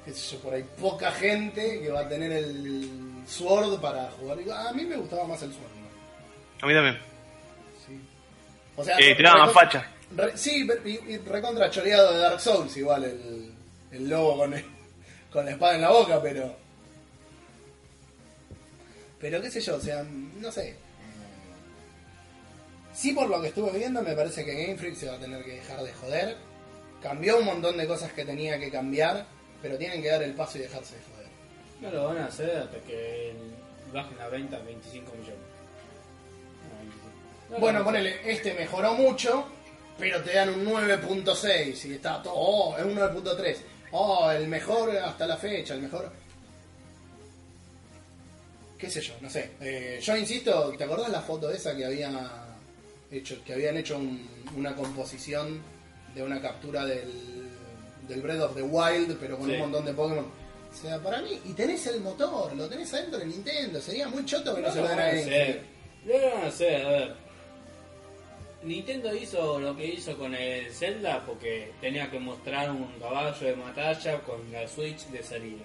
qué 0.05 0.13
sé 0.13 0.35
yo, 0.35 0.41
por 0.41 0.53
ahí 0.53 0.65
poca 0.79 1.11
gente 1.11 1.81
que 1.81 1.89
va 1.91 1.99
a 1.99 2.09
tener 2.09 2.31
el 2.31 2.89
Sword 3.27 3.79
para 3.81 4.09
jugar. 4.11 4.39
A 4.67 4.71
mí 4.71 4.85
me 4.85 4.95
gustaba 4.95 5.25
más 5.25 5.41
el 5.43 5.51
Sword. 5.51 5.63
¿no? 5.63 6.65
A 6.65 6.67
mí 6.67 6.73
también. 6.73 6.97
Sí. 7.85 7.99
O 8.77 8.83
sea, 8.85 8.97
Eh, 8.99 9.13
tiraban 9.15 9.49
recon- 9.49 9.53
facha. 9.53 9.91
re- 10.15 10.37
sí, 10.37 10.65
y, 10.85 11.11
y 11.13 11.17
recontra 11.17 11.69
choreado 11.69 12.13
de 12.13 12.19
Dark 12.19 12.39
Souls, 12.39 12.75
igual 12.77 13.03
el, 13.03 13.51
el 13.91 14.09
lobo 14.09 14.37
con, 14.37 14.53
el- 14.53 14.65
con 15.29 15.43
la 15.43 15.51
espada 15.51 15.75
en 15.75 15.81
la 15.81 15.91
boca, 15.91 16.21
pero. 16.21 16.55
Pero 19.19 19.41
qué 19.41 19.49
sé 19.51 19.59
yo, 19.61 19.75
o 19.75 19.79
sea, 19.81 20.03
no 20.03 20.51
sé. 20.51 20.75
Sí, 22.95 23.11
por 23.11 23.29
lo 23.29 23.41
que 23.41 23.49
estuve 23.49 23.77
viendo, 23.77 24.01
me 24.01 24.15
parece 24.15 24.45
que 24.45 24.53
Game 24.53 24.77
Freak 24.77 24.95
se 24.95 25.07
va 25.07 25.15
a 25.15 25.19
tener 25.19 25.43
que 25.43 25.55
dejar 25.55 25.83
de 25.83 25.93
joder. 25.93 26.37
Cambió 27.01 27.37
un 27.37 27.45
montón 27.45 27.77
de 27.77 27.85
cosas 27.85 28.13
que 28.13 28.23
tenía 28.23 28.57
que 28.57 28.71
cambiar, 28.71 29.25
pero 29.61 29.77
tienen 29.77 30.01
que 30.01 30.09
dar 30.09 30.23
el 30.23 30.33
paso 30.33 30.57
y 30.57 30.61
dejarse 30.61 30.95
de 30.95 31.01
joder. 31.01 31.27
No 31.81 31.91
lo 31.91 32.07
van 32.07 32.19
a 32.19 32.25
hacer 32.27 32.55
hasta 32.55 32.77
que 32.79 33.33
bajen 33.91 34.17
la 34.17 34.29
venta 34.29 34.55
a 34.55 34.61
25 34.61 35.11
millones. 35.11 35.39
No, 36.69 36.77
25. 36.79 37.07
No 37.49 37.55
lo 37.55 37.59
Bueno, 37.59 37.83
ponele, 37.83 38.31
este 38.31 38.53
mejoró 38.53 38.93
mucho, 38.93 39.45
pero 39.99 40.23
te 40.23 40.33
dan 40.33 40.49
un 40.49 40.65
9.6 40.65 41.85
y 41.85 41.93
está 41.95 42.23
todo, 42.23 42.33
oh, 42.33 42.77
es 42.77 42.85
un 42.85 42.95
9.3. 42.95 43.57
Oh, 43.91 44.31
el 44.31 44.47
mejor 44.47 44.95
hasta 44.97 45.27
la 45.27 45.35
fecha, 45.35 45.73
el 45.73 45.81
mejor... 45.81 46.09
qué 48.77 48.89
sé 48.89 49.01
yo, 49.01 49.15
no 49.19 49.29
sé. 49.29 49.51
Eh, 49.59 49.99
yo 50.01 50.15
insisto, 50.15 50.73
¿te 50.77 50.85
acordás 50.85 51.09
la 51.09 51.21
foto 51.21 51.51
esa 51.51 51.75
que 51.75 51.85
había 51.85 52.09
hecho, 53.19 53.43
que 53.43 53.53
habían 53.53 53.77
hecho 53.77 53.97
un- 53.97 54.27
una 54.55 54.75
composición 54.75 55.61
de 56.13 56.23
una 56.23 56.41
captura 56.41 56.85
del, 56.85 57.11
del 58.07 58.21
Breath 58.21 58.41
of 58.41 58.55
the 58.55 58.61
Wild, 58.61 59.17
pero 59.19 59.37
con 59.37 59.47
Sí. 59.47 59.53
un 59.53 59.59
montón 59.59 59.85
de 59.85 59.93
Pokémon? 59.93 60.25
O 60.71 60.77
sea, 60.77 60.99
para 60.99 61.21
mí, 61.21 61.39
y 61.45 61.53
tenés 61.53 61.87
el 61.87 62.01
motor, 62.01 62.53
lo 62.55 62.67
tenés 62.67 62.93
adentro 62.93 63.19
de 63.19 63.25
Nintendo, 63.27 63.79
sería 63.81 64.07
muy 64.09 64.25
choto 64.25 64.53
que 64.55 64.61
no, 64.61 64.67
No 64.67 64.73
se 64.73 64.81
lo 64.81 64.87
den 64.89 64.99
a. 64.99 65.09
Freak. 65.09 65.61
No 66.05 66.43
a 66.43 66.47
hacer, 66.47 66.85
a 66.85 66.89
ver. 66.89 67.15
Nintendo 68.63 69.13
hizo 69.15 69.59
lo 69.59 69.75
que 69.77 69.85
hizo 69.85 70.17
con 70.17 70.33
el 70.33 70.71
Zelda 70.73 71.23
porque 71.25 71.71
tenía 71.81 72.09
que 72.09 72.19
mostrar 72.19 72.71
un 72.71 72.87
caballo 72.99 73.45
de 73.45 73.53
batalla 73.53 74.19
con 74.21 74.51
la 74.51 74.67
Switch 74.67 75.05
de 75.07 75.21
salida. 75.21 75.63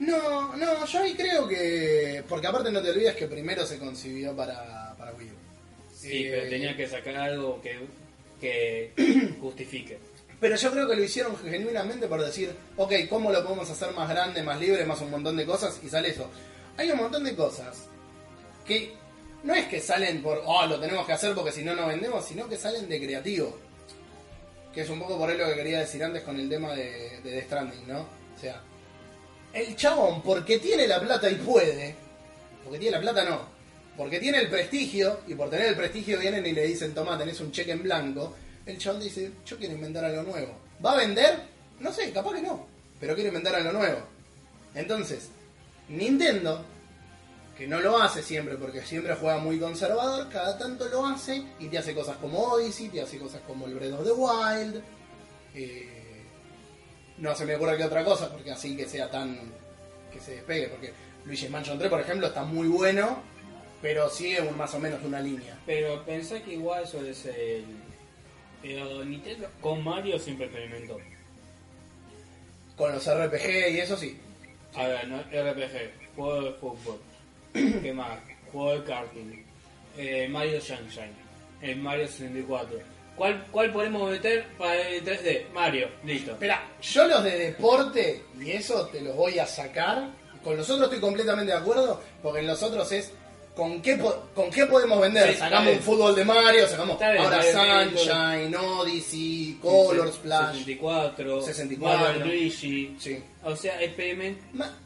No, 0.00 0.56
no, 0.56 0.84
yo 0.86 0.98
ahí 0.98 1.14
creo 1.14 1.46
que. 1.46 2.24
Porque 2.28 2.48
aparte 2.48 2.72
no 2.72 2.82
te 2.82 2.90
olvides 2.90 3.14
que 3.14 3.28
primero 3.28 3.64
se 3.64 3.78
concibió 3.78 4.34
para, 4.34 4.92
para 4.98 5.12
Wii 5.12 5.28
U. 5.28 5.34
Sí, 6.04 6.26
pero 6.30 6.48
tenía 6.48 6.76
que 6.76 6.86
sacar 6.86 7.16
algo 7.16 7.60
que, 7.62 7.78
que 8.40 8.92
justifique. 9.40 9.98
Pero 10.40 10.56
yo 10.56 10.70
creo 10.70 10.88
que 10.88 10.96
lo 10.96 11.02
hicieron 11.02 11.36
genuinamente 11.38 12.06
por 12.06 12.22
decir, 12.22 12.54
ok, 12.76 12.92
¿cómo 13.08 13.32
lo 13.32 13.42
podemos 13.42 13.70
hacer 13.70 13.92
más 13.92 14.08
grande, 14.08 14.42
más 14.42 14.60
libre, 14.60 14.84
más 14.84 15.00
un 15.00 15.10
montón 15.10 15.36
de 15.36 15.46
cosas? 15.46 15.80
Y 15.82 15.88
sale 15.88 16.10
eso. 16.10 16.30
Hay 16.76 16.90
un 16.90 16.98
montón 16.98 17.24
de 17.24 17.34
cosas 17.34 17.86
que 18.66 18.92
no 19.44 19.54
es 19.54 19.66
que 19.66 19.80
salen 19.80 20.22
por, 20.22 20.42
oh, 20.44 20.66
lo 20.66 20.78
tenemos 20.78 21.06
que 21.06 21.12
hacer 21.12 21.34
porque 21.34 21.52
si 21.52 21.62
no, 21.62 21.74
no 21.74 21.86
vendemos, 21.86 22.24
sino 22.24 22.48
que 22.48 22.56
salen 22.56 22.88
de 22.88 23.00
creativo. 23.00 23.56
Que 24.74 24.82
es 24.82 24.90
un 24.90 24.98
poco 24.98 25.16
por 25.16 25.30
ahí 25.30 25.38
lo 25.38 25.46
que 25.46 25.54
quería 25.54 25.80
decir 25.80 26.04
antes 26.04 26.22
con 26.22 26.38
el 26.38 26.48
tema 26.48 26.74
de, 26.74 27.20
de 27.22 27.30
The 27.30 27.42
Stranding, 27.42 27.88
¿no? 27.88 28.00
O 28.00 28.40
sea, 28.40 28.60
el 29.54 29.76
chabón, 29.76 30.20
porque 30.22 30.58
tiene 30.58 30.86
la 30.86 31.00
plata 31.00 31.30
y 31.30 31.36
puede, 31.36 31.94
porque 32.64 32.78
tiene 32.78 32.96
la 32.96 33.00
plata 33.00 33.24
no, 33.24 33.53
porque 33.96 34.18
tiene 34.18 34.38
el 34.38 34.48
prestigio, 34.48 35.20
y 35.26 35.34
por 35.34 35.50
tener 35.50 35.68
el 35.68 35.76
prestigio 35.76 36.18
vienen 36.18 36.46
y 36.46 36.52
le 36.52 36.66
dicen, 36.66 36.94
toma, 36.94 37.18
tenés 37.18 37.40
un 37.40 37.52
cheque 37.52 37.72
en 37.72 37.82
blanco, 37.82 38.34
el 38.66 38.78
chabón 38.78 39.00
dice, 39.00 39.30
yo 39.46 39.56
quiero 39.56 39.74
inventar 39.74 40.04
algo 40.04 40.22
nuevo. 40.22 40.54
¿Va 40.84 40.92
a 40.92 40.96
vender? 40.96 41.38
No 41.80 41.92
sé, 41.92 42.10
capaz 42.12 42.34
que 42.34 42.42
no, 42.42 42.66
pero 42.98 43.14
quiero 43.14 43.28
inventar 43.28 43.54
algo 43.54 43.72
nuevo. 43.72 44.00
Entonces, 44.74 45.28
Nintendo, 45.88 46.64
que 47.56 47.66
no 47.66 47.80
lo 47.80 48.00
hace 48.00 48.22
siempre 48.22 48.56
porque 48.56 48.82
siempre 48.82 49.14
juega 49.14 49.38
muy 49.38 49.58
conservador, 49.58 50.28
cada 50.28 50.58
tanto 50.58 50.88
lo 50.88 51.06
hace 51.06 51.44
y 51.60 51.68
te 51.68 51.78
hace 51.78 51.94
cosas 51.94 52.16
como 52.16 52.38
Odyssey, 52.38 52.88
te 52.88 53.00
hace 53.00 53.18
cosas 53.18 53.40
como 53.46 53.66
el 53.66 53.74
Breath 53.74 53.92
of 53.92 54.04
the 54.04 54.12
Wild. 54.12 54.82
eh, 55.54 55.94
no 57.18 57.34
se 57.34 57.46
me 57.46 57.54
ocurre 57.54 57.76
que 57.76 57.84
otra 57.84 58.04
cosa, 58.04 58.30
porque 58.30 58.50
así 58.50 58.76
que 58.76 58.88
sea 58.88 59.10
tan. 59.10 59.38
que 60.12 60.20
se 60.20 60.32
despegue, 60.32 60.68
porque 60.68 60.92
Luigi's 61.24 61.50
Mansion 61.50 61.78
3, 61.78 61.90
por 61.90 62.00
ejemplo, 62.00 62.26
está 62.26 62.44
muy 62.44 62.68
bueno, 62.68 63.22
pero 63.84 64.08
sigue 64.08 64.40
un- 64.40 64.56
más 64.56 64.72
o 64.72 64.78
menos 64.78 64.98
una 65.04 65.20
línea. 65.20 65.58
Pero 65.66 66.02
pensé 66.06 66.40
que 66.40 66.54
igual 66.54 66.88
suele 66.88 67.12
ser 67.12 67.38
el... 67.38 67.66
Pero 68.62 69.04
Nintendo 69.04 69.46
con 69.60 69.84
Mario 69.84 70.18
siempre 70.18 70.46
experimentó. 70.46 70.96
Con 72.78 72.92
los 72.94 73.06
RPG 73.06 73.72
y 73.72 73.80
eso 73.80 73.94
sí. 73.98 74.18
A 74.74 74.86
ver, 74.88 75.06
no, 75.06 75.18
RPG, 75.18 76.14
juego 76.16 76.40
de 76.44 76.52
fútbol. 76.52 76.98
¿Qué 77.52 77.92
más? 77.92 78.18
Juego 78.50 78.78
de 78.80 78.84
karting. 78.84 79.44
Eh, 79.98 80.28
Mario 80.30 80.62
Sunshine. 80.62 81.12
El 81.60 81.76
Mario 81.76 82.06
64. 82.08 82.78
¿Cuál, 83.16 83.44
¿Cuál 83.52 83.70
podemos 83.70 84.10
meter 84.10 84.46
para 84.56 84.80
el 84.88 85.04
3D? 85.04 85.50
Mario, 85.52 85.90
listo. 86.04 86.32
Espera, 86.32 86.66
yo 86.80 87.06
los 87.06 87.22
de 87.22 87.38
deporte, 87.38 88.22
y 88.40 88.50
eso 88.52 88.86
te 88.86 89.02
los 89.02 89.14
voy 89.14 89.38
a 89.38 89.46
sacar. 89.46 90.08
Con 90.42 90.56
los 90.56 90.68
otros 90.70 90.84
estoy 90.88 91.00
completamente 91.00 91.52
de 91.52 91.58
acuerdo, 91.58 92.00
porque 92.22 92.40
en 92.40 92.46
los 92.46 92.62
otros 92.62 92.90
es 92.92 93.12
¿con 93.54 93.80
qué, 93.82 93.96
po- 93.96 94.26
¿con 94.34 94.50
qué 94.50 94.66
podemos 94.66 95.00
vender? 95.00 95.32
Sí, 95.32 95.38
sacamos 95.38 95.72
un 95.74 95.80
fútbol 95.80 96.14
de 96.14 96.24
Mario, 96.24 96.66
sacamos 96.68 96.98
bien, 96.98 97.16
ahora 97.18 97.42
Sunshine, 97.42 98.54
Odyssey, 98.56 99.58
Color 99.62 100.12
Splash. 100.12 100.52
64, 100.58 101.42
64. 101.42 102.06
Mario 102.08 102.26
Luigi. 102.26 102.96
Sí. 102.98 103.18
O 103.44 103.54
sea, 103.56 103.80
experiment. 103.82 104.38
Ma- 104.54 104.76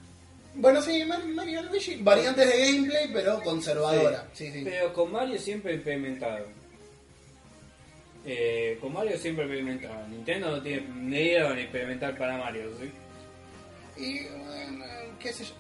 bueno, 0.55 0.82
sí, 0.82 1.05
Mar- 1.05 1.24
Mario 1.27 1.62
Luigi, 1.62 1.97
variantes 2.01 2.47
de 2.47 2.73
gameplay, 2.73 3.11
pero 3.12 3.40
conservadora. 3.43 4.27
Sí, 4.32 4.51
sí. 4.53 4.62
Pero 4.65 4.93
con 4.93 5.12
Mario 5.12 5.39
siempre 5.39 5.74
experimentado. 5.74 6.47
Eh, 8.27 8.77
con 8.81 8.93
Mario 8.93 9.16
siempre 9.19 9.45
experimentado. 9.45 10.07
Nintendo 10.09 10.51
no 10.51 10.62
tiene 10.62 10.82
ni 10.97 11.16
idea 11.16 11.51
de 11.53 11.62
experimentar 11.62 12.16
para 12.19 12.36
Mario, 12.36 12.70
¿sí? 12.78 12.90
Y 14.03 14.24
bueno, 14.27 14.85
qué 15.19 15.32
sé 15.32 15.45
yo. 15.45 15.53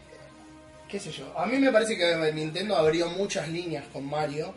Qué 0.88 0.98
sé 0.98 1.12
yo. 1.12 1.38
A 1.38 1.44
mí 1.44 1.58
me 1.58 1.70
parece 1.70 1.96
que 1.96 2.32
Nintendo 2.32 2.76
abrió 2.76 3.10
muchas 3.10 3.48
líneas 3.48 3.84
con 3.92 4.06
Mario. 4.06 4.54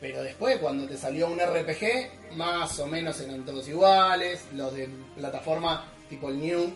Pero 0.00 0.22
después, 0.22 0.58
cuando 0.58 0.86
te 0.86 0.96
salió 0.96 1.28
un 1.28 1.38
RPG, 1.38 2.34
más 2.36 2.78
o 2.80 2.86
menos 2.86 3.20
eran 3.20 3.44
todos 3.44 3.68
iguales. 3.68 4.44
Los 4.54 4.74
de 4.74 4.88
plataforma 5.16 5.86
tipo 6.08 6.28
el 6.28 6.40
New, 6.40 6.72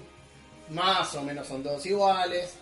más 0.70 1.14
o 1.16 1.22
menos 1.22 1.48
son 1.48 1.62
todos 1.62 1.84
iguales. 1.86 2.54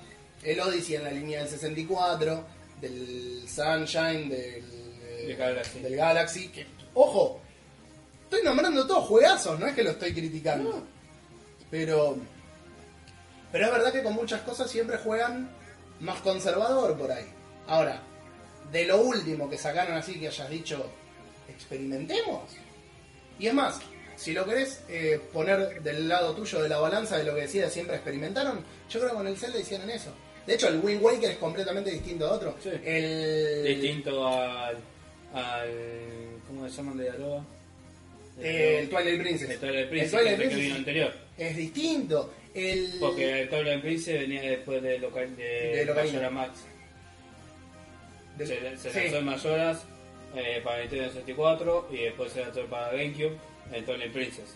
El 0.42 0.60
Odyssey 0.60 0.96
en 0.96 1.04
la 1.04 1.10
línea 1.10 1.40
del 1.40 1.48
64, 1.48 2.44
del 2.80 3.44
Sunshine, 3.46 4.28
del, 4.28 5.36
Galaxy. 5.36 5.78
del 5.80 5.96
Galaxy. 5.96 6.48
Que, 6.48 6.66
ojo, 6.94 7.40
estoy 8.24 8.42
nombrando 8.42 8.86
todos 8.86 9.06
juegazos, 9.06 9.60
no 9.60 9.66
es 9.66 9.74
que 9.74 9.84
lo 9.84 9.90
estoy 9.90 10.14
criticando. 10.14 10.82
Pero 11.70 12.16
pero 13.52 13.66
es 13.66 13.72
verdad 13.72 13.92
que 13.92 14.02
con 14.02 14.14
muchas 14.14 14.42
cosas 14.42 14.70
siempre 14.70 14.98
juegan 14.98 15.48
más 16.00 16.20
conservador 16.20 16.96
por 16.96 17.10
ahí. 17.10 17.26
Ahora, 17.66 18.02
de 18.70 18.84
lo 18.86 19.00
último 19.00 19.48
que 19.48 19.58
sacaron 19.58 19.96
así 19.96 20.18
que 20.18 20.28
hayas 20.28 20.50
dicho, 20.50 20.86
experimentemos. 21.48 22.42
Y 23.38 23.46
es 23.46 23.54
más, 23.54 23.78
si 24.16 24.32
lo 24.32 24.44
querés 24.44 24.82
eh, 24.88 25.20
poner 25.32 25.82
del 25.82 26.08
lado 26.08 26.34
tuyo 26.34 26.62
de 26.62 26.68
la 26.68 26.78
balanza 26.78 27.18
de 27.18 27.24
lo 27.24 27.34
que 27.34 27.42
decía 27.42 27.68
siempre 27.70 27.96
experimentaron, 27.96 28.64
yo 28.88 29.00
creo 29.00 29.10
que 29.10 29.16
con 29.16 29.26
el 29.26 29.36
Zelda 29.36 29.58
hicieron 29.58 29.90
eso. 29.90 30.10
De 30.46 30.54
hecho, 30.54 30.68
el 30.68 30.80
Wind 30.80 31.02
Waker 31.02 31.30
es 31.30 31.38
completamente 31.38 31.90
distinto 31.90 32.26
a 32.26 32.32
otro. 32.32 32.54
Sí. 32.62 32.70
El, 32.84 33.64
Distinto 33.64 34.26
al. 34.26 34.76
al 35.34 35.70
¿Cómo 36.46 36.68
se 36.68 36.76
llaman 36.76 36.98
de 36.98 37.10
Aroa? 37.10 37.44
Eh, 38.40 38.80
el 38.80 38.88
Twilight 38.88 39.20
Princess. 39.20 39.50
El 39.50 39.58
Twilight 39.58 39.78
El 39.78 39.88
Princess, 39.88 40.10
Twilight 40.12 40.38
que 40.38 40.54
vino 40.56 40.74
anterior. 40.76 41.12
es 41.38 41.56
distinto. 41.56 42.34
El... 42.54 42.94
Porque 43.00 43.42
el 43.42 43.48
Twilight 43.48 43.80
Princess 43.82 44.20
venía 44.20 44.42
después 44.42 44.82
de, 44.82 44.98
local, 44.98 45.36
de, 45.36 45.84
De. 45.84 45.94
Majora 45.94 46.30
Max. 46.30 46.60
Se, 48.38 48.46
se 48.46 48.90
sí. 48.92 48.98
lanzó 48.98 49.16
en 49.18 49.24
Majoras 49.24 49.84
eh, 50.34 50.60
para 50.62 50.80
Nintendo 50.80 51.08
64 51.08 51.88
y 51.90 51.96
después 51.96 52.32
se 52.32 52.40
lanzó 52.42 52.66
para 52.66 52.92
GameCube 52.92 53.36
el 53.72 53.84
Twilight 53.84 54.12
Princess. 54.12 54.54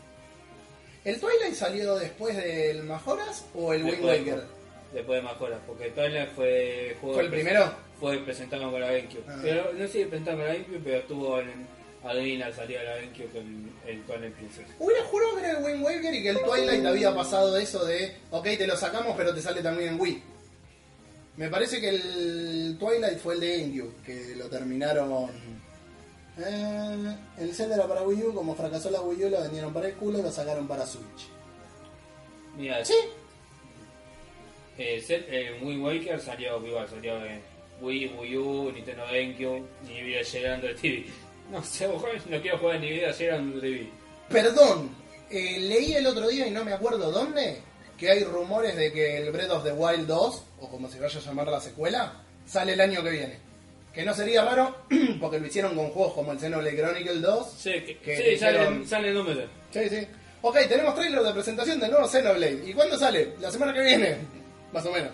¿El 1.05 1.19
Twilight 1.19 1.55
salió 1.55 1.97
después 1.97 2.37
del 2.37 2.83
Majoras 2.83 3.47
o 3.55 3.73
el 3.73 3.85
Wind 3.85 4.05
Waker? 4.05 4.45
Después 4.93 5.19
de 5.19 5.23
Majoras, 5.23 5.61
porque 5.67 5.87
el 5.87 5.93
Twilight 5.93 6.31
fue 6.35 6.97
juego 7.01 7.15
¿Fue 7.15 7.25
el 7.25 7.31
primero? 7.31 7.73
Fue 7.99 8.19
presentado 8.19 8.71
para 8.71 8.93
GameCube. 8.93 9.25
Ah. 9.27 9.39
Pero 9.43 9.73
no 9.73 9.87
sé 9.87 9.89
si 9.89 10.05
presentado 10.05 10.39
para 10.39 10.53
GameCube, 10.53 10.81
pero 10.85 10.99
estuvo 10.99 11.41
en 11.41 11.67
Adrina 12.03 12.51
salía 12.53 12.83
la 12.83 12.97
GameCube 12.97 13.39
en 13.39 13.71
el 13.87 14.03
Twilight 14.05 14.35
Princess. 14.35 14.67
Hubiera 14.79 15.05
jurado 15.05 15.37
que 15.37 15.41
era 15.43 15.59
el 15.59 15.65
Wind 15.65 15.83
Waker 15.85 16.15
y 16.15 16.23
que 16.23 16.29
el 16.31 16.39
Twilight 16.41 16.87
había 16.87 17.15
pasado 17.15 17.57
eso 17.59 17.85
de, 17.85 18.17
ok, 18.31 18.45
te 18.57 18.67
lo 18.67 18.77
sacamos, 18.77 19.15
pero 19.17 19.35
te 19.35 19.43
sale 19.43 19.63
también 19.63 19.91
en 19.95 20.01
Wii. 20.01 20.23
Me 21.37 21.49
parece 21.49 21.81
que 21.81 21.89
el 21.91 22.77
Twilight 22.79 23.19
fue 23.19 23.35
el 23.35 23.41
de 23.41 23.59
GameCube, 23.61 23.93
que 24.05 24.35
lo 24.37 24.49
terminaron. 24.49 25.31
Eh, 26.39 27.17
el 27.39 27.55
Zelda 27.55 27.75
era 27.77 27.87
para 27.87 28.03
Wii 28.03 28.23
U, 28.25 28.35
como 28.35 28.55
fracasó 28.55 28.91
la 28.91 29.01
Wii 29.03 29.25
U, 29.25 29.29
lo 29.31 29.41
vendieron 29.43 29.73
para 29.73 29.89
el 29.89 29.95
culo 29.95 30.19
y 30.19 30.23
lo 30.23 30.31
sacaron 30.33 30.67
para 30.67 30.87
Switch. 30.87 31.29
Mira, 32.57 32.83
Sí, 32.85 32.95
eh, 34.79 35.03
Zed- 35.07 35.27
eh, 35.29 35.59
Wind 35.63 35.83
Waker 35.85 36.21
salió 36.21 36.65
igual, 36.67 36.89
salió 36.89 37.17
en 37.25 37.41
Wii, 37.83 38.15
Wii 38.19 38.37
U, 38.39 38.73
Nintendo 38.73 39.05
GameCube, 39.05 39.63
ni 39.87 40.03
vida 40.03 40.23
llegando 40.23 40.67
el 40.69 40.77
TV. 40.77 41.05
No 41.51 41.63
sé, 41.65 41.89
no 41.89 42.41
quiero 42.41 42.59
jugar 42.59 42.81
ni 42.81 42.91
vida 42.91 43.11
llegando 43.13 43.57
el 43.57 43.61
TV. 43.61 43.91
perdón, 44.29 44.91
eh, 45.31 45.59
leí 45.61 45.95
el 45.95 46.07
otro 46.07 46.29
día 46.29 46.47
y 46.47 46.51
no 46.51 46.65
me 46.65 46.73
acuerdo 46.73 47.11
dónde, 47.11 47.61
que 47.99 48.11
hay 48.11 48.23
rumores 48.25 48.77
de 48.77 48.93
que 48.93 49.17
el 49.19 49.31
Breath 49.33 49.51
of 49.51 49.65
the 49.65 49.73
Wild 49.73 50.07
2, 50.07 50.43
o 50.61 50.69
como 50.69 50.89
se 50.89 51.01
vaya 51.01 51.19
a 51.19 51.23
llamar 51.23 51.49
la 51.49 51.61
secuela, 51.61 52.23
sale 52.47 52.73
el 52.75 52.81
año 52.81 53.03
que 53.03 53.11
viene. 53.11 53.39
Que 53.93 54.05
no 54.05 54.15
sería 54.15 54.45
raro, 54.45 54.77
porque 55.21 55.41
lo 55.41 55.47
hicieron 55.49 55.75
con 55.75 55.89
juegos 55.91 56.15
como 56.15 56.31
el 56.33 56.39
Xenoblade 56.39 56.77
Chronicle 56.77 57.21
2. 57.21 57.53
Sí, 57.59 57.73
que, 57.85 57.99
Que 57.99 58.17
sí 58.17 58.23
dijeron- 58.23 58.75
sale, 58.75 58.87
sale 58.87 59.13
número. 59.13 59.43
Sí, 59.73 59.89
sí. 59.89 60.07
Ok, 60.43 60.57
tenemos 60.69 60.95
trailer 60.95 61.21
de 61.23 61.33
presentación 61.33 61.81
del 61.81 61.91
nuevo 61.91 62.07
Xenoblade. 62.09 62.63
¿Y 62.65 62.73
cuándo 62.73 62.97
sale? 62.97 63.35
La 63.41 63.51
semana 63.51 63.75
que 63.75 63.81
viene. 63.83 64.17
Más 64.73 64.87
o 64.87 64.93
menos. 64.93 65.11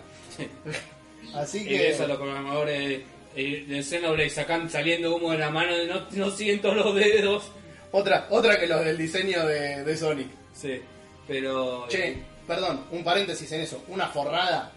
Así 1.35 1.61
Y 1.63 1.65
que... 1.69 1.97
los 2.07 2.17
programadores 2.19 3.01
eh, 3.37 3.65
de 3.69 3.83
Xenoblade 3.83 4.31
sacan, 4.31 4.71
saliendo 4.71 5.15
humo 5.15 5.33
de 5.33 5.39
la 5.39 5.51
mano, 5.51 5.73
no, 5.87 6.07
no 6.11 6.31
siento 6.31 6.75
los 6.75 6.95
dedos. 6.95 7.45
Otra, 7.93 8.27
otra 8.31 8.59
que 8.59 8.67
los 8.67 8.85
del 8.85 8.97
diseño 8.97 9.47
de, 9.47 9.85
de 9.85 9.97
Sonic. 9.97 10.29
Sí, 10.55 10.81
pero... 11.29 11.87
Che, 11.89 12.17
perdón, 12.47 12.87
un 12.91 13.05
paréntesis 13.05 13.51
en 13.53 13.61
eso. 13.61 13.85
Una 13.89 14.09
forrada. 14.09 14.73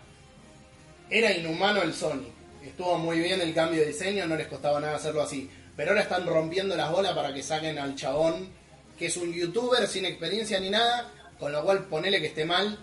Era 1.09 1.31
inhumano 1.31 1.81
el 1.81 1.93
Sonic. 1.93 2.27
Estuvo 2.63 2.97
muy 2.97 3.19
bien 3.19 3.39
el 3.41 3.53
cambio 3.53 3.79
de 3.79 3.87
diseño, 3.87 4.27
no 4.27 4.35
les 4.35 4.47
costaba 4.47 4.79
nada 4.79 4.97
hacerlo 4.97 5.21
así. 5.21 5.49
Pero 5.75 5.91
ahora 5.91 6.03
están 6.03 6.25
rompiendo 6.25 6.75
las 6.75 6.91
bolas 6.91 7.13
para 7.13 7.33
que 7.33 7.41
saquen 7.41 7.79
al 7.79 7.95
chabón, 7.95 8.49
que 8.97 9.05
es 9.05 9.15
un 9.15 9.33
youtuber 9.33 9.87
sin 9.87 10.03
experiencia 10.03 10.59
ni 10.59 10.69
nada, 10.69 11.09
con 11.39 11.53
lo 11.53 11.63
cual 11.63 11.85
ponele 11.85 12.19
que 12.19 12.27
esté 12.27 12.43
mal. 12.43 12.77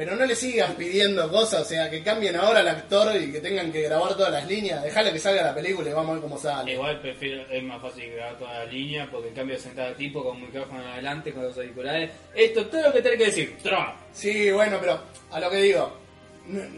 Pero 0.00 0.16
no 0.16 0.24
le 0.24 0.34
sigas 0.34 0.70
pidiendo 0.76 1.30
cosas, 1.30 1.60
o 1.60 1.64
sea, 1.66 1.90
que 1.90 2.02
cambien 2.02 2.34
ahora 2.34 2.60
al 2.60 2.68
actor 2.68 3.14
y 3.20 3.30
que 3.30 3.38
tengan 3.38 3.70
que 3.70 3.82
grabar 3.82 4.14
todas 4.14 4.32
las 4.32 4.48
líneas. 4.48 4.82
Dejale 4.82 5.12
que 5.12 5.18
salga 5.18 5.42
la 5.42 5.54
película 5.54 5.90
y 5.90 5.92
vamos 5.92 6.08
a 6.08 6.12
ver 6.14 6.22
cómo 6.22 6.38
sale. 6.38 6.72
Igual 6.72 7.02
prefiero, 7.02 7.42
es 7.50 7.62
más 7.62 7.82
fácil 7.82 8.10
grabar 8.14 8.38
toda 8.38 8.60
la 8.60 8.64
línea 8.64 9.06
porque 9.10 9.28
en 9.28 9.34
cambio 9.34 9.58
sentar 9.58 9.94
tipo 9.96 10.24
con 10.24 10.36
un 10.36 10.46
micrófono 10.46 10.82
adelante, 10.86 11.34
con 11.34 11.42
los 11.42 11.54
auriculares. 11.54 12.12
Esto 12.34 12.60
es 12.60 12.70
todo 12.70 12.80
lo 12.80 12.92
que 12.94 13.02
tenés 13.02 13.18
que 13.18 13.24
decir. 13.26 13.58
Trump. 13.62 13.90
Sí, 14.10 14.50
bueno, 14.50 14.78
pero 14.80 15.02
a 15.32 15.38
lo 15.38 15.50
que 15.50 15.58
digo, 15.58 15.98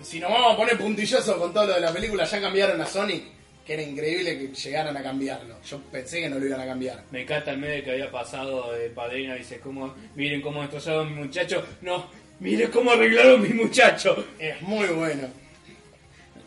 si 0.02 0.18
nos 0.18 0.28
vamos 0.28 0.54
a 0.54 0.56
poner 0.56 0.76
puntilloso 0.76 1.38
con 1.38 1.54
todo 1.54 1.68
lo 1.68 1.74
de 1.74 1.80
la 1.80 1.92
película, 1.92 2.24
ya 2.24 2.40
cambiaron 2.40 2.80
a 2.80 2.86
Sonic, 2.86 3.22
que 3.64 3.74
era 3.74 3.82
increíble 3.82 4.36
que 4.36 4.48
llegaran 4.48 4.96
a 4.96 5.02
cambiarlo. 5.04 5.62
Yo 5.62 5.78
pensé 5.92 6.22
que 6.22 6.28
no 6.28 6.40
lo 6.40 6.46
iban 6.46 6.60
a 6.60 6.66
cambiar. 6.66 7.04
Me 7.12 7.22
encanta 7.22 7.52
el 7.52 7.58
medio 7.58 7.84
que 7.84 7.92
había 7.92 8.10
pasado 8.10 8.72
de 8.72 8.90
padrino. 8.90 9.36
Dice, 9.36 9.60
cómo, 9.60 9.94
miren 10.16 10.42
cómo 10.42 10.62
destrozaron 10.62 11.14
mi 11.14 11.22
muchacho. 11.22 11.64
No, 11.82 12.10
miren 12.42 12.70
cómo 12.70 12.90
arreglaron 12.92 13.40
a 13.40 13.42
mi 13.42 13.48
muchacho. 13.54 14.24
Es 14.38 14.60
muy 14.62 14.88
bueno. 14.88 15.28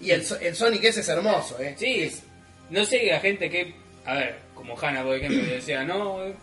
Y 0.02 0.12
el, 0.12 0.24
el 0.42 0.56
Sonic 0.56 0.84
ese 0.84 1.00
es 1.00 1.10
hermoso, 1.10 1.60
¿eh? 1.60 1.76
Sí, 1.78 2.04
Es- 2.04 2.24
no 2.70 2.84
sé 2.86 3.06
la 3.06 3.20
gente 3.20 3.50
que... 3.50 3.74
A 4.06 4.14
ver, 4.16 4.40
como 4.54 4.78
Hanna, 4.80 5.04
por 5.04 5.16
ejemplo, 5.16 5.42
que 5.44 5.56
decía, 5.56 5.84
no, 5.84 6.24
eh, 6.26 6.34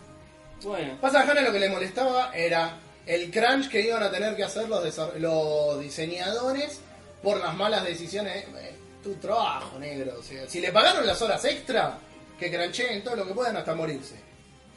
bueno. 0.63 0.97
Pasa 0.99 1.21
a 1.21 1.29
Hannah 1.29 1.41
lo 1.41 1.51
que 1.51 1.59
le 1.59 1.69
molestaba 1.69 2.31
era 2.33 2.77
el 3.05 3.29
crunch 3.31 3.69
que 3.69 3.81
iban 3.81 4.01
a 4.03 4.09
tener 4.11 4.35
que 4.35 4.43
hacer 4.43 4.67
los, 4.69 4.97
los 5.19 5.81
diseñadores 5.81 6.79
por 7.21 7.39
las 7.39 7.53
malas 7.55 7.83
decisiones. 7.85 8.43
Eh, 8.43 8.73
tu 9.03 9.15
trabajo, 9.15 9.77
negro. 9.79 10.15
O 10.19 10.23
sea, 10.23 10.47
si 10.47 10.61
le 10.61 10.71
pagaron 10.71 11.05
las 11.05 11.21
horas 11.21 11.43
extra, 11.45 11.97
que 12.39 12.49
crancheen 12.49 13.03
todo 13.03 13.17
lo 13.17 13.27
que 13.27 13.33
puedan 13.33 13.57
hasta 13.57 13.75
morirse. 13.75 14.15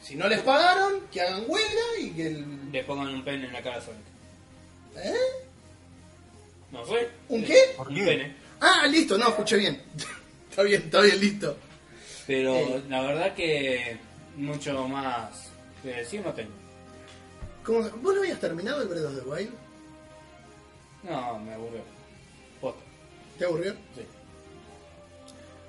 Si 0.01 0.15
no 0.15 0.27
les 0.27 0.41
pagaron, 0.41 1.07
que 1.11 1.21
hagan 1.21 1.43
huelga 1.47 1.99
y 2.01 2.09
que 2.11 2.27
el... 2.27 2.71
Le 2.71 2.83
pongan 2.83 3.07
un 3.07 3.23
pene 3.23 3.47
en 3.47 3.53
la 3.53 3.61
cara 3.61 3.77
a 3.77 3.81
Sonic. 3.81 4.03
¿Eh? 4.97 5.13
¿No 6.71 6.83
fue? 6.85 7.09
¿Un 7.29 7.43
qué? 7.43 7.57
Un 7.77 7.85
pene. 7.95 8.35
Ah, 8.59 8.85
listo, 8.87 9.17
no, 9.17 9.29
escuché 9.29 9.57
bien. 9.57 9.81
está 10.49 10.63
bien, 10.63 10.81
está 10.83 11.01
bien, 11.01 11.19
listo. 11.19 11.57
Pero 12.25 12.55
Eh. 12.55 12.83
la 12.89 13.01
verdad 13.01 13.33
que 13.35 13.97
mucho 14.35 14.87
más 14.87 15.49
que 15.81 15.89
decir 15.89 16.21
no 16.21 16.33
tengo. 16.33 16.51
¿Cómo 17.63 17.81
¿Vos 18.01 18.15
lo 18.15 18.21
habías 18.21 18.39
terminado 18.39 18.81
el 18.81 18.87
Breath 18.87 19.05
of 19.05 19.15
the 19.23 19.29
Wild? 19.29 19.51
No, 21.03 21.39
me 21.39 21.53
aburrió. 21.53 21.81
Posta. 22.59 22.81
¿Te 23.37 23.45
aburrió? 23.45 23.73
Sí. 23.95 24.01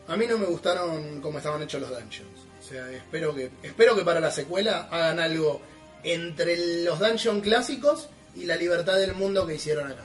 A 0.08 0.16
mí 0.16 0.26
no 0.26 0.38
me 0.38 0.46
gustaron 0.46 1.20
cómo 1.20 1.38
estaban 1.38 1.62
hechos 1.62 1.80
los 1.82 1.90
dungeons. 1.90 2.40
O 2.60 2.62
sea, 2.68 2.90
espero 2.90 3.34
que 3.34 3.50
espero 3.62 3.94
que 3.94 4.02
para 4.04 4.20
la 4.20 4.30
secuela 4.30 4.88
hagan 4.90 5.20
algo 5.20 5.60
entre 6.02 6.82
los 6.84 6.98
dungeons 6.98 7.42
clásicos 7.42 8.08
y 8.38 8.44
la 8.46 8.56
libertad 8.56 8.96
del 8.96 9.14
mundo 9.14 9.46
que 9.46 9.54
hicieron 9.56 9.90
acá. 9.90 10.04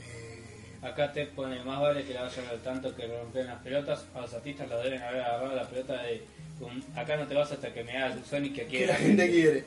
Eh, 0.00 0.42
Acá 0.82 1.12
te 1.12 1.26
pone 1.26 1.62
más 1.64 1.80
vale 1.80 2.04
que 2.04 2.14
la 2.14 2.22
vayan 2.22 2.46
al 2.48 2.60
tanto 2.62 2.94
que 2.96 3.06
rompen 3.06 3.46
las 3.46 3.60
pelotas. 3.62 4.04
A 4.14 4.20
los 4.22 4.32
artistas 4.34 4.68
lo 4.68 4.80
deben 4.80 5.00
haber 5.02 5.20
agarrado 5.22 5.54
la 5.54 5.68
pelota 5.68 6.02
de. 6.02 6.22
un- 6.60 6.84
acá 6.96 7.16
no 7.16 7.26
te 7.26 7.34
vas 7.34 7.50
hasta 7.52 7.72
que 7.72 7.82
me 7.84 7.96
hagas 7.96 8.16
el 8.16 8.24
Sonic 8.24 8.54
que 8.54 8.62
que 8.62 8.68
quiere. 8.68 8.86
la 8.86 8.94
gente 8.96 9.30
quiere. 9.30 9.64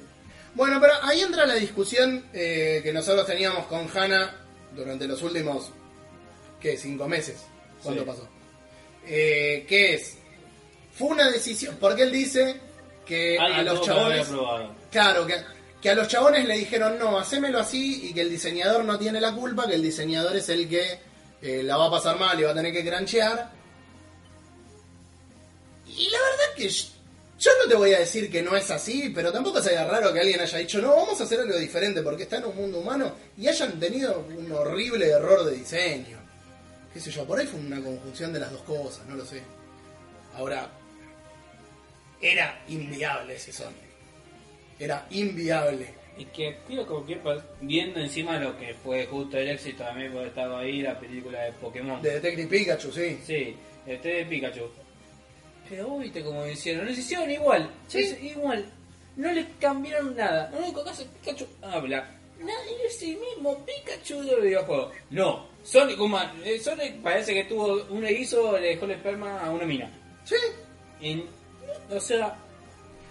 Bueno, 0.54 0.80
pero 0.80 0.94
ahí 1.04 1.22
entra 1.22 1.46
la 1.46 1.56
discusión 1.56 2.26
eh, 2.34 2.80
que 2.84 2.94
nosotros 2.94 3.26
teníamos 3.28 3.66
con 3.68 3.88
Hanna 3.94 4.34
durante 4.74 5.06
los 5.08 5.22
últimos, 5.22 5.72
¿qué? 6.62 6.78
¿Cinco 6.78 7.08
meses? 7.08 7.38
¿Cuánto 7.84 8.02
Sí. 8.04 8.08
pasó? 8.08 8.28
Eh, 9.06 9.66
¿Qué 9.68 9.96
es? 9.96 10.18
Fue 10.94 11.10
una 11.10 11.30
decisión, 11.30 11.76
porque 11.80 12.04
él 12.04 12.12
dice 12.12 12.56
que 13.06 13.38
a 13.38 13.62
los 13.64 13.82
que 13.82 13.86
chabones, 13.86 14.28
claro, 14.90 15.28
que, 15.28 15.36
que 15.82 15.90
a 15.90 15.96
los 15.96 16.08
chabones 16.08 16.46
le 16.46 16.58
dijeron 16.58 16.98
no, 16.98 17.18
hacémelo 17.18 17.60
así 17.60 18.10
y 18.10 18.14
que 18.14 18.22
el 18.22 18.30
diseñador 18.30 18.84
no 18.86 18.98
tiene 18.98 19.22
la 19.22 19.34
culpa, 19.34 19.68
que 19.68 19.76
el 19.76 19.84
diseñador 19.84 20.36
es 20.36 20.50
el 20.50 20.68
que 20.68 21.00
eh, 21.42 21.64
la 21.64 21.78
va 21.78 21.88
a 21.88 21.92
pasar 21.92 22.18
mal 22.18 22.40
y 22.40 22.44
va 22.44 22.52
a 22.52 22.56
tener 22.56 22.74
que 22.74 22.86
cranchear. 22.86 23.52
Y 25.88 26.10
la 26.10 26.18
verdad 26.18 26.56
que 26.58 26.70
yo, 26.70 26.88
yo 27.40 27.52
no 27.62 27.70
te 27.70 27.76
voy 27.76 27.94
a 27.94 28.00
decir 28.00 28.32
que 28.32 28.42
no 28.42 28.56
es 28.56 28.72
así, 28.72 29.12
pero 29.14 29.32
tampoco 29.32 29.62
sería 29.62 29.86
raro 29.86 30.14
que 30.14 30.22
alguien 30.22 30.40
haya 30.40 30.58
dicho, 30.58 30.82
no, 30.82 30.96
vamos 30.96 31.20
a 31.20 31.26
hacer 31.26 31.40
algo 31.40 31.58
diferente 31.58 32.02
porque 32.02 32.24
está 32.24 32.38
en 32.38 32.46
un 32.46 32.56
mundo 32.56 32.80
humano 32.80 33.14
y 33.38 33.48
hayan 33.48 33.80
tenido 33.80 34.26
un 34.38 34.52
horrible 34.52 35.10
error 35.10 35.46
de 35.46 35.58
diseño. 35.58 36.18
Qué 36.94 37.00
sé 37.00 37.12
yo, 37.12 37.26
por 37.26 37.38
ahí 37.38 37.46
fue 37.46 37.60
una 37.60 37.82
conjunción 37.82 38.32
de 38.32 38.40
las 38.40 38.52
dos 38.52 38.62
cosas, 38.62 39.06
no 39.06 39.16
lo 39.16 39.26
sé. 39.26 39.44
Ahora, 40.36 40.70
era 42.22 42.64
inviable 42.70 43.36
ese 43.36 43.52
Sonic. 43.52 43.85
Era 44.80 45.06
inviable. 45.12 45.88
Y 46.18 46.26
que 46.26 46.58
creo 46.66 46.86
como 46.88 47.06
que 47.06 47.18
pa- 47.18 47.44
viendo 47.60 48.00
encima 48.00 48.38
lo 48.40 48.58
que 48.58 48.74
fue 48.76 49.06
justo 49.06 49.38
el 49.38 49.50
éxito 49.50 49.84
también 49.84 50.12
porque 50.14 50.28
estaba 50.30 50.60
ahí 50.60 50.82
la 50.82 50.98
película 51.00 51.42
de 51.44 51.52
Pokémon. 51.54 52.02
De 52.02 52.12
Detective 52.14 52.48
Pikachu, 52.48 52.92
sí. 52.92 53.20
Sí, 53.26 53.56
este 53.86 54.10
de 54.10 54.26
Pikachu. 54.26 54.64
Pero 55.70 55.98
viste 55.98 56.24
cómo 56.24 56.46
hicieron, 56.48 56.86
lo 56.86 56.92
hicieron 56.92 57.30
igual, 57.32 57.70
Sí. 57.88 58.00
es 58.00 58.24
igual. 58.24 58.66
No 59.18 59.32
le 59.32 59.46
cambiaron 59.60 60.16
nada. 60.16 60.50
Lo 60.52 60.60
único 60.60 60.84
que 60.84 60.90
hace 60.92 61.06
Pikachu 61.06 61.48
habla. 61.62 62.10
Nada, 62.40 62.60
es 62.86 63.02
el 63.02 63.18
mismo 63.18 63.66
Pikachu 63.66 64.22
del 64.24 64.42
videojuego. 64.42 64.92
No, 65.10 65.48
Sonic, 65.64 65.98
como, 65.98 66.20
eh, 66.44 66.60
Sonic 66.60 67.02
parece 67.02 67.34
que 67.34 67.46
tuvo 67.46 67.84
un 67.90 68.06
erizo, 68.06 68.58
le 68.58 68.68
dejó 68.70 68.86
el 68.86 68.92
esperma 68.92 69.40
a 69.42 69.50
una 69.50 69.66
mina. 69.66 69.90
Sí. 70.24 70.36
Y, 71.02 71.24
o 71.90 72.00
sea, 72.00 72.38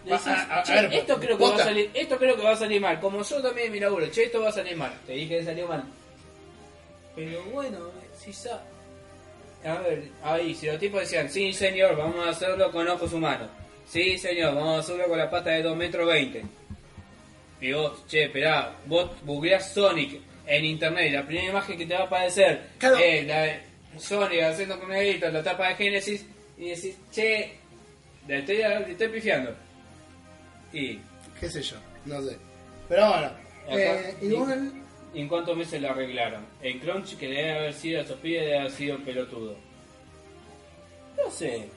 decís, 0.04 0.26
A- 0.26 0.54
a- 0.56 0.60
a 0.60 0.62
"Che, 0.62 0.72
ver, 0.74 0.94
esto 0.94 1.18
creo 1.18 1.38
que 1.38 1.44
va 1.44 1.54
a 1.54 1.58
salir, 1.58 1.90
esto 1.94 2.18
creo 2.18 2.36
que 2.36 2.42
va 2.42 2.52
a 2.52 2.56
salir 2.56 2.80
mal. 2.80 3.00
Como 3.00 3.22
yo 3.22 3.42
también 3.42 3.72
mi 3.72 3.80
laburo, 3.80 4.06
che, 4.10 4.24
esto 4.24 4.40
va 4.42 4.48
a 4.48 4.52
salir 4.52 4.76
mal. 4.76 4.92
Te 5.06 5.12
dije 5.12 5.38
que 5.38 5.44
salió 5.44 5.66
mal. 5.68 5.84
Pero 7.16 7.42
bueno, 7.44 7.78
si 8.18 8.32
sa 8.32 8.62
a 9.64 9.74
ver, 9.80 10.02
ahí, 10.22 10.54
si 10.54 10.66
los 10.66 10.78
tipos 10.78 11.00
decían, 11.00 11.30
sí 11.30 11.50
señor, 11.54 11.96
vamos 11.96 12.26
a 12.26 12.30
hacerlo 12.30 12.70
con 12.70 12.86
ojos 12.86 13.10
humanos. 13.14 13.48
Sí 13.88 14.18
señor, 14.18 14.54
vamos 14.54 14.76
a 14.76 14.80
hacerlo 14.80 15.04
con 15.08 15.16
la 15.18 15.30
pata 15.30 15.50
de 15.50 15.62
2 15.62 15.74
metros 15.76 16.06
20. 16.06 16.42
Y 17.62 17.72
vos, 17.72 18.06
che, 18.06 18.24
esperá, 18.24 18.72
vos 18.84 19.10
googleás 19.24 19.72
Sonic 19.72 20.20
en 20.46 20.64
internet 20.66 21.06
y 21.06 21.10
la 21.12 21.22
primera 21.24 21.48
imagen 21.48 21.78
que 21.78 21.86
te 21.86 21.94
va 21.94 22.00
a 22.00 22.04
aparecer 22.04 22.60
Claro. 22.78 22.98
es 22.98 23.26
la 23.26 23.40
de 23.42 23.60
Sonic 23.98 24.42
haciendo 24.42 24.78
con 24.78 24.90
negrito 24.90 25.30
la 25.30 25.42
tapa 25.42 25.68
de 25.68 25.74
Genesis 25.76 26.26
y 26.58 26.68
decís, 26.68 26.96
che, 27.10 27.54
le 28.28 28.40
estoy, 28.40 28.56
le 28.58 28.90
estoy 28.92 29.08
pifiando. 29.08 29.54
Y 30.74 31.00
Qué 31.40 31.48
sé 31.48 31.62
yo, 31.62 31.76
no 32.06 32.20
sé. 32.22 32.36
Pero 32.88 33.08
bueno, 33.08 33.30
eh, 33.70 34.14
igual... 34.22 34.72
¿Y 35.14 35.20
en 35.20 35.28
cuántos 35.28 35.56
meses 35.56 35.80
lo 35.80 35.90
arreglaron? 35.90 36.44
El 36.60 36.80
crunch 36.80 37.16
que 37.16 37.28
debe 37.28 37.52
haber 37.52 37.72
sido 37.74 38.00
a 38.00 38.04
Sofía 38.04 38.40
debe 38.42 38.58
haber 38.58 38.72
sido 38.72 38.98
pelotudo. 39.04 39.56
No 41.16 41.30
sé. 41.30 41.68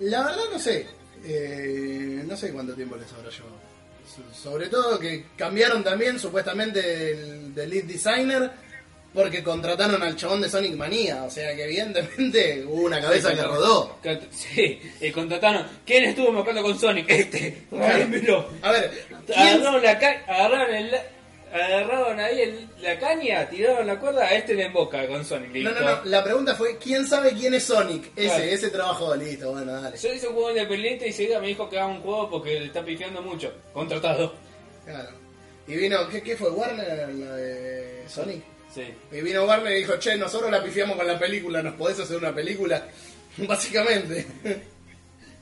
La 0.00 0.24
verdad 0.24 0.44
no 0.52 0.58
sé. 0.58 0.86
Eh, 1.24 2.22
no 2.26 2.36
sé 2.36 2.52
cuánto 2.52 2.74
tiempo 2.74 2.96
les 2.96 3.12
habrá 3.12 3.30
llevado. 3.30 3.56
So- 4.06 4.34
Sobre 4.50 4.68
todo 4.68 4.98
que 4.98 5.26
cambiaron 5.36 5.84
también 5.84 6.18
supuestamente 6.18 7.10
el 7.12 7.54
del 7.54 7.70
lead 7.70 7.84
designer 7.84 8.50
porque 9.14 9.42
contrataron 9.42 10.02
al 10.02 10.16
chabón 10.16 10.40
de 10.42 10.48
Sonic 10.50 10.74
Manía. 10.74 11.22
O 11.24 11.30
sea 11.30 11.54
que 11.54 11.64
evidentemente 11.64 12.64
hubo 12.68 12.82
una 12.86 13.00
cabeza 13.00 13.30
Sí, 13.30 13.36
que 13.36 13.42
rodó. 13.42 13.96
Sí, 14.32 14.80
y 15.00 15.10
contrataron. 15.12 15.66
¿Quién 15.86 16.04
estuvo 16.04 16.32
marcando 16.32 16.62
con 16.62 16.78
Sonic? 16.78 17.08
Este. 17.08 17.64
Tráemelo. 17.70 18.48
A 18.62 18.72
ver, 18.72 18.90
¿quién, 19.26 19.38
Agarraron, 19.38 19.82
la 19.82 19.98
ca- 19.98 20.24
agarraron, 20.26 20.74
el- 20.74 20.94
agarraron 21.52 22.18
ahí 22.20 22.40
el- 22.40 22.68
la 22.82 22.98
caña, 22.98 23.48
tiraron 23.48 23.86
la 23.86 23.98
cuerda, 24.00 24.24
a 24.24 24.34
este 24.34 24.54
le 24.54 24.64
emboca 24.64 25.06
con 25.06 25.24
Sonic. 25.24 25.48
no, 25.50 25.54
listo. 25.54 25.80
no, 25.80 25.80
no, 25.96 26.04
la 26.04 26.24
pregunta 26.24 26.54
fue 26.56 26.76
¿quién 26.78 27.06
sabe 27.06 27.30
quién 27.32 27.54
es 27.54 27.62
Sonic? 27.64 28.10
Ese, 28.16 28.26
Claro. 28.26 28.42
ese 28.44 28.70
trabajo, 28.70 29.14
listo, 29.14 29.52
bueno, 29.52 29.72
dale. 29.80 29.96
Yo 29.96 30.12
hice 30.12 30.26
un 30.26 30.34
juego 30.34 30.50
independiente 30.50 31.06
y 31.06 31.12
seguida 31.12 31.38
me 31.40 31.46
dijo 31.46 31.70
que 31.70 31.78
haga 31.78 31.86
un 31.86 32.00
juego 32.00 32.28
porque 32.28 32.58
le 32.58 32.66
está 32.66 32.84
pifiando 32.84 33.22
mucho. 33.22 33.52
Contratado. 33.72 34.34
Claro. 34.84 35.10
Y 35.68 35.76
vino, 35.76 36.08
¿qué, 36.10 36.20
qué 36.22 36.36
fue? 36.36 36.50
¿Warner 36.50 37.08
la 37.14 37.36
de 37.36 38.02
Sonic? 38.08 38.42
Sí. 38.74 38.82
Y 39.12 39.20
vino 39.20 39.44
Warner 39.44 39.72
y 39.72 39.80
dijo, 39.80 39.96
che, 39.98 40.16
nosotros 40.16 40.50
la 40.50 40.62
pifiamos 40.62 40.96
con 40.96 41.06
la 41.06 41.18
película, 41.18 41.62
¿nos 41.62 41.74
podés 41.74 42.00
hacer 42.00 42.16
una 42.16 42.34
película? 42.34 42.84
Básicamente. 43.38 44.26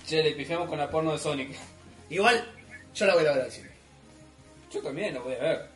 Che, 0.07 0.23
le 0.23 0.33
pifiamos 0.33 0.69
con 0.69 0.79
la 0.79 0.91
porno 0.91 1.13
de 1.13 1.19
Sonic. 1.19 1.57
Igual, 2.11 2.45
yo 2.95 3.07
la 3.07 3.15
voy 3.15 3.25
a 3.27 3.33
ver 3.33 3.43
al 3.43 3.51
cine. 3.51 3.71
Yo 4.73 4.81
también 4.81 5.15
lo 5.15 5.23
voy 5.23 5.35
a 5.35 5.39
ver. 5.39 5.67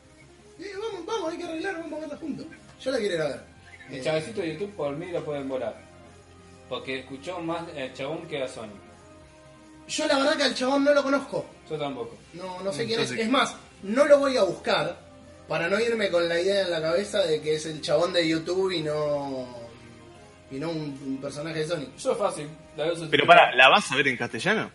Eh, 0.60 0.72
vamos, 0.80 1.06
vamos, 1.06 1.32
hay 1.32 1.38
que 1.38 1.44
arreglar, 1.44 1.74
vamos 1.80 1.92
a 1.92 2.00
verla 2.00 2.16
juntos. 2.16 2.46
Yo 2.82 2.90
la 2.90 2.98
quiero 2.98 3.14
ir 3.14 3.20
a 3.20 3.28
ver. 3.28 3.40
El 3.90 3.94
Eh, 3.96 4.02
chavecito 4.02 4.40
de 4.40 4.52
YouTube 4.54 4.74
por 4.74 4.94
mí 4.96 5.06
lo 5.10 5.24
pueden 5.24 5.48
volar. 5.48 5.74
Porque 6.68 6.98
escuchó 7.00 7.38
más 7.40 7.62
el 7.74 7.92
chabón 7.94 8.26
que 8.26 8.42
a 8.42 8.48
Sonic. 8.48 8.74
yo 9.88 10.06
la 10.06 10.18
verdad 10.18 10.36
que 10.36 10.42
al 10.42 10.54
chabón 10.54 10.84
no 10.84 10.92
lo 10.92 11.02
conozco. 11.02 11.46
Yo 11.70 11.78
tampoco. 11.78 12.16
No, 12.34 12.60
no 12.62 12.72
sé 12.72 12.84
quién 12.86 13.00
es. 13.00 13.10
Es 13.12 13.28
más, 13.30 13.54
no 13.82 14.04
lo 14.06 14.18
voy 14.18 14.36
a 14.36 14.42
buscar 14.42 14.98
para 15.48 15.68
no 15.68 15.78
irme 15.80 16.10
con 16.10 16.28
la 16.28 16.40
idea 16.40 16.62
en 16.62 16.70
la 16.70 16.80
cabeza 16.80 17.22
de 17.22 17.40
que 17.40 17.54
es 17.54 17.66
el 17.66 17.80
chabón 17.80 18.12
de 18.12 18.26
YouTube 18.26 18.70
y 18.72 18.82
no... 18.82 19.46
Y 20.50 20.56
no 20.60 20.70
un, 20.70 20.98
un 21.04 21.18
personaje 21.20 21.58
de 21.60 21.66
Sonic. 21.66 21.96
Yo 21.96 22.12
es 22.12 22.18
fácil. 22.18 22.48
La 22.76 22.84
veo 22.84 22.94
Pero 23.10 23.26
para, 23.26 23.52
¿la 23.56 23.68
vas 23.68 23.90
a 23.90 23.96
ver 23.96 24.06
en 24.08 24.16
castellano? 24.16 24.70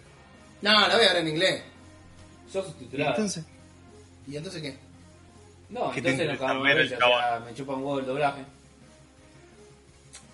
No, 0.61 0.71
la 0.87 0.95
voy 0.97 1.05
a 1.05 1.13
ver 1.13 1.17
en 1.17 1.27
inglés. 1.29 1.63
Yo 2.53 2.59
¿Y 2.59 2.63
subtitulada. 2.63 3.11
entonces? 3.11 3.45
¿Y 4.27 4.35
entonces 4.35 4.61
qué? 4.61 4.77
No, 5.69 5.91
¿Qué 5.91 5.99
entonces 5.99 6.03
te 6.03 6.25
no 6.25 6.33
interesa 6.33 6.37
cagamos 6.39 6.63
ver 6.63 6.75
de 6.75 6.81
el 6.83 6.89
risa, 6.89 7.05
o 7.05 7.09
sea, 7.09 7.39
me 7.45 7.53
chupa 7.53 7.73
un 7.73 7.83
huevo 7.83 7.99
el 7.99 8.05
doblaje. 8.05 8.41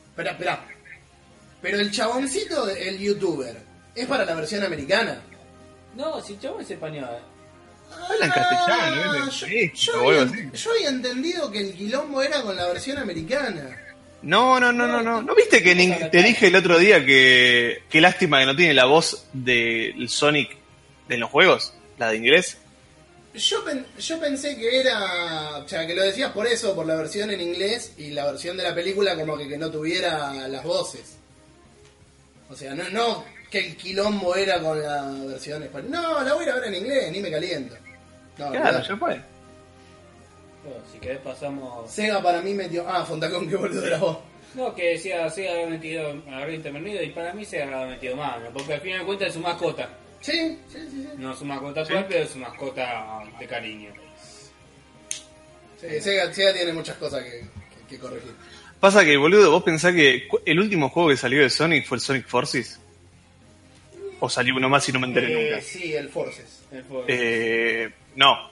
Espera, 0.10 0.32
espera. 0.32 0.66
Pero 1.62 1.80
el 1.80 1.92
chaboncito, 1.92 2.68
el 2.70 2.98
youtuber, 2.98 3.58
es 3.94 4.08
para 4.08 4.26
la 4.26 4.34
versión 4.34 4.64
americana. 4.64 5.22
No, 5.96 6.20
si 6.22 6.34
el 6.34 6.40
chabón 6.40 6.62
es 6.62 6.72
español. 6.72 7.08
Habla 7.92 8.26
en 8.26 8.32
castellano, 8.32 9.02
Ah, 9.14 9.30
¿eh? 9.48 9.72
yo, 9.74 9.94
yo 9.94 9.94
o 9.94 10.10
algo 10.10 10.22
había, 10.22 10.34
así. 10.50 10.64
yo 10.64 10.72
había 10.72 10.90
entendido 10.90 11.52
que 11.52 11.60
el 11.60 11.74
quilombo 11.74 12.22
era 12.22 12.42
con 12.42 12.56
la 12.56 12.68
versión 12.68 12.98
americana. 12.98 13.84
No, 14.22 14.60
no, 14.60 14.72
no, 14.72 14.88
no, 14.88 15.02
no. 15.04 15.22
¿No 15.22 15.36
viste 15.36 15.62
que 15.62 15.76
te 16.12 16.24
dije 16.24 16.48
el 16.48 16.56
otro 16.56 16.78
día 16.80 17.06
que 17.06 17.84
qué 17.90 18.02
lástima 18.02 18.40
que 18.40 18.46
no 18.48 18.56
tiene 18.56 18.74
la 18.74 18.86
voz 18.86 19.26
del 19.34 20.10
Sonic 20.10 20.56
de 21.08 21.18
los 21.18 21.30
juegos? 21.30 21.74
La 21.98 22.10
de 22.10 22.18
inglés. 22.18 22.58
Yo, 23.36 23.64
pen- 23.64 23.86
yo 24.00 24.20
pensé 24.20 24.58
que 24.58 24.80
era. 24.80 25.58
O 25.58 25.68
sea, 25.68 25.86
que 25.86 25.94
lo 25.94 26.02
decías 26.02 26.32
por 26.32 26.48
eso, 26.48 26.74
por 26.74 26.88
la 26.88 26.96
versión 26.96 27.30
en 27.30 27.40
inglés 27.42 27.92
y 27.98 28.10
la 28.10 28.26
versión 28.26 28.58
de 28.58 28.64
la 28.64 28.74
película 28.74 29.16
como 29.16 29.38
que, 29.38 29.48
que 29.48 29.58
no 29.58 29.70
tuviera 29.70 30.48
las 30.48 30.64
voces. 30.64 31.18
O 32.50 32.56
sea, 32.56 32.74
no, 32.74 32.90
no 32.90 33.26
que 33.50 33.60
el 33.68 33.78
quilombo 33.78 34.36
era 34.36 34.60
con 34.62 34.82
la 34.82 35.04
versión 35.26 35.64
española. 35.64 36.02
No, 36.02 36.24
la 36.24 36.34
voy 36.34 36.44
a 36.44 36.48
ir 36.48 36.52
a 36.52 36.56
ver 36.56 36.66
en 36.66 36.76
inglés, 36.76 37.12
ni 37.12 37.20
me 37.22 37.32
caliento. 37.32 37.76
No, 38.38 38.52
Claro, 38.52 38.82
ya 38.82 38.98
fue. 38.98 39.22
Bueno, 40.64 40.82
si 40.92 41.00
querés 41.00 41.20
pasamos... 41.20 41.90
Sega 41.90 42.22
para 42.22 42.42
mí 42.42 42.54
metió. 42.54 42.88
Ah, 42.88 43.06
Fontacón, 43.06 43.48
qué 43.50 43.56
boludo 43.56 43.86
era 43.86 43.98
vos. 43.98 44.18
No, 44.54 44.74
que 44.76 44.90
decía, 44.92 45.30
se 45.30 45.50
había 45.50 45.68
metido, 45.68 46.10
había 46.32 46.56
intervenido 46.56 47.02
y 47.04 47.10
para 47.12 47.34
mí 47.34 47.46
se 47.46 47.62
había 47.64 47.86
metido 47.86 48.16
mano, 48.16 48.50
porque 48.54 48.74
al 48.74 48.82
final 48.82 49.00
de 49.00 49.06
cuentas 49.06 49.28
es 49.30 49.34
su 49.36 49.40
mascota. 49.40 49.90
Sí, 50.22 50.58
sí, 50.68 50.80
sí. 50.80 50.88
sí. 50.92 51.08
No 51.18 51.32
es 51.32 51.40
su 51.40 51.46
mascota 51.46 51.86
Sí. 51.86 51.94
actual, 51.94 52.06
pero 52.10 52.24
es 52.24 52.30
su 52.32 52.40
mascota 52.40 53.24
de 53.40 53.46
cariño. 53.48 53.92
Sí, 55.80 56.02
Sega, 56.02 56.34
Sega 56.34 56.54
tiene 56.54 56.74
muchas 56.74 56.98
cosas 56.98 57.24
que, 57.24 57.32
que- 57.42 57.48
que 57.90 58.00
corregir. 58.00 58.32
Pasa 58.80 59.04
que, 59.06 59.16
boludo, 59.18 59.52
vos 59.52 59.64
pensás 59.64 59.94
que 59.94 60.28
el 60.46 60.60
último 60.60 60.90
juego 60.90 61.10
que 61.10 61.18
salió 61.18 61.42
de 61.42 61.50
Sonic 61.50 61.86
fue 61.86 61.98
el 61.98 62.02
Sonic 62.02 62.28
Forces. 62.28 62.80
O 64.20 64.30
salió 64.30 64.56
uno 64.56 64.68
más 64.70 64.88
y 64.90 64.92
no 64.92 65.00
me 65.00 65.08
enteré 65.08 65.28
Eh, 65.32 65.52
nunca. 65.52 65.62
sí, 65.64 65.94
el 65.96 66.10
Forces. 66.10 66.64
El 66.72 66.84
pobre. 66.84 67.06
Eh, 67.84 67.94
no. 68.16 68.50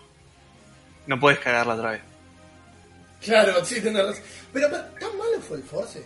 No 1.08 1.20
puedes 1.20 1.40
cagarla 1.40 1.76
otra 1.76 1.92
vez. 1.92 2.02
Claro, 3.24 3.64
sí, 3.66 3.82
tenés 3.82 4.06
razón. 4.06 4.24
Pero, 4.54 4.70
¿tan 4.70 5.18
malo 5.18 5.40
fue 5.48 5.58
el 5.58 5.64
Forces? 5.64 6.06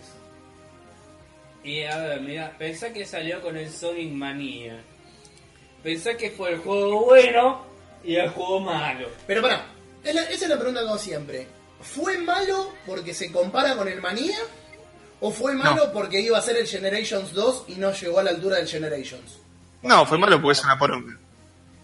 Y 1.62 1.82
a 1.82 1.98
ver, 1.98 2.20
mira, 2.22 2.54
pensá 2.58 2.90
que 2.92 3.04
salió 3.04 3.40
con 3.42 3.56
el 3.56 3.70
Sonic 3.70 4.10
Manía. 4.12 4.80
Pensá 5.82 6.16
que 6.16 6.30
fue 6.30 6.52
el 6.54 6.58
juego 6.60 7.04
bueno 7.04 7.64
y 8.02 8.16
el 8.16 8.30
juego 8.30 8.60
malo. 8.60 9.08
Pero 9.26 9.42
pará, 9.42 9.66
esa 10.02 10.22
es 10.30 10.48
la 10.48 10.56
pregunta 10.56 10.80
que 10.80 10.86
hago 10.88 10.98
siempre. 10.98 11.46
¿Fue 11.82 12.16
malo 12.18 12.72
porque 12.86 13.12
se 13.12 13.30
compara 13.30 13.76
con 13.76 13.88
el 13.88 14.00
Manía? 14.00 14.38
¿O 15.20 15.30
fue 15.30 15.54
malo 15.54 15.90
porque 15.92 16.20
iba 16.20 16.38
a 16.38 16.42
ser 16.42 16.56
el 16.56 16.66
Generations 16.66 17.32
2 17.34 17.64
y 17.68 17.74
no 17.74 17.92
llegó 17.92 18.20
a 18.20 18.22
la 18.22 18.30
altura 18.30 18.56
del 18.56 18.66
Generations? 18.68 19.38
No, 19.82 20.06
fue 20.06 20.18
malo 20.18 20.40
porque 20.40 20.58
es 20.58 20.64
una 20.64 20.78
poronga. 20.78 21.16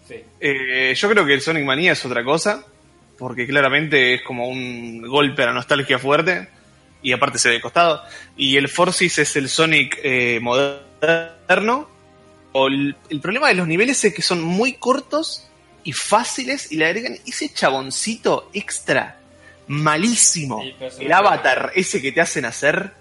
Sí. 0.07 0.15
Eh, 0.39 0.93
yo 0.95 1.09
creo 1.09 1.25
que 1.25 1.33
el 1.33 1.41
Sonic 1.41 1.65
Mania 1.65 1.91
es 1.93 2.05
otra 2.05 2.23
cosa, 2.23 2.63
porque 3.17 3.47
claramente 3.47 4.13
es 4.13 4.21
como 4.21 4.47
un 4.47 5.01
golpe 5.01 5.43
a 5.43 5.47
la 5.47 5.53
nostalgia 5.53 5.99
fuerte. 5.99 6.49
y 7.01 7.11
aparte 7.11 7.39
se 7.39 7.49
ve 7.49 7.55
de 7.55 7.61
costado. 7.61 8.03
Y 8.35 8.57
el 8.57 8.67
Forces 8.69 9.17
es 9.19 9.35
el 9.35 9.49
Sonic 9.49 9.99
eh, 10.03 10.39
moderno. 10.41 11.89
O 12.53 12.67
el, 12.67 12.95
el 13.09 13.21
problema 13.21 13.49
de 13.49 13.55
los 13.55 13.67
niveles 13.67 14.03
es 14.03 14.13
que 14.13 14.21
son 14.21 14.41
muy 14.41 14.73
cortos 14.73 15.47
y 15.83 15.91
fáciles 15.91 16.71
y 16.71 16.77
le 16.77 16.85
agregan 16.85 17.17
ese 17.25 17.53
chaboncito 17.53 18.49
extra 18.53 19.17
malísimo. 19.67 20.63
El 20.99 21.11
avatar 21.11 21.71
ese 21.75 22.01
que 22.01 22.11
te 22.11 22.21
hacen 22.21 22.45
hacer. 22.45 22.93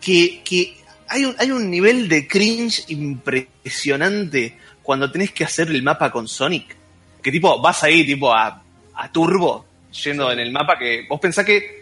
Que, 0.00 0.42
que 0.44 0.76
hay, 1.08 1.24
un, 1.24 1.34
hay 1.38 1.50
un 1.50 1.70
nivel 1.70 2.08
de 2.08 2.26
cringe 2.26 2.84
impresionante 2.88 4.58
cuando 4.82 5.10
tenés 5.10 5.32
que 5.32 5.44
hacer 5.44 5.68
el 5.68 5.82
mapa 5.82 6.10
con 6.10 6.28
Sonic. 6.28 6.76
Que 7.22 7.32
tipo, 7.32 7.60
vas 7.60 7.82
ahí 7.82 8.06
tipo 8.06 8.32
a, 8.32 8.62
a 8.94 9.12
turbo, 9.12 9.66
yendo 10.02 10.30
en 10.30 10.38
el 10.38 10.52
mapa 10.52 10.78
que 10.78 11.06
vos 11.08 11.20
pensás 11.20 11.44
que 11.44 11.78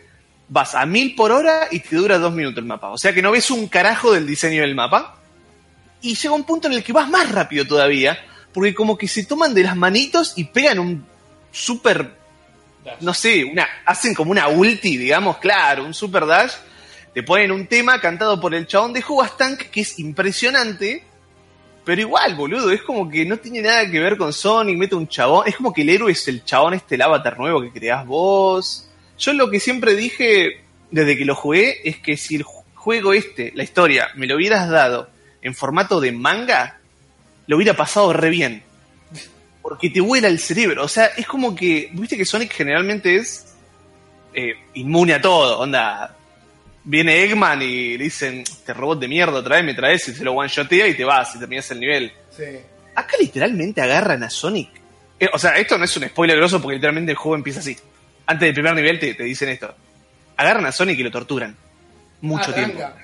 vas 0.48 0.74
a 0.74 0.86
mil 0.86 1.14
por 1.14 1.32
hora 1.32 1.68
y 1.70 1.80
te 1.80 1.96
dura 1.96 2.18
dos 2.18 2.32
minutos 2.32 2.58
el 2.58 2.66
mapa. 2.66 2.90
O 2.90 2.98
sea 2.98 3.12
que 3.12 3.22
no 3.22 3.30
ves 3.30 3.50
un 3.50 3.68
carajo 3.68 4.12
del 4.12 4.26
diseño 4.26 4.62
del 4.62 4.74
mapa. 4.74 5.16
Y 6.02 6.14
llega 6.14 6.34
un 6.34 6.44
punto 6.44 6.68
en 6.68 6.74
el 6.74 6.84
que 6.84 6.92
vas 6.92 7.08
más 7.08 7.30
rápido 7.32 7.66
todavía, 7.66 8.18
porque 8.52 8.74
como 8.74 8.96
que 8.96 9.08
se 9.08 9.24
toman 9.24 9.54
de 9.54 9.62
las 9.62 9.76
manitos 9.76 10.34
y 10.36 10.44
pegan 10.44 10.78
un 10.78 11.04
super, 11.50 12.14
no 13.00 13.14
sé, 13.14 13.44
una, 13.44 13.66
hacen 13.84 14.14
como 14.14 14.30
una 14.30 14.48
ulti, 14.48 14.98
digamos, 14.98 15.38
claro, 15.38 15.84
un 15.84 15.94
super 15.94 16.26
dash. 16.26 16.52
Te 17.16 17.22
ponen 17.22 17.50
un 17.50 17.66
tema 17.66 17.98
cantado 17.98 18.38
por 18.38 18.54
el 18.54 18.66
chabón 18.66 18.92
de 18.92 19.02
Tank 19.38 19.70
que 19.70 19.80
es 19.80 19.98
impresionante. 19.98 21.02
Pero 21.82 22.02
igual, 22.02 22.34
boludo, 22.34 22.70
es 22.70 22.82
como 22.82 23.08
que 23.08 23.24
no 23.24 23.38
tiene 23.38 23.62
nada 23.62 23.90
que 23.90 23.98
ver 24.00 24.18
con 24.18 24.34
Sonic, 24.34 24.76
mete 24.76 24.96
un 24.96 25.08
chabón. 25.08 25.48
Es 25.48 25.56
como 25.56 25.72
que 25.72 25.80
el 25.80 25.88
héroe 25.88 26.12
es 26.12 26.28
el 26.28 26.44
chabón 26.44 26.74
este, 26.74 26.96
el 26.96 27.00
avatar 27.00 27.38
nuevo 27.38 27.62
que 27.62 27.70
creás 27.72 28.04
vos. 28.04 28.90
Yo 29.18 29.32
lo 29.32 29.48
que 29.48 29.60
siempre 29.60 29.94
dije 29.94 30.60
desde 30.90 31.16
que 31.16 31.24
lo 31.24 31.34
jugué 31.34 31.80
es 31.88 31.96
que 32.00 32.18
si 32.18 32.36
el 32.36 32.44
ju- 32.44 32.62
juego 32.74 33.14
este, 33.14 33.50
la 33.54 33.62
historia, 33.62 34.08
me 34.14 34.26
lo 34.26 34.36
hubieras 34.36 34.68
dado 34.68 35.08
en 35.40 35.54
formato 35.54 36.02
de 36.02 36.12
manga, 36.12 36.80
lo 37.46 37.56
hubiera 37.56 37.72
pasado 37.74 38.12
re 38.12 38.28
bien. 38.28 38.62
Porque 39.62 39.88
te 39.88 40.02
vuela 40.02 40.28
el 40.28 40.38
cerebro. 40.38 40.84
O 40.84 40.88
sea, 40.88 41.06
es 41.16 41.26
como 41.26 41.54
que, 41.56 41.88
viste 41.94 42.18
que 42.18 42.26
Sonic 42.26 42.52
generalmente 42.52 43.16
es 43.16 43.54
eh, 44.34 44.52
inmune 44.74 45.14
a 45.14 45.20
todo. 45.22 45.60
Onda, 45.60 46.14
viene 46.86 47.22
Eggman 47.24 47.60
y 47.60 47.98
le 47.98 48.04
dicen, 48.04 48.40
este 48.40 48.72
robot 48.72 49.00
de 49.00 49.08
mierda, 49.08 49.40
otra 49.40 49.56
vez 49.56 49.64
me 49.64 49.74
traes 49.74 50.08
y 50.08 50.14
se 50.14 50.24
lo 50.24 50.32
one-shotea 50.32 50.86
y 50.86 50.94
te 50.94 51.04
vas 51.04 51.34
y 51.34 51.38
terminas 51.38 51.70
el 51.72 51.80
nivel. 51.80 52.12
Sí. 52.34 52.44
Acá 52.94 53.16
literalmente 53.20 53.82
agarran 53.82 54.22
a 54.22 54.30
Sonic. 54.30 54.70
Eh, 55.18 55.28
o 55.32 55.38
sea, 55.38 55.56
esto 55.56 55.76
no 55.76 55.84
es 55.84 55.96
un 55.96 56.08
spoiler 56.08 56.36
grosso 56.36 56.62
porque 56.62 56.76
literalmente 56.76 57.12
el 57.12 57.18
juego 57.18 57.36
empieza 57.36 57.60
así. 57.60 57.76
Antes 58.26 58.46
del 58.46 58.54
primer 58.54 58.74
nivel 58.74 58.98
te, 58.98 59.14
te 59.14 59.24
dicen 59.24 59.48
esto. 59.50 59.74
Agarran 60.36 60.64
a 60.64 60.72
Sonic 60.72 60.98
y 60.98 61.02
lo 61.02 61.10
torturan. 61.10 61.56
Mucho 62.20 62.54
tiempo. 62.54 62.78
Arranca. 62.78 63.02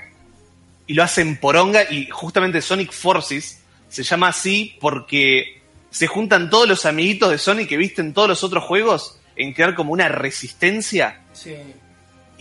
Y 0.87 0.95
lo 0.95 1.03
hacen 1.03 1.37
poronga 1.39 1.91
y 1.91 2.09
justamente 2.09 2.61
Sonic 2.63 2.93
Forces 2.93 3.63
se 3.89 4.03
llama 4.03 4.29
así 4.29 4.77
porque 4.81 5.61
se 5.91 6.07
juntan 6.07 6.51
todos 6.51 6.69
los 6.69 6.87
amiguitos 6.87 7.31
de 7.31 7.39
Sonic 7.39 7.69
que 7.69 7.77
viste 7.77 8.01
en 8.01 8.15
todos 8.15 8.29
los 8.29 8.45
otros 8.45 8.65
juegos 8.65 9.19
en 9.37 9.53
crear 9.53 9.75
como 9.75 9.93
una 9.93 10.09
resistencia 10.09 11.21
Sí. 11.33 11.57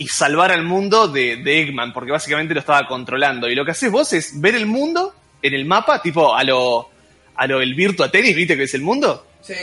Y 0.02 0.08
salvar 0.08 0.50
al 0.50 0.64
mundo 0.64 1.06
de, 1.06 1.36
de 1.36 1.60
Eggman, 1.60 1.92
porque 1.92 2.10
básicamente 2.10 2.54
lo 2.54 2.60
estaba 2.60 2.88
controlando. 2.88 3.48
Y 3.48 3.54
lo 3.54 3.64
que 3.64 3.70
haces 3.70 3.88
vos 3.88 4.12
es 4.12 4.40
ver 4.40 4.56
el 4.56 4.66
mundo 4.66 5.14
en 5.40 5.54
el 5.54 5.64
mapa, 5.64 6.02
tipo 6.02 6.34
a 6.34 6.42
lo, 6.42 6.90
a 7.36 7.46
lo 7.46 7.60
el 7.60 7.74
Virtua 7.74 8.10
Tennis, 8.10 8.34
¿viste 8.34 8.56
que 8.56 8.64
es 8.64 8.74
el 8.74 8.82
mundo? 8.82 9.28
Sí. 9.42 9.54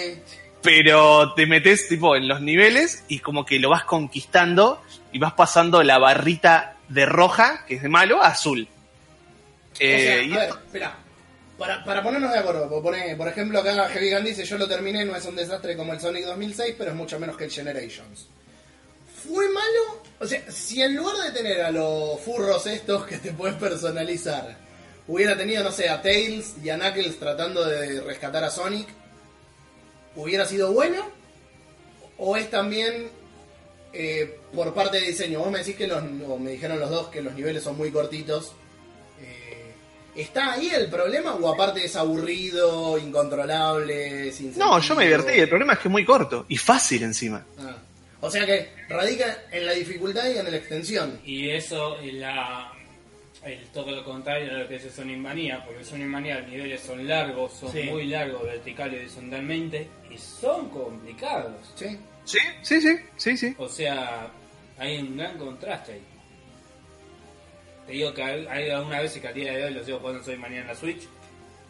Pero 0.61 1.33
te 1.33 1.45
metes 1.45 1.89
tipo 1.89 2.15
en 2.15 2.29
los 2.29 2.39
niveles 2.39 3.03
y 3.09 3.19
como 3.19 3.45
que 3.45 3.59
lo 3.59 3.69
vas 3.69 3.83
conquistando 3.83 4.81
y 5.11 5.19
vas 5.19 5.33
pasando 5.33 5.83
la 5.83 5.97
barrita 5.97 6.77
de 6.87 7.05
roja, 7.05 7.65
que 7.65 7.75
es 7.75 7.81
de 7.81 7.89
malo, 7.89 8.23
a 8.23 8.27
azul. 8.27 8.65
Eh, 9.77 9.95
o 9.95 9.99
sea, 9.99 10.23
y 10.23 10.33
a 10.33 10.39
ver, 10.39 10.49
espera. 10.65 10.97
Para, 11.57 11.83
para 11.83 12.01
ponernos 12.01 12.31
de 12.31 12.39
acuerdo, 12.39 12.69
por 12.81 13.27
ejemplo, 13.27 13.59
acá 13.59 13.89
Heavy 13.89 14.11
Gun 14.13 14.23
dice: 14.23 14.45
Yo 14.45 14.57
lo 14.57 14.69
terminé, 14.69 15.03
no 15.03 15.17
es 15.17 15.25
un 15.25 15.35
desastre 15.35 15.75
como 15.75 15.91
el 15.91 15.99
Sonic 15.99 16.23
2006, 16.23 16.75
pero 16.77 16.91
es 16.91 16.95
mucho 16.95 17.19
menos 17.19 17.35
que 17.35 17.43
el 17.43 17.51
Generations. 17.51 18.29
¿Fue 19.23 19.49
malo? 19.49 20.01
O 20.19 20.27
sea, 20.27 20.51
si 20.51 20.81
en 20.81 20.95
lugar 20.95 21.17
de 21.17 21.31
tener 21.31 21.61
a 21.61 21.71
los 21.71 22.19
furros 22.21 22.65
estos 22.67 23.05
que 23.05 23.17
te 23.17 23.31
puedes 23.31 23.55
personalizar, 23.57 24.57
hubiera 25.07 25.37
tenido, 25.37 25.63
no 25.63 25.71
sé, 25.71 25.89
a 25.89 26.01
Tails 26.01 26.55
y 26.63 26.69
a 26.69 26.77
Knuckles 26.77 27.17
tratando 27.19 27.65
de 27.65 28.01
rescatar 28.01 28.43
a 28.43 28.49
Sonic, 28.49 28.87
¿hubiera 30.15 30.45
sido 30.45 30.71
bueno? 30.71 31.05
¿O 32.17 32.35
es 32.35 32.49
también 32.49 33.09
eh, 33.93 34.39
por 34.53 34.73
parte 34.73 34.99
de 34.99 35.07
diseño? 35.07 35.39
Vos 35.39 35.51
me 35.51 35.59
decís 35.59 35.75
que 35.75 35.87
los, 35.87 36.03
o 36.27 36.37
me 36.37 36.51
dijeron 36.51 36.79
los 36.79 36.89
dos 36.89 37.07
que 37.07 37.21
los 37.21 37.33
niveles 37.33 37.63
son 37.63 37.77
muy 37.77 37.91
cortitos. 37.91 38.51
Eh, 39.21 39.73
¿Está 40.15 40.53
ahí 40.53 40.69
el 40.69 40.89
problema 40.89 41.35
o 41.35 41.47
aparte 41.47 41.85
es 41.85 41.95
aburrido, 41.95 42.97
incontrolable, 42.97 44.31
sin 44.33 44.57
no, 44.57 44.79
yo 44.79 44.95
me 44.95 45.05
divertí. 45.05 45.39
El 45.39 45.47
problema 45.47 45.73
es 45.73 45.79
que 45.79 45.87
es 45.87 45.91
muy 45.91 46.03
corto 46.03 46.45
y 46.49 46.57
fácil 46.57 47.03
encima. 47.03 47.45
Ah. 47.57 47.77
O 48.21 48.29
sea 48.29 48.45
que 48.45 48.69
radica 48.89 49.43
en 49.51 49.65
la 49.65 49.71
dificultad 49.73 50.27
y 50.29 50.37
en 50.37 50.51
la 50.51 50.57
extensión. 50.57 51.19
Y 51.23 51.49
eso 51.51 51.97
es 51.99 52.13
la, 52.15 52.71
el 53.45 53.59
todo 53.69 53.91
lo 53.91 54.03
contrario 54.03 54.51
de 54.53 54.59
lo 54.63 54.67
que 54.67 54.75
es 54.75 54.83
el 54.85 54.91
Sonic 54.91 55.17
Manía, 55.17 55.63
porque 55.63 55.79
el 55.79 55.85
Sonic 55.85 56.07
Manía 56.07 56.39
los 56.39 56.49
niveles 56.49 56.81
son 56.81 57.07
largos, 57.07 57.53
son 57.53 57.71
Sí. 57.71 57.83
muy 57.83 58.07
largos, 58.07 58.43
vertical 58.43 58.93
y 58.93 58.97
horizontalmente, 58.97 59.87
y 60.11 60.17
son 60.17 60.69
complicados. 60.69 61.53
¿Sí? 61.75 61.97
Sí, 62.25 62.39
sí, 62.61 62.81
sí, 62.81 62.97
sí, 63.15 63.37
sí. 63.37 63.55
O 63.57 63.69
sea, 63.69 64.27
hay 64.77 64.97
un 64.97 65.15
gran 65.17 65.37
contraste 65.37 65.93
ahí. 65.93 66.01
Te 67.87 67.93
digo 67.93 68.13
que 68.13 68.21
hay, 68.23 68.45
hay 68.47 68.69
algunas 68.69 69.01
veces 69.01 69.21
que 69.21 69.27
a 69.29 69.33
día 69.33 69.53
de 69.53 69.63
hoy 69.63 69.73
lo 69.73 69.83
sigo 69.83 69.99
jugando 69.99 70.23
Sonic 70.23 70.39
Manía 70.39 70.59
en 70.61 70.67
la 70.67 70.75
Switch, 70.75 71.07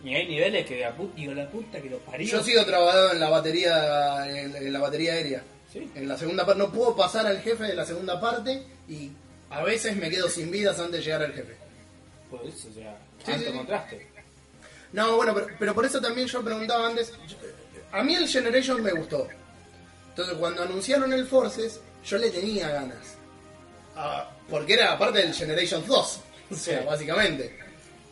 y 0.04 0.16
hay 0.16 0.28
niveles 0.28 0.66
que 0.66 0.80
la 0.80 0.96
puta, 0.96 1.14
digo, 1.16 1.34
la 1.34 1.48
puta 1.50 1.80
que 1.82 1.90
lo 1.90 2.00
parió. 2.00 2.26
Yo 2.28 2.42
sigo 2.44 2.66
trabajando 2.66 3.12
en 3.14 3.20
la 3.20 3.30
batería 3.30 4.26
en, 4.30 4.56
en 4.56 4.74
la 4.74 4.80
batería 4.80 5.14
aérea. 5.14 5.44
Sí. 5.72 5.90
En 5.96 6.08
la 6.08 6.18
segunda 6.18 6.46
parte 6.46 6.60
no 6.60 6.72
puedo 6.72 6.96
pasar 6.96 7.28
al 7.28 7.40
jefe 7.42 7.64
de 7.66 7.76
la 7.76 7.86
segunda 7.86 8.20
parte 8.20 8.64
y 8.88 9.12
a 9.52 9.62
veces 9.64 9.96
me 9.96 10.10
quedo 10.10 10.28
sin 10.30 10.50
vidas 10.52 10.80
antes 10.80 11.00
de 11.00 11.02
llegar 11.04 11.22
al 11.24 11.34
jefe. 11.34 11.56
Por 12.30 12.46
eso, 12.46 12.68
o 12.70 12.74
sea, 12.74 12.98
Sí, 13.26 13.32
alto 13.32 13.46
sí, 13.46 13.52
sí. 13.52 13.58
contraste. 13.58 14.08
No, 14.94 15.16
bueno, 15.16 15.34
pero, 15.36 15.48
pero 15.60 15.76
por 15.76 15.86
eso 15.86 16.02
también 16.02 16.28
yo 16.28 16.44
preguntaba 16.44 16.88
antes. 16.88 17.12
yo- 17.28 17.38
a 17.92 18.04
mí 18.04 18.16
el 18.16 18.28
Generation 18.28 18.82
me 18.82 18.92
gustó. 18.92 19.28
Entonces, 20.10 20.36
cuando 20.38 20.64
anunciaron 20.64 21.12
el 21.14 21.26
Forces, 21.28 21.80
yo 22.06 22.18
le 22.18 22.30
tenía 22.32 22.70
ganas. 22.70 22.98
Ah, 23.96 24.30
porque 24.50 24.74
era 24.74 24.98
parte 24.98 25.20
del 25.20 25.34
Generation 25.34 25.84
2. 25.86 26.20
O 26.52 26.56
sea, 26.56 26.80
Sí. 26.80 26.86
básicamente. 26.86 27.58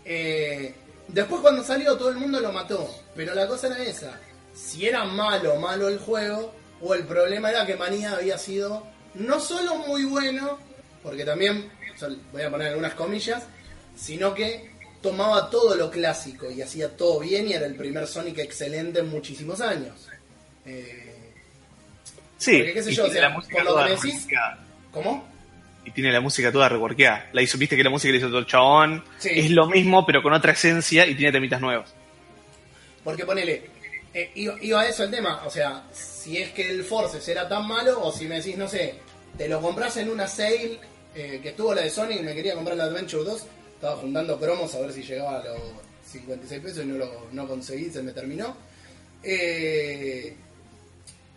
Eh, 0.06 0.74
después, 1.08 1.42
cuando 1.42 1.64
salió, 1.64 1.98
todo 1.98 2.10
el 2.10 2.18
mundo 2.18 2.40
lo 2.40 2.52
mató. 2.52 2.88
Pero 3.16 3.34
la 3.34 3.48
cosa 3.48 3.68
era 3.68 3.80
esa: 3.84 4.20
si 4.56 4.88
era 4.88 5.04
malo 5.06 5.56
malo 5.58 5.88
el 5.88 5.98
juego, 6.00 6.54
o 6.82 6.94
el 6.94 7.04
problema 7.06 7.50
era 7.50 7.66
que 7.66 7.76
Manía 7.76 8.14
había 8.14 8.38
sido 8.38 8.86
no 9.16 9.40
solo 9.40 9.76
muy 9.78 10.04
bueno, 10.06 10.60
porque 11.04 11.26
también, 11.26 11.70
voy 12.32 12.42
a 12.44 12.50
poner 12.52 12.68
algunas 12.70 12.94
comillas, 12.94 13.44
sino 13.96 14.34
que 14.34 14.70
tomaba 15.02 15.50
todo 15.50 15.76
lo 15.76 15.90
clásico 15.90 16.50
y 16.52 16.62
hacía 16.62 16.96
todo 16.96 17.20
bien 17.20 17.48
y 17.48 17.54
era 17.54 17.66
el 17.66 17.76
primer 17.76 18.06
Sonic 18.08 18.40
excelente 18.40 19.00
en 19.00 19.10
muchísimos 19.10 19.62
años. 19.62 20.08
Eh, 20.66 21.04
Sí, 22.40 22.58
Porque, 22.58 22.74
qué 22.74 22.84
sé 22.84 22.92
y 22.92 22.96
yo, 22.96 23.04
o 23.04 23.06
tiene 23.06 23.20
sea, 23.22 23.30
la 23.30 23.36
música 23.36 23.64
toda 23.64 23.88
que 23.88 23.94
decís- 23.94 24.04
reworkeada. 24.14 24.60
¿Cómo? 24.92 25.28
Y 25.86 25.92
tiene 25.92 26.12
la 26.12 26.22
música 26.22 26.52
toda 26.52 26.70
reworkeada. 26.70 27.30
La 27.34 27.42
hizo, 27.42 27.58
viste 27.58 27.76
que 27.76 27.84
la 27.84 27.90
música 27.90 28.12
le 28.12 28.18
hizo 28.20 28.28
todo 28.28 28.38
el 28.40 28.46
chabón. 28.46 29.04
Sí. 29.18 29.30
Es 29.34 29.50
lo 29.50 29.66
mismo, 29.68 30.06
pero 30.06 30.22
con 30.22 30.34
otra 30.34 30.52
esencia 30.52 31.08
y 31.08 31.16
tiene 31.16 31.32
temitas 31.32 31.60
nuevos. 31.62 31.90
Porque 33.04 33.26
ponele, 33.26 33.70
eh, 34.18 34.32
iba, 34.34 34.56
iba 34.62 34.82
a 34.82 34.88
eso 34.88 35.04
el 35.04 35.12
tema, 35.12 35.44
o 35.46 35.50
sea, 35.52 35.84
si 35.94 36.38
es 36.38 36.50
que 36.50 36.68
el 36.72 36.84
Forces 36.84 37.28
era 37.28 37.48
tan 37.48 37.68
malo, 37.68 38.02
o 38.02 38.12
si 38.12 38.26
me 38.26 38.38
decís, 38.38 38.58
no 38.58 38.68
sé, 38.68 38.96
te 39.38 39.48
lo 39.48 39.62
compras 39.62 39.96
en 39.98 40.10
una 40.10 40.28
sale 40.28 40.80
eh, 41.14 41.40
que 41.40 41.50
estuvo 41.50 41.72
la 41.76 41.84
de 41.84 41.92
Sonic, 41.92 42.22
me 42.22 42.34
quería 42.34 42.56
comprar 42.56 42.76
la 42.78 42.86
Adventure 42.86 43.24
2, 43.24 43.46
estaba 43.76 43.96
juntando 43.98 44.40
cromos 44.40 44.74
a 44.74 44.80
ver 44.80 44.92
si 44.92 45.04
llegaba 45.04 45.40
a 45.40 45.44
los 45.44 45.60
56 46.12 46.62
pesos 46.64 46.84
y 46.84 46.88
no 46.88 46.98
lo 46.98 47.28
no 47.32 47.48
conseguí, 47.48 47.92
se 47.92 48.02
me 48.02 48.12
terminó. 48.12 48.58
Eh, 49.22 50.36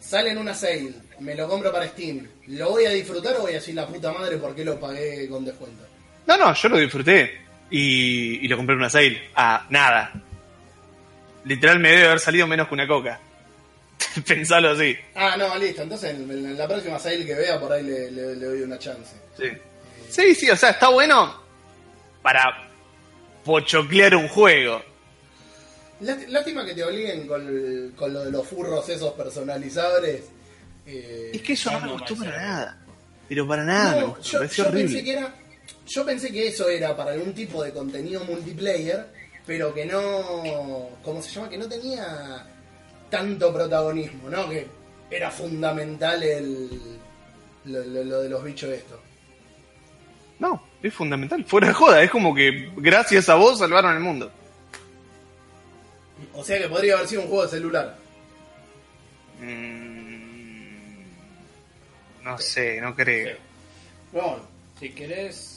sale 0.00 0.30
en 0.30 0.38
una 0.38 0.54
sale, 0.54 0.94
me 1.18 1.34
lo 1.34 1.50
compro 1.50 1.70
para 1.70 1.86
Steam, 1.86 2.26
¿lo 2.46 2.70
voy 2.70 2.86
a 2.86 2.90
disfrutar 2.90 3.36
o 3.36 3.42
voy 3.42 3.52
a 3.52 3.56
decir 3.56 3.74
la 3.74 3.86
puta 3.86 4.10
madre 4.10 4.38
por 4.38 4.54
qué 4.54 4.64
lo 4.64 4.80
pagué 4.80 5.28
con 5.28 5.44
descuento? 5.44 5.84
No, 6.26 6.38
no, 6.38 6.54
yo 6.54 6.68
lo 6.70 6.78
disfruté. 6.78 7.40
Y, 7.70 8.44
y 8.44 8.48
lo 8.48 8.56
compré 8.56 8.72
en 8.72 8.80
una 8.80 8.88
sale. 8.90 9.20
A 9.34 9.66
nada. 9.68 10.29
Literal 11.44 11.78
me 11.78 11.90
debe 11.90 12.06
haber 12.06 12.20
salido 12.20 12.46
menos 12.46 12.68
que 12.68 12.74
una 12.74 12.86
coca. 12.86 13.18
Pensalo 14.26 14.70
así. 14.70 14.96
Ah, 15.14 15.36
no, 15.38 15.56
listo, 15.58 15.82
entonces 15.82 16.10
en, 16.14 16.30
en 16.30 16.56
la 16.58 16.66
próxima 16.68 16.98
sale 16.98 17.24
que 17.24 17.34
vea 17.34 17.58
por 17.60 17.72
ahí 17.72 17.82
le- 17.82 18.10
le- 18.10 18.36
le 18.36 18.46
doy 18.46 18.62
una 18.62 18.78
chance. 18.78 19.14
Sí. 19.38 19.48
Sí, 20.08 20.34
sí, 20.34 20.50
o 20.50 20.56
sea, 20.56 20.70
está 20.70 20.88
bueno 20.88 21.40
para 22.22 22.68
pochoclear 23.44 24.14
un 24.16 24.28
juego. 24.28 24.82
Lástima 26.00 26.64
que 26.64 26.74
te 26.74 26.82
obliguen 26.82 27.26
con, 27.26 27.92
con 27.94 28.12
lo 28.12 28.24
de 28.24 28.30
los 28.30 28.46
furros 28.46 28.88
esos 28.88 29.12
personalizables. 29.12 30.24
Eh, 30.86 31.30
Es 31.34 31.42
que 31.42 31.52
eso 31.52 31.70
no 31.72 31.80
me 31.80 31.92
gustó 31.92 32.16
para 32.16 32.30
nada. 32.36 32.78
Pero 33.28 33.46
para 33.46 33.64
nada, 33.64 33.94
me 33.96 34.00
No, 34.00 34.06
gustó, 34.08 34.22
me 34.22 34.28
yo, 34.32 34.38
pareció 34.38 34.64
yo 34.64 34.70
horrible. 34.70 34.88
pensé 34.94 35.04
que 35.04 35.12
era. 35.12 35.34
Yo 35.86 36.06
pensé 36.06 36.32
que 36.32 36.48
eso 36.48 36.68
era 36.68 36.96
para 36.96 37.12
algún 37.12 37.34
tipo 37.34 37.62
de 37.62 37.72
contenido 37.72 38.24
multiplayer, 38.24 39.06
pero 39.46 39.72
que 39.74 39.84
no. 39.86 40.88
¿Cómo 41.04 41.20
se 41.22 41.30
llama? 41.30 41.48
Que 41.48 41.58
no 41.58 41.68
tenía 41.68 42.46
tanto 43.10 43.52
protagonismo, 43.52 44.28
¿no? 44.30 44.48
Que 44.48 44.66
era 45.10 45.30
fundamental 45.30 46.22
el. 46.22 46.98
Lo, 47.66 47.84
lo- 47.84 48.04
lo 48.04 48.20
de 48.22 48.28
los 48.28 48.42
bichos 48.44 48.70
estos. 48.70 48.98
No, 50.38 50.62
es 50.82 50.94
fundamental. 50.94 51.44
Fuera 51.44 51.68
de 51.68 51.74
joda, 51.74 52.02
es 52.02 52.10
como 52.10 52.34
que 52.34 52.70
gracias 52.76 53.28
a 53.28 53.34
vos 53.34 53.58
salvaron 53.58 53.94
el 53.94 54.00
mundo. 54.00 54.30
O 56.34 56.42
sea 56.44 56.58
que 56.58 56.68
podría 56.68 56.94
haber 56.94 57.06
sido 57.08 57.22
un 57.22 57.28
juego 57.28 57.42
de 57.44 57.50
celular. 57.50 57.96
Mm, 59.40 61.02
no 62.24 62.38
sé, 62.38 62.80
no 62.80 62.94
creo. 62.94 63.36
Sí. 63.36 63.42
Bueno, 64.12 64.36
Si 64.78 64.90
querés, 64.90 65.49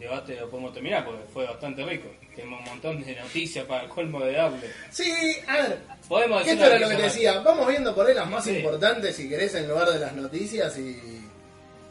debate 0.00 0.34
lo 0.34 0.50
podemos 0.50 0.72
terminar 0.74 1.04
porque 1.04 1.22
fue 1.32 1.44
bastante 1.44 1.84
rico. 1.84 2.08
Tenemos 2.34 2.60
un 2.60 2.66
montón 2.66 3.02
de 3.04 3.14
noticias 3.14 3.64
para 3.66 3.84
el 3.84 3.88
colmo 3.88 4.20
de 4.24 4.32
darle. 4.32 4.70
Sí, 4.90 5.12
a 5.46 5.56
ver. 5.58 5.78
Podemos 6.08 6.40
esto 6.42 6.54
una 6.56 6.66
era 6.66 6.78
lo 6.80 6.88
que 6.88 6.96
te 6.96 7.02
decía. 7.02 7.38
Vamos 7.40 7.68
viendo 7.68 7.94
por 7.94 8.06
ahí 8.06 8.14
las 8.14 8.28
más 8.28 8.42
Sí. 8.44 8.56
importantes 8.56 9.14
si 9.14 9.28
querés 9.28 9.54
en 9.54 9.68
lugar 9.68 9.88
de 9.90 9.98
las 10.00 10.12
noticias 10.14 10.76
y. 10.78 10.90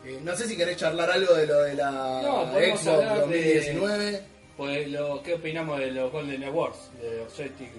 eh, 0.06 0.20
no 0.24 0.36
sé 0.36 0.48
si 0.48 0.58
querés 0.58 0.78
charlar 0.78 1.10
algo 1.12 1.34
de 1.36 1.46
lo 1.46 1.62
de 1.62 1.76
la 1.76 1.92
No, 2.24 2.46
de- 2.54 2.72
2019. 2.72 4.12
más. 4.12 4.22
Pues 4.58 4.88
lo, 4.90 5.22
¿qué 5.24 5.36
opinamos 5.36 5.80
de 5.80 5.92
los 5.92 6.12
Golden 6.12 6.44
Awards? 6.44 6.78
De 7.02 7.18
los 7.18 7.34
Joystick, 7.34 7.72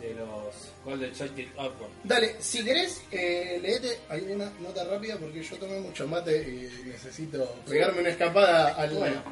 de 0.00 0.14
los 0.14 0.54
Golden 0.84 1.12
Joystick 1.14 1.48
Awards. 1.58 1.74
Dale, 2.04 2.36
si 2.38 2.62
querés, 2.64 3.02
eh, 3.10 3.58
leete 3.62 3.98
alguna 4.08 4.50
nota 4.60 4.84
rápida 4.84 5.16
porque 5.16 5.42
yo 5.42 5.56
tomé 5.56 5.80
mucho 5.80 6.06
mate 6.06 6.36
y 6.42 6.86
necesito 6.88 7.56
pegarme 7.68 8.00
una 8.02 8.10
escapada 8.10 8.74
al. 8.74 8.90
Bueno, 8.90 9.22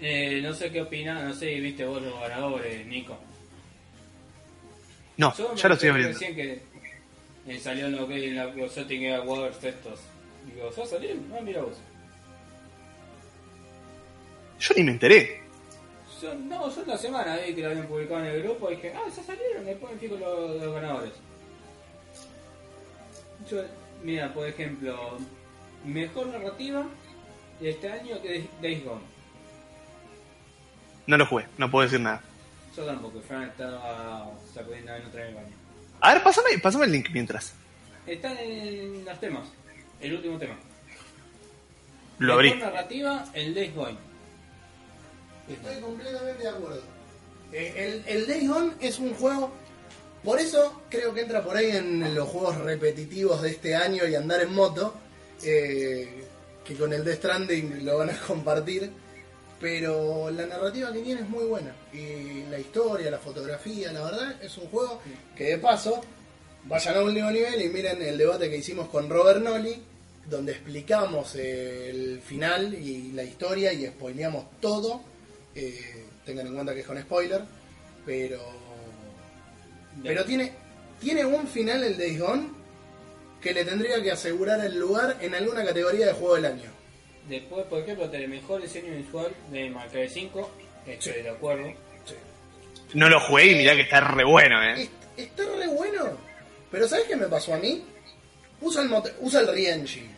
eh, 0.00 0.40
no 0.42 0.54
sé 0.54 0.70
qué 0.70 0.82
opinas, 0.82 1.22
no 1.22 1.34
sé 1.34 1.54
si 1.54 1.60
viste 1.60 1.84
vos 1.84 2.00
los 2.02 2.18
ganadores, 2.20 2.86
Nico. 2.86 3.18
No, 5.16 5.34
Yo 5.36 5.54
ya 5.54 5.68
lo 5.68 5.74
estoy 5.74 5.88
abriendo. 5.90 6.12
Recién 6.14 6.34
que 6.34 6.62
eh, 7.46 7.58
salió 7.58 7.86
en 7.86 7.96
lo 7.96 8.08
que 8.08 8.28
en 8.28 8.36
la 8.36 8.46
los 8.46 8.74
Joystick 8.74 9.12
Awards 9.12 9.62
estos. 9.62 10.00
Digo, 10.46 10.70
¿ya 10.74 10.86
salieron? 10.86 11.30
Ah, 11.36 11.40
mira 11.42 11.60
vos. 11.60 11.76
Yo 14.58 14.74
ni 14.76 14.84
me 14.84 14.92
enteré. 14.92 15.42
Yo, 16.22 16.34
no, 16.34 16.74
yo 16.74 16.82
una 16.82 16.96
semana 16.96 17.36
vi 17.36 17.54
que 17.54 17.62
lo 17.62 17.70
habían 17.70 17.86
publicado 17.86 18.20
en 18.20 18.26
el 18.26 18.42
grupo 18.42 18.70
y 18.70 18.76
dije, 18.76 18.92
ah, 18.94 19.08
ya 19.14 19.22
salieron, 19.22 19.64
después 19.64 19.92
me 19.92 19.98
fijo 19.98 20.16
los, 20.16 20.62
los 20.62 20.74
ganadores. 20.74 21.12
Yo, 23.50 23.62
mira, 24.02 24.32
por 24.32 24.46
ejemplo, 24.46 25.18
mejor 25.84 26.26
narrativa 26.28 26.86
de 27.60 27.70
este 27.70 27.88
año 27.90 28.20
que 28.22 28.46
Days 28.62 28.84
Gone. 28.84 29.19
No 31.06 31.16
lo 31.16 31.26
jugué, 31.26 31.46
no 31.58 31.70
puedo 31.70 31.84
decir 31.84 32.00
nada. 32.00 32.22
Yo 32.76 32.84
tampoco, 32.84 33.20
Fran 33.26 33.44
estaba 33.44 34.30
sacudiendo 34.54 34.94
en 34.94 35.04
otra 35.06 35.24
baño. 35.24 35.56
A 36.00 36.14
ver, 36.14 36.22
pásame, 36.22 36.58
pásame 36.62 36.84
el 36.86 36.92
link 36.92 37.08
mientras. 37.12 37.52
Están 38.06 38.36
en 38.38 39.04
los 39.04 39.20
temas, 39.20 39.46
el 40.00 40.14
último 40.14 40.38
tema. 40.38 40.54
Lo 42.18 42.34
abrí. 42.34 42.50
Mejor 42.54 42.72
narrativa, 42.72 43.24
el 43.34 43.54
Days 43.54 43.74
Gone. 43.74 43.96
Estoy 45.48 45.80
completamente 45.80 46.42
de 46.42 46.48
acuerdo. 46.48 46.82
Eh, 47.52 48.02
el, 48.06 48.16
el 48.16 48.26
Days 48.26 48.48
Gone 48.48 48.72
es 48.80 48.98
un 48.98 49.14
juego. 49.14 49.52
Por 50.22 50.38
eso 50.38 50.82
creo 50.90 51.14
que 51.14 51.22
entra 51.22 51.42
por 51.42 51.56
ahí 51.56 51.70
en 51.70 52.14
los 52.14 52.28
juegos 52.28 52.56
repetitivos 52.58 53.40
de 53.42 53.50
este 53.50 53.74
año 53.74 54.06
y 54.06 54.14
andar 54.14 54.40
en 54.42 54.54
moto. 54.54 54.94
eh, 55.42 56.24
que 56.64 56.74
con 56.76 56.92
el 56.92 57.02
Death 57.04 57.16
Stranding 57.18 57.84
lo 57.84 57.98
van 57.98 58.10
a 58.10 58.20
compartir. 58.26 58.92
Pero 59.60 60.30
la 60.30 60.46
narrativa 60.46 60.90
que 60.92 61.00
tiene 61.00 61.20
es 61.20 61.28
muy 61.28 61.44
buena. 61.44 61.74
Y 61.92 62.44
la 62.50 62.58
historia, 62.58 63.10
la 63.10 63.18
fotografía, 63.18 63.92
la 63.92 64.04
verdad, 64.04 64.42
es 64.42 64.56
un 64.56 64.66
juego 64.68 65.00
que 65.36 65.44
de 65.44 65.58
paso 65.58 66.00
vayan 66.64 66.96
a 66.96 67.02
último 67.02 67.30
nivel 67.30 67.60
y 67.60 67.68
miren 67.68 68.02
el 68.02 68.16
debate 68.16 68.48
que 68.48 68.56
hicimos 68.56 68.88
con 68.88 69.08
Robert 69.10 69.42
Nolly, 69.42 69.82
donde 70.28 70.52
explicamos 70.52 71.34
el 71.34 72.20
final 72.24 72.74
y 72.74 73.12
la 73.12 73.22
historia 73.22 73.72
y 73.72 73.86
spoileamos 73.86 74.46
todo. 74.60 75.02
Eh, 75.54 76.06
tengan 76.24 76.46
en 76.46 76.54
cuenta 76.54 76.74
que 76.74 76.80
es 76.80 76.86
con 76.86 77.00
spoiler, 77.00 77.42
pero 78.06 78.38
pero 80.02 80.24
tiene 80.24 80.52
tiene 81.00 81.24
un 81.24 81.46
final 81.46 81.82
el 81.82 81.98
Days 81.98 82.18
Gone 82.18 82.48
que 83.40 83.52
le 83.52 83.64
tendría 83.64 84.02
que 84.02 84.12
asegurar 84.12 84.64
el 84.64 84.78
lugar 84.78 85.16
en 85.20 85.34
alguna 85.34 85.64
categoría 85.64 86.06
de 86.06 86.12
juego 86.12 86.36
del 86.36 86.46
año. 86.46 86.79
Después, 87.28 87.64
por 87.66 87.80
ejemplo, 87.80 88.08
tenés 88.10 88.28
mejor 88.28 88.60
diseño 88.62 88.92
visual 88.96 89.32
de 89.50 89.70
Mac 89.70 89.90
5, 90.08 90.50
estoy 90.86 91.22
de 91.22 91.30
acuerdo. 91.30 91.72
No 92.94 93.08
lo 93.08 93.20
jugué 93.20 93.52
y 93.52 93.54
mirá 93.54 93.74
que 93.76 93.82
está 93.82 94.00
re 94.00 94.24
bueno, 94.24 94.62
eh. 94.62 94.82
Es- 94.82 94.90
Está 95.16 95.44
re 95.44 95.66
bueno. 95.68 96.16
Pero 96.70 96.88
¿sabes 96.88 97.04
qué 97.06 97.14
me 97.16 97.26
pasó 97.26 97.52
a 97.54 97.58
mí? 97.58 97.84
Usa 98.60 98.82
el, 98.82 98.88
mote- 98.88 99.12
usa 99.20 99.40
el 99.40 99.48
Re-Engine. 99.48 100.08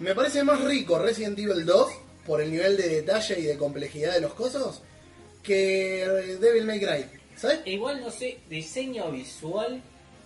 Me 0.00 0.14
parece 0.14 0.42
más 0.42 0.60
rico 0.64 0.98
Resident 0.98 1.38
Evil 1.38 1.64
2 1.64 1.92
por 2.26 2.40
el 2.40 2.50
nivel 2.50 2.76
de 2.76 2.88
detalle 2.88 3.38
y 3.38 3.42
de 3.44 3.56
complejidad 3.56 4.14
de 4.14 4.20
los 4.22 4.34
cosos 4.34 4.82
que 5.42 6.04
Devil 6.40 6.64
May 6.64 6.80
Cry. 6.80 7.04
¿Sabes? 7.36 7.60
Igual 7.66 8.00
no 8.00 8.10
sé, 8.10 8.38
diseño 8.48 9.10
visual, 9.12 9.80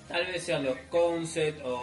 tal 0.09 0.27
vez 0.27 0.43
sean 0.43 0.65
los 0.65 0.77
concepts 0.91 1.63
o, 1.65 1.83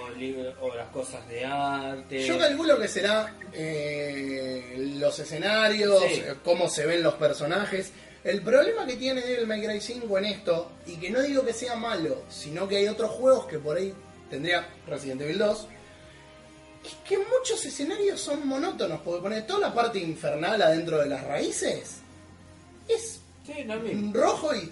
o 0.62 0.76
las 0.76 0.90
cosas 0.90 1.28
de 1.28 1.46
arte. 1.46 2.26
Yo 2.26 2.38
calculo 2.38 2.80
que 2.80 2.88
será 2.88 3.36
eh, 3.54 4.76
los 5.00 5.18
escenarios, 5.20 6.02
Sí. 6.04 6.22
eh, 6.26 6.36
cómo 6.44 6.70
se 6.70 6.86
ven 6.86 7.02
los 7.04 7.16
personajes. 7.16 7.92
El 8.24 8.42
problema 8.42 8.86
que 8.86 8.98
tiene 8.98 9.22
Devil 9.22 9.48
May 9.48 9.64
Cry 9.66 9.82
5 9.82 10.18
en 10.20 10.26
esto, 10.26 10.72
y 10.86 10.98
que 10.98 11.10
no 11.10 11.22
digo 11.22 11.44
que 11.44 11.54
sea 11.54 11.76
malo, 11.76 12.22
sino 12.30 12.68
que 12.68 12.78
hay 12.78 12.88
otros 12.88 13.10
juegos 13.12 13.48
que 13.48 13.58
por 13.58 13.78
ahí 13.78 13.94
tendría 14.30 14.68
Resident 14.88 15.22
Evil 15.22 15.40
2, 15.40 15.68
es 16.86 16.96
que 17.08 17.18
muchos 17.18 17.66
escenarios 17.66 18.22
son 18.22 18.48
monótonos, 18.48 19.02
porque 19.02 19.22
poner 19.22 19.48
toda 19.48 19.60
la 19.70 19.74
parte 19.74 19.98
infernal 20.00 20.62
adentro 20.62 21.00
de 21.00 21.08
las 21.08 21.24
raíces 21.26 21.98
es 22.88 23.20
Sí, 23.46 23.64
no 23.66 23.76
rojo 24.14 24.54
y 24.56 24.72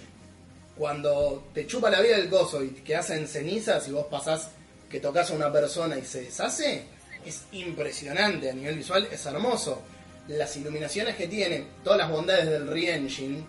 cuando 0.80 1.50
te 1.54 1.68
chupa 1.68 1.90
la 1.90 2.00
vida 2.00 2.16
del 2.16 2.30
coso 2.30 2.64
y 2.64 2.70
que 2.70 2.96
hacen 2.96 3.28
cenizas 3.28 3.86
y 3.90 3.92
vos 3.92 4.06
pasás 4.06 4.52
que 4.90 5.02
tocas 5.02 5.30
a 5.30 5.34
una 5.34 5.52
persona 5.52 5.98
y 5.98 6.06
se 6.06 6.22
deshace, 6.22 6.86
es 7.26 7.44
impresionante 7.52 8.50
a 8.50 8.54
nivel 8.54 8.78
visual, 8.78 9.06
es 9.12 9.26
hermoso. 9.26 9.82
Las 10.30 10.56
iluminaciones 10.56 11.18
que 11.18 11.28
tiene, 11.28 11.66
todas 11.84 12.00
las 12.00 12.10
bondades 12.10 12.50
del 12.50 12.66
Re-Engine, 12.66 13.44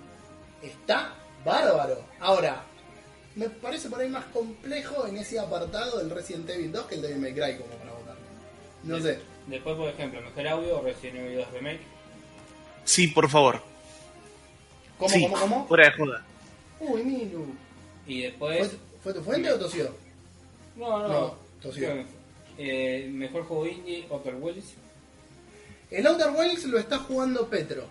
está 0.60 1.14
bárbaro. 1.44 2.02
Ahora, 2.18 2.64
me 3.36 3.48
parece 3.48 3.88
por 3.88 4.00
ahí 4.00 4.08
más 4.08 4.24
complejo 4.26 5.06
en 5.06 5.18
ese 5.18 5.38
apartado 5.38 5.98
del 5.98 6.10
Resident 6.10 6.50
Evil 6.50 6.72
2 6.72 6.86
que 6.86 6.94
el 6.96 7.02
Devil 7.02 7.18
May 7.18 7.32
Cry 7.32 7.58
como 7.58 7.76
para 7.76 7.92
votar. 7.92 8.16
No 8.82 9.00
sé. 9.00 9.20
Después, 9.46 9.76
por 9.76 9.88
ejemplo, 9.88 10.20
mejor 10.20 10.48
audio, 10.48 10.82
Resident 10.82 11.18
Evil 11.18 11.36
2 11.36 11.50
Remake. 11.52 11.80
Sí, 12.84 13.06
por 13.06 13.30
favor. 13.30 13.62
¿Cómo, 14.98 15.14
sí, 15.14 15.22
cómo, 15.22 15.36
cómo? 15.38 15.68
fuera 15.68 15.90
de 15.90 15.96
joda. 15.96 16.24
Uy, 16.80 17.02
Milu. 17.04 17.46
Y 18.06 18.22
¿Fue, 18.38 18.54
después. 18.56 18.76
fue 19.02 19.14
tu 19.14 19.22
fuente 19.22 19.52
o 19.52 19.58
tosió? 19.58 19.94
No, 20.76 20.98
no. 21.02 21.08
No, 21.08 21.34
tosió. 21.62 21.88
Eh, 22.58 23.08
mejor 23.12 23.44
juego 23.44 23.66
indie, 23.66 24.06
Outer 24.10 24.34
Willis. 24.36 24.74
El 25.90 26.06
Outer 26.06 26.30
Wilds 26.30 26.64
lo 26.64 26.78
está 26.78 26.98
jugando 26.98 27.48
Petro. 27.48 27.84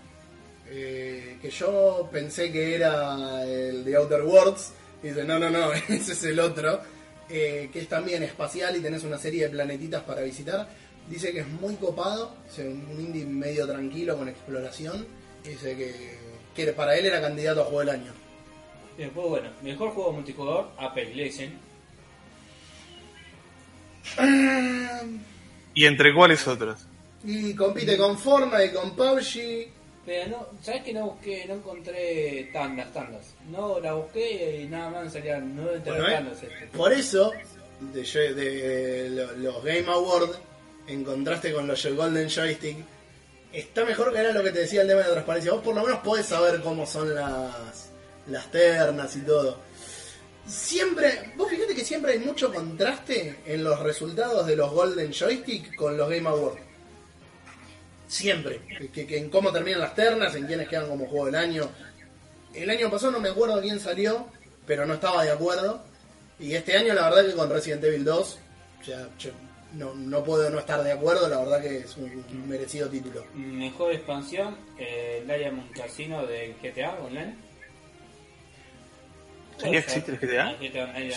eh, 0.71 1.37
que 1.41 1.49
yo 1.49 2.07
pensé 2.11 2.51
que 2.51 2.75
era 2.75 3.43
el 3.45 3.83
de 3.83 3.95
Outer 3.95 4.21
Worlds. 4.23 4.71
Y 5.03 5.07
dice, 5.09 5.23
no, 5.23 5.39
no, 5.39 5.49
no, 5.49 5.71
ese 5.89 6.13
es 6.13 6.23
el 6.23 6.39
otro. 6.39 6.81
eh, 7.29 7.69
que 7.71 7.79
es 7.81 7.87
también 7.87 8.23
espacial 8.23 8.75
y 8.75 8.81
tenés 8.81 9.03
una 9.03 9.17
serie 9.17 9.43
de 9.43 9.49
planetitas 9.49 10.03
para 10.03 10.21
visitar. 10.21 10.67
Dice 11.09 11.31
que 11.31 11.39
es 11.41 11.47
muy 11.47 11.75
copado. 11.75 12.33
sea, 12.53 12.65
un 12.65 12.95
indie 12.99 13.25
medio 13.25 13.67
tranquilo 13.67 14.17
con 14.17 14.27
exploración. 14.29 15.05
Dice 15.43 15.75
que, 15.75 16.17
que 16.55 16.71
para 16.73 16.95
él 16.97 17.05
era 17.05 17.21
candidato 17.21 17.61
a 17.61 17.65
juego 17.65 17.79
del 17.79 17.89
año. 17.89 18.11
Y 18.99 19.03
después, 19.03 19.27
bueno, 19.29 19.49
mejor 19.63 19.91
juego 19.91 20.11
multijugador, 20.11 20.69
Apex 20.77 21.15
Legends. 21.15 21.55
¿Y 25.73 25.85
entre 25.85 26.13
cuáles 26.13 26.45
otros? 26.47 26.79
Y 27.23 27.53
compite 27.55 27.97
con 27.97 28.17
Fortnite 28.17 28.65
y 28.65 28.71
con 28.73 28.95
PUBG. 28.95 29.67
Pero 30.05 30.29
no, 30.31 30.47
¿sabes 30.61 30.83
que 30.83 30.93
no 30.93 31.05
busqué, 31.11 31.45
no 31.47 31.55
encontré 31.55 32.49
tandas, 32.51 32.91
tandas? 32.93 33.33
No, 33.49 33.79
la 33.79 33.93
busqué 33.93 34.61
y 34.61 34.67
nada 34.67 34.89
más 34.89 35.13
salían 35.13 35.55
nueve 35.55 35.81
Bueno, 35.85 36.07
¿eh? 36.07 36.11
tandas. 36.11 36.43
Este. 36.43 36.67
Por 36.75 36.91
eso, 36.91 37.31
de, 37.79 38.01
de- 38.01 38.33
de 38.33 39.09
lo- 39.11 39.31
los 39.37 39.63
Game 39.63 39.85
Awards, 39.87 40.39
en 40.87 41.03
contraste 41.03 41.53
con 41.53 41.67
los 41.67 41.85
Golden 41.85 42.27
Joystick, 42.29 42.77
está 43.53 43.85
mejor 43.85 44.11
que 44.11 44.19
era 44.19 44.31
lo 44.31 44.41
que 44.43 44.51
te 44.51 44.59
decía 44.59 44.81
el 44.81 44.87
tema 44.87 45.01
de 45.03 45.11
transparencia. 45.11 45.51
Vos 45.53 45.61
por 45.61 45.75
lo 45.75 45.83
menos 45.83 45.99
podés 45.99 46.25
saber 46.25 46.61
cómo 46.61 46.85
son 46.87 47.13
las, 47.13 47.88
las 48.31 48.49
ternas 48.51 49.15
y 49.15 49.21
todo. 49.21 49.57
Siempre, 50.45 51.33
vos 51.35 51.49
fíjate 51.49 51.75
que 51.75 51.85
siempre 51.85 52.13
hay 52.13 52.19
mucho 52.19 52.51
contraste 52.51 53.39
en 53.45 53.63
los 53.63 53.79
resultados 53.79 54.47
de 54.47 54.55
los 54.55 54.71
Golden 54.71 55.11
Joystick 55.11 55.75
con 55.75 55.95
los 55.95 56.09
Game 56.09 56.27
Awards. 56.27 56.61
Siempre. 58.07 58.61
Que, 58.91 59.05
que 59.05 59.17
en 59.17 59.29
cómo 59.29 59.51
terminan 59.51 59.81
las 59.81 59.93
ternas, 59.93 60.33
en 60.35 60.47
quiénes 60.47 60.67
quedan 60.67 60.89
como 60.89 61.05
juego 61.05 61.27
del 61.27 61.35
año. 61.35 61.69
El 62.53 62.69
año 62.71 62.89
pasado 62.89 63.11
no 63.11 63.19
me 63.19 63.29
acuerdo 63.29 63.61
quién 63.61 63.79
salió, 63.79 64.25
pero 64.65 64.87
no 64.87 64.95
estaba 64.95 65.23
de 65.23 65.31
acuerdo. 65.31 65.83
Y 66.39 66.53
este 66.53 66.75
año 66.75 66.95
la 66.95 67.09
verdad 67.09 67.29
que 67.29 67.35
con 67.35 67.49
Resident 67.49 67.83
Evil 67.83 68.03
2, 68.03 68.39
ya, 68.87 69.07
no, 69.73 69.93
no 69.93 70.23
puedo 70.23 70.49
no 70.49 70.59
estar 70.59 70.83
de 70.83 70.91
acuerdo, 70.91 71.27
la 71.27 71.39
verdad 71.39 71.61
que 71.61 71.77
es 71.79 71.97
un 71.97 72.47
merecido 72.47 72.89
título. 72.89 73.23
Mejor 73.35 73.91
expansión, 73.93 74.57
eh, 74.77 75.23
Diamond 75.27 75.71
Casino 75.73 76.25
de 76.25 76.55
GTA 76.61 76.97
Online. 77.01 77.35
¿Todavía 79.59 79.79
existe 79.79 80.11
el 80.11 80.17
GTA? 80.19 80.57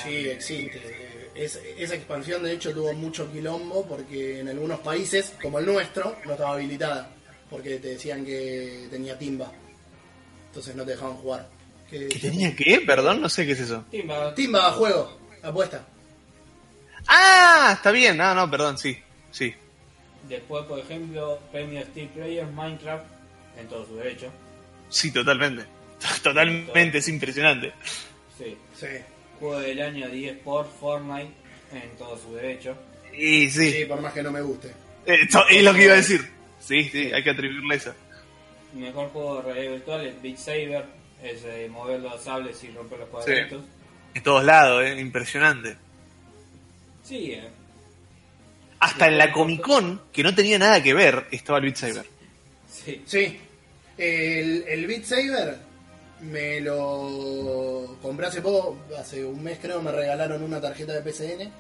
Sí, 0.02 0.28
existe. 0.28 1.28
Es- 1.35 1.59
esa 1.78 1.94
expansión 1.94 2.43
de 2.43 2.52
hecho 2.52 2.73
tuvo 2.74 2.93
mucho 2.93 3.31
quilombo 3.32 3.86
porque 3.86 4.40
en 4.40 4.48
algunos 4.48 4.81
países, 4.81 5.32
como 5.40 5.59
el 5.59 5.66
nuestro, 5.66 6.16
no 6.27 6.32
estaba 6.32 6.55
habilitada. 6.55 7.10
Porque 7.48 7.77
te 7.78 7.89
decían 7.89 8.24
que 8.24 8.86
tenía 8.90 9.19
timba. 9.19 9.51
Entonces 10.48 10.74
no 10.74 10.85
te 10.85 10.93
dejaban 10.93 11.16
jugar. 11.16 11.48
Que- 11.90 12.09
¿Que 12.09 12.19
tenía 12.19 12.55
qué? 12.56 12.82
Perdón, 12.86 13.20
no 13.20 13.28
sé 13.28 13.44
qué 13.47 13.52
es 13.52 13.60
eso. 13.60 13.85
Timba, 13.90 14.35
Timba, 14.35 14.73
juego, 14.73 15.19
apuesta. 15.43 15.86
Ah, 17.06 17.73
está 17.74 17.90
bien. 17.90 18.20
Ah, 18.20 18.35
no, 18.35 18.51
perdón, 18.51 18.78
sí. 18.78 18.97
Sí. 19.31 19.55
Después, 20.28 20.64
por 20.66 20.78
ejemplo, 20.78 21.39
premio 21.51 21.82
Steel 21.82 22.09
Player 22.09 22.47
Minecraft 22.47 23.05
en 23.59 23.66
todo 23.69 23.86
su 23.86 23.97
derecho. 23.97 24.31
Sí, 24.89 25.10
totalmente. 25.10 25.64
Totalmente, 26.23 26.98
es 26.98 27.09
impresionante. 27.09 27.73
Sí. 28.38 28.56
Sí. 28.78 28.86
Juego 29.38 29.60
del 29.60 29.80
año 29.82 30.09
10 30.09 30.38
por 30.38 30.66
Fortnite 30.80 31.32
en 31.72 31.90
todo 31.98 32.16
su 32.18 32.34
derecho. 32.34 32.76
Y 33.12 33.50
sí, 33.50 33.70
Sí, 33.72 33.84
por 33.84 34.00
más 34.00 34.12
que 34.12 34.22
no 34.22 34.30
me 34.30 34.40
guste. 34.40 34.72
Eh, 35.06 35.26
to- 35.30 35.46
es 35.48 35.62
lo 35.62 35.74
que 35.74 35.84
iba 35.84 35.94
a 35.94 35.96
decir. 35.96 36.20
Sí, 36.60 36.84
sí, 36.90 37.10
hay 37.12 37.22
que 37.24 37.30
atribuirle 37.30 37.74
eso. 37.76 37.92
Mejor 38.74 39.09
juego 39.10 39.36
de 39.42 39.52
realidad 39.52 39.72
virtual, 39.72 40.06
el 40.06 40.14
Beat 40.22 40.38
Saber, 40.38 40.84
es 41.22 41.42
de 41.42 41.68
mover 41.68 42.00
los 42.00 42.22
sables 42.22 42.62
y 42.64 42.70
romper 42.70 43.00
los 43.00 43.09
cuadraditos. 43.09 43.62
De 44.14 44.20
todos 44.20 44.44
lados, 44.44 44.84
eh, 44.84 44.98
impresionante. 45.00 45.76
Sí, 47.02 47.32
eh. 47.32 47.48
Hasta 48.80 49.09
en 49.09 49.18
la 49.18 49.32
Comic 49.32 49.60
Con, 49.60 50.00
que 50.12 50.22
no 50.22 50.34
tenía 50.34 50.59
nada 50.59 50.82
que 50.82 50.94
ver, 50.94 51.26
estaba 51.30 51.59
el 51.59 51.64
Beat 51.64 51.76
Saber. 51.76 52.06
sí. 52.68 53.02
Sí. 53.06 53.40
El, 53.98 54.64
el 54.66 54.86
Beat 54.86 55.04
Saber 55.04 55.56
me 56.23 56.61
lo 56.61 57.97
compré 58.01 58.27
hace 58.27 58.40
poco, 58.40 58.77
hace 58.99 59.24
un 59.24 59.43
mes 59.43 59.59
creo, 59.61 59.82
me 59.82 59.90
regalaron 59.90 60.43
una 60.43 60.61
tarjeta 60.61 60.93
de 60.93 61.03
PCN 61.03 61.51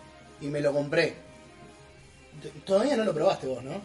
y 0.40 0.46
me 0.46 0.60
lo 0.60 0.72
compré. 0.72 1.14
Todavía 2.64 2.96
no 2.96 3.04
lo 3.04 3.12
probaste 3.14 3.46
vos, 3.46 3.62
¿no? 3.62 3.80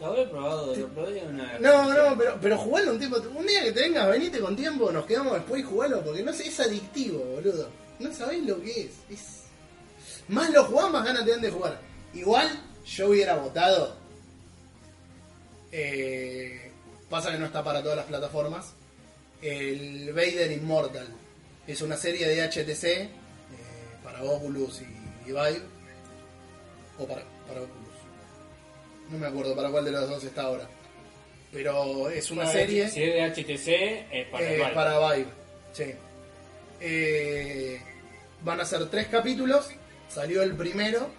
Lo 0.00 0.06
habré 0.06 0.26
probado, 0.26 0.74
lo 0.74 0.88
probé 0.88 1.22
una... 1.26 1.58
No, 1.58 1.92
no, 1.92 2.16
pero, 2.16 2.38
pero 2.40 2.58
jugalo 2.58 2.92
un 2.92 2.98
tiempo. 2.98 3.18
Un 3.36 3.46
día 3.46 3.62
que 3.64 3.72
te 3.72 3.80
vengas, 3.82 4.08
venite 4.08 4.40
con 4.40 4.56
tiempo, 4.56 4.90
nos 4.90 5.04
quedamos 5.04 5.34
después 5.34 5.60
y 5.60 5.64
jugalo, 5.64 6.02
porque 6.02 6.22
no 6.22 6.32
sé, 6.32 6.48
es 6.48 6.58
adictivo, 6.60 7.18
boludo. 7.18 7.68
No 7.98 8.12
sabés 8.12 8.42
lo 8.44 8.60
que 8.62 8.82
es. 8.82 8.92
es... 9.10 9.42
Más 10.28 10.50
lo 10.50 10.64
jugás, 10.64 10.90
más 10.90 11.04
ganas 11.04 11.24
te 11.24 11.32
dan 11.32 11.42
de 11.42 11.50
jugar. 11.50 11.80
Igual, 12.14 12.48
yo 12.86 13.08
hubiera 13.10 13.36
votado. 13.36 13.96
eh, 15.72 16.72
pasa 17.08 17.30
que 17.30 17.38
no 17.38 17.46
está 17.46 17.62
para 17.62 17.82
todas 17.82 17.96
las 17.98 18.06
plataformas. 18.06 18.72
El 19.42 20.12
Vader 20.12 20.52
Immortal. 20.52 21.08
Es 21.66 21.80
una 21.82 21.96
serie 21.96 22.26
de 22.28 22.42
HTC 22.48 22.84
eh, 22.84 23.08
para 24.02 24.22
Oculus 24.22 24.82
y, 24.82 25.28
y 25.28 25.32
Vive. 25.32 25.62
O 26.98 27.06
para, 27.06 27.22
para 27.46 27.62
Oculus. 27.62 27.90
No 29.10 29.18
me 29.18 29.26
acuerdo 29.26 29.56
para 29.56 29.70
cuál 29.70 29.84
de 29.84 29.92
los 29.92 30.08
dos 30.08 30.24
está 30.24 30.42
ahora. 30.42 30.68
Pero 31.52 32.08
es 32.10 32.30
una 32.30 32.46
serie 32.46 32.88
Si 32.88 33.02
es 33.02 33.34
de 33.34 33.42
HTC, 33.42 34.14
es 34.14 34.28
para 34.28 34.52
eh, 34.52 34.74
para 34.74 35.14
Vive. 35.14 35.30
Sí. 35.72 35.94
Eh, 36.80 37.80
van 38.42 38.60
a 38.60 38.64
ser 38.64 38.88
tres 38.88 39.08
capítulos. 39.08 39.68
Salió 40.08 40.42
el 40.42 40.54
primero. 40.56 41.10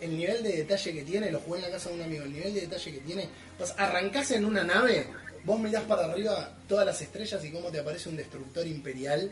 El 0.00 0.16
nivel 0.16 0.42
de 0.42 0.56
detalle 0.56 0.94
que 0.94 1.02
tiene, 1.02 1.30
lo 1.30 1.40
jugué 1.40 1.58
en 1.58 1.66
la 1.66 1.70
casa 1.72 1.90
de 1.90 1.96
un 1.96 2.02
amigo. 2.02 2.24
El 2.24 2.32
nivel 2.32 2.54
de 2.54 2.60
detalle 2.62 2.92
que 2.92 3.00
tiene. 3.00 3.28
Pues 3.58 3.74
arrancás 3.76 4.30
en 4.30 4.44
una 4.44 4.64
nave, 4.64 5.06
vos 5.44 5.58
mirás 5.58 5.84
para 5.84 6.04
arriba 6.04 6.50
todas 6.68 6.86
las 6.86 7.00
estrellas 7.00 7.44
y 7.44 7.50
cómo 7.50 7.68
te 7.70 7.80
aparece 7.80 8.08
un 8.08 8.16
destructor 8.16 8.66
imperial. 8.66 9.30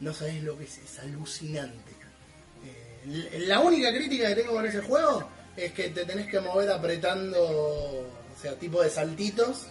No 0.00 0.12
sabés 0.12 0.42
lo 0.42 0.56
que 0.56 0.64
es, 0.64 0.78
es 0.78 0.98
alucinante. 1.00 1.92
Eh, 3.06 3.44
la 3.46 3.60
única 3.60 3.92
crítica 3.92 4.28
que 4.28 4.36
tengo 4.36 4.52
con 4.52 4.66
ese 4.66 4.80
juego 4.80 5.28
es 5.56 5.72
que 5.72 5.88
te 5.90 6.04
tenés 6.04 6.26
que 6.28 6.40
mover 6.40 6.70
apretando, 6.70 7.42
o 7.42 8.40
sea, 8.40 8.54
tipo 8.54 8.82
de 8.82 8.90
saltitos 8.90 9.66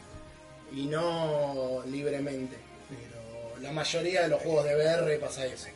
y 0.74 0.86
no 0.86 1.84
libremente. 1.88 2.58
Pero 2.90 3.60
la 3.62 3.72
mayoría 3.72 4.24
de 4.24 4.28
los 4.30 4.42
juegos 4.42 4.66
de 4.66 4.76
VR 4.76 5.18
pasa 5.20 5.46
eso. 5.46 5.68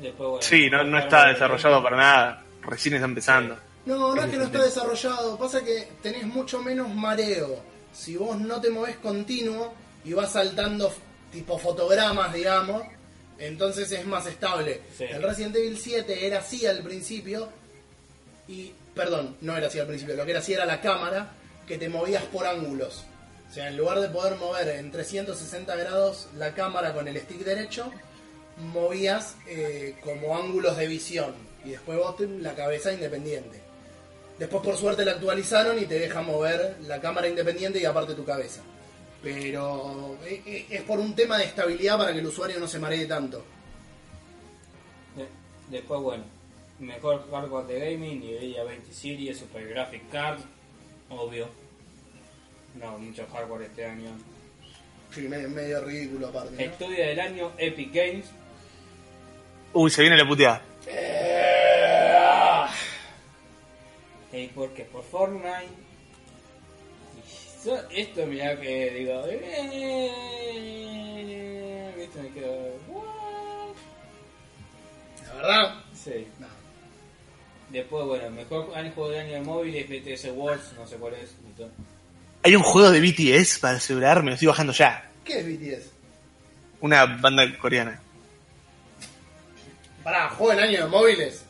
Después, 0.00 0.28
bueno, 0.28 0.42
Sí, 0.42 0.70
no, 0.70 0.82
no 0.84 0.98
está 0.98 1.28
desarrollado 1.28 1.82
para 1.82 1.96
nada. 1.96 2.44
Recién 2.62 2.94
está 2.94 3.06
empezando. 3.06 3.56
No, 3.84 4.14
no 4.14 4.22
es 4.22 4.30
que 4.30 4.36
no 4.36 4.44
está 4.44 4.62
desarrollado, 4.62 5.36
pasa 5.36 5.62
que 5.62 5.88
tenés 6.02 6.24
mucho 6.24 6.60
menos 6.62 6.88
mareo. 6.94 7.60
Si 7.92 8.16
vos 8.16 8.38
no 8.38 8.60
te 8.60 8.70
movés 8.70 8.96
continuo 8.96 9.74
y 10.04 10.12
vas 10.12 10.32
saltando 10.32 10.92
tipo 11.30 11.58
fotogramas, 11.58 12.32
digamos, 12.32 12.82
entonces 13.38 13.90
es 13.92 14.06
más 14.06 14.26
estable. 14.26 14.80
Sí. 14.96 15.04
El 15.04 15.22
Resident 15.22 15.56
Evil 15.56 15.78
7 15.78 16.26
era 16.26 16.38
así 16.38 16.66
al 16.66 16.82
principio 16.82 17.48
y, 18.48 18.72
perdón, 18.94 19.36
no 19.40 19.56
era 19.56 19.66
así 19.66 19.78
al 19.78 19.86
principio, 19.86 20.16
lo 20.16 20.24
que 20.24 20.30
era 20.30 20.40
así 20.40 20.52
era 20.52 20.64
la 20.64 20.80
cámara 20.80 21.32
que 21.66 21.78
te 21.78 21.88
movías 21.88 22.24
por 22.24 22.46
ángulos. 22.46 23.04
O 23.50 23.54
sea, 23.54 23.68
en 23.68 23.76
lugar 23.76 24.00
de 24.00 24.08
poder 24.08 24.36
mover 24.36 24.68
en 24.68 24.90
360 24.90 25.76
grados 25.76 26.28
la 26.36 26.54
cámara 26.54 26.94
con 26.94 27.06
el 27.06 27.20
stick 27.20 27.44
derecho, 27.44 27.92
movías 28.72 29.36
eh, 29.46 29.96
como 30.02 30.36
ángulos 30.36 30.76
de 30.76 30.86
visión 30.86 31.34
y 31.64 31.70
después 31.70 31.98
vos 31.98 32.16
la 32.20 32.54
cabeza 32.54 32.92
independiente. 32.92 33.61
Después 34.42 34.64
por 34.64 34.76
suerte 34.76 35.04
la 35.04 35.12
actualizaron 35.12 35.78
y 35.80 35.84
te 35.86 36.00
deja 36.00 36.20
mover 36.20 36.76
la 36.88 37.00
cámara 37.00 37.28
independiente 37.28 37.78
y 37.80 37.84
aparte 37.84 38.12
tu 38.16 38.24
cabeza. 38.24 38.60
Pero 39.22 40.18
eh, 40.24 40.42
eh, 40.44 40.66
es 40.68 40.82
por 40.82 40.98
un 40.98 41.14
tema 41.14 41.38
de 41.38 41.44
estabilidad 41.44 41.96
para 41.96 42.12
que 42.12 42.18
el 42.18 42.26
usuario 42.26 42.58
no 42.58 42.66
se 42.66 42.80
maree 42.80 43.06
tanto. 43.06 43.44
De- 45.16 45.28
después, 45.70 46.00
bueno, 46.00 46.24
mejor 46.80 47.24
hardware 47.30 47.66
de 47.66 47.92
gaming, 47.92 48.18
Nvidia 48.18 48.64
20 48.64 48.92
Series, 48.92 49.38
Super 49.38 49.64
Graphic 49.68 50.10
Card, 50.10 50.40
obvio. 51.08 51.46
No, 52.80 52.98
mucho 52.98 53.24
hardware 53.32 53.62
este 53.62 53.84
año. 53.86 54.10
Sí, 55.14 55.20
me- 55.28 55.46
medio 55.46 55.84
ridículo 55.84 56.26
aparte. 56.30 56.50
¿no? 56.56 56.60
Estudio 56.60 57.06
del 57.06 57.20
año, 57.20 57.52
Epic 57.58 57.94
Games. 57.94 58.26
Uy, 59.72 59.88
se 59.88 60.02
viene 60.02 60.16
la 60.16 60.26
puteada. 60.26 60.62
¿Y 60.84 60.90
por 64.54 64.70
qué? 64.70 64.84
Por 64.84 65.04
Fortnite. 65.04 65.68
Y 67.64 67.66
yo- 67.68 67.78
esto, 67.90 68.26
mirá 68.26 68.58
que 68.60 68.90
digo. 68.90 69.22
Eh, 70.54 71.92
¿Viste? 71.96 72.22
Me 72.22 72.30
quedo. 72.30 72.72
"What?". 72.88 73.74
La 75.28 75.34
verdad, 75.34 75.74
Sí. 75.94 76.26
no. 76.38 76.46
Después, 77.70 78.04
bueno, 78.06 78.30
mejor 78.30 78.66
juego 78.66 79.08
del 79.10 79.20
año 79.20 79.32
de 79.34 79.40
móviles, 79.40 79.88
BTS 79.88 80.30
Wars, 80.32 80.72
no 80.76 80.86
sé 80.86 80.96
cuál 80.96 81.14
es. 81.14 81.34
Hay 82.42 82.54
un 82.56 82.62
juego 82.62 82.90
de 82.90 83.00
BTS 83.00 83.58
para 83.60 83.78
celular, 83.80 84.22
me 84.22 84.30
lo 84.30 84.34
estoy 84.34 84.48
bajando 84.48 84.72
ya. 84.72 85.08
¿Qué 85.24 85.38
es 85.38 85.46
BTS? 85.46 85.90
Una 86.80 87.06
banda 87.06 87.44
coreana. 87.58 88.00
Pará, 90.02 90.28
juego 90.30 90.52
en 90.52 90.58
año 90.60 90.84
de 90.84 90.90
móviles. 90.90 91.44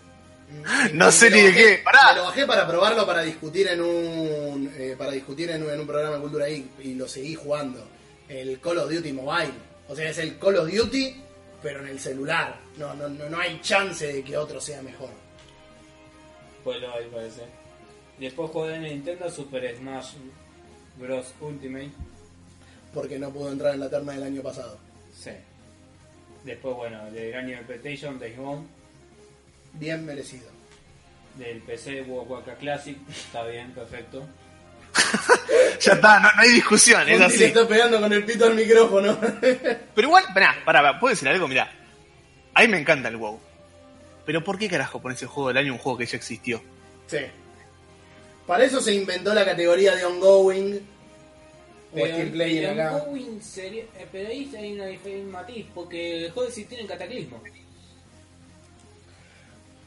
No 0.93 1.11
sé 1.13 1.31
ni 1.31 1.41
de 1.41 1.53
qué, 1.55 1.81
pará. 1.85 2.13
Me 2.13 2.19
lo 2.21 2.25
bajé 2.25 2.47
para 2.47 2.67
probarlo 2.67 3.07
para 3.07 3.23
discutir 3.23 3.69
en 3.69 3.81
un 3.81 4.73
eh, 4.77 4.95
para 4.99 5.13
discutir 5.13 5.51
en, 5.51 5.63
un- 5.63 5.71
en 5.71 5.81
un 5.81 5.87
programa 5.87 6.17
de 6.17 6.23
cultura 6.23 6.49
y, 6.49 6.71
y 6.83 6.95
lo 6.95 7.09
seguí 7.09 7.35
jugando. 7.35 7.87
El 8.29 8.61
Call 8.61 8.79
of 8.79 8.91
Duty 8.91 9.13
Mobile. 9.13 9.53
O 9.89 9.97
sea, 9.97 10.09
es 10.11 10.19
el 10.19 10.39
Call 10.39 10.57
of 10.57 10.71
Duty, 10.73 11.17
pero 11.63 11.81
en 11.81 11.89
el 11.89 11.99
celular. 12.01 12.59
No, 12.77 12.95
no, 12.95 13.09
no, 13.09 13.29
no 13.29 13.39
hay 13.39 13.61
chance 13.61 14.07
de 14.11 14.23
que 14.23 14.37
otro 14.37 14.61
sea 14.61 14.81
mejor. 14.83 15.11
Pues 16.65 16.81
lo 16.81 16.95
hay, 16.95 17.07
parece. 17.09 17.43
Después 18.19 18.51
juego 18.51 18.69
de 18.69 18.79
Nintendo, 18.79 19.29
Super 19.31 19.77
Smash 19.77 20.13
Bros. 20.99 21.33
Ultimate. 21.41 21.91
Porque 22.95 23.19
no 23.19 23.31
pudo 23.31 23.51
entrar 23.51 23.75
en 23.75 23.81
la 23.81 23.91
terna 23.91 24.13
del 24.13 24.23
año 24.23 24.43
pasado. 24.43 24.79
Sí. 25.19 25.31
Después, 26.45 26.75
bueno, 26.77 27.11
del 27.11 27.35
año 27.35 27.57
de 27.59 27.63
PlayStation, 27.65 28.19
Days 28.19 28.37
Gone. 28.37 28.67
Bien 29.75 30.05
merecido. 30.05 30.51
Del 31.37 31.61
PC, 31.63 32.03
Warcraft 32.03 32.61
Classic. 32.61 32.97
Está 33.09 33.45
bien, 33.45 33.73
perfecto. 33.73 34.27
Ya 35.81 35.95
está, 35.95 36.21
no, 36.21 36.31
no 36.33 36.43
hay 36.43 36.51
discusión, 36.53 37.09
es 37.09 37.21
así. 37.21 37.43
está 37.45 37.67
pegando 37.67 38.01
con 38.01 38.13
el 38.13 38.25
pito 38.25 38.45
al 38.45 38.55
micrófono. 38.55 39.19
Pero 39.41 40.07
igual, 40.09 40.25
pará, 40.33 40.55
pará, 40.65 41.01
¿puedo 41.01 41.13
decir 41.13 41.27
algo? 41.29 41.49
Mirá. 41.49 41.73
A 42.55 42.61
mí 42.63 42.69
me 42.69 42.79
encanta 42.79 43.09
el 43.09 43.17
WoW. 43.17 43.41
Pero 44.25 44.45
¿por 44.45 44.59
qué 44.59 44.69
carajo 44.69 45.03
pones 45.03 45.21
el 45.23 45.27
juego 45.29 45.49
del 45.49 45.57
año 45.57 45.73
un 45.73 45.79
juego 45.81 45.99
que 45.99 46.07
ya 46.07 46.17
existió? 46.17 46.63
Sí. 47.09 47.19
Para 48.47 48.65
eso 48.65 48.81
se 48.81 48.95
inventó 48.95 49.35
la 49.35 49.45
categoría 49.45 49.97
de 49.97 50.05
ongoing 50.05 50.81
Pero 51.93 52.31
Player 52.31 52.71
acá. 52.71 52.97
ongoing 52.97 53.43
sería- 53.43 53.83
eh, 53.99 54.07
pero 54.13 54.29
ahí 54.29 54.53
hay 54.57 54.73
una 54.75 54.87
diferencia 54.87 55.33
matiz, 55.33 55.67
porque 55.75 56.21
dejó 56.21 56.43
de 56.43 56.49
existir 56.49 56.79
en 56.79 56.87
Cataclismo. 56.87 57.43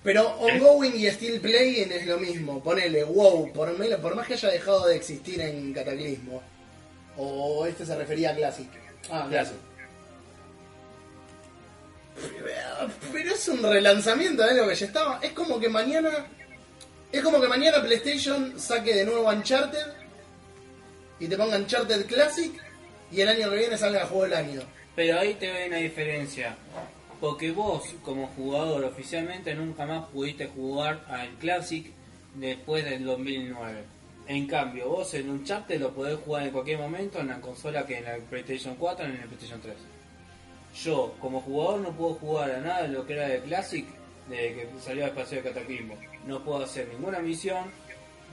Pero 0.05 0.29
ongoing 0.37 0.93
y 0.95 1.09
Steel 1.09 1.41
Playing 1.41 1.91
es 1.91 2.05
lo 2.05 2.17
mismo. 2.19 2.61
Ponele 2.63 3.03
WoW, 3.03 3.51
por, 3.51 3.77
me- 3.77 3.97
por 3.97 4.15
más 4.15 4.25
que 4.27 4.35
haya 4.35 4.49
dejado 4.51 4.85
de 4.87 4.95
existir 4.95 5.41
en 5.41 5.73
Cataclismo. 5.73 6.41
O 7.17 7.65
este 7.65 7.85
se 7.85 7.95
refería 7.97 8.29
a 8.31 8.35
Classic. 8.35 8.67
Ah, 9.11 9.25
Classic. 9.27 9.57
Pero 13.11 13.33
es 13.33 13.47
un 13.47 13.61
relanzamiento 13.63 14.43
de 14.43 14.53
lo 14.53 14.67
que 14.67 14.75
ya 14.75 14.85
estaba. 14.85 15.19
Es 15.21 15.31
como 15.33 15.59
que 15.59 15.69
mañana. 15.69 16.11
Es 17.11 17.21
como 17.23 17.39
que 17.41 17.47
mañana 17.47 17.81
PlayStation 17.81 18.59
saque 18.59 18.93
de 18.93 19.05
nuevo 19.05 19.27
Uncharted. 19.29 19.85
Y 21.19 21.27
te 21.27 21.35
ponga 21.37 21.57
Uncharted 21.57 22.05
Classic. 22.05 22.51
Y 23.11 23.21
el 23.21 23.29
año 23.29 23.49
que 23.49 23.57
viene 23.57 23.77
salga 23.77 24.01
el 24.01 24.07
juego 24.07 24.23
del 24.25 24.33
año. 24.33 24.61
Pero 24.95 25.19
ahí 25.19 25.33
te 25.35 25.51
ve 25.51 25.67
una 25.67 25.77
diferencia. 25.77 26.55
Porque 27.19 27.51
vos, 27.51 27.95
como 28.03 28.27
jugador, 28.27 28.83
oficialmente 28.83 29.55
nunca 29.55 29.85
más 29.85 30.05
pudiste 30.07 30.47
jugar 30.47 31.05
al 31.07 31.29
Classic 31.35 31.85
después 32.35 32.83
del 32.83 33.05
2009. 33.05 33.83
En 34.27 34.47
cambio, 34.47 34.89
vos 34.89 35.13
en 35.13 35.29
un 35.29 35.43
chat 35.43 35.67
te 35.67 35.77
lo 35.77 35.93
podés 35.93 36.17
jugar 36.19 36.43
en 36.43 36.51
cualquier 36.51 36.79
momento 36.79 37.19
en 37.19 37.27
la 37.27 37.39
consola 37.39 37.85
que 37.85 37.99
en 37.99 38.05
la 38.05 38.17
PlayStation 38.17 38.75
4 38.75 39.05
o 39.05 39.07
en 39.07 39.17
la 39.17 39.25
PlayStation 39.25 39.61
3. 39.61 39.75
Yo, 40.83 41.15
como 41.21 41.41
jugador, 41.41 41.81
no 41.81 41.91
puedo 41.91 42.15
jugar 42.15 42.51
a 42.51 42.59
nada 42.59 42.81
de 42.83 42.87
lo 42.89 43.05
que 43.05 43.13
era 43.13 43.27
de 43.27 43.41
Classic 43.41 43.85
desde 44.27 44.53
que 44.53 44.67
salió 44.83 45.03
el 45.03 45.09
espacio 45.09 45.37
de 45.37 45.49
Cataclismo. 45.49 45.95
No 46.25 46.43
puedo 46.43 46.63
hacer 46.63 46.87
ninguna 46.87 47.19
misión, 47.19 47.65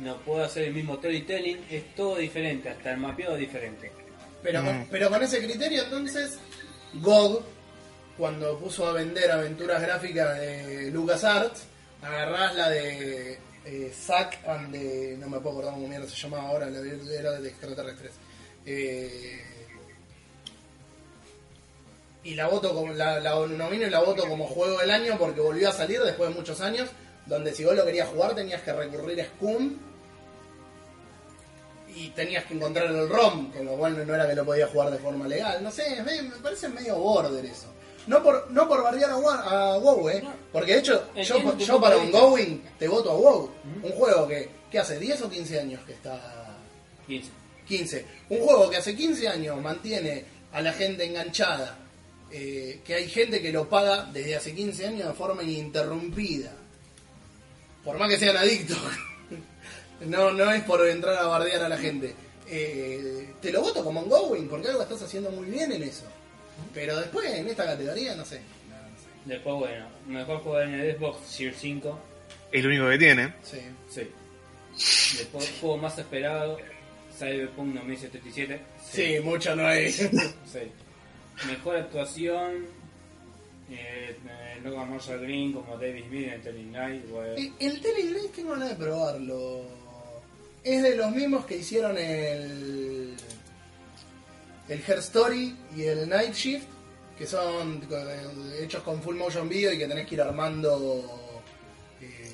no 0.01 0.17
puedo 0.19 0.43
hacer 0.45 0.65
el 0.65 0.75
mismo 0.75 0.97
storytelling, 0.97 1.59
es 1.71 1.95
todo 1.95 2.17
diferente, 2.17 2.71
hasta 2.71 2.93
el 2.93 2.99
mapeado 2.99 3.35
es 3.35 3.41
diferente. 3.41 3.93
Pero, 4.43 4.65
con, 4.65 4.87
pero 4.91 5.11
con 5.11 5.23
ese 5.23 5.45
criterio, 5.45 5.85
entonces, 5.85 6.39
GOG, 6.95 7.43
cuando 8.23 8.57
puso 8.57 8.87
a 8.87 8.93
vender 8.93 9.33
aventuras 9.33 9.83
gráficas 9.83 10.39
de 10.39 10.93
LucasArts, 10.93 11.65
agarrás 12.03 12.55
la 12.55 12.71
de 12.71 13.37
eh, 13.65 13.93
Zack 13.93 14.47
and 14.47 14.71
de. 14.71 15.17
No 15.19 15.29
me 15.29 15.41
puedo 15.41 15.57
acordar 15.57 15.75
cómo 15.75 15.89
mierda 15.89 16.09
se 16.09 16.15
llamaba 16.15 16.51
ahora, 16.51 16.71
la 16.71 16.81
de, 16.81 17.19
era 17.19 17.33
de 17.33 17.49
extraterrestres. 17.49 18.13
Eh, 18.65 19.45
y 22.23 22.37
la 22.37 22.47
voto 22.47 22.73
como 22.73 22.93
la, 22.93 23.19
la 23.19 23.35
nomino 23.45 23.89
y 23.89 23.91
la 23.91 23.99
voto 23.99 24.29
como 24.29 24.47
juego 24.47 24.79
del 24.79 24.93
año 24.93 25.19
porque 25.19 25.41
volvió 25.41 25.71
a 25.71 25.73
salir 25.73 26.01
después 26.01 26.29
de 26.29 26.37
muchos 26.37 26.61
años, 26.61 26.91
donde 27.27 27.53
si 27.53 27.65
vos 27.65 27.75
lo 27.75 27.85
querías 27.85 28.09
jugar 28.09 28.37
tenías 28.37 28.63
que 28.63 28.73
recurrir 28.73 29.21
a 29.21 29.25
Scum 29.25 29.79
y 31.93 32.11
tenías 32.11 32.45
que 32.45 32.55
encontrar 32.55 32.87
el 32.87 33.09
ROM, 33.09 33.51
con 33.51 33.65
lo 33.65 33.73
cual 33.73 34.07
no 34.07 34.15
era 34.15 34.29
que 34.29 34.37
lo 34.37 34.45
podías 34.45 34.71
jugar 34.71 34.93
de 34.93 34.99
forma 34.99 35.27
legal. 35.27 35.61
No 35.61 35.73
sé, 35.73 36.01
me 36.05 36.37
parece 36.41 36.69
medio 36.69 36.95
border 36.95 37.45
eso. 37.45 37.72
No 38.07 38.23
por, 38.23 38.51
no 38.51 38.69
por 38.69 38.83
bardear 38.83 39.11
a, 39.11 39.17
WoW, 39.79 40.09
eh. 40.11 40.21
No. 40.23 40.33
Porque 40.53 40.73
de 40.73 40.79
hecho, 40.81 41.09
yo, 41.17 41.57
yo 41.59 41.81
para 41.81 41.97
un. 41.97 42.11
Going 42.11 42.59
te 42.79 42.89
voto 42.89 43.11
a 43.11 43.15
WoW. 43.15 43.51
Un 43.83 43.93
juego 43.93 44.27
que, 44.27 44.49
que 44.71 44.79
hace 44.79 44.99
10 44.99 45.23
o 45.23 45.31
15 45.31 45.61
años 45.61 45.81
que 45.87 45.93
está 45.93 46.57
15. 47.07 47.31
15. 47.67 48.07
Un 48.31 48.41
juego 48.41 48.71
que 48.71 48.77
hace 48.77 48.97
15 48.97 49.29
años 49.29 49.61
mantiene 49.61 50.25
a 50.53 50.61
la 50.61 50.73
gente 50.73 51.05
enganchada. 51.05 51.79
eh, 52.33 52.81
que 52.85 52.95
hay 52.95 53.09
gente 53.09 53.43
que 53.43 53.53
lo 53.53 53.69
paga 53.69 54.09
desde 54.13 54.37
hace 54.37 54.55
15 54.55 54.87
años 54.87 55.09
de 55.09 55.15
forma 55.15 55.43
ininterrumpida. 55.43 56.53
Por 57.85 57.99
más 57.99 58.09
que 58.09 58.19
sean 58.19 58.37
adictos. 58.37 58.79
no, 60.07 60.31
no 60.33 60.51
es 60.51 60.63
por 60.65 60.87
entrar 60.89 61.17
a 61.17 61.27
bardear 61.27 61.63
a 61.65 61.69
la 61.69 61.77
gente. 61.77 62.15
Eh, 62.49 63.35
te 63.41 63.53
lo 63.53 63.61
voto 63.61 63.85
como 63.85 64.01
ongoing 64.01 64.49
porque 64.49 64.69
algo 64.69 64.83
estás 64.83 65.03
haciendo 65.03 65.31
muy 65.31 65.49
bien 65.49 65.73
en 65.73 65.83
eso. 65.83 66.05
Pero 66.75 66.97
después 67.01 67.31
en 67.33 67.49
esta 67.49 67.65
categoría 67.65 68.15
no 68.15 68.25
sé. 68.25 68.41
No, 68.69 68.77
no 68.77 68.99
sé. 68.99 69.07
Después, 69.25 69.57
bueno, 69.57 69.87
mejor 70.07 70.39
jugar 70.41 70.69
en 70.69 70.75
el 70.75 70.97
Xbox 70.97 71.37
Gear 71.37 71.55
5. 71.55 72.01
Es 72.53 72.63
lo 72.65 72.71
único 72.71 72.89
que 72.89 72.99
tiene. 72.99 73.35
Sí. 73.43 73.61
Sí. 73.89 75.17
Después, 75.19 75.53
juego 75.61 75.77
más 75.79 75.99
esperado, 75.99 76.59
Cyberpunk 77.19 77.75
2077. 77.75 78.61
Sí, 78.91 79.21
mucho 79.23 79.55
no 79.57 79.71
es. 79.71 79.97
Sí. 79.97 80.11
Mejor 81.49 81.77
actuación, 81.77 82.67
eh, 83.71 84.17
eh, 84.29 84.61
Logan 84.63 84.91
Marshall 84.91 85.21
Green 85.21 85.53
como 85.53 85.77
David 85.79 86.05
Smith 86.09 86.29
en 86.29 86.43
Telling 86.43 86.73
Night. 86.73 87.09
bueno. 87.11 87.33
El, 87.35 87.53
el 87.59 87.81
Telling 87.81 88.13
Night 88.13 88.33
tengo 88.35 88.53
ganas 88.53 88.69
de 88.71 88.75
probarlo. 88.77 89.63
Es 90.65 90.83
de 90.83 90.95
los 90.97 91.11
mismos 91.11 91.45
que 91.47 91.57
hicieron 91.57 91.97
el. 91.99 93.02
El 94.73 94.83
Her 94.87 94.99
Story 94.99 95.55
y 95.77 95.83
el 95.85 96.09
Night 96.09 96.35
Shift, 96.35 96.67
que 97.19 97.27
son 97.27 97.83
eh, 97.91 98.61
hechos 98.63 98.83
con 98.83 99.03
full 99.03 99.17
motion 99.17 99.49
video 99.49 99.73
y 99.73 99.79
que 99.79 99.87
tenés 99.87 100.07
que 100.07 100.15
ir 100.15 100.23
armando. 100.23 101.19
eh, 102.01 102.31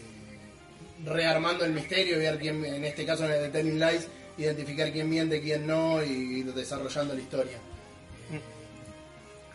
rearmando 1.05 1.65
el 1.65 1.73
misterio 1.73 2.17
y 2.17 2.19
ver 2.21 2.39
quién, 2.39 2.65
en 2.65 2.85
este 2.85 3.05
caso 3.07 3.25
en 3.25 3.33
el 3.33 3.43
de 3.43 3.49
Telling 3.51 3.79
Lies, 3.79 4.09
identificar 4.37 4.91
quién 4.93 5.09
miente, 5.09 5.41
quién 5.41 5.67
no 5.67 6.03
y 6.05 6.41
ir 6.41 6.53
desarrollando 6.55 7.15
la 7.15 7.21
historia. 7.21 7.57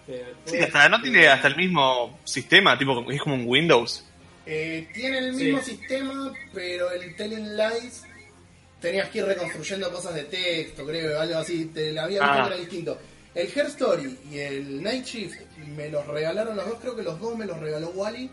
Pero 0.06 0.26
Sí, 0.46 0.58
hasta 0.60 0.90
no 0.90 1.02
tiene 1.02 1.28
hasta 1.28 1.48
el 1.48 1.56
mismo 1.56 2.20
sistema, 2.24 2.78
tipo 2.78 3.10
es 3.12 3.22
como 3.22 3.36
un 3.36 3.46
Windows. 3.48 4.04
Eh, 4.46 4.88
tiene 4.94 5.20
el 5.20 5.34
mismo 5.34 5.60
Sí. 5.62 5.72
sistema, 5.78 6.34
pero 6.54 6.92
el 6.92 7.16
Telling 7.16 7.56
Lies 7.56 8.04
tenías 8.84 9.10
que 9.10 9.18
ir 9.20 9.26
reconstruyendo 9.26 9.92
cosas 9.92 10.14
de 10.14 10.24
texto, 10.26 10.86
creo, 10.86 11.20
algo 11.20 11.38
así. 11.40 11.66
Te 11.74 11.92
la 11.92 12.04
había 12.04 12.20
visto 12.20 12.34
Ah. 12.34 12.44
que 12.48 12.54
era 12.54 12.60
distinto. 12.62 12.98
El 13.34 13.48
Her 13.48 13.66
Story 13.66 14.20
y 14.32 14.38
el 14.38 14.84
Night 14.84 15.06
Shift 15.06 15.40
me 15.76 15.90
los 15.90 16.06
regalaron 16.06 16.56
los 16.56 16.68
dos, 16.70 16.78
creo 16.80 16.96
que 16.96 17.02
los 17.02 17.20
dos 17.20 17.36
me 17.36 17.46
los 17.46 17.60
regaló 17.60 17.90
Wally. 17.90 18.30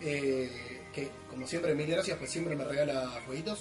eh, 0.00 0.50
que 0.92 1.08
como 1.30 1.46
siempre, 1.46 1.74
mil 1.74 1.86
gracias, 1.86 2.18
pues 2.18 2.30
siempre 2.30 2.54
me 2.56 2.64
regala 2.64 3.08
jueguitos. 3.26 3.60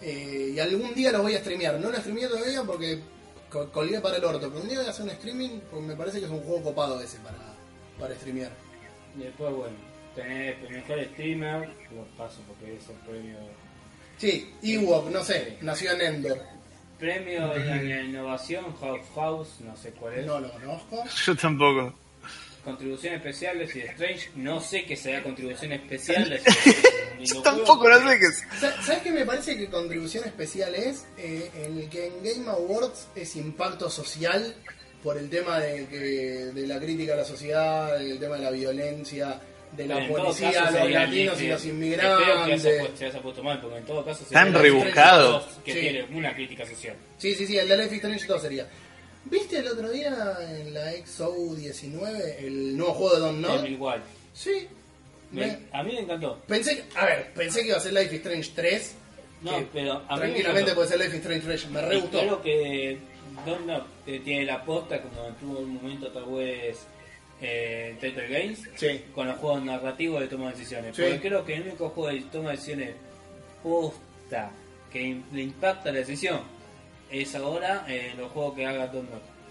Eh, 0.00 0.52
y 0.54 0.58
algún 0.58 0.94
día 0.94 1.10
los 1.12 1.22
voy 1.22 1.34
a 1.34 1.40
streamear. 1.40 1.78
No 1.80 1.90
lo 1.90 1.96
streameé 1.98 2.28
todavía 2.28 2.62
porque 2.64 3.00
col- 3.50 3.70
colgué 3.72 4.00
para 4.00 4.16
el 4.16 4.24
orto. 4.24 4.48
Pero 4.48 4.62
un 4.62 4.68
día 4.68 4.78
voy 4.78 4.86
a 4.86 4.90
hacer 4.90 5.04
un 5.04 5.10
streaming 5.10 5.60
porque 5.70 5.86
me 5.86 5.96
parece 5.96 6.18
que 6.20 6.26
es 6.26 6.30
un 6.30 6.40
juego 6.40 6.62
copado 6.64 7.00
ese 7.00 7.18
para, 7.18 7.38
para 7.98 8.14
streamear. 8.14 8.50
después, 9.16 9.52
bueno, 9.54 9.76
tenés 10.14 10.56
el 10.62 10.70
mejor 10.70 11.04
streamer, 11.12 11.68
lo 11.94 12.04
paso 12.16 12.40
porque 12.48 12.76
es 12.76 12.88
el 12.88 12.96
premio. 13.08 13.36
Sí, 14.18 14.50
Ewok, 14.62 15.10
no 15.10 15.22
sé, 15.22 15.58
nació 15.60 15.92
en 15.92 16.00
Endor. 16.00 16.42
Premio 16.98 17.48
de 17.48 17.58
la 17.84 18.00
innovación, 18.02 18.74
House 18.80 19.06
House, 19.14 19.48
no 19.60 19.76
sé 19.76 19.90
cuál 19.92 20.14
es. 20.14 20.26
No 20.26 20.40
lo 20.40 20.50
conozco. 20.52 21.04
Yo 21.26 21.36
tampoco. 21.36 21.92
Contribución 22.64 23.14
especial 23.14 23.58
de 23.60 23.68
Sid 23.68 23.84
Strange, 23.90 24.30
no 24.34 24.60
sé 24.60 24.84
qué 24.86 24.96
será 24.96 25.22
contribución 25.22 25.72
especial 25.72 26.28
de 26.30 26.40
Yo 27.24 27.40
tampoco 27.42 27.88
no 27.88 27.98
sé 28.10 28.18
qué 28.18 28.24
es. 28.24 28.42
Sa- 28.58 28.82
¿Sabes 28.82 29.02
qué 29.02 29.12
me 29.12 29.24
parece 29.24 29.56
que 29.56 29.68
contribución 29.68 30.24
especial 30.24 30.74
es? 30.74 31.04
Eh, 31.18 31.48
en 31.64 31.78
el 31.78 31.88
que 31.88 32.06
en 32.06 32.14
Game 32.24 32.50
Awards 32.50 33.06
es 33.14 33.36
impacto 33.36 33.88
social 33.88 34.52
por 35.04 35.16
el 35.16 35.30
tema 35.30 35.60
de, 35.60 35.86
que, 35.86 35.96
de 35.98 36.66
la 36.66 36.80
crítica 36.80 37.12
a 37.12 37.16
la 37.18 37.24
sociedad, 37.24 38.00
el 38.02 38.18
tema 38.18 38.34
de 38.36 38.42
la 38.42 38.50
violencia, 38.50 39.40
de 39.72 39.86
la 39.86 40.06
policía, 40.08 40.52
caso 40.52 40.78
los 40.78 40.90
latinos 40.90 41.40
y 41.42 41.48
los 41.48 41.60
Espero 41.60 41.60
que 41.62 41.68
inmigrantes. 41.68 42.62
se 42.98 43.06
haya- 43.06 43.20
puesto 43.22 43.42
mal, 43.42 43.60
porque 43.60 43.78
en 43.78 43.84
todo 43.84 44.04
caso 44.04 44.24
Tan 44.30 44.52
rebuscado. 44.54 45.46
que 45.64 45.72
Sí. 45.72 45.80
tiene 45.80 46.04
una 46.14 46.34
crítica 46.34 46.64
social. 46.66 46.96
Sí, 47.18 47.34
sí, 47.34 47.46
sí, 47.46 47.58
el 47.58 47.68
de 47.68 47.76
Life 47.76 47.94
is 47.96 48.02
Strange 48.02 48.26
2 48.26 48.42
sería. 48.42 48.66
¿Viste 49.24 49.58
el 49.58 49.66
otro 49.68 49.90
día 49.90 50.36
en 50.50 50.72
la 50.72 50.92
XO19 50.94 52.36
el 52.38 52.76
nuevo 52.76 52.94
juego 52.94 53.14
de 53.14 53.20
Don 53.20 53.40
Nod? 53.42 53.64
igual. 53.64 54.02
Sí. 54.32 54.68
Me- 55.32 55.46
Me- 55.46 55.58
a 55.72 55.82
mí 55.82 55.92
me 55.94 56.00
encantó. 56.00 56.38
pensé, 56.46 56.76
que- 56.76 56.84
a 56.98 57.04
ver, 57.04 57.32
pensé 57.34 57.62
que 57.62 57.68
iba 57.68 57.76
a 57.76 57.80
ser 57.80 57.92
Life 57.92 58.14
is 58.14 58.20
Strange 58.20 58.50
3. 58.54 58.94
No, 59.42 59.68
pero 59.72 59.92
a 59.92 59.96
mí 59.98 60.04
me 60.08 60.16
tranquilamente 60.18 60.60
encantó. 60.70 60.74
puede 60.76 60.88
ser 60.88 60.98
Life 60.98 61.10
is 61.16 61.20
Strange 61.22 61.44
3. 61.46 61.70
Me 61.70 61.82
re 61.82 61.96
gustó. 62.00 62.18
Creo 62.20 62.42
que 62.42 62.98
Don't 63.44 63.64
Knock 63.64 63.86
eh, 64.06 64.20
tiene 64.24 64.44
la 64.44 64.64
posta 64.64 65.02
como 65.02 65.22
tuvo 65.40 65.58
un 65.58 65.74
momento 65.74 66.10
tal 66.12 66.24
vez 66.26 66.78
eh, 67.40 67.96
Telltale 68.00 68.28
Games 68.28 68.60
Sí. 68.76 69.04
con 69.14 69.28
los 69.28 69.36
juegos 69.38 69.62
narrativos 69.64 70.20
de 70.20 70.28
toma 70.28 70.46
de 70.46 70.52
decisiones. 70.56 70.96
Sí. 70.96 71.02
Porque 71.02 71.20
creo 71.28 71.44
que 71.44 71.54
el 71.54 71.62
único 71.62 71.90
juego 71.90 72.10
de 72.10 72.20
toma 72.32 72.50
de 72.50 72.56
decisiones 72.56 72.90
posta 73.62 74.50
que 74.92 75.16
le 75.32 75.42
impacta 75.42 75.90
la 75.92 75.98
decisión 75.98 76.40
es 77.10 77.34
ahora 77.34 77.84
eh, 77.88 78.12
los 78.16 78.30
juegos 78.32 78.54
que 78.54 78.66
haga 78.66 78.90
Knock. 78.90 79.04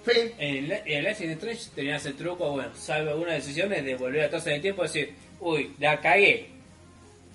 Fin. 0.06 0.32
En, 0.38 0.72
en 0.86 1.04
Life 1.04 1.26
is 1.26 1.32
Strange 1.32 1.62
tenías 1.76 2.06
el 2.06 2.16
truco, 2.16 2.52
bueno, 2.52 2.70
salvo 2.76 3.12
algunas 3.12 3.36
decisiones 3.36 3.84
de 3.84 3.96
volver 3.96 4.26
atrás 4.26 4.46
en 4.48 4.54
el 4.54 4.62
tiempo 4.62 4.84
y 4.84 4.88
decir, 4.88 5.14
uy, 5.40 5.74
la 5.80 6.00
cagué. 6.00 6.48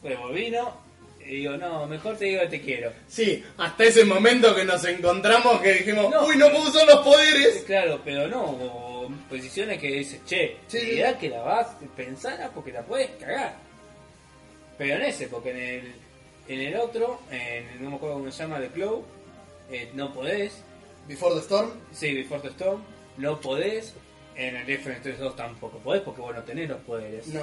Pues 0.03 0.19
volví, 0.19 0.51
¿no? 0.51 0.77
Y 1.27 1.37
digo, 1.37 1.57
no, 1.57 1.87
mejor 1.87 2.17
te 2.17 2.27
digo 2.27 2.41
que 2.43 2.49
te 2.49 2.61
quiero. 2.61 2.93
Sí, 3.09 3.43
hasta 3.59 3.85
ese 3.85 4.05
momento 4.05 4.55
que 4.55 4.65
nos 4.65 4.85
encontramos 4.85 5.61
que 5.61 5.75
dijimos, 5.75 6.11
No. 6.11 6.27
uy, 6.27 6.37
no 6.37 6.49
puedo 6.51 6.69
usar 6.69 6.87
los 6.87 7.01
poderes. 7.05 7.63
Claro, 7.67 8.01
pero 8.05 8.29
no, 8.29 9.00
posiciones 9.29 9.79
que 9.81 9.89
dices, 9.89 10.21
che, 10.27 10.57
Sí, 10.67 10.79
sí. 10.81 10.87
mirá 10.93 11.19
que 11.19 11.29
la 11.29 11.41
vas, 11.43 11.69
pensala 11.97 12.51
porque 12.51 12.73
la 12.73 12.83
puedes 12.83 13.11
cagar. 13.19 13.57
Pero 14.79 14.95
en 14.95 15.03
ese, 15.03 15.27
porque 15.29 15.51
en 15.51 15.57
el, 15.59 15.93
en 16.49 16.61
el 16.61 16.77
otro, 16.81 17.21
en 17.31 17.69
el, 17.69 17.83
no 17.85 17.91
me 17.91 17.97
acuerdo 17.97 18.17
cómo 18.19 18.31
se 18.33 18.43
llama, 18.43 18.61
de 18.61 18.69
Clow, 18.69 19.05
eh, 19.71 19.91
no 19.95 20.13
podés. 20.13 20.63
Before 21.07 21.35
the 21.35 21.41
Storm. 21.41 21.71
Sí, 21.93 22.15
Before 22.15 22.41
the 22.41 22.49
Storm, 22.49 22.83
no 23.19 23.41
podés. 23.41 23.95
En 24.37 24.57
el 24.57 24.67
Reference 24.67 25.03
3 25.03 25.19
2 25.19 25.37
tampoco 25.37 25.79
podés 25.79 26.03
porque 26.03 26.21
vos 26.21 26.35
no 26.35 26.43
tenés 26.43 26.69
los 26.69 26.81
poderes. 26.83 27.27
No. 27.27 27.43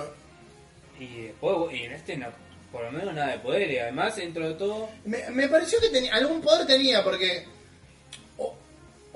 Y 0.99 1.21
después, 1.23 1.73
y 1.73 1.83
en 1.83 1.91
este 1.91 2.17
no, 2.17 2.27
por 2.71 2.83
lo 2.85 2.91
menos 2.91 3.13
nada 3.13 3.33
de 3.33 3.39
poder. 3.39 3.69
Y 3.69 3.77
además, 3.77 4.15
dentro 4.15 4.47
de 4.47 4.55
todo, 4.55 4.89
Me, 5.05 5.29
me 5.29 5.47
pareció 5.47 5.79
que 5.79 5.89
tenía 5.89 6.13
algún 6.15 6.41
poder 6.41 6.65
tenía 6.65 7.03
porque 7.03 7.45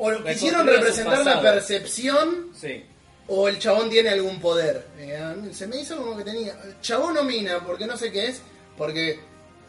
o 0.03 0.23
quisieron 0.23 0.65
representar 0.65 1.23
la 1.25 1.41
percepción 1.41 2.49
sí. 2.53 2.83
o 3.27 3.47
el 3.47 3.59
chabón 3.59 3.89
tiene 3.89 4.09
algún 4.09 4.39
poder. 4.39 4.85
Eh, 4.97 5.19
se 5.51 5.67
me 5.67 5.77
hizo 5.81 5.97
como 5.97 6.17
que 6.17 6.23
tenía 6.23 6.55
chabón 6.81 7.17
o 7.17 7.23
mina 7.23 7.59
porque 7.65 7.85
no 7.85 7.95
sé 7.97 8.11
qué 8.11 8.27
es 8.27 8.41
porque 8.77 9.19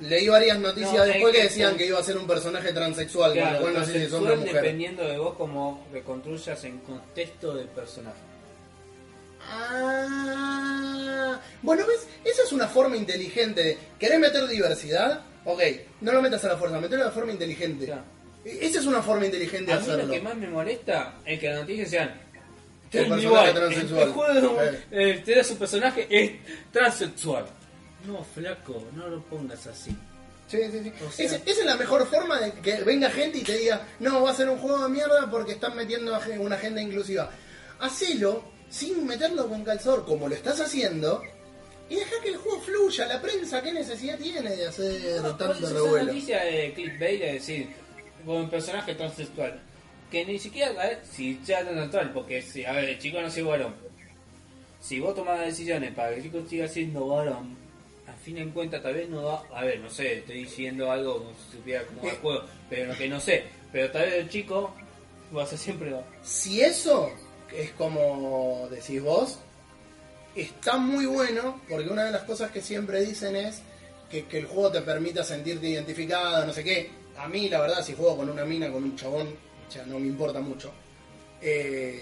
leí 0.00 0.26
varias 0.28 0.58
noticias 0.58 0.94
No, 0.94 1.04
después 1.04 1.24
es 1.26 1.30
que 1.32 1.36
que- 1.38 1.48
decían 1.48 1.76
que 1.76 1.86
iba 1.86 1.98
a 1.98 2.02
ser 2.02 2.16
un 2.16 2.26
personaje 2.26 2.72
transexual, 2.72 3.38
con 3.38 3.52
lo 3.52 3.60
cual 3.60 3.74
no 3.74 3.84
sé 3.84 3.92
si 3.92 3.98
es 4.06 4.12
hombre 4.12 4.32
o 4.34 4.36
mujer. 4.38 4.54
dependiendo 4.54 5.06
de 5.06 5.18
vos 5.18 5.34
como 5.36 5.86
reconstruyas 5.92 6.64
en 6.64 6.78
contexto 6.78 7.54
del 7.54 7.68
personaje. 7.68 8.16
Ah, 9.44 11.40
bueno, 11.62 11.84
¿ves? 11.86 12.06
Esa 12.24 12.42
es 12.42 12.52
una 12.52 12.68
forma 12.68 12.96
inteligente 12.96 13.62
de... 13.62 13.78
¿Querés 13.98 14.18
meter 14.18 14.46
diversidad? 14.48 15.20
Ok, 15.44 15.60
no 16.00 16.12
lo 16.12 16.22
metas 16.22 16.44
a 16.44 16.48
la 16.48 16.56
fuerza, 16.56 16.80
metelo 16.80 17.04
de 17.04 17.10
forma 17.10 17.32
inteligente. 17.32 17.86
Claro. 17.86 18.02
Esa 18.44 18.78
es 18.80 18.86
una 18.86 19.02
forma 19.02 19.24
inteligente 19.26 19.66
de 19.70 19.72
A 19.72 19.80
mí 19.80 19.86
lo 19.86 19.92
hacerlo. 19.94 20.12
que 20.14 20.20
más 20.20 20.36
me 20.36 20.48
molesta 20.48 21.14
es 21.24 21.38
que 21.38 21.48
las 21.48 21.60
noticias 21.60 21.90
sean 21.90 22.08
El 22.08 22.90
"Tell 22.90 23.08
me 23.08 23.16
personaje 23.16 23.52
transexual". 23.52 24.02
El 24.02 24.12
juego 24.12 24.58
Eh. 24.90 25.22
te 25.24 25.34
da 25.36 25.44
su 25.44 25.56
personaje 25.56 26.06
es 26.10 26.32
transexual. 26.72 27.46
No, 28.06 28.24
flaco, 28.34 28.82
no 28.96 29.08
lo 29.08 29.22
pongas 29.22 29.66
así. 29.66 29.94
Sí, 30.48 30.58
sí, 30.70 30.80
sí. 30.82 30.92
O 31.06 31.10
sea- 31.12 31.24
esa, 31.26 31.36
esa 31.36 31.60
es 31.60 31.64
la 31.64 31.76
mejor 31.76 32.06
forma 32.06 32.38
de 32.40 32.52
que 32.60 32.82
venga 32.82 33.08
gente 33.10 33.38
y 33.38 33.42
te 33.42 33.56
diga, 33.56 33.86
no, 34.00 34.22
va 34.22 34.32
a 34.32 34.34
ser 34.34 34.48
un 34.50 34.58
juego 34.58 34.82
de 34.82 34.88
mierda 34.90 35.30
porque 35.30 35.52
están 35.52 35.76
metiendo 35.76 36.18
una 36.40 36.56
agenda 36.56 36.82
inclusiva. 36.82 37.30
Hacelo 37.80 38.44
sin 38.68 39.06
meterlo 39.06 39.48
con 39.48 39.64
calzador 39.64 40.04
como 40.04 40.28
lo 40.28 40.34
estás 40.34 40.60
haciendo 40.60 41.22
y 41.88 41.94
deja 41.96 42.12
que 42.22 42.30
el 42.30 42.36
juego 42.36 42.60
fluya. 42.60 43.06
La 43.06 43.20
prensa, 43.22 43.62
¿qué 43.62 43.72
necesidad 43.72 44.18
tiene 44.18 44.50
de 44.56 44.66
hacer 44.66 45.00
¿Cuál 45.20 45.32
es 45.32 45.38
tanto 45.38 45.52
esa 45.66 45.72
revuelo? 45.74 46.04
noticia 46.06 46.44
de 46.44 46.72
clickbait 46.74 47.20
de 47.20 47.32
decir 47.34 47.68
con 48.24 48.36
un 48.36 48.50
personaje 48.50 48.94
transexual? 48.94 49.60
Que 50.10 50.24
ni 50.24 50.38
siquiera 50.38 50.70
a 50.70 50.86
ver 50.86 51.00
si 51.10 51.40
sea 51.44 51.60
transexual, 51.62 52.12
porque 52.12 52.42
si, 52.42 52.64
a 52.64 52.72
ver, 52.72 52.90
el 52.90 52.98
chico 52.98 53.20
no 53.20 53.28
es 53.28 53.44
varón. 53.44 53.74
Si 54.80 55.00
vos 55.00 55.14
tomás 55.14 55.40
decisiones 55.40 55.94
para 55.94 56.10
que 56.10 56.16
el 56.16 56.22
chico 56.24 56.42
siga 56.48 56.68
siendo 56.68 57.06
varón, 57.08 57.56
a 58.06 58.12
fin 58.24 58.38
en 58.38 58.50
cuenta 58.50 58.82
tal 58.82 58.94
vez 58.94 59.08
no 59.08 59.22
va, 59.22 59.44
a 59.54 59.64
ver, 59.64 59.80
no 59.80 59.88
sé, 59.88 60.18
estoy 60.18 60.38
diciendo 60.44 60.90
algo 60.90 61.18
como 61.18 61.30
si 61.30 61.56
supiera 61.56 61.84
cómo 61.84 62.02
va 62.02 62.08
el 62.08 62.14
Eh. 62.14 62.18
juego, 62.20 62.44
pero 62.68 62.92
no 62.92 62.98
que 62.98 63.08
no 63.08 63.20
sé, 63.20 63.44
pero 63.70 63.90
tal 63.90 64.02
vez 64.02 64.14
el 64.14 64.28
chico 64.28 64.74
va 65.34 65.44
a 65.44 65.46
ser 65.46 65.58
siempre 65.58 65.94
Si 66.22 66.60
eso 66.60 67.10
es 67.56 67.70
como 67.72 68.68
decís 68.70 69.02
vos, 69.02 69.38
está 70.34 70.76
muy 70.76 71.06
bueno, 71.06 71.60
porque 71.68 71.88
una 71.88 72.04
de 72.04 72.10
las 72.12 72.24
cosas 72.24 72.50
que 72.50 72.60
siempre 72.60 73.00
dicen 73.04 73.36
es 73.36 73.62
que, 74.10 74.24
que 74.26 74.38
el 74.38 74.46
juego 74.46 74.70
te 74.70 74.82
permita 74.82 75.24
sentirte 75.24 75.68
identificado, 75.68 76.46
no 76.46 76.52
sé 76.52 76.64
qué. 76.64 76.90
A 77.18 77.28
mí, 77.28 77.48
la 77.48 77.60
verdad, 77.60 77.84
si 77.84 77.94
juego 77.94 78.16
con 78.16 78.30
una 78.30 78.44
mina, 78.44 78.70
con 78.70 78.82
un 78.84 78.96
chabón, 78.96 79.28
ya 79.72 79.84
no 79.86 79.98
me 79.98 80.06
importa 80.08 80.40
mucho. 80.40 80.72
Eh, 81.40 82.00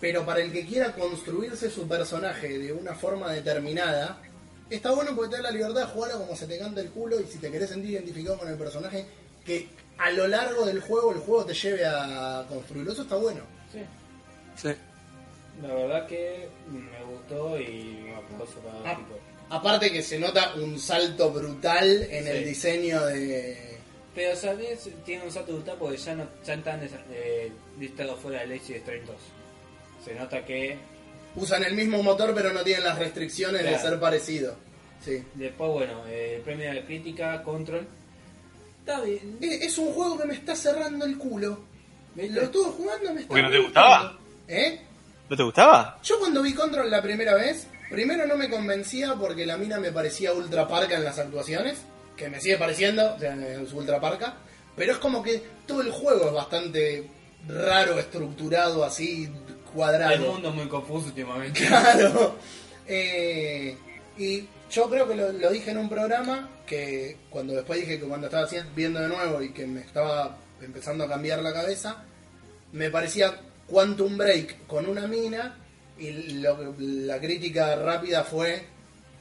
pero 0.00 0.24
para 0.26 0.40
el 0.40 0.52
que 0.52 0.66
quiera 0.66 0.92
construirse 0.92 1.70
su 1.70 1.86
personaje 1.86 2.58
de 2.58 2.72
una 2.72 2.94
forma 2.94 3.32
determinada, 3.32 4.20
está 4.68 4.90
bueno 4.92 5.14
porque 5.14 5.30
te 5.30 5.36
da 5.36 5.42
la 5.44 5.50
libertad 5.50 5.80
de 5.82 5.86
jugarlo 5.86 6.18
como 6.20 6.36
se 6.36 6.46
te 6.46 6.58
canta 6.58 6.80
el 6.80 6.90
culo 6.90 7.20
y 7.20 7.24
si 7.24 7.38
te 7.38 7.50
querés 7.50 7.70
sentir 7.70 7.90
identificado 7.92 8.38
con 8.38 8.48
el 8.48 8.56
personaje, 8.58 9.06
que 9.44 9.68
a 9.98 10.10
lo 10.10 10.26
largo 10.26 10.66
del 10.66 10.80
juego 10.80 11.12
el 11.12 11.18
juego 11.18 11.44
te 11.44 11.54
lleve 11.54 11.84
a 11.86 12.44
construirlo. 12.48 12.92
Eso 12.92 13.02
está 13.02 13.16
bueno. 13.16 13.40
Sí. 13.72 13.80
Sí. 14.56 14.74
La 15.62 15.72
verdad 15.72 16.06
que 16.06 16.48
me 16.68 17.04
gustó 17.04 17.58
y 17.60 18.12
para 18.62 18.78
el 18.78 18.86
Ah. 18.86 18.96
tipo. 18.96 19.18
Aparte 19.50 19.92
que 19.92 20.02
se 20.02 20.18
nota 20.18 20.54
un 20.56 20.78
salto 20.80 21.30
brutal 21.30 22.02
en 22.10 22.24
Sí. 22.24 22.30
el 22.30 22.44
diseño 22.44 23.04
de... 23.06 23.73
Pero 24.14 24.36
sabes, 24.36 24.88
tiene 25.04 25.24
un 25.24 25.32
salto 25.32 25.54
brutal 25.54 25.76
porque 25.78 25.96
ya 25.96 26.14
no 26.14 26.28
ya 26.44 26.54
están 26.54 26.80
eh, 27.10 27.50
listados 27.78 28.20
fuera 28.20 28.40
de 28.40 28.46
Leche 28.46 28.74
de 28.74 28.78
Strain 28.80 29.06
2. 29.06 29.16
Se 30.04 30.14
nota 30.14 30.44
que 30.44 30.78
Usan 31.36 31.64
el 31.64 31.74
mismo 31.74 32.02
motor 32.02 32.32
pero 32.34 32.52
no 32.52 32.62
tienen 32.62 32.84
las 32.84 32.98
restricciones 32.98 33.64
de 33.64 33.78
ser 33.78 33.98
parecido. 33.98 34.56
Sí. 35.04 35.22
después, 35.34 35.70
bueno, 35.70 36.06
eh, 36.06 36.36
el 36.36 36.42
premio 36.42 36.68
de 36.68 36.74
la 36.74 36.86
crítica, 36.86 37.42
Control. 37.42 37.86
Está 38.80 39.00
bien. 39.02 39.38
Es 39.40 39.62
es 39.62 39.78
un 39.78 39.92
juego 39.92 40.18
que 40.18 40.26
me 40.26 40.34
está 40.34 40.54
cerrando 40.54 41.04
el 41.04 41.18
culo. 41.18 41.58
¿Viste? 42.14 42.32
Lo 42.32 42.42
estuve 42.42 42.70
jugando, 42.70 43.12
me 43.12 43.20
está 43.20 43.28
¿Porque 43.28 43.42
no 43.42 43.50
te 43.50 43.58
gustaba? 43.58 44.18
¿Eh? 44.46 44.80
¿No 45.28 45.36
te 45.36 45.42
gustaba? 45.42 45.98
Yo 46.02 46.18
cuando 46.18 46.42
vi 46.42 46.54
Control 46.54 46.90
la 46.90 47.02
primera 47.02 47.34
vez, 47.34 47.66
primero 47.90 48.26
no 48.26 48.36
me 48.36 48.48
convencía 48.48 49.14
porque 49.14 49.44
la 49.44 49.58
mina 49.58 49.80
me 49.80 49.90
parecía 49.90 50.32
ultra 50.32 50.68
parca 50.68 50.94
en 50.94 51.04
las 51.04 51.18
actuaciones, 51.18 51.78
que 52.16 52.28
me 52.28 52.40
sigue 52.40 52.56
pareciendo, 52.58 53.14
o 53.14 53.18
sea, 53.18 53.34
es 53.34 53.72
ultra 53.72 54.00
parca, 54.00 54.34
pero 54.76 54.92
es 54.92 54.98
como 54.98 55.22
que 55.22 55.42
todo 55.66 55.80
el 55.82 55.90
juego 55.90 56.28
es 56.28 56.32
bastante 56.32 57.08
raro, 57.48 57.98
estructurado, 57.98 58.84
así, 58.84 59.28
cuadrado. 59.72 60.12
El 60.14 60.20
mundo 60.20 60.48
es 60.50 60.54
muy 60.54 60.68
confuso 60.68 61.06
últimamente. 61.08 61.60
Claro. 61.66 62.36
Eh, 62.86 63.76
y 64.18 64.46
yo 64.70 64.88
creo 64.90 65.08
que 65.08 65.14
lo, 65.14 65.32
lo 65.32 65.50
dije 65.50 65.70
en 65.70 65.78
un 65.78 65.88
programa 65.88 66.50
que 66.66 67.16
cuando 67.30 67.54
después 67.54 67.80
dije 67.80 67.98
que 67.98 68.06
cuando 68.06 68.26
estaba 68.26 68.46
viendo 68.74 69.00
de 69.00 69.08
nuevo 69.08 69.42
y 69.42 69.50
que 69.52 69.66
me 69.66 69.80
estaba 69.80 70.36
empezando 70.62 71.04
a 71.04 71.08
cambiar 71.08 71.42
la 71.42 71.52
cabeza, 71.52 72.04
me 72.72 72.90
parecía 72.90 73.34
Quantum 73.66 74.16
Break 74.16 74.66
con 74.66 74.86
una 74.88 75.06
mina 75.06 75.58
y 75.98 76.10
lo- 76.34 76.74
la 76.78 77.18
crítica 77.18 77.76
rápida 77.76 78.24
fue 78.24 78.64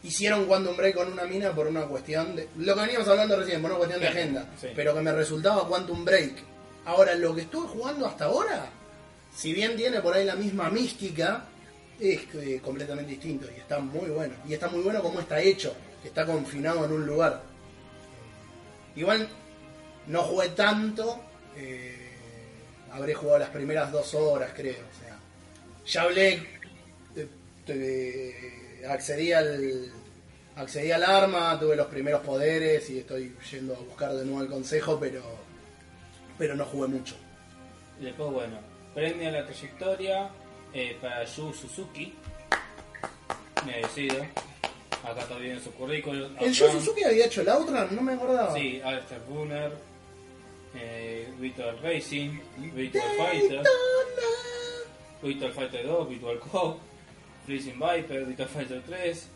hicieron 0.03 0.45
Quantum 0.45 0.75
Break 0.75 0.95
con 0.95 1.11
una 1.11 1.23
mina 1.23 1.51
por 1.51 1.67
una 1.67 1.85
cuestión 1.85 2.35
de 2.35 2.49
lo 2.57 2.75
que 2.75 2.81
veníamos 2.81 3.07
hablando 3.07 3.37
recién, 3.37 3.61
por 3.61 3.71
una 3.71 3.77
cuestión 3.79 4.01
de 4.01 4.07
agenda, 4.07 4.45
sí. 4.59 4.67
pero 4.75 4.93
que 4.93 5.01
me 5.01 5.11
resultaba 5.11 5.67
Quantum 5.67 6.03
Break. 6.03 6.33
Ahora, 6.85 7.15
lo 7.15 7.33
que 7.33 7.41
estuve 7.41 7.67
jugando 7.67 8.05
hasta 8.05 8.25
ahora, 8.25 8.69
si 9.33 9.53
bien 9.53 9.75
tiene 9.75 10.01
por 10.01 10.13
ahí 10.13 10.25
la 10.25 10.35
misma 10.35 10.69
mística, 10.69 11.45
es 11.99 12.21
eh, 12.35 12.59
completamente 12.61 13.11
distinto 13.11 13.47
y 13.55 13.59
está 13.59 13.79
muy 13.79 14.09
bueno. 14.09 14.35
Y 14.47 14.53
está 14.53 14.67
muy 14.67 14.81
bueno 14.81 15.01
como 15.01 15.19
está 15.19 15.39
hecho, 15.39 15.73
que 16.01 16.09
está 16.09 16.25
confinado 16.25 16.85
en 16.85 16.91
un 16.91 17.05
lugar. 17.05 17.41
Igual 18.95 19.27
no 20.07 20.23
jugué 20.23 20.49
tanto, 20.49 21.21
eh, 21.55 22.11
habré 22.91 23.13
jugado 23.13 23.39
las 23.39 23.49
primeras 23.49 23.91
dos 23.91 24.13
horas 24.13 24.51
creo. 24.53 24.75
O 24.75 24.99
sea, 24.99 25.17
ya 25.85 26.01
hablé, 26.01 26.45
eh, 27.15 28.52
accedí 28.87 29.31
al 29.31 29.91
accedí 30.55 30.91
al 30.91 31.03
arma, 31.03 31.59
tuve 31.59 31.75
los 31.75 31.87
primeros 31.87 32.21
poderes 32.21 32.89
y 32.89 32.99
estoy 32.99 33.35
yendo 33.51 33.75
a 33.75 33.79
buscar 33.79 34.13
de 34.13 34.25
nuevo 34.25 34.41
el 34.41 34.49
consejo, 34.49 34.99
pero 34.99 35.21
pero 36.37 36.55
no 36.55 36.65
jugué 36.65 36.87
mucho. 36.87 37.15
Después, 37.99 38.31
bueno, 38.31 38.57
premio 38.93 39.29
a 39.29 39.31
la 39.31 39.45
trayectoria 39.45 40.29
eh, 40.73 40.97
para 41.01 41.23
Yu 41.25 41.53
Suzuki. 41.53 42.13
Merecido. 43.65 44.25
Acá 45.03 45.21
está 45.21 45.37
bien 45.37 45.61
su 45.61 45.71
currículum. 45.71 46.35
¿El 46.39 46.53
Yu. 46.53 46.67
Suzuki 46.69 47.03
había 47.03 47.25
hecho 47.25 47.41
el 47.41 47.49
Outrun? 47.49 47.95
No 47.95 48.01
me 48.01 48.13
acordaba. 48.13 48.53
Sí, 48.53 48.81
Alistair 48.83 49.21
Brunner, 49.27 49.71
eh, 50.75 51.29
Virtual 51.37 51.77
Racing, 51.81 52.39
Virtual 52.73 53.03
Fighter, 53.17 53.63
Virtual 55.21 55.53
Fighter 55.53 55.85
2, 55.85 56.09
Virtual 56.09 56.39
Cop, 56.39 56.79
Freezing 57.45 57.79
Viper, 57.79 58.25
Virtual 58.25 58.47
Fighter 58.49 58.81
3, 58.85 59.27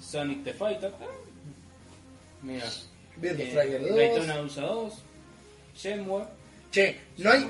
Sonic 0.00 0.44
the 0.44 0.52
Fighter. 0.52 0.92
Mira. 2.42 2.66
Virtua 3.16 3.44
Eh, 3.44 3.50
Striker 3.50 3.80
2. 3.80 3.96
Daytona 3.96 4.40
USA 4.42 4.60
2, 4.62 4.92
Shenmue. 5.76 6.24
Che, 6.70 7.00
no 7.18 7.30
hay, 7.30 7.48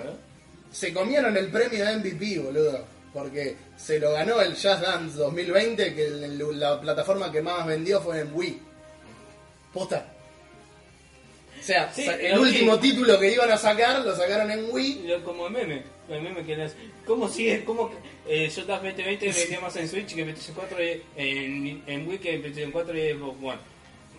se 0.71 0.93
comieron 0.93 1.37
el 1.37 1.49
premio 1.51 1.85
de 1.85 1.97
MVP, 1.97 2.39
boludo. 2.41 2.85
Porque 3.13 3.57
se 3.77 3.99
lo 4.01 4.13
ganó 4.13 4.41
el 4.41 4.55
Jazz 4.57 4.81
Dance 4.81 5.17
2020, 5.17 5.95
que 5.95 6.07
el- 6.07 6.59
la 6.61 6.81
plataforma 6.81 7.31
que 7.31 7.41
más 7.41 7.65
vendió 7.67 8.01
fue 8.01 8.21
en 8.21 8.35
Wii. 8.35 8.61
Posta. 9.73 10.05
O 11.65 11.67
sea, 11.67 11.91
Sí, 11.95 12.07
el 12.21 12.39
último 12.39 12.79
título 12.79 13.19
que 13.19 13.33
iban 13.33 13.51
a 13.51 13.57
sacar 13.57 14.05
lo 14.05 14.15
sacaron 14.15 14.51
en 14.51 14.67
Wii. 14.71 15.07
Lo- 15.07 15.25
Como 15.25 15.47
el 15.47 15.53
meme, 15.55 15.83
el 16.11 16.21
meme 16.21 16.45
que 16.45 16.63
es. 16.63 16.77
¿Cómo 17.07 17.27
sigue? 17.27 17.65
¿Cómo 17.65 17.91
que 17.91 17.97
eh, 18.45 18.49
Shotas 18.51 18.83
2020 18.83 19.33
vendía 19.33 19.61
más 19.61 19.75
en 19.77 19.89
Switch 19.89 20.15
que 20.15 20.21
en 20.21 20.27
PlayStation 20.27 20.57
4 20.57 20.85
y 20.85 21.03
en, 21.17 21.83
en 21.87 22.07
Wii 22.09 22.19
que 22.19 22.35
en 22.35 22.41
PlayStation 22.43 22.71
4 22.71 22.99
y 22.99 23.01
en 23.09 23.19
Xbox 23.19 23.37
One? 23.43 23.59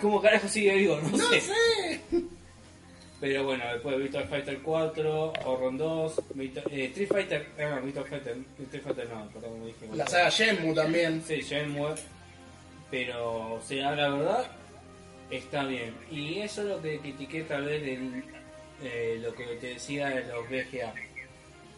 ¿Cómo 0.02 0.22
carajo 0.22 0.48
sigue 0.48 0.76
vivo? 0.76 1.00
No, 1.04 1.18
No 1.18 1.28
sé. 1.30 1.42
sé. 1.42 2.02
Pero 3.22 3.44
bueno, 3.46 3.64
después 3.72 3.98
Virtua 3.98 4.24
Fighter 4.24 4.60
4, 4.62 5.34
Horror 5.46 5.78
2, 5.78 6.16
Virtua- 6.36 6.64
eh, 6.72 6.86
Street 6.86 7.08
Fighter, 7.10 7.48
eh, 7.58 7.68
no, 7.70 7.82
Virtua 7.82 8.04
Fighter, 8.06 8.36
Street 8.64 8.84
Fighter 8.84 9.08
no, 9.10 9.28
perdón, 9.30 9.52
como 9.52 9.66
dije. 9.68 9.88
La 9.96 10.08
saga 10.08 10.30
Shenmue 10.30 10.74
también. 10.76 11.24
Sí, 11.26 11.42
Shenmue. 11.42 11.94
Pero, 12.92 13.56
o 13.56 13.62
sea, 13.66 13.92
la 13.96 14.10
verdad, 14.10 14.46
está 15.30 15.64
bien. 15.66 15.94
Y 16.12 16.40
eso 16.40 16.62
es 16.62 16.68
lo 16.68 16.82
que 16.82 17.00
critiqué 17.00 17.44
tal 17.44 17.66
vez 17.66 17.82
de 17.84 18.24
eh, 18.84 19.20
lo 19.22 19.34
que 19.34 19.46
te 19.58 19.68
decía 19.76 20.10
de 20.10 20.24
los 20.26 20.48
VGA. 20.50 20.94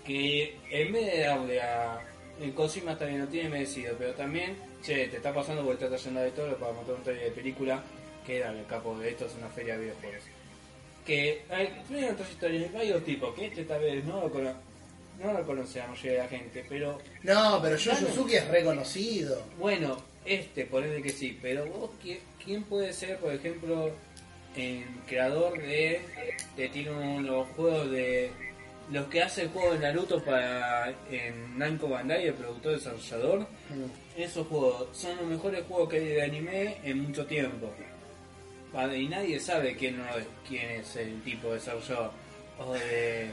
Que 0.05 0.55
en 0.71 0.93
vez 0.93 1.05
de 1.13 1.19
darle 1.21 1.61
a. 1.61 2.01
En 2.39 2.51
Cosima 2.51 2.95
también 2.97 3.21
lo 3.21 3.27
tiene 3.27 3.49
merecido, 3.49 3.95
pero 3.97 4.13
también, 4.13 4.55
che, 4.83 5.07
te 5.07 5.17
está 5.17 5.33
pasando 5.33 5.63
porque 5.65 5.85
te 5.87 5.95
está 5.95 5.97
yendo 6.07 6.21
de 6.21 6.29
todo 6.31 6.55
para 6.57 6.71
montar 6.71 6.95
un 6.95 7.03
trailer 7.03 7.25
de 7.25 7.31
película. 7.31 7.83
Que 8.25 8.37
era 8.37 8.51
el 8.51 8.65
capo 8.67 8.97
de 8.99 9.09
esto, 9.09 9.25
es 9.25 9.33
una 9.35 9.47
feria 9.49 9.75
de 9.77 9.85
videojuegos. 9.85 10.23
Que 11.05 11.41
hay, 11.49 11.69
otras 12.11 12.29
historias, 12.29 12.73
hay 12.75 12.89
dos 12.89 13.03
tipos, 13.05 13.33
que 13.33 13.45
este 13.47 13.63
tal 13.63 13.79
vez 13.81 14.03
no 14.03 14.19
lo, 14.21 14.29
cono- 14.29 14.53
no 15.23 15.31
lo 15.33 15.45
conoce 15.45 15.79
la 15.79 15.87
mayoría 15.87 16.11
de 16.11 16.17
la 16.17 16.27
gente, 16.27 16.65
pero 16.67 16.99
No, 17.23 17.59
pero 17.61 17.77
Claro. 17.77 18.07
Suzuki 18.07 18.35
es 18.35 18.47
reconocido. 18.49 19.41
bueno, 19.57 19.97
este, 20.25 20.65
ponele 20.65 21.01
que 21.01 21.09
sí, 21.11 21.39
pero 21.41 21.65
vos, 21.67 21.91
¿qui- 22.03 22.19
¿quién 22.47 22.63
puede 22.63 22.91
ser, 22.93 23.17
por 23.19 23.31
ejemplo, 23.31 23.91
el 24.55 24.83
creador 25.07 25.61
de. 25.61 26.01
Te 26.55 26.69
tiro 26.69 26.99
los 27.21 27.47
juegos 27.49 27.91
de. 27.91 28.31
Los 28.91 29.07
que 29.09 29.21
hace 29.21 29.43
el 29.43 29.49
juego 29.49 29.73
de 29.73 29.79
Naruto 29.79 30.23
para. 30.23 30.89
En 31.11 31.59
Namco 31.59 31.89
Bandai, 31.89 32.25
el 32.27 32.33
productor 32.33 32.73
desarrollador. 32.73 33.41
Mm. 33.41 34.19
Esos 34.21 34.47
juegos 34.47 34.87
son 34.97 35.15
los 35.17 35.25
mejores 35.27 35.63
juegos 35.67 35.89
que 35.89 35.97
hay 35.97 36.05
de 36.07 36.21
anime 36.23 36.77
en 36.83 37.03
mucho 37.03 37.25
tiempo. 37.27 37.69
Pa- 38.73 38.95
Y 38.95 39.07
nadie 39.07 39.39
sabe 39.39 39.75
quién, 39.75 39.97
no 39.97 40.05
es, 40.17 40.25
quién 40.47 40.71
es 40.71 40.95
el 40.95 41.21
tipo 41.21 41.49
de 41.49 41.53
desarrollador. 41.55 42.11
O 42.59 42.73
de. 42.73 43.27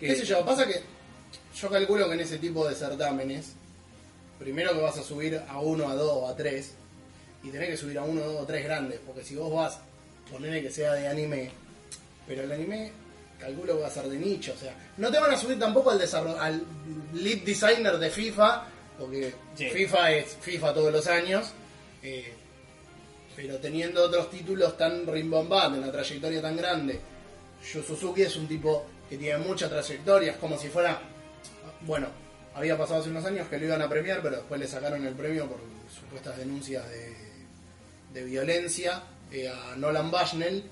¿Qué 0.00 0.16
sé 0.16 0.24
yo? 0.24 0.44
Pasa 0.44 0.66
que 0.66 0.80
yo 1.60 1.68
calculo 1.68 2.08
que 2.08 2.14
en 2.14 2.20
ese 2.20 2.38
tipo 2.38 2.66
de 2.66 2.74
certámenes, 2.74 3.54
primero 4.38 4.72
que 4.72 4.80
vas 4.80 4.98
a 4.98 5.02
subir 5.02 5.40
a 5.48 5.60
uno, 5.60 5.88
a 5.88 5.94
dos, 5.94 6.30
a 6.30 6.34
tres, 6.36 6.74
y 7.42 7.50
tenés 7.50 7.70
que 7.70 7.76
subir 7.76 7.98
a 7.98 8.02
uno, 8.02 8.20
dos 8.22 8.42
o 8.42 8.46
tres 8.46 8.64
grandes, 8.64 9.00
porque 9.06 9.24
si 9.24 9.34
vos 9.34 9.52
vas, 9.52 9.78
ponele 10.30 10.62
que 10.62 10.70
sea 10.70 10.94
de 10.94 11.08
anime, 11.08 11.50
pero 12.26 12.42
el 12.42 12.52
anime 12.52 12.92
calculo 13.38 13.74
que 13.76 13.82
va 13.82 13.88
a 13.88 13.90
ser 13.90 14.04
de 14.08 14.16
nicho, 14.18 14.52
o 14.54 14.58
sea, 14.58 14.74
no 14.98 15.10
te 15.10 15.18
van 15.18 15.32
a 15.32 15.36
subir 15.36 15.58
tampoco 15.58 15.90
al, 15.90 16.00
al 16.38 16.62
lead 17.14 17.38
designer 17.38 17.98
de 17.98 18.10
FIFA, 18.10 18.64
porque 18.98 19.34
Sí. 19.56 19.68
FIFA 19.70 20.12
es 20.12 20.36
FIFA 20.40 20.74
todos 20.74 20.92
los 20.92 21.06
años, 21.08 21.50
eh, 22.02 22.32
pero 23.34 23.56
teniendo 23.58 24.04
otros 24.04 24.30
títulos 24.30 24.76
tan 24.76 25.06
rimbombantes, 25.06 25.80
una 25.82 25.90
trayectoria 25.90 26.40
tan 26.40 26.56
grande, 26.56 27.00
Yu 27.72 27.82
Suzuki 27.82 28.22
es 28.22 28.36
un 28.36 28.46
tipo 28.46 28.86
que 29.08 29.16
tiene 29.18 29.38
mucha 29.38 29.68
trayectoria, 29.68 30.32
es 30.32 30.38
como 30.38 30.56
si 30.56 30.68
fuera, 30.68 31.00
bueno, 31.80 32.06
había 32.54 32.78
pasado 32.78 33.00
hace 33.00 33.10
unos 33.10 33.24
años 33.24 33.48
que 33.48 33.58
lo 33.58 33.66
iban 33.66 33.82
a 33.82 33.88
premiar, 33.88 34.20
pero 34.22 34.36
después 34.36 34.60
le 34.60 34.68
sacaron 34.68 35.04
el 35.06 35.14
premio 35.14 35.48
por 35.48 35.58
supuestas 35.92 36.36
denuncias 36.36 36.88
de, 36.88 37.12
de 38.12 38.24
violencia 38.24 39.02
eh, 39.30 39.48
a 39.48 39.76
Nolan 39.76 40.10
Bushnell. 40.10 40.64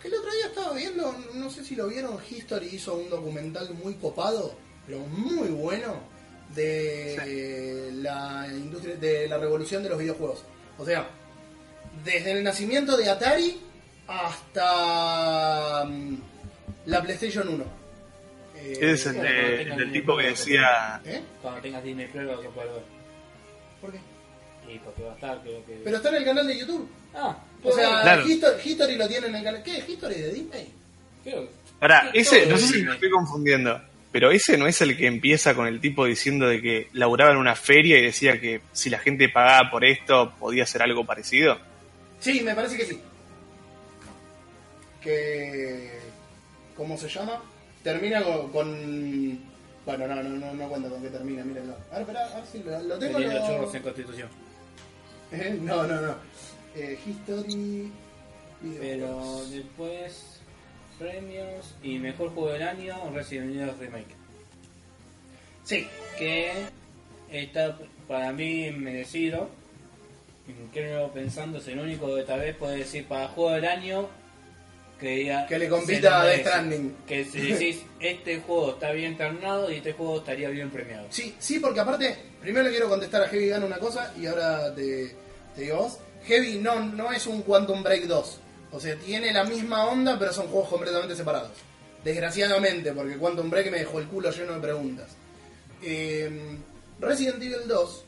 Que 0.00 0.08
el 0.08 0.14
otro 0.14 0.30
día 0.32 0.46
estaba 0.46 0.72
viendo, 0.74 1.14
no 1.34 1.48
sé 1.50 1.64
si 1.64 1.74
lo 1.74 1.86
vieron, 1.88 2.18
History 2.30 2.66
hizo 2.72 2.94
un 2.94 3.08
documental 3.08 3.72
muy 3.74 3.94
copado, 3.94 4.54
pero 4.86 4.98
muy 5.00 5.48
bueno, 5.48 5.94
de 6.54 7.90
la 8.02 8.46
industria, 8.50 8.96
de 8.96 9.26
la 9.28 9.38
revolución 9.38 9.82
de 9.82 9.88
los 9.88 9.98
videojuegos. 9.98 10.44
O 10.78 10.84
sea, 10.84 11.08
desde 12.04 12.32
el 12.32 12.44
nacimiento 12.44 12.96
de 12.98 13.08
Atari 13.08 13.58
hasta 14.06 15.84
mm, 15.86 16.16
la 16.86 17.02
PlayStation 17.02 17.48
1. 17.48 17.64
Eh, 18.56 18.78
es 18.80 19.06
el, 19.06 19.20
de- 19.20 19.62
el 19.62 19.76
del 19.76 19.92
tipo 19.92 20.16
que 20.16 20.24
decía. 20.28 21.00
¿eh? 21.04 21.22
Cuando 21.42 21.60
tengas 21.60 21.82
Disney 21.82 22.06
Plus 22.08 22.24
lo 22.24 22.36
vas 22.36 22.46
a 22.46 22.50
poder 22.50 22.70
ver. 22.72 22.82
¿Por 23.80 23.92
qué? 23.92 23.98
Y 24.68 24.78
porque 24.78 25.02
va 25.02 25.12
a 25.12 25.14
estar, 25.14 25.40
creo 25.42 25.64
que. 25.66 25.80
Pero 25.84 25.96
está 25.96 26.08
en 26.10 26.14
el 26.16 26.24
canal 26.24 26.46
de 26.46 26.58
YouTube. 26.58 26.88
Ah, 27.14 27.36
O 27.62 27.72
sea, 27.72 28.02
Claro. 28.02 28.26
History, 28.28 28.62
History 28.64 28.96
lo 28.96 29.08
tiene 29.08 29.26
en 29.28 29.34
el 29.36 29.44
canal. 29.44 29.62
¿Qué? 29.62 29.84
¿History 29.88 30.14
de 30.14 30.32
Disney? 30.32 30.68
creo. 31.22 31.48
Ahora, 31.80 32.10
ese, 32.14 32.46
no 32.46 32.56
sé 32.58 32.66
si 32.68 32.82
me 32.82 32.92
estoy 32.94 33.10
confundiendo, 33.10 33.80
pero 34.12 34.30
ese 34.30 34.56
no 34.56 34.66
es 34.66 34.80
el 34.80 34.96
que 34.96 35.06
empieza 35.06 35.54
con 35.54 35.66
el 35.66 35.80
tipo 35.80 36.04
diciendo 36.06 36.46
de 36.46 36.60
que 36.62 36.88
laburaba 36.92 37.32
en 37.32 37.36
una 37.38 37.54
feria 37.56 37.98
y 37.98 38.02
decía 38.02 38.40
que 38.40 38.60
si 38.72 38.88
la 38.90 38.98
gente 38.98 39.28
pagaba 39.28 39.70
por 39.70 39.84
esto 39.84 40.32
podía 40.38 40.62
hacer 40.64 40.82
algo 40.82 41.04
parecido. 41.04 41.58
Sí, 42.20 42.40
me 42.42 42.54
parece 42.54 42.76
que 42.76 42.86
sí. 42.86 43.00
Que. 45.02 45.98
¿Cómo 46.76 46.96
se 46.96 47.08
llama? 47.08 47.40
Termina 47.82 48.22
con. 48.22 48.50
con- 48.50 49.38
Bueno, 49.84 50.06
no, 50.06 50.14
no, 50.22 50.28
no, 50.30 50.54
no 50.54 50.68
cuento 50.68 50.88
con 50.88 51.02
qué 51.02 51.08
termina, 51.10 51.44
mírenlo. 51.44 51.74
A 51.90 51.98
ver, 51.98 52.00
espera, 52.02 52.26
a 52.26 52.34
ver 52.36 52.46
si 52.50 52.58
lo, 52.62 52.82
lo 52.82 52.98
tengo. 52.98 53.20
Churros 53.20 53.74
en 53.74 53.82
Constitución. 53.82 54.28
Eh, 55.34 55.58
No, 55.62 55.86
no, 55.86 56.00
no. 56.00 56.14
Eh, 56.76 56.98
History. 57.06 57.90
Pero 58.80 58.96
videojuegos. 59.06 59.50
después. 59.50 60.24
Premios 60.98 61.74
y 61.82 61.98
mejor 61.98 62.30
juego 62.32 62.52
del 62.52 62.62
año 62.62 62.94
Resident 63.12 63.50
Evil 63.56 63.72
Remake. 63.80 64.14
Sí, 65.64 65.86
Que 66.16 66.52
está 67.32 67.76
para 68.06 68.32
mí 68.32 68.70
merecido. 68.70 69.48
Creo 70.72 71.10
pensando, 71.12 71.58
es 71.58 71.66
el 71.68 71.78
único 71.80 72.14
que 72.14 72.22
tal 72.22 72.40
vez 72.40 72.54
puede 72.56 72.76
decir 72.78 73.06
para 73.06 73.28
juego 73.28 73.52
del 73.52 73.64
año 73.64 74.08
que, 75.00 75.24
diga- 75.24 75.46
Que 75.48 75.58
le 75.58 75.68
compita 75.68 76.20
a 76.20 76.26
Death. 76.26 76.40
Stranding. 76.46 76.94
Que 77.08 77.24
si 77.24 77.40
decís 77.52 77.82
este 77.98 78.40
juego 78.40 78.72
está 78.72 78.92
bien 78.92 79.16
terminado 79.16 79.72
y 79.72 79.76
este 79.76 79.94
juego 79.94 80.18
estaría 80.18 80.50
bien 80.50 80.70
premiado. 80.70 81.06
Sí, 81.10 81.34
sí, 81.40 81.58
porque 81.58 81.80
aparte, 81.80 82.14
primero 82.40 82.64
le 82.66 82.70
quiero 82.70 82.88
contestar 82.88 83.22
a 83.22 83.28
Heavy 83.28 83.50
Gun 83.50 83.64
una 83.64 83.78
cosa 83.78 84.12
y 84.20 84.26
ahora 84.26 84.72
te, 84.74 85.16
te. 85.54 85.98
Heavy 86.26 86.58
no, 86.58 86.80
no 86.80 87.12
es 87.12 87.26
un 87.26 87.42
Quantum 87.42 87.82
Break 87.82 88.04
2. 88.04 88.38
O 88.72 88.80
sea, 88.80 88.96
tiene 88.96 89.32
la 89.32 89.44
misma 89.44 89.86
onda, 89.86 90.18
pero 90.18 90.32
son 90.32 90.48
juegos 90.48 90.68
completamente 90.68 91.14
separados. 91.14 91.52
Desgraciadamente, 92.02 92.92
porque 92.92 93.16
Quantum 93.16 93.50
Break 93.50 93.70
me 93.70 93.78
dejó 93.78 94.00
el 94.00 94.06
culo 94.06 94.30
lleno 94.30 94.54
de 94.54 94.60
preguntas. 94.60 95.10
Eh, 95.82 96.58
Resident 97.00 97.42
Evil 97.42 97.68
2, 97.68 98.04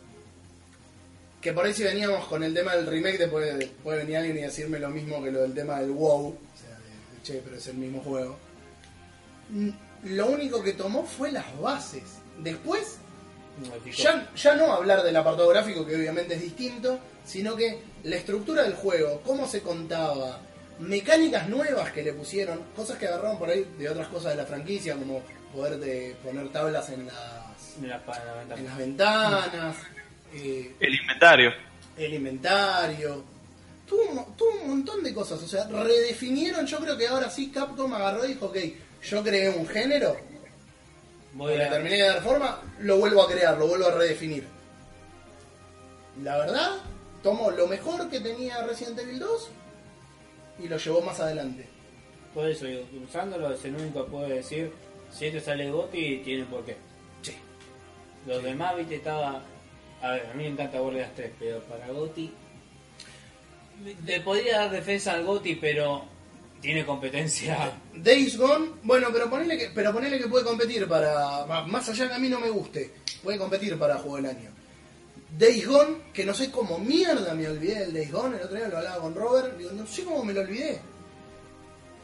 que 1.40 1.52
por 1.52 1.66
ahí 1.66 1.74
si 1.74 1.84
veníamos 1.84 2.26
con 2.26 2.42
el 2.42 2.54
tema 2.54 2.74
del 2.74 2.86
remake, 2.86 3.18
después 3.18 3.70
puede 3.84 3.98
venir 3.98 4.16
alguien 4.16 4.38
y 4.38 4.42
decirme 4.42 4.78
lo 4.78 4.90
mismo 4.90 5.22
que 5.22 5.30
lo 5.30 5.42
del 5.42 5.54
tema 5.54 5.80
del 5.80 5.90
WoW. 5.90 6.28
O 6.28 6.58
sea, 6.58 6.70
de, 6.70 7.22
che, 7.22 7.40
pero 7.44 7.56
es 7.56 7.66
el 7.68 7.76
mismo 7.76 8.00
juego. 8.00 8.36
Lo 10.04 10.26
único 10.26 10.62
que 10.62 10.72
tomó 10.72 11.04
fue 11.04 11.30
las 11.30 11.58
bases. 11.60 12.02
Después. 12.42 12.98
Ya, 13.96 14.30
ya 14.34 14.54
no 14.54 14.72
hablar 14.72 15.02
del 15.02 15.16
apartado 15.16 15.48
gráfico, 15.48 15.86
que 15.86 15.96
obviamente 15.96 16.34
es 16.34 16.42
distinto, 16.42 16.98
sino 17.24 17.56
que 17.56 17.78
la 18.04 18.16
estructura 18.16 18.62
del 18.62 18.74
juego, 18.74 19.20
cómo 19.24 19.46
se 19.48 19.62
contaba, 19.62 20.40
mecánicas 20.78 21.48
nuevas 21.48 21.90
que 21.92 22.02
le 22.02 22.12
pusieron, 22.12 22.60
cosas 22.74 22.98
que 22.98 23.06
agarraron 23.06 23.38
por 23.38 23.48
ahí 23.48 23.66
de 23.78 23.88
otras 23.88 24.08
cosas 24.08 24.32
de 24.32 24.42
la 24.42 24.46
franquicia, 24.46 24.94
como 24.94 25.22
poder 25.52 25.78
de 25.78 26.16
poner 26.22 26.48
tablas 26.50 26.90
en 26.90 27.06
las, 27.06 27.16
la 27.80 28.54
en 28.56 28.64
las 28.64 28.76
ventanas, 28.76 29.76
eh, 30.34 30.74
El 30.80 30.94
inventario. 30.94 31.52
el 31.96 32.14
inventario. 32.14 33.24
Tuvo, 33.86 34.34
tuvo 34.36 34.50
un 34.62 34.68
montón 34.68 35.02
de 35.02 35.14
cosas, 35.14 35.40
o 35.42 35.46
sea, 35.46 35.64
redefinieron, 35.68 36.66
yo 36.66 36.78
creo 36.78 36.96
que 36.96 37.06
ahora 37.06 37.30
sí 37.30 37.50
Capcom 37.50 37.92
agarró 37.94 38.24
y 38.24 38.28
dijo, 38.28 38.46
ok, 38.46 38.56
yo 39.02 39.22
creé 39.22 39.48
un 39.50 39.66
género, 39.66 40.16
Voy 41.36 41.54
le 41.54 41.64
a, 41.64 41.70
terminé 41.70 41.96
de 41.96 42.08
dar 42.08 42.22
forma, 42.22 42.62
lo 42.80 42.96
vuelvo 42.96 43.22
a 43.22 43.28
crear, 43.28 43.58
lo 43.58 43.66
vuelvo 43.66 43.88
a 43.88 43.90
redefinir. 43.92 44.44
La 46.22 46.38
verdad, 46.38 46.78
tomó 47.22 47.50
lo 47.50 47.66
mejor 47.66 48.08
que 48.08 48.20
tenía 48.20 48.66
Resident 48.66 48.98
Evil 48.98 49.18
2 49.18 49.48
y 50.60 50.68
lo 50.68 50.78
llevó 50.78 51.02
más 51.02 51.20
adelante. 51.20 51.66
por 52.32 52.48
eso, 52.48 52.66
usándolo 53.06 53.52
es 53.52 53.62
el 53.66 53.76
único 53.76 54.04
que 54.04 54.10
puede 54.10 54.34
decir 54.36 54.72
si 55.12 55.26
este 55.26 55.40
sale 55.40 55.70
Goti 55.70 56.22
tiene 56.24 56.44
por 56.44 56.64
qué. 56.64 56.76
Sí. 57.20 57.34
Los 58.26 58.42
demás, 58.42 58.74
viste, 58.76 58.96
estaba. 58.96 59.42
A 60.00 60.10
ver, 60.12 60.26
a 60.26 60.34
mí 60.34 60.44
me 60.44 60.50
encanta 60.50 60.80
Borderlands 60.80 61.16
3, 61.16 61.32
pero 61.38 61.60
para 61.64 61.88
Goti. 61.88 62.32
Le 64.06 64.20
podría 64.22 64.60
dar 64.60 64.70
defensa 64.70 65.12
al 65.12 65.24
Goti, 65.24 65.54
pero 65.56 66.04
tiene 66.60 66.84
competencia. 66.84 67.80
Days 67.94 68.36
Gone, 68.36 68.72
bueno, 68.82 69.08
pero 69.12 69.28
ponele 69.30 69.56
que, 69.56 69.70
pero 69.74 69.92
ponele 69.92 70.18
que 70.18 70.28
puede 70.28 70.44
competir 70.44 70.88
para. 70.88 71.46
Más 71.66 71.88
allá 71.88 72.08
que 72.08 72.14
a 72.14 72.18
mí 72.18 72.28
no 72.28 72.40
me 72.40 72.50
guste, 72.50 72.92
puede 73.22 73.38
competir 73.38 73.78
para 73.78 73.98
Juego 73.98 74.16
del 74.16 74.26
Año. 74.26 74.50
Days 75.38 75.66
Gone, 75.66 75.96
que 76.12 76.24
no 76.24 76.32
sé 76.32 76.50
cómo 76.50 76.78
mierda 76.78 77.34
me 77.34 77.48
olvidé 77.48 77.80
del 77.80 77.92
Days 77.92 78.12
Gone, 78.12 78.36
el 78.36 78.44
otro 78.44 78.56
día 78.56 78.68
lo 78.68 78.78
hablaba 78.78 79.02
con 79.02 79.14
Robert, 79.14 79.58
digo, 79.58 79.70
no 79.72 79.86
sé 79.86 80.04
cómo 80.04 80.24
me 80.24 80.32
lo 80.32 80.40
olvidé. 80.40 80.78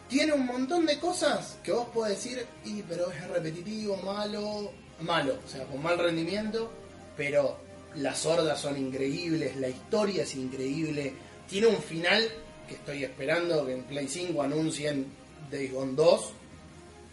Tiene 0.09 0.35
un 0.35 0.45
montón 0.45 0.85
de 0.85 0.99
cosas 0.99 1.57
que 1.63 1.73
vos 1.73 1.89
podés 1.89 2.23
decir, 2.23 2.47
y 2.65 2.83
pero 2.83 3.11
es 3.11 3.27
repetitivo, 3.29 3.97
malo, 3.99 4.71
malo, 5.01 5.39
o 5.45 5.49
sea, 5.49 5.65
con 5.65 5.83
mal 5.83 5.99
rendimiento, 5.99 6.71
pero 7.17 7.57
las 7.95 8.27
hordas 8.27 8.61
son 8.61 8.77
increíbles, 8.77 9.57
la 9.57 9.69
historia 9.69 10.25
es 10.25 10.35
increíble, 10.35 11.15
tiene 11.49 11.69
un 11.69 11.83
final 11.83 12.23
estoy 12.73 13.05
esperando 13.05 13.65
que 13.67 13.73
en 13.73 13.83
Play 13.85 14.09
5 14.09 14.43
anuncien 14.43 15.07
Days 15.51 15.73
Gone 15.73 15.95
2, 15.95 16.21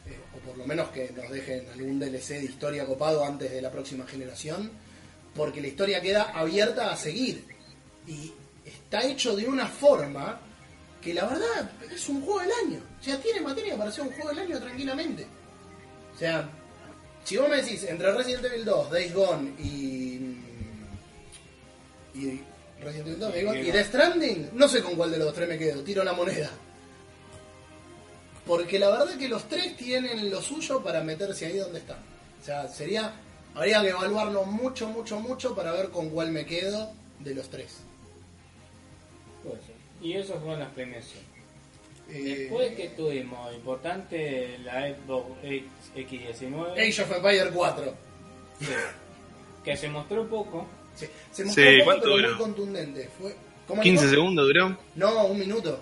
eh, 0.07 0.17
o 0.35 0.39
por 0.39 0.57
lo 0.57 0.65
menos 0.65 0.89
que 0.89 1.11
nos 1.11 1.29
dejen 1.29 1.67
algún 1.73 1.99
DLC 1.99 2.39
de 2.39 2.45
historia 2.45 2.85
copado 2.85 3.23
antes 3.23 3.51
de 3.51 3.61
la 3.61 3.71
próxima 3.71 4.05
generación, 4.05 4.71
porque 5.35 5.61
la 5.61 5.67
historia 5.67 6.01
queda 6.01 6.31
abierta 6.31 6.91
a 6.91 6.95
seguir. 6.95 7.45
Y 8.07 8.31
está 8.65 9.03
hecho 9.03 9.35
de 9.35 9.47
una 9.47 9.67
forma 9.67 10.39
que 11.01 11.13
la 11.13 11.25
verdad 11.25 11.71
es 11.91 12.09
un 12.09 12.21
juego 12.21 12.39
del 12.39 12.51
año. 12.65 12.81
O 12.99 13.03
sea, 13.03 13.17
tiene 13.21 13.41
materia 13.41 13.77
para 13.77 13.91
ser 13.91 14.03
un 14.03 14.11
juego 14.11 14.29
del 14.29 14.39
año 14.39 14.59
tranquilamente. 14.59 15.25
O 16.15 16.17
sea, 16.17 16.49
si 17.23 17.37
vos 17.37 17.49
me 17.49 17.57
decís 17.57 17.83
entre 17.83 18.11
Resident 18.11 18.45
Evil 18.45 18.65
2, 18.65 18.91
Days 18.91 19.13
Gone 19.13 19.51
y. 19.59 20.37
y 22.15 22.41
Resident 22.81 23.07
Evil 23.07 23.19
2, 23.19 23.33
Days 23.33 23.45
Gone 23.45 23.61
y 23.61 23.71
Death 23.71 23.87
Stranding, 23.87 24.49
no 24.53 24.67
sé 24.67 24.81
con 24.81 24.95
cuál 24.95 25.11
de 25.11 25.17
los 25.17 25.33
tres 25.33 25.49
me 25.49 25.57
quedo, 25.57 25.83
tiro 25.83 26.03
la 26.03 26.13
moneda. 26.13 26.49
Porque 28.45 28.79
la 28.79 28.89
verdad 28.89 29.17
que 29.17 29.27
los 29.27 29.47
tres 29.47 29.75
tienen 29.77 30.29
lo 30.29 30.41
suyo 30.41 30.81
para 30.81 31.01
meterse 31.03 31.45
ahí 31.45 31.57
donde 31.57 31.79
están. 31.79 31.99
O 32.41 32.45
sea, 32.45 32.67
sería. 32.67 33.13
Habría 33.53 33.81
que 33.81 33.89
evaluarlo 33.89 34.43
mucho, 34.45 34.87
mucho, 34.87 35.19
mucho 35.19 35.55
para 35.55 35.71
ver 35.71 35.89
con 35.89 36.09
cuál 36.09 36.31
me 36.31 36.45
quedo 36.45 36.91
de 37.19 37.35
los 37.35 37.49
tres. 37.49 37.77
Puede 39.43 39.57
ser. 39.57 39.75
Y 40.01 40.13
esas 40.13 40.39
fueron 40.39 40.59
las 40.59 40.69
premiaciones. 40.69 41.27
Eh, 42.09 42.37
Después 42.39 42.75
que 42.75 42.89
tuvimos, 42.89 43.53
importante, 43.53 44.57
la 44.63 44.87
Xbox 44.95 45.29
X19, 45.95 46.71
Age 46.73 47.01
of 47.03 47.11
Empire 47.11 47.51
4. 47.53 47.93
sí, 48.59 48.65
que 49.63 49.77
se 49.77 49.89
mostró 49.89 50.27
poco. 50.27 50.65
Se 51.31 51.45
mostró 51.45 51.63
Sí, 51.63 51.71
poco, 51.79 51.85
¿cuánto 51.85 52.01
pero 52.03 52.15
duró? 52.15 52.29
muy 52.29 52.37
contundente. 52.37 53.09
Fue, 53.19 53.35
¿cómo 53.67 53.81
15 53.81 54.01
dijo? 54.05 54.15
segundos 54.15 54.47
duró. 54.47 54.77
No, 54.95 55.25
un 55.25 55.39
minuto. 55.39 55.79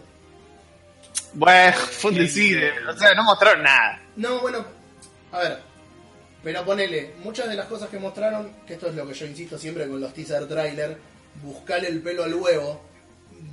Bueno, 1.33 1.77
fue 1.77 2.11
un 2.11 2.17
decir. 2.17 2.71
O 2.89 2.97
sea, 2.97 3.13
no 3.13 3.23
mostraron 3.23 3.63
nada. 3.63 4.01
No, 4.15 4.39
bueno, 4.41 4.65
a 5.31 5.39
ver. 5.39 5.59
Pero 6.43 6.63
ponele, 6.63 7.13
muchas 7.23 7.49
de 7.49 7.55
las 7.55 7.65
cosas 7.65 7.89
que 7.89 7.99
mostraron, 7.99 8.51
que 8.65 8.73
esto 8.75 8.87
es 8.87 8.95
lo 8.95 9.05
que 9.07 9.13
yo 9.13 9.25
insisto 9.25 9.57
siempre 9.57 9.87
con 9.87 9.99
los 9.99 10.13
teaser 10.13 10.47
trailer, 10.47 10.97
buscarle 11.43 11.89
el 11.89 12.01
pelo 12.01 12.23
al 12.23 12.33
huevo. 12.33 12.81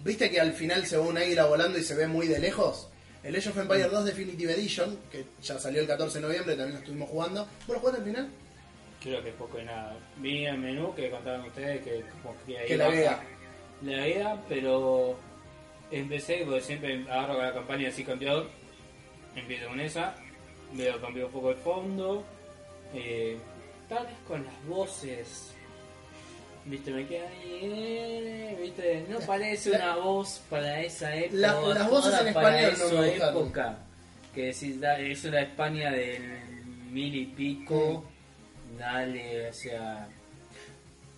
¿Viste 0.04 0.30
que 0.30 0.40
al 0.40 0.52
final 0.52 0.86
se 0.86 0.96
ve 0.96 1.02
un 1.02 1.18
águila 1.18 1.46
volando 1.46 1.78
y 1.78 1.82
se 1.82 1.94
ve 1.94 2.06
muy 2.06 2.28
de 2.28 2.38
lejos? 2.38 2.88
El 3.22 3.34
Age 3.36 3.48
of 3.50 3.56
Empire 3.58 3.84
2 3.88 4.04
Definitive 4.04 4.52
Edition, 4.52 4.98
que 5.10 5.24
ya 5.42 5.58
salió 5.58 5.80
el 5.80 5.86
14 5.86 6.18
de 6.20 6.26
noviembre, 6.26 6.54
también 6.56 6.74
lo 6.74 6.78
estuvimos 6.80 7.08
jugando. 7.08 7.48
¿Vos 7.66 7.74
lo 7.76 7.80
jugaste 7.80 8.00
al 8.00 8.06
final? 8.06 8.28
Creo 9.04 9.22
que 9.22 9.30
poco 9.32 9.60
y 9.60 9.64
nada. 9.64 9.94
Vi 10.16 10.46
el 10.46 10.58
menú 10.58 10.92
que 10.94 11.10
contaban 11.10 11.42
ustedes 11.42 11.80
que 11.84 12.02
como 12.22 12.34
que 12.46 12.76
la 12.76 12.88
vea. 12.88 13.22
La 13.82 13.96
vea, 13.98 14.42
pero 14.48 15.16
empecé, 15.92 16.42
porque 16.44 16.60
siempre 16.62 17.04
agarro 17.08 17.40
la 17.40 17.52
campaña 17.52 17.88
así 17.90 18.02
campeador. 18.02 18.48
Empiezo 19.36 19.68
con 19.68 19.78
esa, 19.80 20.14
veo 20.72 21.00
cambio 21.00 21.26
un 21.26 21.32
poco 21.32 21.50
el 21.50 21.56
fondo. 21.56 22.24
eh, 22.96 23.36
tal 23.88 24.06
vez 24.06 24.14
con 24.26 24.44
las 24.44 24.66
voces. 24.66 25.50
Viste, 26.64 26.90
me 26.92 27.04
queda 27.06 27.28
ahí, 27.28 27.60
eh, 27.62 28.58
viste, 28.62 29.04
no 29.10 29.18
parece 29.20 29.70
la- 29.70 29.76
una 29.78 29.96
voz 29.96 30.40
para 30.48 30.80
esa 30.80 31.14
época. 31.14 31.36
La- 31.36 31.60
las 31.74 31.90
voces 31.90 32.20
en 32.26 32.32
para 32.32 32.60
español 32.70 32.90
no 32.94 33.00
me 33.02 33.16
época. 33.16 33.78
Que 34.34 34.42
decís, 34.46 34.80
da- 34.80 34.98
es 34.98 35.24
una 35.24 35.40
España 35.42 35.90
del 35.90 36.22
mil 36.90 37.14
y 37.14 37.26
pico. 37.26 38.04
Mm. 38.08 38.13
Dale, 38.78 39.48
o 39.48 39.52
sea. 39.52 40.08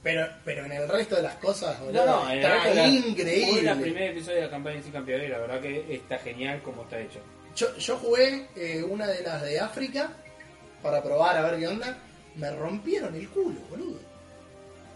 Pero, 0.03 0.27
pero 0.45 0.65
en 0.67 0.73
el 0.73 0.89
resto 0.89 1.17
de 1.17 1.23
las 1.23 1.35
cosas, 1.37 1.79
No, 1.81 1.87
boludo, 1.87 2.07
no, 2.07 2.31
en 2.31 2.39
está 2.39 2.49
realidad 2.51 2.75
la- 2.75 2.89
increíble. 2.89 3.61
Fue 3.63 3.71
el 3.73 3.81
primer 3.81 4.03
episodio 4.11 4.37
de 4.37 4.43
la 4.43 4.51
campaña 4.51 4.83
sin 4.83 4.93
campeón 4.93 5.23
y 5.25 5.29
la 5.29 5.39
verdad 5.39 5.61
que 5.61 5.95
está 5.95 6.19
genial 6.19 6.63
como 6.63 6.83
está 6.83 7.01
hecho. 7.01 7.21
Yo, 7.57 7.77
yo 7.77 7.97
jugué 7.97 8.47
eh, 8.55 8.83
una 8.85 9.07
de 9.07 9.23
las 9.23 9.43
de 9.43 9.59
África 9.59 10.13
para 10.83 11.03
probar 11.03 11.37
a 11.39 11.51
ver 11.51 11.59
qué 11.59 11.67
onda. 11.69 11.99
Me 12.37 12.51
rompieron 12.51 13.15
el 13.17 13.29
culo, 13.31 13.59
boludo. 13.71 13.99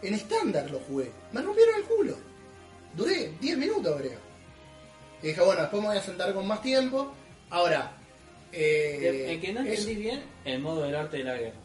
En 0.03 0.15
estándar 0.15 0.71
lo 0.71 0.79
jugué. 0.81 1.11
Me 1.33 1.41
rompieron 1.43 1.75
el 1.77 1.83
culo. 1.85 2.17
Duré 2.95 3.33
10 3.41 3.57
minutos, 3.59 3.97
creo. 4.01 4.19
Y 5.23 5.29
dije, 5.29 5.41
bueno, 5.41 5.63
después 5.63 5.83
me 5.83 5.89
voy 5.89 5.97
a 5.97 6.03
sentar 6.03 6.33
con 6.35 6.47
más 6.47 6.61
tiempo. 6.63 7.13
Ahora, 7.51 7.93
eh, 8.53 9.27
el 9.33 9.41
que 9.41 9.53
no 9.53 9.61
es- 9.63 9.81
entendí 9.81 9.95
bien, 10.03 10.23
el 10.45 10.59
modo 10.61 10.83
del 10.85 10.95
arte 10.95 11.17
de 11.19 11.25
la 11.25 11.35
guerra. 11.37 11.57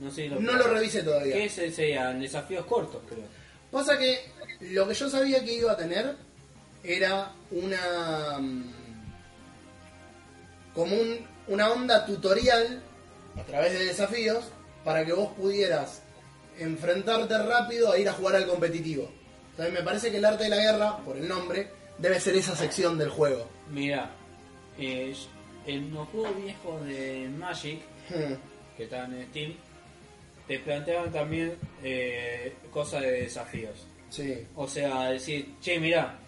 No 0.00 0.10
sé 0.10 0.28
lo 0.28 0.40
no 0.40 0.52
lo 0.54 0.64
revisé 0.68 1.02
todavía. 1.02 1.34
¿Qué 1.36 1.48
se 1.48 1.70
serían? 1.70 2.20
Desafíos 2.20 2.64
cortos, 2.66 3.02
creo. 3.08 3.24
Pasa 3.70 3.96
que 3.98 4.18
lo 4.72 4.88
que 4.88 4.94
yo 4.94 5.08
sabía 5.08 5.44
que 5.44 5.52
iba 5.54 5.72
a 5.72 5.76
tener 5.76 6.16
era 6.82 7.32
una. 7.50 8.38
mm, 8.40 8.72
como 10.74 10.96
un- 10.96 11.26
una 11.48 11.70
onda 11.70 12.06
tutorial 12.06 12.80
a 13.36 13.42
través 13.44 13.72
de 13.72 13.84
desafíos 13.84 14.44
para 14.84 15.04
que 15.04 15.12
vos 15.12 15.32
pudieras 15.36 16.02
enfrentarte 16.58 17.36
rápido 17.42 17.90
a 17.92 17.98
ir 17.98 18.08
a 18.08 18.12
jugar 18.12 18.36
al 18.36 18.46
competitivo. 18.46 19.10
Entonces 19.50 19.74
me 19.74 19.82
parece 19.82 20.10
que 20.10 20.18
el 20.18 20.24
arte 20.24 20.44
de 20.44 20.50
la 20.50 20.56
guerra, 20.56 20.96
por 20.98 21.16
el 21.16 21.26
nombre, 21.28 21.68
debe 21.98 22.20
ser 22.20 22.36
esa 22.36 22.54
sección 22.56 22.96
del 22.98 23.10
juego. 23.10 23.46
Mira, 23.70 24.10
eh, 24.78 25.14
en 25.66 25.92
los 25.92 26.08
juegos 26.08 26.36
viejos 26.42 26.84
de 26.86 27.28
Magic, 27.36 27.80
Hmm. 28.08 28.34
que 28.76 28.84
están 28.84 29.12
en 29.14 29.26
Steam, 29.28 29.54
te 30.50 30.58
planteaban 30.58 31.12
también 31.12 31.54
eh, 31.80 32.54
cosas 32.72 33.02
de 33.02 33.22
desafíos. 33.22 33.86
Sí. 34.08 34.48
O 34.56 34.66
sea, 34.66 35.10
decir, 35.10 35.54
che, 35.60 35.78
mira, 35.78 36.18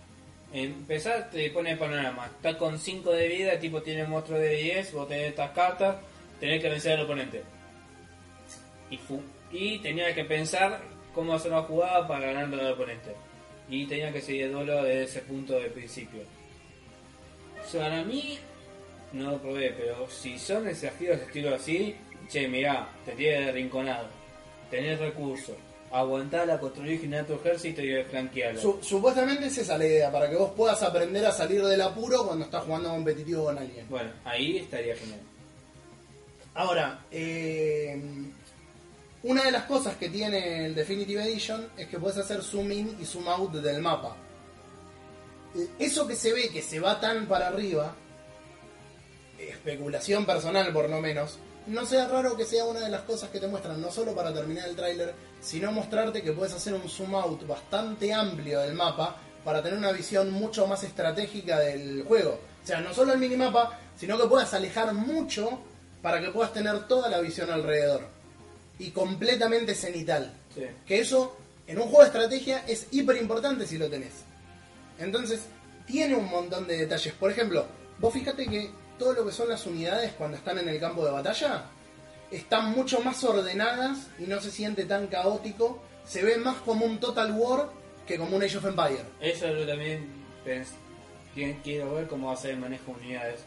empezar 0.52 1.28
te 1.28 1.50
pone 1.50 1.72
el 1.72 1.78
panorama. 1.78 2.26
Estás 2.26 2.54
con 2.54 2.78
5 2.78 3.10
de 3.10 3.26
vida, 3.26 3.54
el 3.54 3.58
tipo 3.58 3.82
tiene 3.82 4.06
monstruo 4.06 4.38
de 4.38 4.54
10, 4.54 4.92
vos 4.92 5.08
tenés 5.08 5.30
estas 5.30 5.50
cartas, 5.50 5.96
tenés 6.38 6.62
que 6.62 6.68
vencer 6.68 6.92
al 6.92 7.04
oponente. 7.04 7.42
Y, 8.92 9.00
y 9.50 9.78
tenías 9.80 10.14
que 10.14 10.24
pensar 10.24 10.80
cómo 11.12 11.34
hacer 11.34 11.50
una 11.50 11.62
jugada 11.62 12.06
para 12.06 12.26
ganarle 12.26 12.60
al 12.62 12.74
oponente. 12.74 13.16
Y 13.68 13.86
tenías 13.86 14.12
que 14.12 14.20
seguir 14.20 14.44
el 14.44 14.52
duelo 14.52 14.84
desde 14.84 15.02
ese 15.02 15.20
punto 15.22 15.54
de 15.54 15.68
principio. 15.68 16.22
O 17.60 17.68
sea, 17.68 17.88
para 17.88 18.04
mí, 18.04 18.38
no 19.14 19.32
lo 19.32 19.38
probé, 19.38 19.74
pero 19.76 20.08
si 20.08 20.38
son 20.38 20.66
desafíos 20.66 21.18
de 21.18 21.24
estilo 21.24 21.52
así, 21.52 21.96
che, 22.32 22.48
mirá, 22.48 22.88
te 23.04 23.12
tienes 23.12 23.52
rinconado, 23.52 24.06
tenés 24.70 24.98
recursos, 24.98 25.54
aguantala, 25.90 26.58
construir, 26.58 27.00
generar 27.00 27.26
tu 27.26 27.34
ejército 27.34 27.82
y 27.82 28.02
flanquearlo. 28.04 28.60
Su- 28.60 28.78
supuestamente 28.82 29.46
es 29.46 29.58
esa 29.58 29.76
la 29.76 29.84
idea, 29.86 30.10
para 30.10 30.30
que 30.30 30.36
vos 30.36 30.52
puedas 30.56 30.82
aprender 30.82 31.26
a 31.26 31.32
salir 31.32 31.62
del 31.64 31.80
apuro 31.82 32.24
cuando 32.26 32.44
estás 32.46 32.64
jugando 32.64 32.88
competitivo 32.90 33.44
con 33.44 33.58
alguien. 33.58 33.86
Bueno, 33.90 34.10
ahí 34.24 34.56
estaría 34.58 34.96
genial. 34.96 35.20
Ahora, 36.54 37.04
eh, 37.10 38.00
una 39.22 39.44
de 39.44 39.52
las 39.52 39.64
cosas 39.64 39.96
que 39.96 40.08
tiene 40.08 40.66
el 40.66 40.74
Definitive 40.74 41.22
Edition 41.24 41.68
es 41.76 41.86
que 41.88 41.98
puedes 41.98 42.18
hacer 42.18 42.42
zoom 42.42 42.72
in 42.72 42.96
y 43.00 43.04
zoom 43.04 43.28
out 43.28 43.52
del 43.52 43.80
mapa. 43.80 44.16
Eh, 45.54 45.66
Eso 45.78 46.06
que 46.06 46.16
se 46.16 46.32
ve 46.32 46.48
que 46.50 46.62
se 46.62 46.80
va 46.80 46.98
tan 47.00 47.26
para 47.26 47.48
arriba, 47.48 47.94
especulación 49.38 50.24
personal 50.26 50.72
por 50.72 50.88
lo 50.88 51.00
menos, 51.00 51.38
no 51.66 51.86
sea 51.86 52.08
raro 52.08 52.36
que 52.36 52.44
sea 52.44 52.64
una 52.64 52.80
de 52.80 52.88
las 52.88 53.02
cosas 53.02 53.30
que 53.30 53.40
te 53.40 53.46
muestran, 53.46 53.80
no 53.80 53.90
solo 53.90 54.14
para 54.14 54.32
terminar 54.32 54.68
el 54.68 54.76
tráiler, 54.76 55.14
sino 55.40 55.72
mostrarte 55.72 56.22
que 56.22 56.32
puedes 56.32 56.54
hacer 56.54 56.74
un 56.74 56.88
zoom 56.88 57.14
out 57.14 57.46
bastante 57.46 58.12
amplio 58.12 58.60
del 58.60 58.74
mapa 58.74 59.16
para 59.44 59.62
tener 59.62 59.78
una 59.78 59.92
visión 59.92 60.30
mucho 60.30 60.66
más 60.66 60.82
estratégica 60.82 61.58
del 61.58 62.04
juego. 62.04 62.40
O 62.62 62.66
sea, 62.66 62.80
no 62.80 62.94
solo 62.94 63.12
el 63.12 63.18
minimapa, 63.18 63.78
sino 63.98 64.18
que 64.18 64.28
puedas 64.28 64.54
alejar 64.54 64.92
mucho 64.94 65.60
para 66.00 66.20
que 66.20 66.30
puedas 66.30 66.52
tener 66.52 66.86
toda 66.86 67.08
la 67.08 67.20
visión 67.20 67.50
alrededor. 67.50 68.06
Y 68.78 68.90
completamente 68.90 69.74
cenital. 69.74 70.32
Sí. 70.54 70.62
Que 70.86 71.00
eso, 71.00 71.36
en 71.66 71.78
un 71.78 71.84
juego 71.84 72.00
de 72.00 72.06
estrategia, 72.06 72.64
es 72.66 72.86
hiper 72.90 73.16
importante 73.16 73.66
si 73.66 73.78
lo 73.78 73.88
tenés. 73.88 74.12
Entonces, 74.98 75.42
tiene 75.86 76.14
un 76.14 76.28
montón 76.28 76.66
de 76.66 76.78
detalles. 76.78 77.14
Por 77.14 77.30
ejemplo, 77.30 77.66
vos 77.98 78.12
fíjate 78.12 78.46
que 78.46 78.70
todo 79.02 79.14
lo 79.14 79.26
que 79.26 79.32
son 79.32 79.48
las 79.48 79.66
unidades 79.66 80.12
cuando 80.12 80.36
están 80.36 80.58
en 80.58 80.68
el 80.68 80.78
campo 80.78 81.04
de 81.04 81.10
batalla 81.10 81.64
están 82.30 82.70
mucho 82.70 83.00
más 83.00 83.22
ordenadas 83.24 84.06
y 84.18 84.22
no 84.22 84.40
se 84.40 84.50
siente 84.52 84.84
tan 84.84 85.08
caótico. 85.08 85.82
Se 86.06 86.22
ve 86.22 86.36
más 86.36 86.56
como 86.58 86.86
un 86.86 86.98
Total 86.98 87.32
War 87.32 87.68
que 88.06 88.16
como 88.16 88.36
un 88.36 88.42
Age 88.44 88.58
of 88.58 88.64
Empire. 88.64 89.02
Eso 89.20 89.48
yo 89.48 89.66
también 89.66 90.06
pens- 90.46 90.68
qui- 91.34 91.56
quiero 91.64 91.94
ver 91.94 92.06
cómo 92.06 92.28
va 92.28 92.34
a 92.34 92.36
ser 92.36 92.52
el 92.52 92.58
manejo 92.58 92.92
de 92.94 93.00
unidades. 93.06 93.40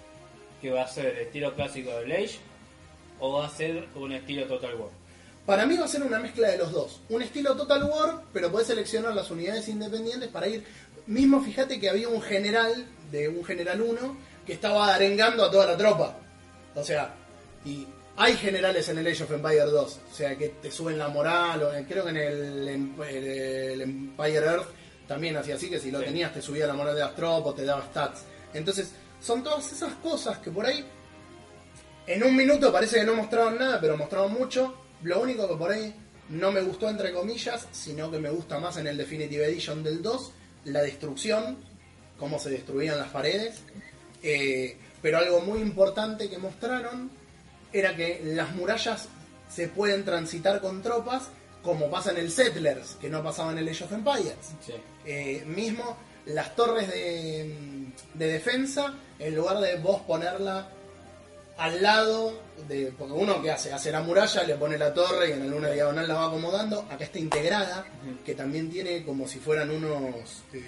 Que 0.62 0.72
va 0.72 0.84
a 0.84 0.88
ser 0.88 1.06
el 1.08 1.18
estilo 1.20 1.54
clásico 1.56 1.90
de 1.92 2.14
Age 2.16 2.40
o 3.20 3.34
va 3.34 3.48
a 3.48 3.50
ser 3.50 3.88
un 3.96 4.12
estilo 4.12 4.46
Total 4.46 4.76
War. 4.76 4.90
Para 5.46 5.66
mí 5.66 5.78
va 5.78 5.86
a 5.86 5.88
ser 5.88 6.04
una 6.04 6.20
mezcla 6.20 6.50
de 6.50 6.58
los 6.58 6.72
dos. 6.72 7.00
Un 7.10 7.22
estilo 7.22 7.56
Total 7.56 7.84
War, 7.86 8.24
pero 8.34 8.52
podés 8.52 8.68
seleccionar 8.68 9.16
las 9.16 9.32
unidades 9.32 9.68
independientes 9.70 10.28
para 10.30 10.48
ir. 10.48 10.66
Mismo 11.08 11.42
fíjate 11.42 11.80
que 11.80 11.90
había 11.90 12.10
un 12.10 12.22
general 12.22 12.86
de 13.12 13.30
un 13.30 13.44
general 13.46 13.82
1 13.82 14.35
que 14.46 14.54
estaba 14.54 14.94
arengando 14.94 15.44
a 15.44 15.52
toda 15.52 15.66
la 15.68 15.78
tropa. 15.78 16.16
O 16.76 16.84
sea, 16.84 17.14
y 17.66 17.86
hay 18.18 18.36
generales 18.38 18.88
en 18.90 19.00
el 19.00 19.08
Age 19.08 19.24
of 19.24 19.32
Empire 19.32 19.66
2. 19.66 20.00
O 20.12 20.16
sea, 20.16 20.36
que 20.38 20.50
te 20.50 20.72
suben 20.72 20.98
la 20.98 21.08
moral. 21.08 21.64
O 21.64 21.74
en- 21.74 21.86
creo 21.86 22.04
que 22.04 22.10
en 22.12 22.18
el, 22.18 22.68
Em- 22.68 23.02
el 23.04 23.82
Empire 23.82 24.38
Earth 24.46 24.68
también 25.08 25.36
hacía 25.38 25.56
así, 25.56 25.70
que 25.70 25.80
si 25.80 25.92
lo 25.92 26.00
Sí. 26.00 26.06
tenías 26.06 26.34
te 26.34 26.42
subía 26.42 26.68
la 26.68 26.74
moral 26.74 26.96
de 26.96 27.02
las 27.02 27.16
tropas, 27.16 27.56
te 27.56 27.66
daba 27.66 27.84
stats. 27.86 28.22
Entonces, 28.54 28.92
son 29.22 29.44
todas 29.44 29.72
esas 29.72 29.94
cosas 29.96 30.38
que 30.40 30.52
por 30.52 30.66
ahí, 30.66 30.86
en 32.08 32.24
un 32.24 32.36
minuto 32.36 32.72
parece 32.72 32.98
que 33.00 33.04
no 33.04 33.16
mostraron 33.16 33.58
nada, 33.58 33.80
pero 33.82 33.98
mostraron 33.98 34.34
mucho. 34.34 34.76
Lo 35.04 35.22
único 35.22 35.48
que 35.48 35.56
por 35.56 35.72
ahí 35.72 35.94
no 36.30 36.52
me 36.52 36.62
gustó, 36.62 36.90
entre 36.90 37.12
comillas, 37.14 37.68
sino 37.72 38.10
que 38.12 38.20
me 38.20 38.30
gusta 38.30 38.60
más 38.60 38.78
en 38.78 38.88
el 38.88 38.98
Definitive 38.98 39.46
Edition 39.46 39.84
del 39.84 40.02
2, 40.02 40.32
la 40.66 40.82
destrucción, 40.82 41.58
cómo 42.18 42.40
se 42.40 42.50
destruían 42.50 42.98
las 42.98 43.10
paredes. 43.10 43.62
Eh, 44.26 44.76
pero 45.02 45.20
algo 45.20 45.40
muy 45.42 45.60
importante 45.60 46.30
que 46.30 46.38
mostraron 46.40 47.12
era 47.72 47.96
que 47.96 48.22
las 48.24 48.54
murallas 48.56 49.08
se 49.50 49.68
pueden 49.68 50.04
transitar 50.04 50.60
con 50.62 50.82
tropas, 50.82 51.30
como 51.62 51.90
pasa 51.90 52.12
en 52.12 52.18
el 52.18 52.32
Settlers, 52.32 52.96
que 53.00 53.10
no 53.10 53.24
pasaba 53.24 53.52
en 53.52 53.60
el 53.60 53.70
Age 53.70 53.84
of 53.84 53.92
Empires. 53.94 54.36
Sí. 54.66 54.74
Eh, 55.06 55.44
mismo 55.46 55.96
las 56.26 56.56
torres 56.56 56.88
de, 56.90 57.56
de 58.16 58.28
defensa, 58.28 58.96
en 59.20 59.36
lugar 59.36 59.60
de 59.60 59.78
vos 59.78 60.02
ponerla 60.02 60.70
al 61.58 61.82
lado 61.82 62.34
de. 62.68 62.92
Porque 62.98 63.14
uno 63.14 63.42
que 63.42 63.52
hace, 63.52 63.72
hace 63.72 63.92
la 63.92 64.02
muralla, 64.02 64.44
le 64.44 64.56
pone 64.56 64.78
la 64.78 64.94
torre 64.94 65.30
y 65.30 65.34
en 65.34 65.44
alguna 65.44 65.70
diagonal 65.70 66.08
la 66.08 66.16
va 66.16 66.26
acomodando. 66.28 66.82
Acá 66.90 67.04
está 67.04 67.20
integrada, 67.20 67.86
que 68.26 68.34
también 68.34 68.70
tiene 68.72 69.04
como 69.04 69.28
si 69.28 69.40
fueran 69.40 69.70
unos. 69.70 70.44
eh, 70.54 70.62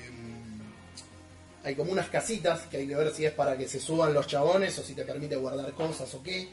hay 1.67 1.75
como 1.75 1.91
unas 1.91 2.07
casitas 2.09 2.61
que 2.67 2.77
hay 2.77 2.87
que 2.87 2.95
ver 2.95 3.11
si 3.13 3.25
es 3.25 3.31
para 3.33 3.57
que 3.57 3.67
se 3.67 3.79
suban 3.79 4.13
los 4.13 4.27
chabones 4.27 4.77
o 4.79 4.83
si 4.83 4.93
te 4.93 5.03
permite 5.03 5.35
guardar 5.35 5.71
cosas 5.73 6.13
o 6.13 6.23
qué. 6.23 6.47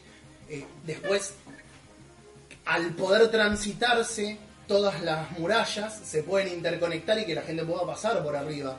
Eh, 0.48 0.64
después, 0.84 1.34
al 2.66 2.90
poder 2.94 3.30
transitarse 3.30 4.38
todas 4.66 5.02
las 5.02 5.30
murallas, 5.38 5.94
se 6.04 6.22
pueden 6.22 6.48
interconectar 6.52 7.18
y 7.18 7.24
que 7.26 7.34
la 7.34 7.42
gente 7.42 7.64
pueda 7.64 7.84
pasar 7.86 8.22
por 8.22 8.34
arriba. 8.34 8.76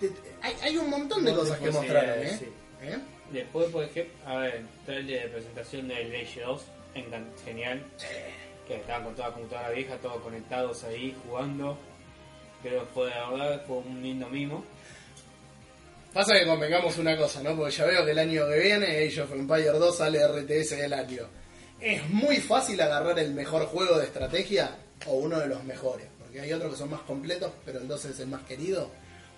Te- 0.00 0.12
Hay, 0.40 0.54
hay 0.62 0.76
un 0.76 0.90
montón 0.90 1.24
de 1.24 1.30
de 1.30 1.36
cosas 1.36 1.58
que 1.58 1.70
mostraron, 1.70 2.18
¿eh? 2.26 2.40
¿Eh? 2.82 2.98
Después, 3.32 3.70
por 3.70 3.84
ejemplo, 3.84 4.12
a 4.26 4.36
ver, 4.38 4.62
trailer 4.84 5.22
de 5.22 5.28
presentación 5.28 5.88
del 5.88 6.08
Age 6.14 6.40
2, 6.40 6.62
encan- 6.96 7.26
genial. 7.44 7.82
Que 8.66 8.76
estaban 8.76 9.04
con 9.04 9.14
toda 9.14 9.28
la 9.28 9.34
computadora 9.34 9.70
vieja, 9.70 9.96
todos 9.96 10.20
conectados 10.22 10.84
ahí, 10.84 11.16
jugando. 11.26 11.78
Pero 12.62 12.86
fue, 12.94 13.10
la 13.10 13.28
verdad, 13.30 13.62
fue 13.66 13.78
un 13.78 14.02
lindo 14.02 14.28
mimo. 14.28 14.64
Pasa 16.12 16.34
que 16.34 16.44
convengamos 16.44 16.98
una 16.98 17.16
cosa, 17.16 17.42
¿no? 17.42 17.56
Porque 17.56 17.72
ya 17.72 17.86
veo 17.86 18.04
que 18.04 18.10
el 18.10 18.18
año 18.18 18.46
que 18.46 18.58
viene 18.58 19.06
Age 19.06 19.22
of 19.22 19.32
Empire 19.32 19.70
2 19.70 19.96
sale 19.96 20.18
RTS 20.26 20.76
del 20.76 20.92
año. 20.92 21.26
Es 21.80 22.06
muy 22.10 22.36
fácil 22.36 22.78
agarrar 22.82 23.18
el 23.18 23.32
mejor 23.32 23.64
juego 23.64 23.98
de 23.98 24.04
estrategia 24.04 24.76
o 25.06 25.14
uno 25.14 25.40
de 25.40 25.46
los 25.46 25.64
mejores. 25.64 26.06
Porque 26.18 26.42
hay 26.42 26.52
otros 26.52 26.72
que 26.72 26.78
son 26.78 26.90
más 26.90 27.00
completos, 27.00 27.50
pero 27.64 27.78
el 27.78 27.88
2 27.88 28.04
es 28.04 28.20
el 28.20 28.28
más 28.28 28.42
querido. 28.42 28.90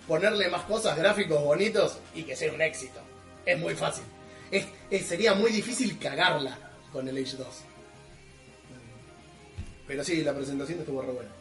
Ponerle 0.05 0.49
más 0.49 0.63
cosas, 0.63 0.97
gráficos 0.97 1.41
bonitos 1.41 1.97
y 2.13 2.23
que 2.23 2.35
sea 2.35 2.51
un 2.51 2.61
éxito. 2.61 2.99
Es 3.45 3.57
muy 3.57 3.73
fácil. 3.73 4.03
Es, 4.51 4.65
sería 5.05 5.33
muy 5.33 5.51
difícil 5.51 5.97
cagarla 5.97 6.57
con 6.91 7.07
el 7.07 7.15
Age 7.17 7.37
2. 7.37 7.47
Pero 9.87 10.03
sí, 10.03 10.23
la 10.23 10.33
presentación 10.33 10.79
estuvo 10.79 11.01
re 11.01 11.11
buena. 11.13 11.31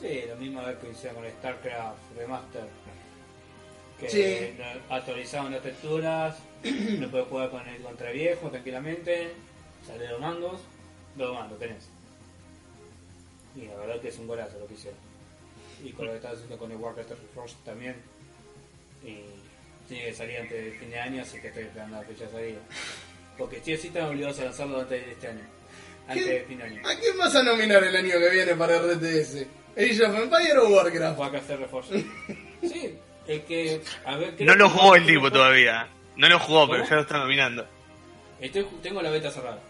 Sí, 0.00 0.22
lo 0.28 0.36
mismo 0.36 0.62
que 0.80 0.90
hicieron 0.90 1.20
con 1.20 1.30
StarCraft 1.32 1.98
Remaster. 2.16 2.62
Que 3.98 4.08
Sí. 4.08 4.56
actualizaron 4.90 5.52
las 5.52 5.62
texturas, 5.62 6.36
lo 6.62 7.10
puedes 7.10 7.26
jugar 7.28 7.50
con 7.50 7.66
el 7.68 7.82
contra 7.82 8.10
viejo 8.12 8.48
tranquilamente, 8.50 9.30
sale 9.86 10.08
los 10.08 10.20
mandos, 10.20 10.60
dos 11.16 11.34
mandos 11.34 11.58
tenés. 11.58 11.88
Y 13.56 13.62
la 13.66 13.74
verdad 13.76 14.00
que 14.00 14.08
es 14.08 14.18
un 14.18 14.26
golazo 14.28 14.58
lo 14.58 14.66
que 14.66 14.74
hicieron. 14.74 14.98
Y 15.84 15.90
con 15.92 16.06
lo 16.06 16.12
que 16.12 16.18
estás 16.18 16.34
haciendo 16.34 16.58
con 16.58 16.70
el 16.70 16.76
Warcraft 16.76 17.10
Reforged 17.10 17.56
también. 17.64 17.96
Y 19.04 19.18
tiene 19.88 20.06
que 20.06 20.14
salir 20.14 20.38
antes 20.38 20.64
del 20.64 20.74
fin 20.78 20.90
de 20.90 21.00
año, 21.00 21.22
así 21.22 21.40
que 21.40 21.48
estoy 21.48 21.64
esperando 21.64 21.96
la 21.96 22.02
fecha 22.02 22.24
de 22.26 22.30
salida. 22.30 22.58
Porque 23.36 23.60
sí 23.64 23.74
o 23.74 23.78
sí 23.78 23.86
están 23.88 24.04
obligados 24.04 24.38
a 24.40 24.44
lanzarlo 24.44 24.80
antes 24.80 25.04
de 25.06 25.12
este 25.12 25.28
año. 25.28 25.40
Antes 26.08 26.24
¿Qué- 26.24 26.32
del 26.34 26.44
fin 26.46 26.58
de 26.58 26.64
año. 26.64 26.82
¿A 26.88 26.94
quién 26.98 27.16
vas 27.18 27.34
a 27.34 27.42
nominar 27.42 27.82
el 27.84 27.96
año 27.96 28.18
que 28.18 28.30
viene 28.30 28.54
para 28.54 28.76
RTS? 28.78 29.46
¿Age 29.76 30.04
of 30.04 30.14
Empire 30.16 30.58
o 30.58 30.68
Warcraft? 30.68 31.18
Warcraft 31.18 31.50
Reforged. 31.50 32.04
Sí, 32.62 32.92
es 33.28 33.44
que. 33.44 33.80
A 34.04 34.16
ver, 34.16 34.34
creo 34.36 34.46
No 34.48 34.54
lo 34.56 34.70
jugó 34.70 34.96
el 34.96 35.06
tipo 35.06 35.30
todavía. 35.30 35.88
No 36.16 36.28
lo 36.28 36.38
jugó, 36.40 36.68
pero 36.68 36.84
ya 36.84 36.96
lo 36.96 37.02
está 37.02 37.18
nominando. 37.18 37.64
Estoy, 38.40 38.66
tengo 38.82 39.00
la 39.02 39.10
beta 39.10 39.30
cerrada. 39.30 39.60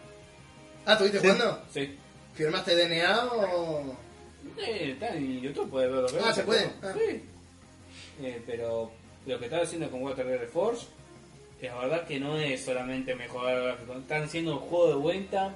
Ah, 0.86 0.92
¿estuviste 0.92 1.18
jugando? 1.20 1.62
Sí. 1.72 1.94
¿Firmaste 2.34 2.74
DNA 2.76 3.24
o...? 3.26 3.96
Eh, 4.56 4.92
está 4.92 5.14
en 5.14 5.40
YouTube, 5.42 5.70
puedes 5.70 5.90
verlo. 5.92 6.08
Ah, 6.24 6.32
¿se 6.32 6.42
puede? 6.44 6.70
Ah. 6.82 6.92
Sí. 6.94 7.22
Eh, 8.22 8.42
pero 8.46 8.90
lo 9.26 9.38
que 9.38 9.44
están 9.44 9.60
haciendo 9.60 9.90
con 9.90 10.02
Water 10.02 10.26
Reforge 10.26 10.86
es 11.60 11.70
la 11.70 11.78
verdad 11.78 12.06
que 12.06 12.18
no 12.18 12.36
es 12.38 12.64
solamente 12.64 13.14
mejorar 13.14 13.56
el 13.58 13.64
gráfico. 13.64 13.92
Están 13.94 14.22
haciendo 14.24 14.52
un 14.54 14.60
juego 14.60 14.88
de 14.88 14.94
vuelta. 14.94 15.54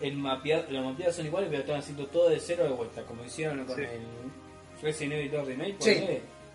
El 0.00 0.16
mapea, 0.16 0.66
los 0.68 0.84
mapeados 0.84 1.16
son 1.16 1.26
iguales, 1.26 1.48
pero 1.50 1.62
están 1.62 1.78
haciendo 1.78 2.06
todo 2.06 2.28
de 2.30 2.40
cero 2.40 2.64
de 2.64 2.70
vuelta. 2.70 3.02
Como 3.02 3.24
hicieron 3.24 3.64
con 3.64 3.76
Sí. 3.76 3.82
el 3.82 4.82
Resident 4.82 5.12
Evil 5.14 5.30
2 5.30 5.46
Remake. 5.46 5.76
Sí. 5.80 6.04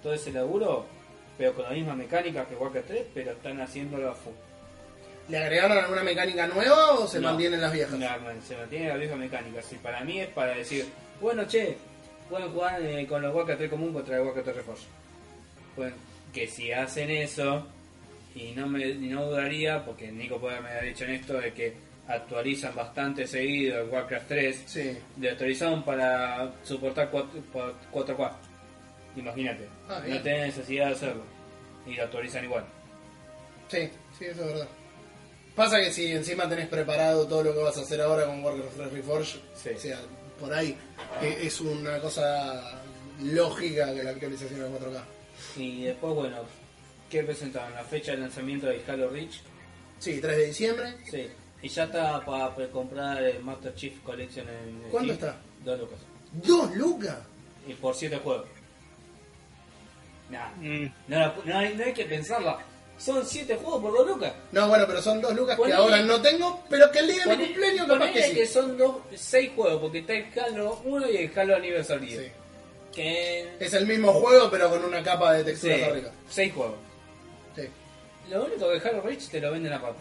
Todo 0.04 0.14
ese 0.14 0.32
laburo, 0.32 0.86
pero 1.38 1.54
con 1.54 1.64
la 1.66 1.72
misma 1.72 1.96
mecánica 1.96 2.46
que 2.46 2.56
Warcraft 2.56 2.88
3, 2.88 3.06
pero 3.14 3.32
están 3.32 3.60
haciéndolo 3.62 4.10
a 4.12 4.16
full. 4.16 4.34
¿Le 5.30 5.38
agregaron 5.38 5.78
alguna 5.78 6.04
mecánica 6.04 6.48
nueva 6.48 6.94
o 6.94 7.08
se 7.08 7.20
No. 7.20 7.30
mantienen 7.30 7.62
las 7.62 7.72
viejas? 7.72 7.98
No, 7.98 8.08
se 8.46 8.58
mantiene 8.58 8.88
la 8.90 8.96
vieja 8.96 9.16
mecánica. 9.16 9.62
Si 9.62 9.76
para 9.76 10.04
mí 10.04 10.20
es 10.20 10.28
para 10.30 10.54
decir, 10.56 10.86
bueno, 11.22 11.46
che, 11.48 11.78
pueden 12.30 12.52
jugar 12.52 12.82
eh, 12.82 13.06
con 13.08 13.22
los 13.22 13.34
Warcraft 13.34 13.60
3 13.60 13.70
común 13.70 13.94
contra 13.94 14.18
el 14.18 14.24
Warcraft 14.24 14.46
3 14.46 14.58
Reforge. 14.58 14.86
Pueden- 15.76 15.94
que 16.34 16.48
si 16.48 16.72
hacen 16.72 17.10
eso, 17.12 17.66
y 18.36 18.52
no 18.54 18.66
me 18.68 18.88
y 18.88 19.10
no 19.10 19.26
dudaría, 19.26 19.84
porque 19.86 20.12
Nico 20.12 20.40
puede 20.40 20.60
me 20.62 20.70
ha 20.70 20.82
dicho 20.82 21.04
en 21.04 21.12
esto, 21.12 21.34
de 21.40 21.54
que 21.54 21.74
actualizan 22.08 22.74
bastante 22.74 23.28
seguido 23.28 23.82
el 23.82 23.90
Warcraft 23.90 24.28
3, 24.28 24.64
Sí. 24.66 24.98
le 25.20 25.30
actualizaron 25.32 25.84
para 25.84 26.52
soportar 26.64 27.10
4, 27.12 27.42
4K. 27.92 28.32
Imagínate, 29.16 29.68
Ah, 29.90 30.00
no 30.00 30.06
bien. 30.06 30.24
tenés 30.24 30.56
necesidad 30.58 30.88
de 30.88 30.94
hacerlo. 30.94 31.24
Y 31.86 31.94
lo 31.96 32.04
actualizan 32.04 32.44
igual. 32.46 32.66
Sí, 33.70 33.90
sí, 34.18 34.26
eso 34.26 34.42
es 34.42 34.48
verdad. 34.48 34.68
Pasa 35.56 35.80
que 35.82 35.92
si 35.92 36.12
encima 36.12 36.48
tenés 36.48 36.68
preparado 36.68 37.28
todo 37.28 37.44
lo 37.44 37.54
que 37.54 37.60
vas 37.60 37.78
a 37.78 37.82
hacer 37.82 38.00
ahora 38.02 38.26
con 38.26 38.44
Warcraft 38.44 38.76
3 38.78 38.92
Reforged, 38.94 39.40
Sí. 39.56 39.70
o 39.76 39.80
sea, 39.80 40.00
por 40.40 40.54
ahí 40.54 40.78
es 41.22 41.60
una 41.62 42.00
cosa 42.00 42.82
lógica 43.22 43.94
que 43.94 44.04
la 44.04 44.12
actualización 44.12 44.62
es 44.62 44.68
4K. 44.72 45.04
Y 45.58 45.84
después, 45.84 46.14
bueno, 46.16 46.38
¿qué 47.10 47.24
presentaron? 47.24 47.74
La 47.74 47.84
fecha 47.84 48.12
de 48.14 48.20
lanzamiento 48.20 48.68
de 48.68 48.82
Halo 48.88 49.10
Reach. 49.10 49.42
Sí, 50.00 50.20
3 50.22 50.38
de 50.38 50.46
diciembre. 50.48 50.96
Sí. 51.10 51.28
Y 51.62 51.68
ya 51.68 51.84
está 51.84 52.24
para 52.26 52.56
comprar 52.72 53.22
el 53.22 53.44
Master 53.44 53.76
Chief 53.76 54.00
Collection 54.04 54.48
en 54.50 54.82
¿Cuánto 54.90 55.14
Steam. 55.14 55.32
está? 55.32 55.42
Dos 55.64 55.80
lucas. 55.80 56.00
¡Dos 56.32 56.76
lucas! 56.76 57.18
Y 57.68 57.74
por 57.74 57.94
siete 57.94 58.18
juegos. 58.18 58.48
Nah, 60.32 60.50
Mm, 60.58 60.86
no, 61.10 61.20
la- 61.20 61.36
no 61.46 61.58
hay, 61.58 61.76
no 61.76 61.84
hay 61.86 61.94
que 61.94 62.06
pensarla. 62.06 62.58
Son 62.98 63.26
siete 63.26 63.56
juegos 63.56 63.82
por 63.82 63.94
dos 63.94 64.08
lucas. 64.08 64.32
No, 64.52 64.68
bueno, 64.68 64.86
pero 64.88 65.02
son 65.02 65.20
dos 65.22 65.36
lucas 65.36 65.60
que 65.60 65.74
ahora 65.74 66.02
no 66.04 66.22
tengo, 66.22 66.64
pero 66.70 66.90
que 66.92 67.00
el 67.00 67.08
día 67.08 67.26
de 67.26 67.36
mi 67.38 67.46
cumpleaños 67.48 67.88
capaz 67.88 68.00
ponele 68.10 68.34
que 68.34 68.46
sí. 68.46 68.54
son 68.54 68.78
dos, 68.78 68.96
seis 69.16 69.52
juegos, 69.56 69.82
porque 69.82 70.00
está 70.00 70.14
el 70.14 70.26
Halo 70.40 70.82
1 70.86 71.10
y 71.10 71.18
el 71.18 71.40
Halo 71.40 71.56
Anniversary. 71.56 72.10
Sí. 72.12 72.28
Que... 72.94 73.50
Es 73.60 73.74
el 73.74 73.88
mismo 73.88 74.14
juego, 74.14 74.50
pero 74.52 74.70
con 74.70 74.84
una 74.86 75.02
capa 75.02 75.34
de 75.34 75.44
textura 75.46 75.76
Sí, 75.78 75.84
arriba. 75.84 76.12
seis 76.30 76.54
juegos. 76.54 76.76
Sí. 77.56 77.64
Lo 78.30 78.46
único 78.46 78.70
que 78.72 78.88
Halo 78.88 79.02
Reach 79.02 79.30
te 79.30 79.42
lo 79.42 79.52
venden 79.52 79.74
a 79.74 79.82
papa. 79.82 80.00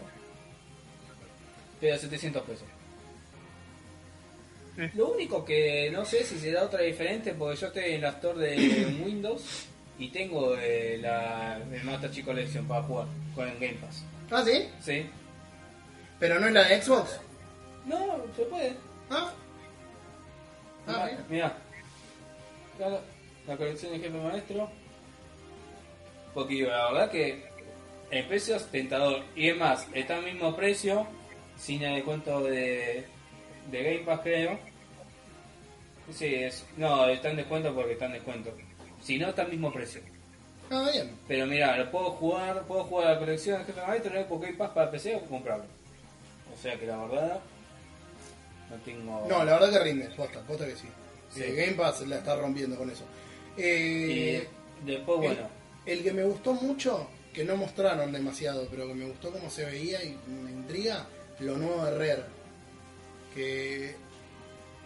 Pero 1.79 1.97
700 1.97 2.43
pesos. 2.43 2.67
Sí. 4.75 4.83
Lo 4.93 5.09
único 5.11 5.43
que 5.43 5.89
no 5.91 6.05
sé 6.05 6.23
si 6.23 6.37
será 6.39 6.63
otra 6.63 6.81
diferente 6.81 7.33
porque 7.33 7.59
yo 7.59 7.67
estoy 7.67 7.83
en 7.93 8.01
la 8.01 8.09
store 8.09 8.39
de 8.39 8.85
Windows 9.03 9.41
y 10.01 10.09
tengo 10.09 10.55
eh, 10.57 10.97
la 10.99 11.57
el 11.57 11.83
Master 11.83 12.09
Chief 12.09 12.25
Collection 12.25 12.67
para 12.67 12.81
jugar 12.81 13.05
con 13.35 13.47
el 13.47 13.53
Game 13.59 13.75
Pass. 13.75 14.03
Ah, 14.31 14.43
¿sí? 14.43 14.67
¿Sí? 14.81 15.05
¿Pero 16.19 16.39
no 16.39 16.47
es 16.47 16.53
la 16.53 16.63
de 16.63 16.81
Xbox? 16.81 17.19
No, 17.85 17.97
se 18.35 18.43
puede. 18.45 18.73
Ah, 19.11 19.31
ah 20.87 21.07
Mira, 21.07 21.25
mira. 21.29 21.57
La, 22.79 22.99
la 23.47 23.57
colección 23.57 23.91
de 23.91 23.99
jefe 23.99 24.17
maestro. 24.17 24.69
Porque 26.33 26.63
la 26.63 26.91
verdad 26.91 27.11
que 27.11 27.43
el 28.09 28.25
precio 28.25 28.55
es 28.55 28.65
tentador. 28.71 29.21
Y 29.35 29.49
es 29.49 29.57
más, 29.57 29.87
está 29.93 30.17
al 30.17 30.23
mismo 30.23 30.55
precio, 30.55 31.05
sin 31.59 31.83
el 31.83 31.95
descuento 31.95 32.41
de, 32.41 33.05
de 33.69 33.83
Game 33.83 33.99
Pass 33.99 34.21
creo. 34.21 34.57
Sí, 36.11 36.33
es, 36.33 36.65
no, 36.75 37.07
está 37.07 37.29
en 37.29 37.37
descuento 37.37 37.73
porque 37.75 37.93
está 37.93 38.07
en 38.07 38.13
descuento. 38.13 38.51
Si 39.03 39.17
no, 39.17 39.29
está 39.29 39.43
al 39.43 39.49
mismo 39.51 39.71
precio. 39.73 40.01
Ah, 40.69 40.89
bien. 40.93 41.11
Pero 41.27 41.45
mira, 41.47 41.75
lo 41.77 41.91
puedo 41.91 42.11
jugar, 42.11 42.63
puedo 42.63 42.83
jugar 42.85 43.07
a 43.07 43.13
la 43.13 43.19
colección 43.19 43.59
de 43.59 43.65
jefe 43.65 43.81
maestro, 43.85 44.13
no 44.13 44.25
por 44.27 44.39
Game 44.41 44.53
Pass 44.53 44.69
para 44.71 44.89
PC 44.91 45.15
o 45.15 45.21
comprarlo. 45.25 45.65
O 46.53 46.61
sea 46.61 46.79
que 46.79 46.85
la 46.85 46.97
verdad, 47.05 47.39
no 48.69 48.75
tengo... 48.85 49.25
No, 49.29 49.43
la 49.43 49.53
verdad 49.59 49.71
que 49.71 49.79
rinde, 49.79 50.05
posta, 50.15 50.39
posta 50.41 50.65
que 50.65 50.75
sí. 50.75 50.87
Sí. 51.33 51.43
Eh, 51.43 51.53
Game 51.55 51.73
Pass 51.73 52.01
la 52.07 52.17
está 52.17 52.35
rompiendo 52.35 52.77
con 52.77 52.89
eso. 52.89 53.03
Eh, 53.57 54.47
Y 54.83 54.85
después, 54.85 55.19
el- 55.21 55.25
bueno, 55.35 55.49
El 55.85 56.03
que 56.03 56.13
me 56.13 56.23
gustó 56.23 56.53
mucho, 56.53 57.07
que 57.33 57.43
no 57.43 57.55
mostraron 57.57 58.11
demasiado, 58.11 58.67
pero 58.69 58.87
que 58.87 58.93
me 58.93 59.05
gustó 59.05 59.31
cómo 59.31 59.49
se 59.49 59.65
veía 59.65 60.01
y 60.03 60.17
me 60.27 60.51
intriga, 60.51 61.05
lo 61.39 61.57
nuevo 61.57 61.83
de 61.85 61.91
Rare. 61.97 62.23
Que 63.33 63.95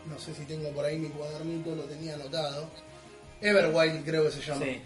no 0.09 0.17
sé 0.19 0.33
si 0.35 0.45
tengo 0.45 0.69
por 0.69 0.85
ahí 0.85 0.97
mi 0.97 1.09
cuadernito, 1.09 1.75
lo 1.75 1.83
tenía 1.83 2.13
anotado. 2.15 2.69
Everwild 3.47 4.03
creo 4.05 4.25
que 4.25 4.31
se 4.31 4.41
llama. 4.41 4.65
sí. 4.65 4.81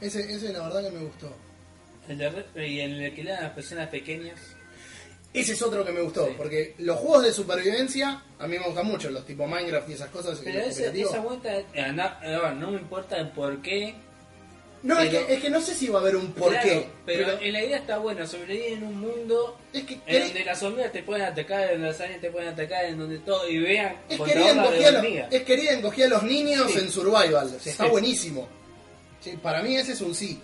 Ese, 0.00 0.32
ese 0.32 0.52
la 0.52 0.62
verdad 0.62 0.84
que 0.84 0.96
me 0.96 1.04
gustó. 1.04 1.30
El 2.08 2.18
de 2.18 2.66
y 2.68 2.80
en 2.80 2.92
el 2.94 3.14
que 3.14 3.22
le 3.22 3.30
dan 3.30 3.40
a 3.40 3.42
las 3.44 3.52
personas 3.52 3.88
pequeñas. 3.88 4.40
Ese 5.32 5.52
es 5.52 5.62
otro 5.62 5.84
que 5.84 5.92
me 5.92 6.00
gustó, 6.00 6.26
Sí. 6.26 6.34
porque 6.36 6.74
los 6.78 6.98
juegos 6.98 7.22
de 7.22 7.32
supervivencia 7.32 8.22
a 8.38 8.46
mí 8.48 8.58
me 8.58 8.64
gustan 8.66 8.86
mucho, 8.86 9.10
los 9.10 9.24
tipo 9.24 9.46
Minecraft 9.46 9.88
y 9.90 9.92
esas 9.92 10.08
cosas. 10.08 10.40
Pero 10.42 10.58
ese- 10.60 11.00
esa 11.00 11.20
vuelta, 11.20 11.56
eh, 11.56 11.92
no, 11.92 12.54
no 12.54 12.70
me 12.72 12.78
importa 12.80 13.16
el 13.18 13.28
por 13.28 13.62
qué. 13.62 13.94
No, 14.82 14.98
es, 14.98 15.10
que, 15.10 15.34
es 15.34 15.40
que 15.42 15.50
no 15.50 15.60
sé 15.60 15.74
si 15.74 15.88
va 15.88 15.98
a 15.98 16.02
haber 16.02 16.16
un 16.16 16.32
porqué. 16.32 16.58
Claro, 16.58 16.86
pero, 17.04 17.40
en 17.40 17.52
la 17.52 17.62
idea 17.62 17.76
está 17.78 17.98
buena, 17.98 18.26
sobrevivir 18.26 18.72
en 18.78 18.84
un 18.84 18.98
mundo 19.00 19.58
es 19.74 19.84
que 19.84 20.00
en 20.06 20.24
donde 20.24 20.44
las 20.44 20.62
hormigas 20.62 20.92
te 20.92 21.02
pueden 21.02 21.22
atacar, 21.26 21.64
en 21.64 21.68
donde 21.72 21.88
las 21.88 22.00
arañas 22.00 22.20
te 22.22 22.30
pueden 22.30 22.48
atacar, 22.48 22.84
en 22.86 22.98
donde 22.98 23.18
todo, 23.18 23.46
y 23.48 23.58
vean 23.58 23.96
Es 24.08 24.18
querida, 24.18 24.50
encogía 24.52 25.28
es 25.30 25.42
querida 25.42 25.72
encogía 25.72 26.06
a 26.06 26.08
los 26.08 26.22
niños 26.22 26.70
Sí. 26.72 26.78
en 26.78 26.90
Survival. 26.90 27.58
Está 27.62 27.86
buenísimo. 27.86 28.48
Sí, 29.20 29.38
para 29.42 29.62
mí 29.62 29.76
ese 29.76 29.92
es 29.92 30.00
un 30.00 30.14
sí. 30.14 30.40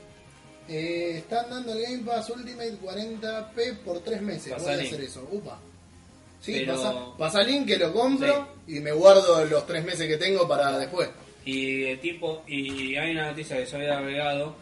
Eh, 0.68 1.14
están 1.18 1.48
dando 1.48 1.72
el 1.72 1.80
Game 1.82 1.98
Pass 2.04 2.28
Ultimate 2.28 2.76
40p 2.82 3.78
por 3.84 4.00
3 4.00 4.20
meses. 4.20 4.52
Voy 4.62 4.70
a 4.72 4.74
hacer 4.74 5.00
eso. 5.00 5.26
Upa. 5.30 5.58
Sí, 6.42 6.52
Pero- 6.58 6.74
pasa, 6.74 6.94
pasa 7.16 7.42
link 7.42 7.66
que 7.68 7.78
lo 7.78 7.92
compro 7.92 8.48
y 8.66 8.80
me 8.80 8.92
guardo 8.92 9.44
los 9.46 9.66
3 9.66 9.84
meses 9.84 10.06
que 10.06 10.16
tengo 10.18 10.46
para 10.46 10.76
después. 10.78 11.08
Y 11.46 11.80
de 11.82 11.96
tipo, 11.96 12.42
y 12.46 12.96
hay 12.96 13.12
una 13.12 13.28
noticia 13.30 13.56
que 13.56 13.66
se 13.66 13.76
había 13.76 13.96
agregado 13.98 14.54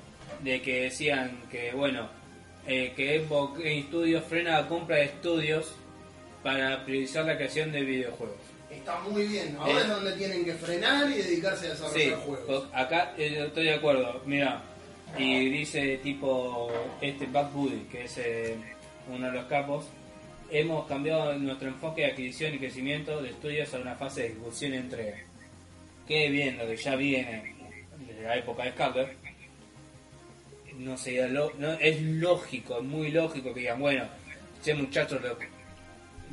de 0.43 0.61
que 0.63 0.83
decían 0.83 1.41
que 1.51 1.73
bueno, 1.73 2.09
eh, 2.67 2.93
que 2.95 3.21
Xbox 3.25 3.59
Studios 3.89 4.25
frena 4.29 4.61
la 4.61 4.69
compra 4.69 4.97
de 4.97 5.05
estudios 5.05 5.75
para 6.43 6.85
priorizar 6.85 7.25
la 7.25 7.37
creación 7.37 7.73
de 7.73 7.83
videojuegos. 7.83 8.37
Está 8.71 9.01
muy 9.01 9.27
bien. 9.27 9.57
Ahora 9.59 9.73
Eh. 9.73 9.83
es 9.83 9.89
donde 9.89 10.13
tienen 10.13 10.45
que 10.45 10.53
frenar 10.55 11.11
y 11.11 11.15
dedicarse 11.15 11.67
a 11.67 11.71
desarrollar 11.71 12.01
Sí, 12.03 12.13
juegos. 12.27 12.45
pues 12.47 12.61
acá 12.75 13.15
eh, 13.17 13.45
estoy 13.47 13.65
de 13.65 13.75
acuerdo. 13.75 14.21
Mira, 14.27 14.61
y 15.19 15.49
dice 15.49 15.99
tipo 16.03 16.71
este 17.01 17.27
Bad 17.27 17.51
Buddy, 17.53 17.87
que 17.91 18.05
es 18.05 18.19
eh, 18.19 18.57
uno 19.09 19.27
de 19.27 19.33
los 19.33 19.47
capos, 19.47 19.87
hemos 20.51 20.87
cambiado 20.87 21.33
nuestro 21.39 21.69
enfoque 21.69 22.03
de 22.03 22.09
adquisición 22.09 22.55
y 22.55 22.59
crecimiento 22.59 23.23
de 23.23 23.31
estudios 23.31 23.73
a 23.73 23.79
una 23.79 23.95
fase 23.95 24.23
de 24.23 24.27
ejecución 24.29 24.75
y 24.75 24.77
entrega. 24.77 25.17
Qué 26.07 26.29
bien 26.29 26.59
lo 26.59 26.67
que 26.67 26.77
ya 26.77 26.97
viene 26.97 27.55
desde 28.07 28.23
la 28.23 28.37
época 28.37 28.65
de 28.65 28.73
Scarlet. 28.73 29.17
No 30.79 30.97
sé, 30.99 31.29
lo- 31.29 31.53
es 31.81 32.01
lógico, 32.03 32.79
es 32.79 32.85
muy 32.85 33.11
lógico 33.11 33.55
que 33.55 33.61
digan, 33.61 33.79
bueno, 33.81 34.05
che 34.63 34.75
muchachos, 34.75 35.23
lo, 35.23 35.39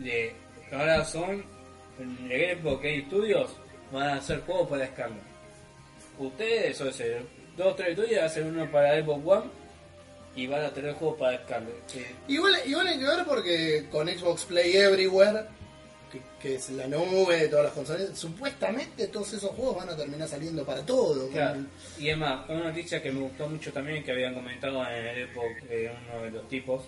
de, 0.04 0.34
ahora 0.72 1.06
son 1.06 1.44
de 2.00 2.58
Xbox 2.60 2.82
Game 2.84 3.06
Studios, 3.06 3.52
van 3.92 4.10
a 4.10 4.16
hacer 4.16 4.42
juegos 4.42 4.68
para 4.70 4.88
Scarlet 4.88 5.22
ustedes, 6.18 6.80
o 6.82 6.92
sea, 6.92 7.20
dos, 7.58 7.76
tres 7.76 7.96
tuyas, 7.96 8.24
hacen 8.24 8.48
uno 8.48 8.70
para 8.72 9.00
Xbox 9.02 9.22
One 9.26 9.44
y 10.36 10.48
van 10.48 10.64
a 10.66 10.70
tener 10.70 10.94
juegos 10.94 11.18
para 11.20 11.38
Scarlet. 11.44 11.74
Sí. 11.88 12.06
Igual, 12.28 12.54
igual 12.66 12.88
hay 12.88 13.00
que 13.00 13.06
ver 13.06 13.26
porque 13.26 13.86
con 13.92 14.08
Xbox 14.08 14.46
Play 14.46 14.76
Everywhere, 14.76 15.46
que, 16.12 16.22
que 16.42 16.56
es 16.56 16.70
la 16.72 16.88
nube 16.88 17.38
de 17.38 17.48
todas 17.48 17.66
las 17.66 17.74
consolas, 17.74 18.18
supuestamente 18.18 19.08
todos 19.08 19.34
esos 19.34 19.52
juegos 19.52 19.78
van 19.78 19.90
a 19.90 19.98
terminar 19.98 20.28
saliendo 20.28 20.66
para 20.66 20.86
todo. 20.86 21.30
Claro. 21.30 21.62
Y 21.98 22.10
es 22.10 22.18
más, 22.18 22.50
una 22.50 22.66
noticia 22.66 23.02
que 23.02 23.12
me 23.12 23.22
gustó 23.22 23.48
mucho 23.48 23.72
también, 23.72 24.04
que 24.04 24.12
habían 24.12 24.34
comentado 24.34 24.86
en 24.88 25.06
el 25.06 25.30
Xbox, 25.30 25.64
eh, 25.70 25.92
uno 26.10 26.24
de 26.24 26.32
los 26.32 26.48
tipos, 26.48 26.84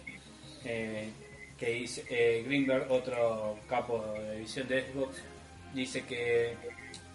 eh, 0.65 1.09
que 1.57 1.69
dice, 1.69 2.05
eh, 2.09 2.43
Greenberg, 2.45 2.91
otro 2.91 3.57
capo 3.69 4.03
de 4.19 4.37
edición 4.37 4.67
de 4.67 4.81
Xbox, 4.81 5.17
dice 5.73 6.03
que, 6.05 6.55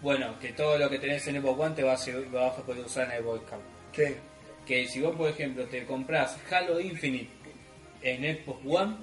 bueno, 0.01 0.39
que 0.39 0.53
todo 0.53 0.77
lo 0.77 0.89
que 0.89 0.99
tenés 0.99 1.27
en 1.27 1.41
Xbox 1.41 1.59
One 1.59 1.75
te 1.75 1.83
vas 1.83 2.07
a, 2.07 2.11
vas 2.31 2.57
a 2.57 2.61
poder 2.63 2.85
usar 2.85 3.13
en 3.13 3.21
Xbox. 3.21 3.41
¿Qué? 3.93 4.29
que 4.69 4.87
si 4.87 5.01
vos 5.01 5.15
por 5.15 5.27
ejemplo 5.27 5.65
te 5.65 5.83
compras 5.83 6.37
Halo 6.51 6.79
Infinite 6.79 7.31
en 8.03 8.37
Xbox 8.37 8.59
One, 8.67 8.97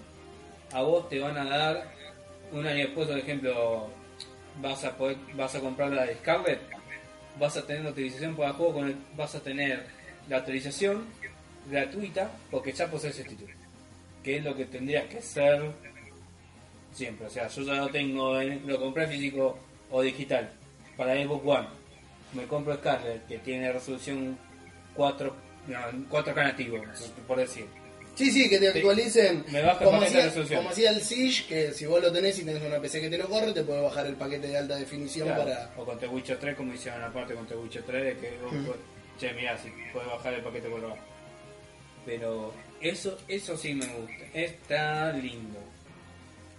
a 0.73 0.83
vos 0.83 1.09
te 1.09 1.19
van 1.19 1.37
a 1.37 1.45
dar 1.45 1.96
un 2.53 2.67
año 2.67 2.85
después, 2.87 3.09
por 3.09 3.19
ejemplo, 3.19 3.89
vas 4.61 4.85
a 4.85 4.97
poder, 4.97 5.17
vas 5.35 5.55
a 5.55 5.61
comprar 5.61 5.91
la 5.91 6.05
de 6.05 6.15
Scarlet, 6.17 6.61
vas 7.39 7.57
a 7.57 7.67
tener 7.67 7.85
la 7.85 7.91
utilización 7.91 8.35
para 8.37 8.53
juego, 8.53 8.85
vas 9.17 9.35
a 9.35 9.41
tener 9.41 9.87
la 10.29 10.39
autorización 10.39 11.05
gratuita 11.71 12.31
porque 12.51 12.73
ya 12.73 12.91
posees 12.91 13.19
el 13.21 13.27
título, 13.29 13.53
que 14.23 14.37
es 14.39 14.45
lo 14.45 14.55
que 14.57 14.65
tendrías 14.67 15.05
que 15.07 15.19
hacer 15.19 15.71
siempre. 16.93 17.27
O 17.27 17.31
sea, 17.31 17.49
yo 17.49 17.63
ya 17.63 17.75
lo 17.75 17.89
tengo, 17.89 18.41
en- 18.41 18.67
lo 18.67 18.79
compré 18.79 19.07
físico 19.07 19.59
o 19.91 20.03
digital 20.03 20.51
para 20.97 21.15
Xbox 21.15 21.47
One. 21.47 21.69
Me 22.35 22.47
compro 22.47 22.75
Scarlet, 22.77 23.27
que 23.27 23.39
tiene 23.39 23.73
resolución 23.73 24.37
4, 24.95 25.35
no, 25.69 26.09
4K 26.09 26.35
nativo, 26.45 26.83
por 27.27 27.39
decir. 27.39 27.67
Sí, 28.17 28.31
sí, 28.31 28.49
que 28.49 28.59
te 28.59 28.69
actualicen. 28.69 29.45
Me 29.53 29.61
baja 29.63 29.85
como, 29.85 30.01
hacía, 30.01 30.25
resolución. 30.25 30.59
como 30.61 30.71
hacía 30.71 30.91
el 30.91 31.03
Siege, 31.03 31.45
que 31.47 31.73
si 31.75 31.85
vos 31.87 32.01
lo 32.03 32.11
tenés 32.11 32.39
y 32.39 32.45
tenés 32.45 32.63
una 32.63 32.81
PC 32.81 33.01
que 33.03 33.11
te 33.11 33.19
lo 33.19 33.29
corre, 33.29 33.53
te 33.53 33.63
puede 33.63 33.83
bajar 33.83 34.07
el 34.07 34.17
paquete 34.17 34.49
de 34.49 34.57
alta 34.57 34.77
definición 34.77 35.29
Claro, 35.29 35.45
para. 35.45 35.71
O 35.77 35.85
con 35.85 35.99
The 35.99 36.09
Witcher 36.09 36.39
3, 36.39 36.57
como 36.57 36.73
hicieron 36.73 37.03
aparte 37.05 37.35
con 37.35 37.47
The 37.47 37.57
Witcher 37.57 37.83
3, 37.85 38.05
de 38.05 38.17
que 38.21 38.39
vos, 38.43 38.53
Mm. 38.53 38.65
podés- 38.67 39.21
che, 39.21 39.33
mirá, 39.35 39.57
si 39.59 39.69
puedes 39.93 40.09
bajar 40.09 40.33
el 40.35 40.43
paquete 40.43 40.69
por 40.69 40.81
abajo. 40.85 40.99
Pero 42.07 42.55
eso, 42.81 43.19
eso 43.29 43.57
sí 43.57 43.75
me 43.75 43.87
gusta, 43.87 44.25
está 44.33 45.13
lindo. 45.13 45.59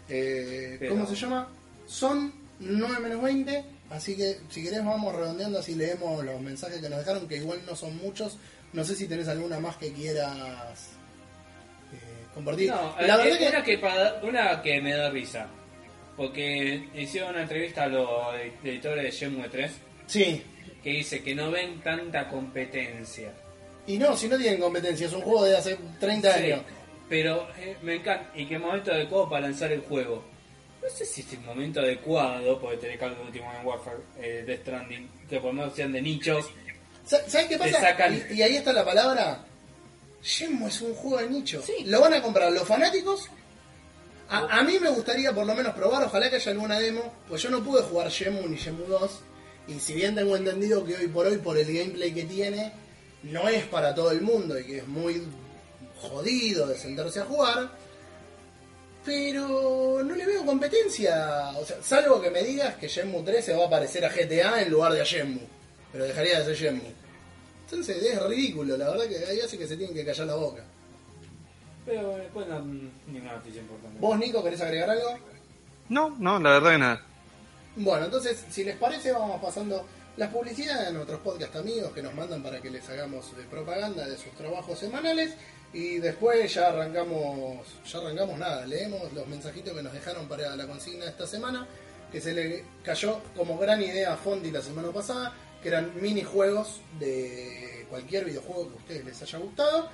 Eh, 0.09 0.77
Pero- 0.79 0.91
¿Cómo 0.93 1.07
se 1.07 1.15
llama? 1.15 1.49
Son 1.87 2.33
9 2.59 2.99
menos 2.99 3.21
20. 3.21 3.63
Así 3.89 4.15
que 4.17 4.37
si 4.49 4.63
querés 4.63 4.83
vamos 4.83 5.15
redondeando 5.15 5.59
así 5.59 5.73
leemos 5.73 6.23
los 6.23 6.41
mensajes 6.41 6.81
que 6.81 6.89
nos 6.89 6.99
dejaron, 6.99 7.27
que 7.27 7.37
igual 7.37 7.61
no 7.65 7.75
son 7.75 7.95
muchos. 7.97 8.37
No 8.73 8.83
sé 8.83 8.95
si 8.95 9.07
tenés 9.07 9.27
alguna 9.29 9.59
más 9.59 9.77
que 9.77 9.93
quieras 9.93 10.89
compartir. 12.37 12.69
No, 12.69 12.95
la 12.99 13.15
eh, 13.15 13.17
verdad 13.17 13.37
que 13.37 13.47
una, 13.49 13.63
que 13.63 13.77
para- 13.77 14.19
una 14.23 14.61
que 14.61 14.81
me 14.81 14.93
da 14.93 15.09
risa. 15.09 15.47
Porque 16.15 16.87
hicieron 16.95 17.31
una 17.31 17.43
entrevista 17.43 17.83
a 17.83 17.87
los 17.87 18.09
editores 18.63 19.03
de 19.03 19.11
Shenmue 19.11 19.49
3 19.49 19.71
sí. 20.07 20.41
que 20.83 20.89
dice 20.89 21.21
que 21.21 21.35
no 21.35 21.51
ven 21.51 21.79
tanta 21.81 22.27
competencia. 22.27 23.31
Y 23.85 23.97
no, 23.97 24.17
si 24.17 24.27
no 24.27 24.37
tienen 24.37 24.59
competencia, 24.59 25.07
es 25.07 25.13
un 25.13 25.21
juego 25.21 25.45
de 25.45 25.55
hace 25.57 25.77
30 25.99 26.33
Sí, 26.33 26.43
años. 26.51 26.61
pero 27.07 27.47
eh, 27.59 27.77
me 27.83 27.95
encanta. 27.95 28.31
Y 28.35 28.45
que 28.47 28.57
momento 28.57 28.91
adecuado 28.91 29.29
para 29.29 29.41
lanzar 29.43 29.71
el 29.71 29.81
juego. 29.81 30.23
No 30.81 30.89
sé 30.89 31.05
si 31.05 31.21
es 31.21 31.33
el 31.33 31.39
momento 31.41 31.81
adecuado, 31.81 32.59
porque 32.59 32.77
tenés 32.77 32.99
de 32.99 33.21
último 33.23 33.51
en 33.59 33.65
Warfare, 33.65 33.97
eh, 34.19 34.43
Death 34.45 34.61
Stranding, 34.61 35.09
que 35.29 35.39
por 35.39 35.53
más 35.53 35.73
sean 35.75 35.91
de 35.91 36.01
nichos. 36.01 36.49
Sa- 37.05 37.29
¿Sabes 37.29 37.47
qué 37.47 37.57
pasa? 37.57 37.79
sacan- 37.79 38.21
Y, 38.31 38.35
y 38.35 38.41
ahí 38.41 38.55
está 38.57 38.73
la 38.73 38.83
palabra. 38.83 39.39
Shenmue 40.23 40.69
es 40.69 40.81
un 40.81 40.93
juego 40.95 41.17
de 41.17 41.29
nicho. 41.29 41.61
Sí. 41.65 41.85
Lo 41.85 42.01
van 42.01 42.13
a 42.13 42.21
comprar 42.21 42.51
los 42.51 42.67
fanáticos. 42.67 43.29
A, 44.29 44.59
a 44.59 44.63
mí 44.63 44.77
me 44.79 44.89
gustaría 44.89 45.33
por 45.33 45.45
lo 45.45 45.55
menos 45.55 45.73
probar, 45.73 46.03
ojalá 46.03 46.29
que 46.29 46.35
haya 46.35 46.51
alguna 46.51 46.79
demo, 46.79 47.13
pues 47.29 47.41
yo 47.41 47.49
no 47.49 47.63
pude 47.63 47.81
jugar 47.83 48.09
Shenmue 48.09 48.47
ni 48.47 48.57
Shenmue 48.57 48.87
2. 48.87 49.11
Y 49.69 49.79
si 49.79 49.93
bien 49.93 50.15
tengo 50.15 50.35
entendido 50.35 50.83
que 50.85 50.95
hoy 50.95 51.07
por 51.07 51.27
hoy, 51.27 51.37
por 51.37 51.57
el 51.57 51.65
gameplay 51.65 52.13
que 52.13 52.23
tiene, 52.23 52.71
no 53.23 53.47
es 53.49 53.65
para 53.65 53.93
todo 53.93 54.11
el 54.11 54.21
mundo 54.21 54.57
y 54.59 54.65
que 54.65 54.77
es 54.77 54.87
muy 54.87 55.23
jodido 56.01 56.67
de 56.67 56.77
sentarse 56.77 57.19
a 57.19 57.25
jugar, 57.25 57.69
pero 59.03 60.01
no 60.03 60.15
le 60.15 60.25
veo 60.25 60.45
competencia. 60.45 61.51
O 61.57 61.65
sea, 61.65 61.77
salvo 61.81 62.21
que 62.21 62.29
me 62.29 62.43
digas 62.43 62.75
que 62.75 62.87
Shenmue 62.87 63.23
3 63.23 63.45
se 63.45 63.53
va 63.53 63.65
a 63.65 63.69
parecer 63.69 64.05
a 64.05 64.09
GTA 64.09 64.61
en 64.61 64.69
lugar 64.69 64.93
de 64.93 65.01
a 65.01 65.05
Shenmue, 65.05 65.47
pero 65.91 66.05
dejaría 66.05 66.39
de 66.39 66.45
ser 66.45 66.55
Shenmue. 66.55 67.06
Entonces 67.69 68.01
es 68.01 68.23
ridículo, 68.23 68.77
la 68.77 68.89
verdad 68.89 69.07
que 69.07 69.17
ahí 69.25 69.41
hace 69.41 69.57
que 69.57 69.67
se 69.67 69.75
tienen 69.75 69.93
que 69.93 70.05
callar 70.05 70.27
la 70.27 70.35
boca. 70.35 70.63
Pero 71.85 72.15
después 72.15 72.47
no, 72.47 72.59
ninguna 72.61 73.33
noticia 73.33 73.61
importante. 73.61 73.99
¿Vos, 73.99 74.17
Nico, 74.17 74.41
querés 74.41 74.61
agregar 74.61 74.89
algo? 74.89 75.17
No, 75.89 76.15
no, 76.17 76.39
la 76.39 76.51
verdad 76.51 76.71
que 76.71 76.77
nada. 76.77 77.05
Bueno, 77.75 78.05
entonces, 78.05 78.45
si 78.49 78.63
les 78.63 78.77
parece, 78.77 79.11
vamos 79.11 79.41
pasando 79.41 79.85
las 80.15 80.31
publicidades 80.31 80.87
de 80.87 80.93
nuestros 80.93 81.19
podcast 81.19 81.57
amigos 81.57 81.91
que 81.91 82.01
nos 82.01 82.13
mandan 82.13 82.41
para 82.41 82.61
que 82.61 82.69
les 82.69 82.87
hagamos 82.89 83.25
eh, 83.33 83.45
propaganda 83.51 84.07
de 84.07 84.17
sus 84.17 84.31
trabajos 84.33 84.79
semanales. 84.79 85.33
Y 85.73 85.97
después 85.97 86.53
ya 86.53 86.69
arrancamos, 86.69 87.67
ya 87.85 87.99
arrancamos 87.99 88.39
nada, 88.39 88.65
leemos 88.65 89.11
los 89.11 89.27
mensajitos 89.27 89.73
que 89.73 89.83
nos 89.83 89.91
dejaron 89.91 90.25
para 90.27 90.55
la 90.55 90.65
consigna 90.65 91.03
de 91.03 91.11
esta 91.11 91.27
semana, 91.27 91.67
que 92.11 92.21
se 92.21 92.33
le 92.33 92.63
cayó 92.83 93.19
como 93.35 93.57
gran 93.57 93.81
idea 93.81 94.13
a 94.13 94.17
Fondi 94.17 94.49
la 94.49 94.61
semana 94.61 94.91
pasada, 94.91 95.33
que 95.67 95.73
eran 95.73 95.91
minijuegos 96.01 96.79
de 96.97 97.85
cualquier 97.89 98.23
videojuego 98.23 98.69
que 98.69 98.73
a 98.73 98.77
ustedes 98.77 99.05
les 99.05 99.21
haya 99.21 99.39
gustado. 99.39 99.89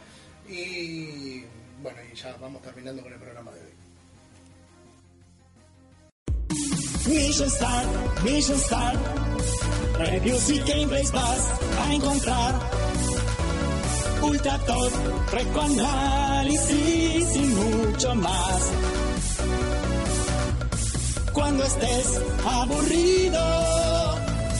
Y 0.47 1.41
bueno, 1.81 1.97
y 2.11 2.15
ya 2.15 2.37
vamos 2.39 2.61
terminando 2.61 3.01
con 3.01 3.11
el 3.11 3.19
programa 3.19 3.51
de 3.51 3.59
hoy. 3.59 3.73
Mission 7.07 7.49
Start, 7.49 8.23
Mission 8.23 8.59
Start. 8.59 8.99
Reviews 9.97 10.49
y 10.51 10.59
gameplays 10.59 11.11
vas 11.11 11.49
a 11.79 11.93
encontrar. 11.93 12.53
Ultra 14.21 14.59
Top, 14.59 14.93
análisis 15.59 17.35
y 17.35 17.39
mucho 17.39 18.13
más. 18.15 18.71
Cuando 21.33 21.63
estés 21.63 22.21
aburrido, 22.45 23.92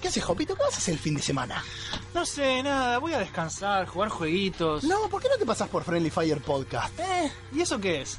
¿Qué 0.00 0.08
haces, 0.08 0.22
Jopito? 0.24 0.54
¿Qué 0.54 0.62
vas 0.62 0.74
a 0.74 0.78
hacer 0.78 0.94
el 0.94 1.00
fin 1.00 1.14
de 1.16 1.22
semana? 1.22 1.62
No 2.14 2.24
sé, 2.24 2.62
nada, 2.62 2.98
voy 2.98 3.14
a 3.14 3.18
descansar, 3.18 3.86
jugar 3.86 4.08
jueguitos. 4.10 4.84
No, 4.84 5.08
¿por 5.08 5.20
qué 5.20 5.28
no 5.28 5.36
te 5.36 5.44
pasas 5.44 5.68
por 5.68 5.82
Friendly 5.82 6.10
Fire 6.10 6.40
Podcast? 6.40 6.98
Eh, 7.00 7.32
¿y 7.52 7.60
eso 7.62 7.80
qué 7.80 8.02
es? 8.02 8.18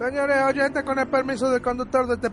Señores 0.00 0.42
oyentes, 0.44 0.82
con 0.82 0.98
el 0.98 1.08
permiso 1.08 1.50
del 1.50 1.60
conductor 1.60 2.06
de 2.06 2.14
este 2.14 2.30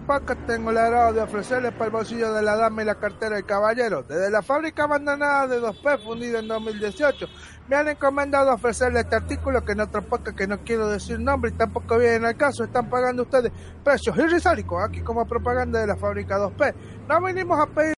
tengo 0.48 0.72
el 0.72 0.77
agrado 0.77 1.11
de 1.11 1.19
ofrecerles 1.19 1.73
para 1.73 1.88
el 1.88 1.91
bolsillo 1.91 2.31
de 2.31 2.41
la 2.41 2.56
dama 2.56 2.81
y 2.81 2.85
la 2.85 2.95
cartera 2.95 3.35
del 3.35 3.45
caballero. 3.45 4.03
Desde 4.03 4.31
la 4.31 4.41
fábrica 4.41 4.85
abandonada 4.85 5.48
de 5.48 5.60
2P, 5.60 6.02
fundida 6.02 6.39
en 6.39 6.48
2018, 6.48 7.26
me 7.68 7.76
han 7.76 7.89
encomendado 7.89 8.53
ofrecerles 8.53 9.03
este 9.03 9.18
artículo 9.18 9.65
que 9.65 9.73
en 9.73 9.81
otro 9.81 10.02
podcast 10.02 10.38
que 10.38 10.48
no 10.48 10.60
quiero 10.60 10.88
decir 10.88 11.19
nombre 11.19 11.52
y 11.52 11.56
tampoco 11.56 11.98
viene 11.98 12.27
al 12.27 12.38
caso, 12.38 12.64
están 12.64 12.89
pagando 12.89 13.23
ustedes 13.23 13.52
precios 13.84 14.15
irrisóricos 14.15 14.81
aquí 14.81 15.02
como 15.02 15.27
propaganda 15.27 15.81
de 15.81 15.88
la 15.88 15.98
fábrica 15.98 16.38
2P. 16.38 16.73
No 17.10 17.22
vinimos 17.22 17.60
a 17.60 17.65
pedir 17.65 17.98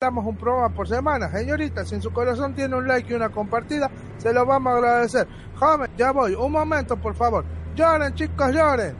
damos 0.00 0.24
un 0.24 0.36
programa 0.36 0.72
por 0.72 0.86
semana. 0.86 1.28
Señorita, 1.28 1.84
si 1.84 1.96
en 1.96 2.02
su 2.02 2.12
corazón 2.12 2.54
tiene 2.54 2.76
un 2.76 2.86
like 2.86 3.12
y 3.12 3.16
una 3.16 3.30
compartida, 3.30 3.90
se 4.18 4.32
lo 4.32 4.46
vamos 4.46 4.72
a 4.72 4.76
agradecer. 4.76 5.26
Joven, 5.56 5.90
ya 5.96 6.12
voy. 6.12 6.36
Un 6.36 6.52
momento, 6.52 6.96
por 6.96 7.16
favor. 7.16 7.44
Lloren, 7.78 8.12
chicos, 8.12 8.52
lloren. 8.52 8.96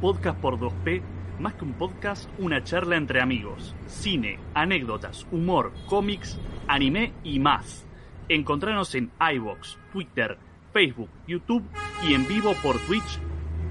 Podcast 0.00 0.40
por 0.40 0.58
2P, 0.58 1.00
más 1.38 1.54
que 1.54 1.64
un 1.64 1.74
podcast, 1.74 2.28
una 2.40 2.64
charla 2.64 2.96
entre 2.96 3.22
amigos. 3.22 3.76
Cine, 3.86 4.40
anécdotas, 4.54 5.24
humor, 5.30 5.72
cómics, 5.86 6.36
anime 6.66 7.12
y 7.22 7.38
más. 7.38 7.86
Encontranos 8.28 8.92
en 8.96 9.12
iVoox, 9.20 9.78
Twitter, 9.92 10.36
Facebook, 10.72 11.10
YouTube 11.28 11.62
y 12.02 12.14
en 12.14 12.26
vivo 12.26 12.54
por 12.60 12.76
Twitch. 12.88 13.20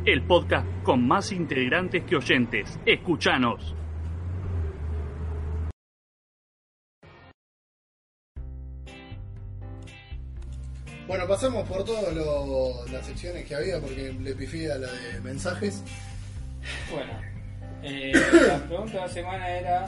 El 0.05 0.21
podcast 0.21 0.65
con 0.83 1.05
más 1.05 1.33
integrantes 1.33 2.05
que 2.05 2.15
oyentes. 2.15 2.79
Escuchanos. 2.85 3.75
Bueno, 11.07 11.27
pasamos 11.27 11.67
por 11.67 11.83
todas 11.85 12.13
las 12.91 13.05
secciones 13.05 13.45
que 13.45 13.55
había 13.55 13.79
porque 13.79 14.11
le 14.19 14.33
pifié 14.33 14.71
a 14.71 14.77
la 14.79 14.87
de 14.91 15.21
mensajes. 15.21 15.83
Bueno, 16.91 17.11
eh, 17.83 18.11
la 18.47 18.57
pregunta 18.65 18.93
de 18.93 18.99
la 19.01 19.09
semana 19.09 19.49
era 19.49 19.85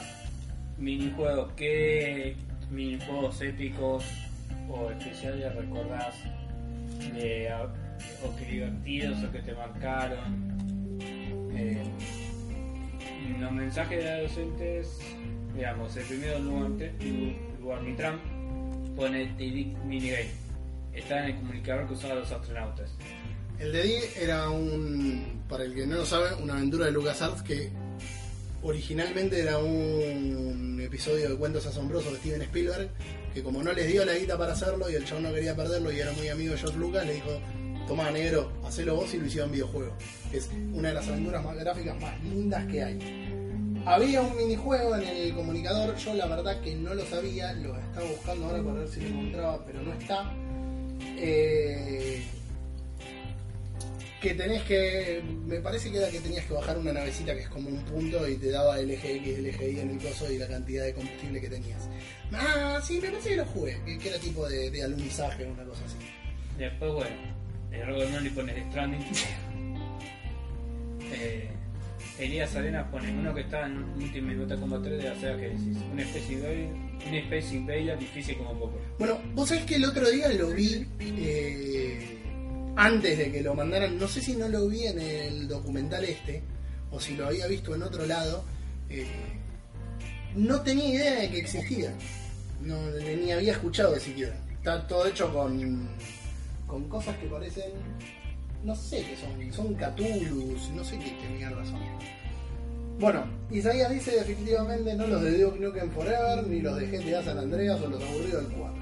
minijuegos. 0.78 1.52
¿Qué 1.56 2.36
minijuegos 2.70 3.40
épicos 3.42 4.04
o 4.68 4.90
especiales 4.90 5.54
recordás? 5.54 6.14
de- 7.14 7.52
o 8.24 8.36
que 8.36 8.44
divertidos 8.44 9.22
o 9.24 9.32
que 9.32 9.40
te 9.40 9.52
marcaron. 9.54 10.98
Eh, 11.52 11.82
los 13.40 13.52
mensajes 13.52 14.02
de 14.04 14.10
adolescentes, 14.10 14.98
digamos, 15.54 15.96
el 15.96 16.04
primero 16.04 16.38
lugar, 16.38 16.70
lugar 17.60 17.82
Mitran 17.82 18.20
pone 18.96 19.26
TV 19.36 19.74
Minigame. 19.84 20.47
Está 20.98 21.20
en 21.20 21.24
el 21.26 21.36
comunicador 21.36 21.86
que 21.86 21.94
usaban 21.94 22.18
los 22.18 22.32
astronautas. 22.32 22.90
El 23.58 23.72
de 23.72 23.82
D 23.82 24.10
era 24.20 24.50
un, 24.50 25.44
para 25.48 25.64
el 25.64 25.74
que 25.74 25.86
no 25.86 25.96
lo 25.96 26.04
sabe, 26.04 26.34
una 26.42 26.54
aventura 26.54 26.86
de 26.86 26.92
LucasArts 26.92 27.42
que 27.42 27.70
originalmente 28.62 29.40
era 29.40 29.58
un 29.58 30.80
episodio 30.82 31.30
de 31.30 31.36
cuentos 31.36 31.66
asombrosos 31.66 32.12
de 32.12 32.18
Steven 32.18 32.42
Spielberg, 32.42 32.90
que 33.32 33.42
como 33.42 33.62
no 33.62 33.72
les 33.72 33.86
dio 33.86 34.04
la 34.04 34.14
guita 34.14 34.36
para 34.36 34.52
hacerlo 34.52 34.90
y 34.90 34.94
el 34.94 35.04
chabón 35.04 35.24
no 35.24 35.32
quería 35.32 35.54
perderlo 35.54 35.92
y 35.92 36.00
era 36.00 36.12
muy 36.12 36.28
amigo 36.28 36.52
de 36.52 36.58
George 36.58 36.78
Lucas, 36.78 37.06
le 37.06 37.14
dijo, 37.14 37.40
toma 37.86 38.10
negro, 38.10 38.52
hacelo 38.64 38.96
vos 38.96 39.14
y 39.14 39.18
lo 39.18 39.26
hicieron 39.26 39.52
videojuego. 39.52 39.96
Es 40.32 40.50
una 40.72 40.88
de 40.88 40.94
las 40.94 41.08
aventuras 41.08 41.44
más 41.44 41.56
gráficas 41.56 42.00
más 42.00 42.24
lindas 42.24 42.66
que 42.66 42.82
hay. 42.82 42.98
Había 43.86 44.20
un 44.20 44.36
minijuego 44.36 44.96
en 44.96 45.02
el 45.04 45.34
comunicador, 45.34 45.96
yo 45.96 46.14
la 46.14 46.26
verdad 46.26 46.60
que 46.60 46.74
no 46.74 46.92
lo 46.94 47.04
sabía, 47.06 47.52
lo 47.54 47.76
estaba 47.76 48.06
buscando 48.06 48.46
ahora 48.46 48.62
para 48.62 48.80
ver 48.80 48.88
si 48.88 49.00
lo 49.00 49.08
encontraba, 49.08 49.64
pero 49.64 49.82
no 49.82 49.92
está. 49.94 50.34
Eh, 51.00 52.22
que 54.20 54.34
tenés 54.34 54.62
que. 54.64 55.22
Me 55.46 55.60
parece 55.60 55.90
que 55.90 55.98
era 55.98 56.10
que 56.10 56.20
tenías 56.20 56.44
que 56.46 56.54
bajar 56.54 56.78
una 56.78 56.92
navecita 56.92 57.34
que 57.34 57.42
es 57.42 57.48
como 57.48 57.68
un 57.68 57.84
punto 57.84 58.28
y 58.28 58.36
te 58.36 58.50
daba 58.50 58.78
LGX, 58.78 59.38
LGI 59.38 59.80
en 59.80 59.90
el 59.90 59.98
coso 59.98 60.30
y 60.30 60.38
la 60.38 60.48
cantidad 60.48 60.84
de 60.84 60.94
combustible 60.94 61.40
que 61.40 61.48
tenías. 61.48 61.88
Ah, 62.32 62.80
sí, 62.82 63.00
me 63.00 63.10
parece 63.10 63.30
que 63.30 63.36
lo 63.36 63.44
jugué, 63.46 63.80
que, 63.84 64.08
era 64.08 64.18
tipo 64.18 64.48
de, 64.48 64.70
de 64.70 64.82
alunizaje 64.82 65.44
o 65.44 65.52
una 65.52 65.64
cosa 65.64 65.84
así. 65.84 65.96
Después, 66.58 66.92
bueno, 66.92 67.16
el 67.70 67.86
Robert 67.86 68.10
Noli 68.10 68.30
pone 68.30 68.52
el 68.58 68.68
Stranding. 68.70 69.00
eh, 71.12 71.48
Elías 72.18 72.56
Arenas 72.56 72.88
pone 72.90 73.12
uno 73.12 73.32
que 73.32 73.42
está 73.42 73.66
en 73.66 73.84
Ultimate 73.96 74.36
Mortal 74.36 74.60
Kombat 74.60 74.82
3 74.82 75.02
de 75.02 75.08
la 75.08 75.14
Sega 75.14 75.38
Genesis. 75.38 75.76
Una 75.92 76.02
especie 76.02 76.40
de 76.40 76.87
una 77.06 77.18
Space 77.18 77.54
Invader 77.56 77.98
difícil 77.98 78.36
como 78.38 78.52
poco. 78.58 78.78
Bueno, 78.98 79.18
vos 79.34 79.48
sabés 79.48 79.64
que 79.64 79.76
el 79.76 79.84
otro 79.84 80.08
día 80.10 80.28
lo 80.30 80.48
vi 80.50 80.86
eh, 81.00 82.18
antes 82.76 83.18
de 83.18 83.32
que 83.32 83.42
lo 83.42 83.54
mandaran. 83.54 83.98
No 83.98 84.08
sé 84.08 84.20
si 84.20 84.34
no 84.34 84.48
lo 84.48 84.68
vi 84.68 84.86
en 84.86 84.98
el 84.98 85.48
documental 85.48 86.04
este 86.04 86.42
o 86.90 87.00
si 87.00 87.16
lo 87.16 87.26
había 87.26 87.46
visto 87.46 87.74
en 87.74 87.82
otro 87.82 88.06
lado. 88.06 88.44
eh, 88.90 89.06
no 90.36 90.60
tenía 90.60 90.88
idea 90.94 91.20
de 91.20 91.30
que 91.30 91.38
existía. 91.40 91.92
Ni 92.60 93.32
había 93.32 93.52
escuchado 93.52 93.98
siquiera. 93.98 94.36
Está 94.52 94.86
todo 94.86 95.06
hecho 95.06 95.32
con, 95.32 95.88
con 96.66 96.88
cosas 96.88 97.16
que 97.18 97.26
parecen. 97.26 97.72
No 98.64 98.74
sé 98.74 99.04
qué 99.04 99.16
son. 99.16 99.52
Son 99.52 99.74
Catulus, 99.74 100.70
no 100.70 100.84
sé 100.84 100.98
qué, 100.98 101.16
qué 101.18 101.28
mierda 101.36 101.64
son. 101.64 101.80
Bueno, 102.98 103.24
Isaías 103.50 103.90
dice 103.90 104.10
definitivamente 104.12 104.94
no 104.94 105.06
los 105.06 105.22
de 105.22 105.38
Duke 105.38 105.58
Nukem 105.60 105.90
Forever, 105.92 106.46
ni 106.46 106.60
los 106.60 106.76
de 106.76 106.86
GTA 106.86 107.22
San 107.22 107.38
Andreas 107.38 107.80
o 107.80 107.88
los 107.88 108.02
aburridos 108.02 108.48
del 108.48 108.56
4. 108.58 108.78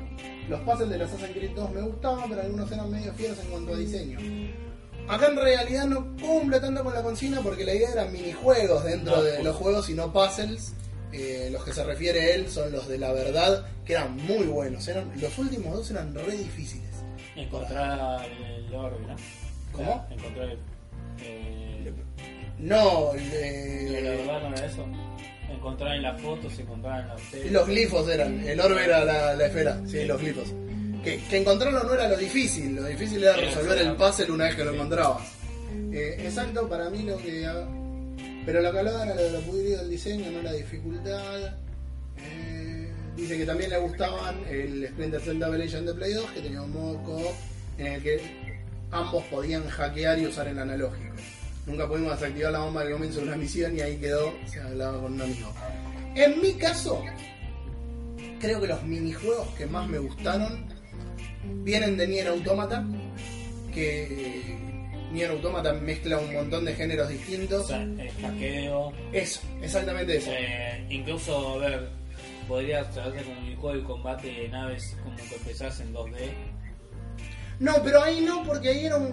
Los 0.49 0.61
puzzles 0.61 0.89
de 0.91 0.99
los 0.99 1.11
Assassin's 1.11 1.37
Creed 1.37 1.51
2 1.55 1.71
me 1.73 1.81
gustaban, 1.83 2.29
pero 2.31 2.41
algunos 2.43 2.71
eran 2.73 2.91
medio 2.91 3.13
fieros 3.13 3.39
en 3.41 3.47
cuanto 3.51 3.75
a 3.75 3.77
diseño. 3.77 4.19
Acá 5.09 5.27
en 5.29 5.37
realidad 5.37 5.87
no 5.87 6.17
cumple 6.21 6.59
tanto 6.61 6.83
con 6.83 6.95
la 6.95 7.03
consigna 7.03 7.41
porque 7.43 7.65
la 7.65 7.75
idea 7.75 7.91
eran 7.93 8.13
minijuegos 8.13 8.85
dentro 8.85 9.17
No, 9.17 9.23
de 9.23 9.33
pues. 9.35 9.45
los 9.45 9.57
juegos 9.57 9.91
y 9.91 9.95
no 9.95 10.13
puzzles. 10.13 10.73
Eh, 11.13 11.49
los 11.53 11.65
que 11.65 11.73
se 11.73 11.85
refiere 11.85 12.35
él 12.35 12.49
son 12.49 12.73
los 12.73 12.89
de 12.89 12.99
la 12.99 13.13
verdad, 13.13 13.65
que 13.85 13.93
eran 13.93 14.17
muy 14.17 14.45
buenos. 14.47 14.87
Eran, 14.89 15.13
los 15.21 15.39
últimos 15.39 15.75
dos 15.77 15.91
eran 15.91 16.15
re 16.15 16.33
difíciles. 16.37 16.91
Encontrar 17.37 18.25
el 18.27 18.75
orbe, 18.75 18.99
¿no? 19.07 19.17
¿Cómo? 19.73 20.07
Encontrar 20.11 20.49
el, 20.51 20.59
Eh, 21.21 21.66
No, 22.59 23.13
¿De 23.13 24.01
la 24.03 24.13
eh, 24.13 24.17
verdad 24.17 24.49
no 24.49 24.57
era 24.57 24.67
eso? 24.67 24.87
Encontrar 25.51 25.97
en 25.97 26.03
las 26.03 26.21
fotos, 26.21 26.59
encontrar 26.59 27.01
en 27.33 27.45
los 27.45 27.53
los 27.53 27.69
glifos 27.69 28.09
eran. 28.09 28.41
El 28.41 28.61
orbe 28.61 28.85
era 28.85 29.05
la, 29.05 29.35
la 29.35 29.47
esfera, 29.47 29.81
sí, 29.87 30.05
los 30.05 30.21
glifos. 30.21 30.53
Que, 31.05 31.23
que 31.29 31.37
encontrarlo 31.37 31.85
no 31.85 31.95
era 31.95 32.09
lo 32.09 32.17
difícil, 32.17 32.75
lo 32.75 32.85
difícil 32.85 33.23
era 33.23 33.37
resolver 33.37 33.79
el 33.79 33.95
puzzle 33.95 34.33
una 34.33 34.45
vez 34.45 34.57
que 34.57 34.65
lo 34.65 34.73
encontrabas. 34.75 35.23
Eh, 35.93 36.17
exacto, 36.21 36.69
para 36.69 36.91
mí 36.91 37.03
lo 37.03 37.17
que. 37.19 37.47
Pero 38.45 38.63
lo 38.63 38.73
que 38.73 38.79
hablaban 38.79 39.09
era 39.09 39.21
de 39.21 39.31
lo 39.31 39.41
pudrido 39.41 39.79
del 39.79 39.91
diseño, 39.91 40.31
no 40.31 40.43
la 40.43 40.53
dificultad. 40.53 41.55
Eh, 42.19 42.91
dice 43.17 43.39
que 43.39 43.47
también 43.47 43.71
le 43.71 43.79
gustaban 43.79 44.37
el 44.49 44.87
Splinter 44.89 45.21
Cell 45.21 45.39
Double 45.39 45.65
Agent 45.65 45.87
de 45.87 45.95
Play 45.95 46.13
2, 46.15 46.31
que 46.31 46.41
tenía 46.41 46.63
un 46.63 46.73
modo 46.73 47.33
en 47.79 47.87
el 47.87 48.03
que 48.03 48.21
ambos 48.91 49.25
podían 49.25 49.69
hackear 49.69 50.19
y 50.19 50.27
usar 50.27 50.49
el 50.49 50.59
analógico. 50.59 51.15
Nunca 51.67 51.89
pudimos 51.89 52.13
desactivar 52.19 52.53
la 52.53 52.61
bomba 52.61 52.83
al 52.83 52.93
comienzo 52.93 53.21
de 53.21 53.27
una 53.27 53.37
misión 53.37 53.77
y 53.77 53.81
ahí 53.81 53.97
quedó, 53.99 54.33
se 54.47 54.61
hablaba 54.61 55.01
con 55.01 55.15
un 55.15 55.23
amigo. 55.23 55.53
En 56.15 56.41
mi 56.41 56.53
caso, 56.55 57.03
creo 58.41 58.61
que 58.61 58.69
los 58.69 58.83
minijuegos 58.85 59.49
que 59.59 59.67
más 59.67 59.89
me 59.89 59.99
gustaron 59.99 60.65
vienen 61.65 61.97
de 61.97 62.07
Nier 62.07 62.29
Automata, 62.29 62.85
que 63.75 64.57
Nier 65.13 65.31
Automata 65.33 65.73
mezcla 65.73 66.19
un 66.19 66.33
montón 66.33 66.65
de 66.65 66.75
géneros 66.75 67.09
O 67.09 67.11
distintos. 67.11 67.67
sea, 67.67 67.83
el 67.83 68.11
hackeo. 68.23 68.93
Eso, 69.13 69.41
exactamente 69.61 70.17
eso. 70.19 70.31
Eh, 70.33 70.87
incluso, 70.91 71.55
a 71.55 71.59
ver, 71.59 71.89
podrías 72.47 72.89
tratarse 72.93 73.25
con 73.25 73.37
el 73.45 73.57
juego 73.57 73.77
de 73.77 73.83
combate 73.85 74.29
de 74.29 74.49
naves 74.49 74.97
como 75.03 75.17
que 75.17 75.35
empezás 75.35 75.81
en 75.81 75.93
2D. 75.93 76.31
No, 77.59 77.73
pero 77.83 78.03
ahí 78.03 78.21
no, 78.21 78.45
porque 78.45 78.69
ahí 78.69 78.87
era 78.87 78.97
un. 78.99 79.13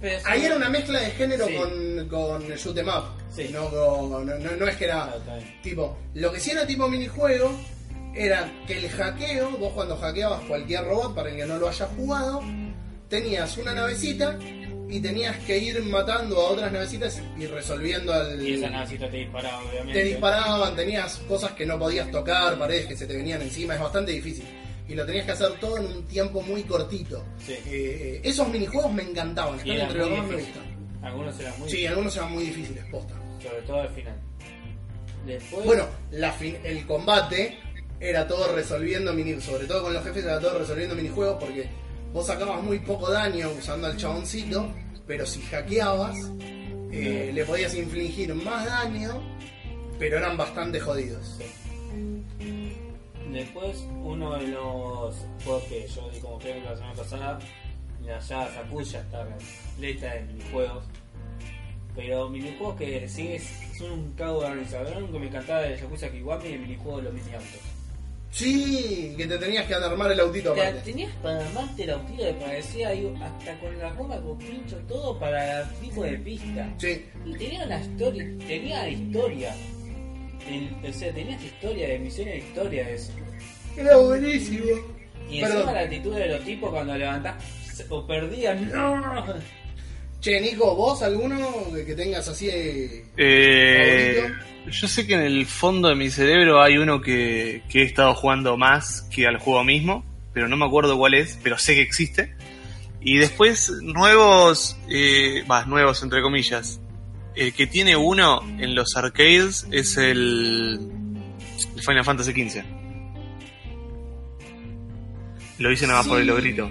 Pero 0.00 0.18
sí, 0.18 0.24
Ahí 0.28 0.44
era 0.44 0.56
una 0.56 0.68
mezcla 0.68 1.00
de 1.00 1.10
género 1.10 1.46
Sí. 1.46 1.54
con, 1.56 2.08
con 2.08 2.48
shoot 2.56 2.78
'em 2.78 2.88
up. 2.88 3.04
Sí. 3.34 3.48
No, 3.52 3.68
no, 3.70 4.24
no- 4.24 4.56
no 4.56 4.66
es 4.68 4.76
que 4.76 4.84
era 4.84 5.14
tipo. 5.62 5.96
Lo 6.14 6.32
que 6.32 6.38
sí 6.40 6.50
era 6.52 6.66
tipo 6.66 6.88
minijuego 6.88 7.50
era 8.14 8.50
que 8.66 8.78
el 8.78 8.88
hackeo, 8.90 9.50
vos 9.58 9.72
cuando 9.74 9.96
hackeabas 9.96 10.40
cualquier 10.42 10.84
robot, 10.84 11.14
para 11.14 11.30
el 11.30 11.36
que 11.36 11.46
no 11.46 11.58
lo 11.58 11.68
haya 11.68 11.86
jugado, 11.96 12.42
tenías 13.08 13.56
una 13.58 13.74
navecita 13.74 14.38
y 14.90 15.00
tenías 15.00 15.36
que 15.40 15.58
ir 15.58 15.82
matando 15.82 16.40
a 16.40 16.50
otras 16.50 16.72
navecitas 16.72 17.20
y 17.38 17.46
resolviendo 17.46 18.12
al. 18.12 18.40
Y 18.40 18.54
esa 18.54 18.70
navecita 18.70 19.10
te 19.10 19.18
disparaba, 19.18 19.60
obviamente. 19.62 19.92
te 20.00 20.04
disparaban, 20.06 20.76
tenías 20.76 21.16
cosas 21.28 21.52
que 21.52 21.66
no 21.66 21.78
podías 21.78 22.10
tocar, 22.10 22.58
paredes 22.58 22.86
que 22.86 22.96
se 22.96 23.06
te 23.06 23.16
venían 23.16 23.42
encima, 23.42 23.74
es 23.74 23.80
bastante 23.80 24.12
difícil. 24.12 24.44
Y 24.88 24.94
lo 24.94 25.04
tenías 25.04 25.26
que 25.26 25.32
hacer 25.32 25.52
todo 25.60 25.76
en 25.76 25.86
un 25.86 26.02
tiempo 26.04 26.40
muy 26.42 26.62
cortito. 26.62 27.22
Sí. 27.44 27.54
Eh, 27.66 28.20
esos 28.24 28.48
minijuegos 28.48 28.92
me 28.92 29.02
encantaban, 29.02 29.56
están 29.58 29.76
entre 29.76 29.98
los 29.98 30.10
más 30.10 30.26
me 30.26 30.36
gustan. 30.36 30.62
Algunos 31.02 31.38
eran 31.40 31.58
muy 31.60 31.68
Sí, 31.70 31.86
algunos 31.86 32.16
eran 32.16 32.32
muy 32.32 32.44
difíciles, 32.44 32.84
posta. 32.90 33.14
sobre 33.42 33.62
todo 33.62 33.80
al 33.82 33.88
final. 33.90 34.16
Después, 35.26 35.64
Bueno, 35.66 35.84
la 36.10 36.32
fin- 36.32 36.56
el 36.64 36.86
combate 36.86 37.58
era 38.00 38.26
todo 38.26 38.54
resolviendo 38.54 39.12
mini, 39.12 39.40
sobre 39.40 39.66
todo 39.66 39.82
con 39.82 39.92
los 39.92 40.02
jefes 40.04 40.24
era 40.24 40.40
todo 40.40 40.58
resolviendo 40.58 40.94
minijuegos 40.94 41.36
porque 41.38 41.68
vos 42.12 42.26
sacabas 42.26 42.62
muy 42.62 42.78
poco 42.78 43.10
daño 43.10 43.50
usando 43.58 43.88
al 43.88 43.96
chaboncito, 43.96 44.72
pero 45.06 45.26
si 45.26 45.42
hackeabas 45.42 46.16
eh, 46.90 47.30
le 47.34 47.44
podías 47.44 47.74
infligir 47.74 48.34
más 48.34 48.64
daño, 48.64 49.20
pero 49.98 50.16
eran 50.16 50.36
bastante 50.36 50.80
jodidos. 50.80 51.38
Después 53.32 53.86
uno 54.02 54.36
de 54.38 54.48
los 54.48 55.14
juegos 55.44 55.62
que 55.64 55.86
yo 55.88 56.08
di 56.10 56.20
como 56.20 56.38
ejemplo 56.40 56.70
la 56.70 56.76
semana 56.76 56.94
pasada, 56.94 57.38
la 58.04 58.18
Yaga 58.20 58.54
Sakuya 58.54 59.00
está 59.00 59.24
repleta 59.24 60.14
de 60.14 60.22
minijuegos. 60.22 60.84
Pero 61.96 62.28
minijuegos 62.28 62.76
que 62.76 63.08
sí 63.08 63.28
es, 63.32 63.48
son 63.76 63.90
un 63.92 64.12
cago 64.12 64.40
de 64.40 64.46
organizador. 64.46 65.00
Lo 65.02 65.12
que 65.12 65.18
me 65.18 65.26
encantaba 65.26 65.60
de 65.62 65.76
Yakuza 65.76 66.08
Kiwami 66.10 66.48
y 66.48 66.52
el 66.52 66.60
minijuego 66.60 66.98
de 66.98 67.02
los 67.04 67.12
mini 67.12 67.34
autos. 67.34 67.60
Sí, 68.30 69.14
que 69.16 69.26
te 69.26 69.38
tenías 69.38 69.66
que 69.66 69.74
armar 69.74 70.12
el 70.12 70.20
autito 70.20 70.52
Te- 70.52 70.60
aparte. 70.60 70.80
tenías 70.92 71.10
para 71.22 71.44
armarte 71.44 71.84
el 71.84 71.90
autito 71.90 72.22
que 72.24 72.32
parecía 72.34 72.88
ahí, 72.88 73.12
hasta 73.22 73.58
con 73.58 73.78
la 73.78 73.90
goma 73.94 74.20
con 74.20 74.38
pincho 74.38 74.76
todo 74.86 75.18
para 75.18 75.62
el 75.62 75.68
tipo 75.80 76.02
de 76.04 76.18
pista. 76.18 76.68
Sí, 76.76 77.04
Y 77.24 77.32
tenía 77.32 77.64
una 77.64 77.80
historia, 77.80 78.24
tenía 78.46 78.88
historia. 78.90 79.56
O 80.88 80.92
sea, 80.92 81.12
tenías 81.12 81.42
historia 81.42 81.88
de 81.88 81.98
misiones 81.98 82.34
de 82.34 82.38
historia 82.40 82.86
de 82.86 82.94
eso. 82.94 83.12
era 83.76 83.96
buenísimo. 83.96 84.64
Y 85.30 85.40
Perdón. 85.40 85.56
encima 85.58 85.72
la 85.72 85.80
actitud 85.80 86.14
de 86.16 86.28
los 86.28 86.44
tipos 86.44 86.70
cuando 86.70 86.96
levantás 86.96 87.34
o 87.90 88.06
perdían. 88.06 88.70
¡No! 88.70 89.24
Che, 90.20 90.40
Nico, 90.40 90.74
¿vos 90.74 91.00
alguno 91.02 91.36
que 91.72 91.84
que 91.84 91.94
tengas 91.94 92.26
así 92.28 92.48
eh, 92.50 93.04
Eh, 93.16 94.16
favorito? 94.16 94.44
yo 94.70 94.88
sé 94.88 95.06
que 95.06 95.14
en 95.14 95.20
el 95.20 95.46
fondo 95.46 95.88
de 95.88 95.94
mi 95.94 96.10
cerebro 96.10 96.60
hay 96.60 96.76
uno 96.76 97.00
que, 97.00 97.62
que 97.70 97.82
he 97.82 97.84
estado 97.84 98.14
jugando 98.14 98.56
más 98.56 99.02
que 99.14 99.26
al 99.28 99.38
juego 99.38 99.62
mismo, 99.62 100.04
pero 100.34 100.48
no 100.48 100.56
me 100.56 100.64
acuerdo 100.66 100.98
cuál 100.98 101.14
es, 101.14 101.38
pero 101.42 101.56
sé 101.56 101.74
que 101.76 101.82
existe. 101.82 102.34
Y 103.00 103.18
después 103.18 103.70
nuevos, 103.82 104.76
eh, 104.90 105.44
más 105.46 105.68
nuevos 105.68 106.02
entre 106.02 106.20
comillas, 106.20 106.80
el 107.38 107.52
que 107.54 107.66
tiene 107.66 107.96
uno 107.96 108.40
en 108.58 108.74
los 108.74 108.96
arcades 108.96 109.66
es 109.70 109.96
el, 109.96 110.78
el 111.76 111.82
Final 111.82 112.04
Fantasy 112.04 112.32
XV. 112.32 112.62
Lo 115.58 115.72
hice 115.72 115.86
nada 115.86 116.00
más 116.00 116.08
por 116.08 116.20
el 116.20 116.26
logrito. 116.26 116.70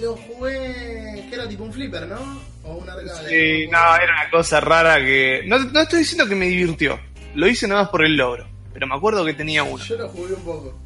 Lo 0.00 0.16
jugué, 0.16 1.26
que 1.28 1.34
era 1.34 1.48
tipo 1.48 1.62
un 1.64 1.72
flipper, 1.72 2.06
¿no? 2.08 2.40
O 2.64 2.74
un 2.76 2.88
arcade. 2.88 3.28
Sí, 3.28 3.68
no, 3.70 3.78
era 3.96 4.12
una 4.22 4.30
cosa 4.30 4.60
rara 4.60 4.96
que... 5.04 5.42
No, 5.46 5.58
no 5.58 5.80
estoy 5.80 6.00
diciendo 6.00 6.26
que 6.26 6.34
me 6.34 6.46
divirtió, 6.46 6.98
lo 7.34 7.46
hice 7.46 7.68
nada 7.68 7.82
más 7.82 7.90
por 7.90 8.04
el 8.04 8.16
logro, 8.16 8.48
pero 8.72 8.86
me 8.86 8.94
acuerdo 8.96 9.24
que 9.24 9.34
tenía 9.34 9.62
uno. 9.62 9.84
Yo 9.84 9.96
lo 9.96 10.08
jugué 10.08 10.34
un 10.34 10.42
poco. 10.42 10.80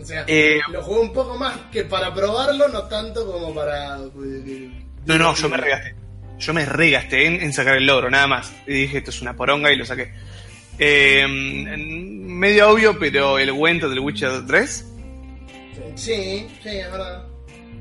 O 0.00 0.04
sea, 0.04 0.24
Eh, 0.26 0.58
lo 0.72 0.82
jugué 0.82 1.00
un 1.00 1.12
poco 1.12 1.36
más 1.38 1.56
que 1.70 1.84
para 1.84 2.12
probarlo, 2.12 2.68
no 2.68 2.82
tanto 2.84 3.30
como 3.30 3.54
para. 3.54 3.98
eh, 3.98 4.70
No, 5.04 5.18
no, 5.18 5.34
yo 5.34 5.48
me 5.48 5.56
regasté. 5.58 5.94
Yo 6.38 6.52
me 6.54 6.64
regasté 6.66 7.26
en, 7.26 7.40
en 7.40 7.52
sacar 7.52 7.76
el 7.76 7.86
logro, 7.86 8.10
nada 8.10 8.26
más. 8.26 8.52
Y 8.66 8.72
dije, 8.72 8.98
esto 8.98 9.10
es 9.10 9.22
una 9.22 9.34
poronga 9.36 9.72
y 9.72 9.76
lo 9.76 9.84
saqué. 9.84 10.12
Eh, 10.78 11.26
medio 11.28 12.70
obvio, 12.70 12.98
pero 12.98 13.38
el 13.38 13.52
cuento 13.54 13.88
del 13.88 14.00
Witcher 14.00 14.46
3, 14.46 14.92
Sí, 15.94 16.46
sí, 16.62 16.68
es 16.68 16.90
verdad. 16.92 17.24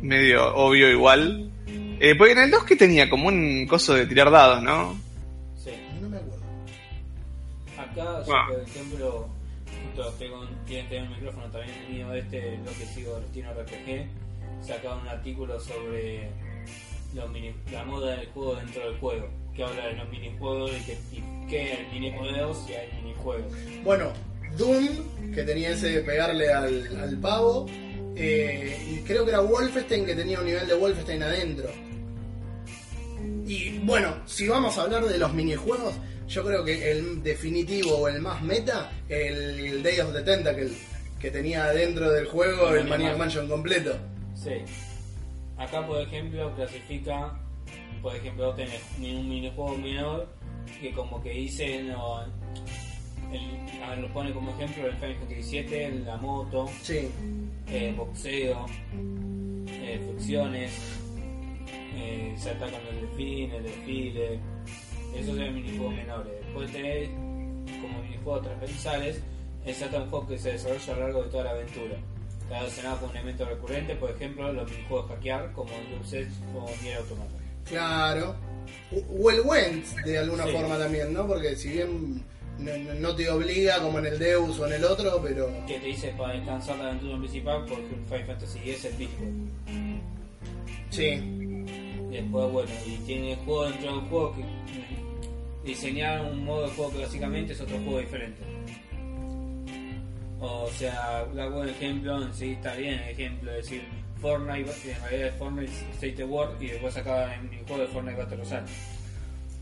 medio 0.02 0.56
obvio 0.56 0.90
igual. 0.90 1.52
Eh, 1.99 2.15
porque 2.18 2.34
en 2.34 2.40
el 2.40 2.52
2 2.52 2.64
que 2.64 2.76
tenía 2.76 3.10
como 3.10 3.27
un 3.27 3.65
coso 3.68 3.94
de 3.94 4.06
tirar 4.06 4.30
dados, 4.32 4.61
¿no? 4.64 4.98
Sí. 5.61 5.72
No 6.02 6.10
me 6.10 6.18
acuerdo. 6.18 6.44
Acá, 7.77 8.26
yo, 8.26 8.34
Ah. 8.36 8.48
por 8.49 8.61
ejemplo, 8.61 9.30
justo 9.95 10.15
con, 10.32 10.65
tienen 10.65 10.86
que 10.88 10.95
tener 10.95 11.10
un 11.10 11.15
micrófono 11.15 11.45
también 11.52 11.73
el 11.88 11.94
mío, 11.94 12.14
este, 12.14 12.57
lo 12.65 12.72
que 12.72 12.86
sigo, 12.94 13.19
Destino 13.19 13.52
RPG, 13.53 14.07
sacaba 14.65 15.02
un 15.02 15.07
artículo 15.07 15.60
sobre 15.60 16.30
los 17.15 17.29
mini, 17.31 17.53
la 17.71 17.83
moda 17.85 18.17
del 18.17 18.27
juego 18.27 18.55
dentro 18.55 18.85
del 18.85 18.99
juego, 18.99 19.29
que 19.55 19.63
habla 19.63 19.87
de 19.87 19.93
los 19.93 20.09
minijuegos 20.09 20.71
y 20.71 20.83
que, 20.85 20.97
y 21.13 21.47
que 21.49 21.59
hay 21.61 21.87
minijuegos 21.93 22.57
y 22.69 22.73
hay 22.73 22.91
minijuegos. 23.01 23.51
Bueno, 23.83 24.11
Doom, 24.57 25.31
que 25.33 25.43
tenía 25.43 25.69
ese 25.71 25.89
de 25.89 26.01
pegarle 26.01 26.51
al, 26.51 26.97
al 27.01 27.17
pavo. 27.19 27.65
eh, 28.15 28.77
y 28.91 28.97
creo 29.03 29.23
que 29.25 29.31
era 29.31 29.41
Wolfenstein, 29.41 30.05
que 30.05 30.15
tenía 30.15 30.39
un 30.39 30.45
nivel 30.45 30.67
de 30.67 30.73
Wolfenstein 30.75 31.23
adentro. 31.23 31.69
Y 33.47 33.79
bueno, 33.79 34.15
si 34.25 34.47
vamos 34.47 34.77
a 34.77 34.83
hablar 34.83 35.05
de 35.05 35.17
los 35.17 35.33
minijuegos, 35.33 35.93
yo 36.27 36.43
creo 36.43 36.63
que 36.63 36.91
el 36.91 37.21
definitivo 37.21 37.95
o 37.97 38.07
el 38.07 38.19
más 38.21 38.41
meta, 38.41 38.91
el 39.09 39.83
Day 39.83 39.99
of 39.99 40.13
the 40.13 40.21
Tentacle, 40.21 40.71
que 41.19 41.29
tenía 41.31 41.67
dentro 41.67 42.11
del 42.11 42.25
juego 42.25 42.69
el 42.73 42.87
Maniac 42.87 43.17
Mansion 43.17 43.47
completo. 43.47 43.95
Sí. 44.35 44.51
Acá, 45.57 45.86
por 45.86 46.02
ejemplo, 46.02 46.53
clasifica, 46.56 47.40
por 48.02 48.15
ejemplo, 48.15 48.53
tenés 48.53 48.82
un 48.99 49.30
minijuego 49.30 49.77
menor 49.77 50.27
que 50.82 50.91
como 50.91 51.22
que 51.22 51.30
dice, 51.32 51.84
no, 51.84 52.23
el- 53.32 53.82
a 53.84 53.90
ver, 53.91 53.99
lo 53.99 54.14
pone 54.14 54.32
como 54.34 54.52
ejemplo 54.52 54.86
el 54.88 54.94
Final 54.98 55.15
Fantasy 55.15 55.61
VII, 55.64 55.99
la 56.06 56.18
moto, 56.18 56.68
Sí, 56.82 57.10
eh, 57.68 57.94
boxeo, 57.95 58.65
eh, 59.68 59.99
fricciones, 60.10 60.72
eh, 61.95 62.34
se 62.38 62.49
atacan 62.52 62.82
el 62.91 63.02
delfín, 63.02 63.52
el 63.52 63.64
desfile, 63.64 64.40
esos 65.15 65.36
son 65.38 65.53
minijuegos 65.56 65.94
menores. 65.95 66.34
Después 66.44 66.72
tenés 66.72 67.10
como 67.82 68.02
minijuegos 68.03 68.44
transversales, 68.44 69.22
es 69.65 69.82
un 69.82 70.10
juego 70.10 70.27
que 70.27 70.38
se 70.38 70.52
desarrolla 70.52 70.94
a 70.94 70.95
lo 70.95 71.02
largo 71.02 71.23
de 71.23 71.30
toda 71.30 71.44
la 71.45 71.49
aventura. 71.52 71.95
Está 72.45 72.59
relacionado 72.59 72.99
con 72.99 73.09
un 73.09 73.15
elemento 73.17 73.45
recurrente, 73.45 73.95
por 73.95 74.11
ejemplo, 74.11 74.53
los 74.53 74.69
minijuegos 74.69 75.09
hackear, 75.09 75.51
como 75.53 75.69
el 75.73 75.89
Deus 75.89 76.13
Ex 76.13 76.34
o 76.55 76.69
Nier 76.84 76.97
Automata. 76.97 77.31
claro. 77.65 78.35
O 79.19 79.30
el 79.31 79.41
Went, 79.41 79.85
de 80.05 80.17
alguna 80.19 80.45
Sí. 80.45 80.51
forma 80.51 80.77
también, 80.77 81.13
¿no? 81.13 81.26
Porque 81.27 81.55
si 81.55 81.69
bien 81.69 82.23
no, 82.99 83.15
te 83.15 83.30
obliga 83.30 83.80
como 83.81 83.99
en 83.99 84.05
el 84.07 84.17
Deus 84.19 84.59
o 84.59 84.67
en 84.67 84.73
el 84.73 84.84
otro, 84.85 85.19
pero... 85.22 85.47
Que 85.67 85.80
te 85.80 85.88
dice 85.88 86.13
para 86.17 86.34
descansar 86.34 86.77
la 86.77 86.85
aventura 86.88 87.17
principal, 87.17 87.65
por 87.65 87.77
Final 88.07 88.26
Fantasy 88.26 88.59
X, 88.59 88.85
el 88.85 88.97
Discord. 88.97 89.27
Sí, 90.89 91.22
Después, 92.11 92.51
bueno, 92.51 92.69
y 92.85 92.95
tiene 93.05 93.35
juego 93.43 93.65
dentro 93.69 93.91
del 93.99 94.01
juego 94.09 94.35
que 94.35 94.45
diseñar 95.69 96.22
un 96.22 96.45
modo 96.45 96.61
de 96.67 96.69
juego 96.76 96.91
que 96.93 96.99
básicamente 97.03 97.53
es 97.53 97.59
otro 97.61 97.77
juego 97.80 97.99
diferente. 97.99 98.41
O 100.39 100.69
sea, 100.77 101.25
da 101.33 101.47
buen 101.47 101.69
ejemplo, 101.69 102.21
en 102.21 102.33
sí 102.33 102.51
está 102.51 102.73
bien 102.75 102.95
el 102.95 103.09
ejemplo, 103.09 103.51
es 103.51 103.57
decir, 103.65 103.83
Fortnite, 104.21 104.69
en 104.91 105.01
realidad 105.03 105.27
es 105.29 105.35
Fortnite 105.35 105.71
State 105.93 106.23
of 106.23 106.29
War 106.31 106.49
y 106.59 106.67
después 106.67 106.97
acaba 106.97 107.33
en 107.35 107.53
el 107.53 107.65
juego 107.65 107.81
de 107.83 107.87
Fortnite 107.87 108.17
Battle 108.17 108.37
Royale. 108.37 108.65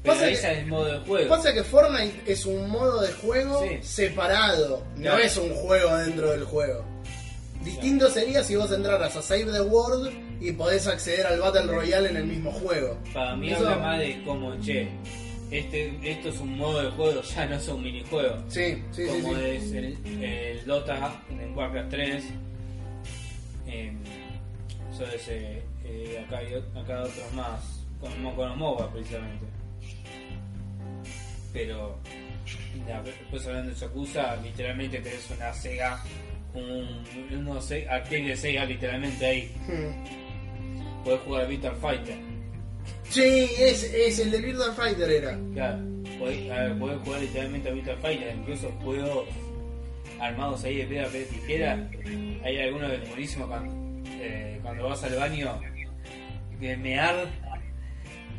Pero 0.02 0.14
Pasa 0.16 0.30
ese 0.30 0.42
que- 0.42 0.52
es 0.52 0.58
el 0.60 0.68
modo 0.68 0.86
de 0.86 1.00
juego. 1.06 1.30
Pasa 1.30 1.54
que 1.54 1.64
Fortnite 1.64 2.32
es 2.32 2.46
un 2.46 2.70
modo 2.70 3.02
de 3.02 3.12
juego 3.14 3.64
Sí. 3.64 3.78
separado, 3.82 4.84
no 4.98 5.18
es 5.18 5.38
un 5.38 5.50
juego 5.54 5.96
dentro 5.98 6.32
del 6.32 6.44
juego. 6.44 6.84
Distinto 7.64 8.10
sería 8.10 8.44
si 8.44 8.56
vos 8.58 8.70
entraras 8.74 9.16
a 9.16 9.22
Save 9.22 9.46
the 9.46 9.62
World 9.62 10.12
y 10.42 10.52
podés 10.52 10.86
acceder 10.88 11.26
al 11.28 11.40
Battle 11.40 11.68
Royale 11.72 12.10
en 12.10 12.18
el 12.18 12.26
mismo 12.26 12.52
juego. 12.52 12.98
Para 13.14 13.36
mí 13.38 13.52
Eso- 13.54 13.66
habla 13.70 13.78
más 13.78 14.00
de 14.00 14.22
como, 14.26 14.60
che, 14.60 14.90
este, 15.58 16.00
esto 16.12 16.30
es 16.30 16.40
un 16.40 16.58
modo 16.58 16.84
de 16.84 16.92
juego, 16.92 17.22
ya 17.22 17.46
no 17.46 17.56
es 17.56 17.68
un 17.68 17.84
minijuego. 17.84 18.38
Sí, 18.48 18.84
sí, 18.92 19.06
sí, 19.06 19.22
como 19.22 19.36
sí. 19.36 19.42
es 19.46 19.72
el, 19.72 19.98
el 20.24 20.66
Dota 20.66 21.22
en 21.30 21.56
Warcraft 21.58 21.90
3. 21.90 22.24
Eh, 23.68 23.94
eso 24.92 25.04
es, 25.06 25.28
eh, 25.30 25.64
eh, 25.86 26.24
acá, 26.26 26.38
hay, 26.40 26.48
acá 26.54 26.98
hay 27.00 27.04
otros 27.10 27.34
más, 27.36 27.86
con, 28.00 28.12
con 28.36 28.50
los 28.50 28.58
MOBA 28.58 28.92
precisamente. 28.92 29.46
Pero, 31.54 31.98
después 33.04 33.46
hablando 33.48 33.72
de 33.72 33.80
Yakuza, 33.80 34.36
literalmente 34.38 35.00
tenés 35.00 35.30
una 35.30 35.54
Sega, 35.54 36.04
un, 36.56 37.48
un 37.48 37.62
se- 37.62 37.88
arcade 37.88 38.24
de 38.24 38.36
Sega 38.36 38.66
literalmente 38.66 39.26
ahí. 39.26 39.52
Hmm. 39.68 41.04
Podés 41.04 41.20
jugar 41.22 41.42
a 41.44 41.46
Virtual 41.48 41.76
Fighter. 41.76 42.18
Sí, 43.10 43.50
es, 43.60 43.84
es 43.84 44.20
el 44.20 44.32
de 44.32 44.42
Virtual 44.42 44.74
Fighter 44.74 45.10
era. 45.10 45.38
Claro, 45.54 45.80
podés, 46.18 46.52
a 46.52 46.56
ver, 46.64 46.80
podés 46.80 46.98
jugar 47.04 47.22
literalmente 47.22 47.70
a 47.70 47.72
Virtual 47.74 47.98
Fighter, 48.02 48.36
incluso 48.36 48.72
juegos 48.84 49.28
armados 50.20 50.64
ahí 50.64 50.78
de 50.78 50.84
piedra, 50.86 51.06
papel, 51.06 51.28
tijera. 51.28 51.90
Hay 52.44 52.60
algunos 52.60 52.90
que 52.90 52.96
es 52.96 53.10
buenísimo 53.10 53.48
cuando, 53.48 54.10
eh, 54.22 54.60
cuando 54.62 54.90
vas 54.90 55.04
al 55.04 55.16
baño, 55.16 55.62
que 56.60 56.78
mear, 56.78 57.28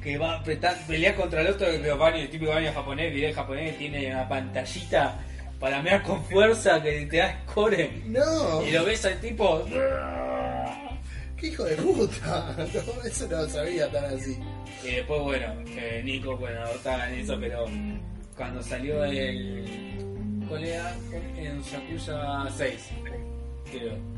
que 0.03 0.19
va 0.19 0.33
a 0.33 0.39
apretar, 0.41 0.77
pelear 0.87 1.15
contra 1.15 1.41
el 1.43 1.49
otro, 1.49 1.67
el 1.67 1.83
baño, 1.97 2.17
el 2.17 2.31
típico 2.31 2.53
baño 2.53 2.73
japonés, 2.73 3.13
video 3.13 3.35
japonés, 3.35 3.79
tiene 3.79 4.11
una 4.11 4.29
pantallita 4.29 5.19
para 5.61 5.81
mear 5.83 6.03
con 6.03 6.23
fuerza 6.25 6.83
que 6.83 7.07
te 7.07 7.17
da 7.19 7.43
score. 7.49 7.91
No. 8.07 8.63
Y 8.67 8.71
lo 8.71 8.85
ves 8.85 9.05
al 9.05 9.21
tipo, 9.21 9.65
¡Qué 11.37 11.49
hijo 11.49 11.65
de 11.65 11.77
puta! 11.77 12.55
No, 12.75 13.03
eso 13.09 13.29
no 13.29 13.43
lo 13.43 13.49
sabía 13.49 13.91
tan 13.91 14.05
así. 14.07 14.39
Y 14.85 14.93
después, 14.97 15.21
bueno, 15.23 15.47
eh, 15.77 16.03
Nico, 16.05 16.37
bueno, 16.37 16.61
no 16.61 16.71
estaba 16.71 17.09
en 17.11 17.21
eso, 17.21 17.37
pero 17.41 17.65
cuando 18.37 18.63
salió 18.63 19.05
el. 19.05 19.65
¿Cuál 20.49 20.65
era? 20.65 20.95
En 21.37 21.63
Yakuza 21.63 22.47
6, 22.57 22.75
creo. 23.71 24.15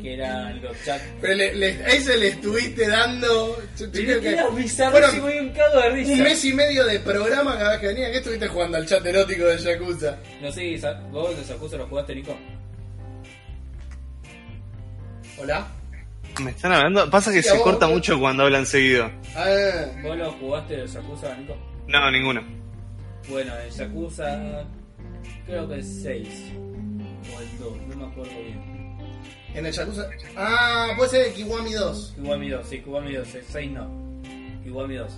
Que 0.00 0.14
eran 0.14 0.60
los 0.62 0.76
chats. 0.84 1.02
Pero 1.20 1.34
le, 1.34 1.54
le- 1.54 1.82
a 1.84 1.88
ese 1.88 2.16
le 2.18 2.28
estuviste 2.28 2.86
dando. 2.86 3.56
yo 3.78 3.90
te 3.90 3.98
Pero 4.02 4.06
creo 4.06 4.20
que 4.20 4.28
era 4.28 4.48
bizarrísimo 4.50 5.22
fueron 5.26 5.34
y 5.36 5.48
un 5.48 5.54
cago 5.54 5.80
de 5.80 5.90
risa. 5.90 6.12
Un 6.12 6.22
mes 6.22 6.44
y 6.44 6.52
medio 6.52 6.84
de 6.86 7.00
programa 7.00 7.56
cada 7.58 7.70
vez 7.72 7.80
que 7.80 7.86
venía. 7.88 8.10
¿Qué 8.12 8.18
estuviste 8.18 8.48
jugando 8.48 8.76
al 8.76 8.86
chat 8.86 9.04
erótico 9.04 9.44
de 9.46 9.58
Yakuza? 9.58 10.18
No 10.40 10.52
sé, 10.52 10.78
¿vos 11.10 11.36
de 11.36 11.44
Yakuza 11.44 11.76
lo 11.78 11.86
jugaste, 11.88 12.14
Nico? 12.14 12.36
¿Hola? 15.38 15.66
¿Me 16.40 16.50
están 16.50 16.72
hablando? 16.72 17.10
Pasa 17.10 17.32
que 17.32 17.42
Sí, 17.42 17.48
se 17.50 17.54
vos, 17.56 17.62
corta 17.64 17.86
vos. 17.86 17.94
mucho 17.96 18.18
cuando 18.18 18.44
hablan 18.44 18.64
seguido. 18.66 19.10
Ah, 19.36 19.86
¿Vos 20.02 20.16
lo 20.16 20.32
jugaste 20.32 20.76
de 20.78 20.86
Yakuza, 20.86 21.36
Nico? 21.36 21.56
No, 21.88 22.10
ninguno. 22.10 22.42
Bueno, 23.28 23.52
el 23.56 23.70
Yakuza. 23.70 24.64
Creo 25.46 25.68
que 25.68 25.78
es 25.78 26.02
6. 26.02 26.28
O 27.36 27.40
el 27.40 27.58
2, 27.58 27.76
no 27.88 27.96
me 27.96 28.10
acuerdo 28.10 28.32
bien. 28.42 28.72
en 29.54 29.66
el 29.66 29.72
Yakuza. 29.72 30.08
Ah, 30.36 30.88
puede 30.96 31.10
ser 31.10 31.26
el 31.28 31.32
Kiwami 31.34 31.72
2. 31.72 32.14
Kiwami 32.16 32.48
2, 32.48 32.66
sí, 32.68 32.80
Kiwami 32.80 33.12
2, 33.14 33.34
el 33.34 33.44
6 33.44 33.70
no. 33.72 34.22
Kiwami 34.64 34.96
2. 34.96 35.12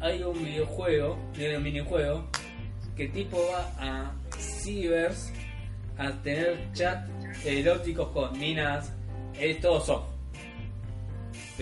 Hay 0.00 0.22
un 0.24 0.44
videojuego, 0.44 1.16
tiene 1.32 1.56
un 1.58 1.62
minijuego, 1.62 2.26
que 2.96 3.06
tipo 3.08 3.38
va 3.52 3.70
a 3.78 4.12
cibers 4.36 5.32
a 5.96 6.10
tener 6.22 6.72
chat 6.72 7.06
eróticos 7.44 8.08
con 8.08 8.36
minas, 8.38 8.92
es 9.38 9.60
todo 9.60 9.80
soft. 9.80 10.06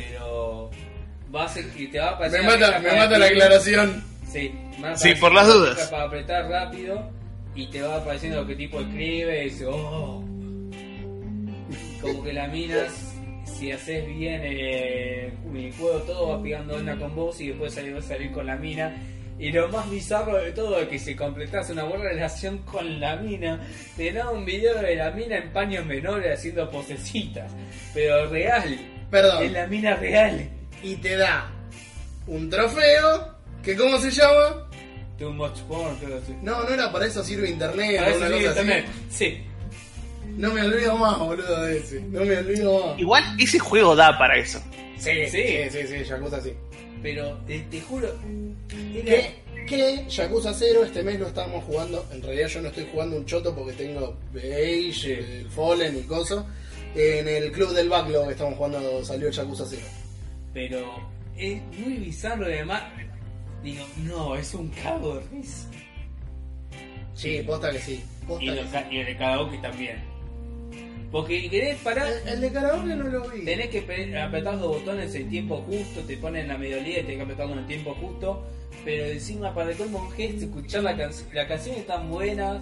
Pero 0.09 0.70
va 1.35 1.45
a 1.45 1.49
ser, 1.49 1.65
te 1.91 1.99
va 1.99 2.09
a 2.09 2.11
aparecer 2.12 2.43
Me 2.43 2.47
mata, 2.47 2.79
me 2.79 2.93
mata 2.93 3.19
la 3.19 3.27
aclaración. 3.27 4.05
Sí, 4.31 4.53
Sí, 4.97 5.15
por 5.15 5.33
las 5.33 5.47
dudas. 5.47 5.89
Para 5.89 6.05
apretar 6.05 6.49
rápido 6.49 7.11
y 7.55 7.67
te 7.67 7.83
va 7.83 7.97
apareciendo 7.97 8.41
lo 8.43 8.47
que 8.47 8.57
tipo 8.57 8.81
escribe 8.81 9.43
y 9.43 9.51
dice, 9.51 9.67
oh. 9.67 10.25
Como 12.01 12.25
que 12.25 12.33
las 12.33 12.51
minas, 12.51 13.15
si 13.45 13.73
haces 13.73 14.07
bien 14.07 14.41
eh, 14.43 15.33
el 15.55 15.73
juego, 15.75 15.99
todo 16.01 16.29
va 16.29 16.43
pegando 16.43 16.77
onda 16.77 16.97
con 16.97 17.15
vos 17.15 17.41
y 17.41 17.49
después 17.49 17.77
vas 17.77 18.05
a 18.05 18.09
salir 18.09 18.33
con 18.33 18.47
la 18.47 18.57
mina. 18.57 18.97
Y 19.39 19.53
lo 19.53 19.69
más 19.69 19.89
bizarro 19.91 20.37
de 20.37 20.53
todo 20.53 20.81
es 20.81 20.89
que 20.89 20.99
si 20.99 21.15
completas 21.15 21.70
una 21.70 21.85
buena 21.85 22.05
relación 22.05 22.59
con 22.59 23.01
la 23.01 23.17
mina, 23.17 23.61
te 23.97 24.12
da 24.12 24.31
un 24.31 24.45
video 24.45 24.81
de 24.81 24.97
la 24.97 25.11
mina 25.11 25.39
en 25.39 25.51
paños 25.51 25.85
menores 25.87 26.39
haciendo 26.39 26.70
posecitas. 26.70 27.51
Pero 27.95 28.29
real. 28.29 28.79
Perdón. 29.11 29.43
Es 29.45 29.53
la 29.53 29.67
mina 29.67 29.97
real. 29.97 30.49
Y 30.83 30.97
te 30.97 31.17
da 31.17 31.51
un 32.27 32.49
trofeo. 32.51 33.35
que 33.63 33.77
¿Cómo 33.77 33.99
se 33.99 34.11
llama? 34.11 34.69
Too 35.19 35.33
much 35.33 35.59
porn, 35.69 35.97
creo 35.97 36.19
que 36.21 36.27
sí. 36.27 36.35
No, 36.43 36.63
no 36.63 36.69
era 36.71 36.91
para 36.91 37.07
eso 37.07 37.23
sirve 37.23 37.51
internet. 37.51 37.97
Para 37.99 38.09
o 38.09 38.11
eso 38.11 38.19
una 38.19 38.29
sí, 38.29 38.33
cosa 38.45 38.51
así. 38.51 38.61
internet. 38.61 38.87
Sí. 39.11 39.43
No 40.37 40.51
me 40.55 40.63
olvido 40.63 40.97
más, 40.97 41.19
boludo, 41.19 41.63
de 41.65 41.79
ese. 41.79 42.01
No 42.03 42.25
me 42.25 42.39
olvido 42.39 42.87
más. 42.87 42.99
Igual 42.99 43.25
ese 43.39 43.59
juego 43.59 43.95
da 43.97 44.17
para 44.17 44.39
eso. 44.39 44.61
Sí, 44.97 45.11
Sí. 45.27 45.31
sí, 45.31 45.71
sí, 45.71 45.87
sí, 45.89 46.05
Yakuza 46.05 46.41
sí. 46.41 46.53
Pero 47.03 47.39
eh, 47.49 47.65
te 47.71 47.81
juro. 47.81 48.09
Que, 48.93 49.35
que 49.67 50.05
Yakuza 50.09 50.55
0 50.55 50.85
este 50.85 51.03
mes 51.03 51.19
lo 51.19 51.27
estábamos 51.29 51.65
jugando. 51.65 52.07
En 52.13 52.23
realidad 52.23 52.49
yo 52.49 52.63
no 52.63 52.69
estoy 52.69 52.87
jugando 52.93 53.17
un 53.17 53.27
choto 53.27 53.55
porque 53.55 53.73
tengo 53.73 54.17
Beige, 54.33 55.19
el 55.41 55.51
Fallen 55.51 55.99
y 55.99 56.03
coso. 56.03 56.47
En 56.94 57.28
el 57.28 57.52
club 57.52 57.73
del 57.73 57.89
backlog 57.89 58.31
estamos 58.31 58.55
jugando, 58.57 59.05
salió 59.05 59.31
Yakuza 59.31 59.65
0. 59.69 59.83
Pero 60.52 60.93
es 61.36 61.62
muy 61.78 61.94
bizarro 61.99 62.49
y 62.49 62.55
además. 62.55 62.83
Digo, 63.62 63.85
no, 64.05 64.36
es 64.36 64.55
un 64.55 64.69
cago 64.70 65.17
de 65.17 65.27
risa. 65.28 65.69
Sí, 67.15 67.43
posta 67.47 67.70
que 67.70 67.78
sí. 67.78 68.02
Posta 68.27 68.44
Y, 68.44 68.49
que 68.49 68.62
sí. 68.62 68.97
el 68.99 69.07
de 69.07 69.17
karaoke 69.17 69.59
también. 69.59 70.02
Porque 71.12 71.51
querés 71.51 71.77
parar. 71.78 72.09
El, 72.09 72.28
el 72.28 72.41
de 72.41 72.52
karaoke 72.52 72.97
no 72.97 73.05
lo 73.05 73.28
vi. 73.28 73.44
Tenés 73.44 73.69
que 73.69 74.19
apretar 74.19 74.55
los 74.55 74.67
botones 74.67 75.15
en 75.15 75.28
tiempo 75.28 75.59
justo, 75.69 76.01
te 76.01 76.17
ponen 76.17 76.49
la 76.49 76.57
mediodía 76.57 77.01
y 77.01 77.02
tenés 77.02 77.17
que 77.19 77.23
apretarlo 77.23 77.52
en 77.52 77.59
el 77.60 77.67
tiempo 77.67 77.94
justo. 78.01 78.44
Pero 78.85 79.05
encima, 79.05 79.55
para 79.55 79.70
un 79.70 80.10
gesto, 80.12 80.44
escuchar 80.47 80.83
la 80.83 80.97
canción. 80.97 81.28
La 81.35 81.47
canción 81.47 81.77
es 81.77 81.86
tan 81.86 82.09
buena. 82.10 82.60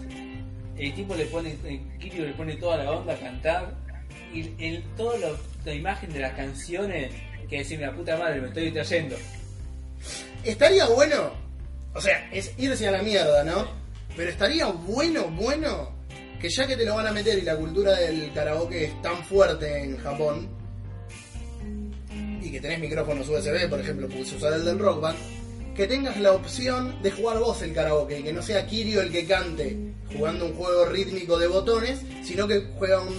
El 0.77 0.95
tipo 0.95 1.15
le 1.15 1.27
pone, 1.27 1.57
el 1.65 1.81
Kirio 1.99 2.25
le 2.27 2.33
pone 2.33 2.55
toda 2.57 2.83
la 2.83 2.91
onda 2.91 3.15
a 3.15 3.17
cantar. 3.19 3.88
Y 4.33 4.55
el, 4.59 4.85
toda 4.97 5.17
lo- 5.19 5.39
la 5.65 5.75
imagen 5.75 6.13
de 6.13 6.21
las 6.21 6.33
canciones, 6.35 7.13
que 7.49 7.59
decir, 7.59 7.81
la 7.81 7.95
puta 7.95 8.17
madre, 8.17 8.41
me 8.41 8.49
estoy 8.49 8.71
trayendo. 8.71 9.17
Estaría 10.45 10.87
bueno. 10.87 11.33
O 11.95 12.01
sea, 12.01 12.29
es 12.33 12.53
irse 12.59 12.87
a 12.87 12.93
la 12.93 13.03
mierda, 13.03 13.43
¿no? 13.45 13.67
Pero 14.17 14.31
estaría 14.31 14.67
bueno, 14.67 15.25
bueno. 15.31 15.97
Que 16.41 16.49
ya 16.49 16.67
que 16.67 16.77
te 16.77 16.85
lo 16.85 16.95
van 16.95 17.07
a 17.09 17.13
meter 17.13 17.37
y 17.39 17.43
la 17.43 17.57
cultura 17.57 17.93
del 17.97 18.33
karaoke 18.33 18.85
es 18.85 19.03
tan 19.03 19.25
fuerte 19.25 19.83
en 19.83 19.97
Japón. 19.99 20.49
Y 22.41 22.51
que 22.53 22.61
tenés 22.61 22.79
micrófonos 22.79 23.29
USB, 23.29 23.69
por 23.69 23.81
ejemplo, 23.81 24.09
puedes 24.09 24.33
usar 24.33 24.53
el 24.53 24.65
del 24.65 24.79
Rock 24.79 25.01
Band. 25.01 25.19
Que 25.75 25.87
tengas 25.87 26.17
la 26.21 26.33
opción 26.33 27.01
de 27.03 27.11
jugar 27.11 27.39
vos 27.39 27.61
el 27.63 27.73
karaoke. 27.75 28.21
Y 28.21 28.23
que 28.23 28.33
no 28.33 28.43
sea 28.43 28.67
Kirio 28.67 29.01
el 29.01 29.11
que 29.11 29.27
cante 29.27 29.77
jugando 30.17 30.47
un 30.47 30.55
juego 30.55 30.85
rítmico 30.87 31.39
de 31.39 31.47
botones. 31.49 32.01
Sino 32.25 32.47
que 32.47 32.61
juega 32.79 33.01
un, 33.01 33.15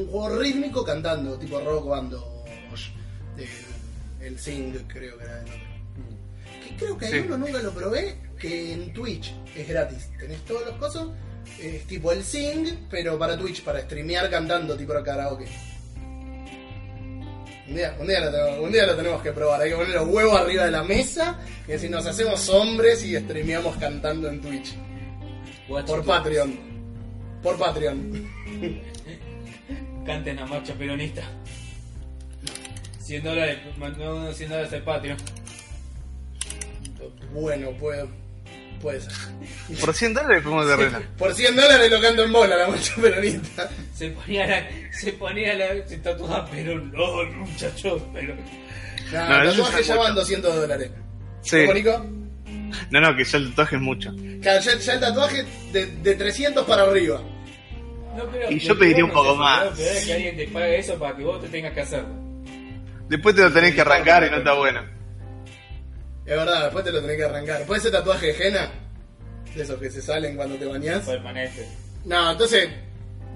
un 0.00 0.06
juego 0.08 0.38
rítmico 0.38 0.84
cantando. 0.84 1.38
Tipo 1.38 1.60
Rock 1.60 1.88
Band 1.88 2.14
o... 2.14 2.44
El, 3.36 4.26
el 4.26 4.38
Sing, 4.38 4.72
creo 4.88 5.18
que 5.18 5.24
era 5.24 5.38
el 5.40 5.44
nombre. 5.46 5.68
Que 6.68 6.76
creo 6.76 6.96
que 6.98 7.06
hay 7.06 7.12
Sí. 7.12 7.18
uno, 7.26 7.38
nunca 7.38 7.58
lo 7.60 7.72
probé, 7.72 8.16
que 8.38 8.72
en 8.72 8.92
Twitch 8.92 9.34
es 9.56 9.68
gratis. 9.68 10.08
Tenés 10.18 10.40
todos 10.44 10.64
los 10.66 10.76
cosas, 10.76 11.06
es 11.60 11.84
tipo 11.86 12.12
el 12.12 12.22
Sing, 12.22 12.86
pero 12.90 13.18
para 13.18 13.36
Twitch, 13.36 13.62
para 13.64 13.80
streamear 13.82 14.30
cantando 14.30 14.76
tipo 14.76 14.92
karaoke. 15.04 15.46
Un 17.66 17.74
día, 17.74 17.96
un, 17.98 18.06
día 18.06 18.20
lo 18.20 18.30
tenemos, 18.30 18.58
un 18.60 18.72
día 18.72 18.86
lo 18.86 18.94
tenemos 18.94 19.22
que 19.22 19.32
probar, 19.32 19.62
hay 19.62 19.70
que 19.70 19.76
poner 19.76 19.94
los 19.94 20.06
huevos 20.08 20.38
arriba 20.38 20.64
de 20.66 20.70
la 20.70 20.84
mesa 20.84 21.38
y 21.66 21.72
decir 21.72 21.90
nos 21.90 22.04
hacemos 22.06 22.46
hombres 22.50 23.02
y 23.04 23.16
streameamos 23.18 23.76
cantando 23.78 24.28
en 24.28 24.40
Twitch. 24.40 24.74
Por 25.66 26.04
Patreon. 26.04 26.58
Por 27.42 27.58
Patreon. 27.58 28.30
Canten 30.04 30.36
la 30.36 30.46
marcha 30.46 30.74
peronista. 30.74 31.22
100 33.00 33.22
dólares, 33.22 33.58
no 33.76 34.32
100 34.32 34.48
dólares 34.50 34.72
el 34.72 34.82
patio. 34.82 35.16
Bueno, 37.32 37.70
puede, 37.72 38.08
Puede 38.84 39.00
ser. 39.00 39.12
Por 39.80 39.94
100 39.94 40.12
dólares 40.12 40.42
podemos 40.42 40.70
arreglar. 40.70 41.02
Por 41.16 41.34
100 41.34 41.56
dólares 41.56 41.90
lo 41.90 42.00
canto 42.02 42.24
en 42.24 42.32
bola 42.32 42.54
la 42.54 42.68
marcha 42.68 42.94
peronista. 43.00 43.70
Se 43.94 44.10
ponía 44.10 44.46
la, 44.46 44.68
se 44.92 45.12
ponía 45.14 45.54
la, 45.54 45.88
se 45.88 45.96
tatuaba 45.98 46.44
Perón, 46.50 46.92
no, 46.92 47.24
muchacho, 47.24 48.10
pero... 48.12 48.34
No, 49.10 49.28
No, 49.28 49.42
el 49.42 49.48
eso 49.48 49.62
tatuaje 49.62 49.80
es 49.80 49.86
ya 49.86 49.96
van 49.96 50.14
200 50.14 50.54
dólares. 50.54 50.90
Sí. 51.40 51.60
¿Cómo, 51.62 51.72
Nico? 51.72 52.06
No, 52.90 53.00
no, 53.00 53.16
que 53.16 53.24
ya 53.24 53.38
el 53.38 53.48
tatuaje 53.50 53.76
es 53.76 53.82
mucho. 53.82 54.12
Claro, 54.42 54.60
ya, 54.60 54.78
ya 54.78 54.92
el 54.92 55.00
tatuaje 55.00 55.44
de, 55.72 55.86
de 55.86 56.14
300 56.14 56.66
para 56.66 56.82
arriba. 56.82 57.22
No, 58.16 58.50
Y 58.50 58.58
yo 58.58 58.78
pediría 58.78 59.04
un 59.04 59.10
poco 59.12 59.34
más. 59.36 59.78
es 59.78 60.04
que 60.06 60.12
alguien 60.14 60.36
te 60.36 60.46
pague 60.48 60.78
eso 60.78 60.98
para 60.98 61.16
que 61.16 61.24
vos 61.24 61.40
te 61.40 61.48
tengas 61.48 61.72
que 61.72 61.80
hacerlo. 61.80 62.08
Después 63.08 63.34
te 63.34 63.42
lo 63.42 63.52
tenés 63.52 63.74
que 63.74 63.80
arrancar 63.80 64.24
y 64.26 64.30
no 64.30 64.36
está 64.38 64.52
bueno. 64.54 64.80
Es 66.26 66.36
verdad, 66.36 66.64
después 66.64 66.84
te 66.84 66.92
lo 66.92 67.00
tenés 67.02 67.16
que 67.16 67.24
arrancar. 67.24 67.62
¿Puede 67.66 67.80
ser 67.80 67.92
tatuaje 67.92 68.32
de 68.32 68.48
henna? 68.48 68.70
De 69.54 69.62
esos 69.62 69.78
que 69.78 69.90
se 69.90 70.00
salen 70.00 70.36
cuando 70.36 70.56
te 70.56 70.64
bañás. 70.64 71.04
Permanente. 71.06 71.66
No, 72.06 72.32
entonces, 72.32 72.68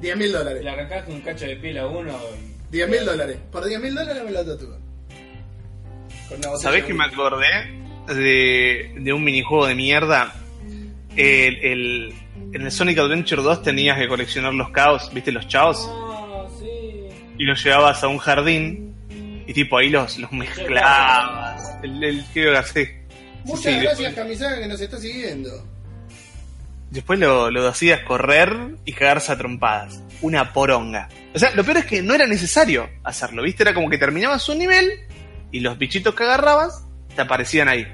10 0.00 0.16
mil 0.16 0.32
dólares. 0.32 0.62
Le 0.64 0.70
arrancaste 0.70 1.12
un 1.12 1.20
cacho 1.20 1.44
de 1.46 1.56
piel 1.56 1.78
a 1.78 1.86
uno 1.86 2.18
y... 2.36 2.72
10 2.72 2.88
mil 2.88 3.04
dólares. 3.04 3.36
Por 3.52 3.64
10 3.66 3.80
mil 3.80 3.94
dólares 3.94 4.22
me 4.24 4.30
lo 4.30 4.44
tatúo. 4.44 4.78
Con 6.28 6.38
una 6.38 6.48
botella 6.48 6.58
¿Sabés 6.58 6.84
que 6.84 6.94
me 6.94 7.04
acordé 7.04 7.46
de, 8.08 8.94
de 8.98 9.12
un 9.12 9.22
minijuego 9.24 9.66
de 9.66 9.74
mierda? 9.74 10.34
El, 11.16 11.56
el- 11.64 12.14
en 12.52 12.62
el 12.62 12.70
Sonic 12.72 12.98
Adventure 12.98 13.42
2 13.42 13.62
tenías 13.62 13.98
que 13.98 14.08
coleccionar 14.08 14.54
los 14.54 14.70
caos, 14.70 15.10
¿viste? 15.12 15.32
Los 15.32 15.46
chaos. 15.48 15.88
Ah, 15.90 16.46
sí. 16.58 16.66
Y 17.38 17.44
los 17.44 17.62
llevabas 17.62 18.02
a 18.02 18.08
un 18.08 18.18
jardín 18.18 18.94
y 19.46 19.52
tipo 19.52 19.76
ahí 19.78 19.90
los, 19.90 20.18
los 20.18 20.30
mezclabas. 20.32 21.62
El, 21.82 22.02
el 22.02 22.24
que 22.32 22.56
así. 22.56 22.86
Muchas 23.44 23.64
Sí, 23.64 23.70
gracias, 23.80 23.98
después- 23.98 24.14
Camisaga, 24.14 24.60
que 24.60 24.66
nos 24.68 24.80
está 24.80 24.98
siguiendo. 24.98 25.50
Después 26.90 27.18
lo, 27.18 27.50
lo 27.50 27.68
hacías 27.68 28.00
correr 28.00 28.76
y 28.86 28.92
cagarse 28.94 29.32
a 29.32 29.36
trompadas. 29.38 30.02
Una 30.22 30.52
poronga. 30.52 31.08
O 31.34 31.38
sea, 31.38 31.50
lo 31.54 31.62
peor 31.64 31.78
es 31.78 31.84
que 31.86 32.02
no 32.02 32.14
era 32.14 32.26
necesario 32.26 32.88
hacerlo, 33.04 33.42
¿viste? 33.42 33.62
Era 33.62 33.74
como 33.74 33.90
que 33.90 33.98
terminabas 33.98 34.48
un 34.48 34.58
nivel 34.58 34.90
y 35.52 35.60
los 35.60 35.76
bichitos 35.78 36.14
que 36.14 36.24
agarrabas 36.24 36.84
te 37.14 37.20
aparecían 37.22 37.68
ahí. 37.68 37.86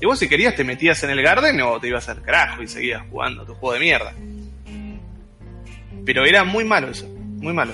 Y 0.00 0.06
vos 0.06 0.18
si 0.18 0.28
querías 0.28 0.54
te 0.54 0.64
metías 0.64 1.02
en 1.04 1.10
el 1.10 1.22
garden 1.22 1.60
o 1.62 1.80
te 1.80 1.88
ibas 1.88 2.08
al 2.08 2.20
carajo 2.22 2.62
y 2.62 2.68
seguías 2.68 3.02
jugando 3.10 3.44
tu 3.44 3.54
juego 3.54 3.74
de 3.74 3.80
mierda. 3.80 4.12
Pero 6.04 6.24
era 6.24 6.44
muy 6.44 6.64
malo 6.64 6.88
eso, 6.88 7.06
muy 7.08 7.52
malo. 7.52 7.72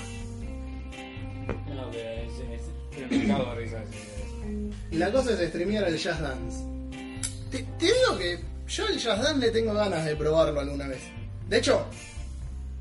No, 1.67 1.91
pero 1.91 3.61
es, 3.61 3.73
es, 3.73 4.93
La 4.93 5.11
cosa 5.11 5.33
es 5.33 5.49
streamear 5.49 5.89
el 5.89 5.97
Jazz 5.97 6.21
Dance. 6.21 6.65
Te, 7.51 7.63
te 7.79 7.87
digo 7.87 8.19
que 8.19 8.39
yo 8.69 8.87
el 8.87 8.99
Jazz 8.99 9.23
Dance 9.23 9.47
le 9.47 9.51
tengo 9.51 9.75
ganas 9.75 10.05
de 10.05 10.15
probarlo 10.15 10.61
alguna 10.61 10.87
vez. 10.87 11.01
De 11.49 11.59
hecho, 11.59 11.85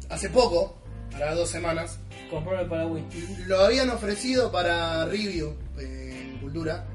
hace 0.10 0.30
poco, 0.30 0.80
para 1.12 1.34
dos 1.34 1.50
semanas, 1.50 2.00
para 2.30 2.88
lo 3.48 3.60
habían 3.60 3.90
ofrecido 3.90 4.52
para 4.52 5.06
review 5.06 5.56
eh, 5.80 6.30
en 6.30 6.38
Cultura. 6.40 6.86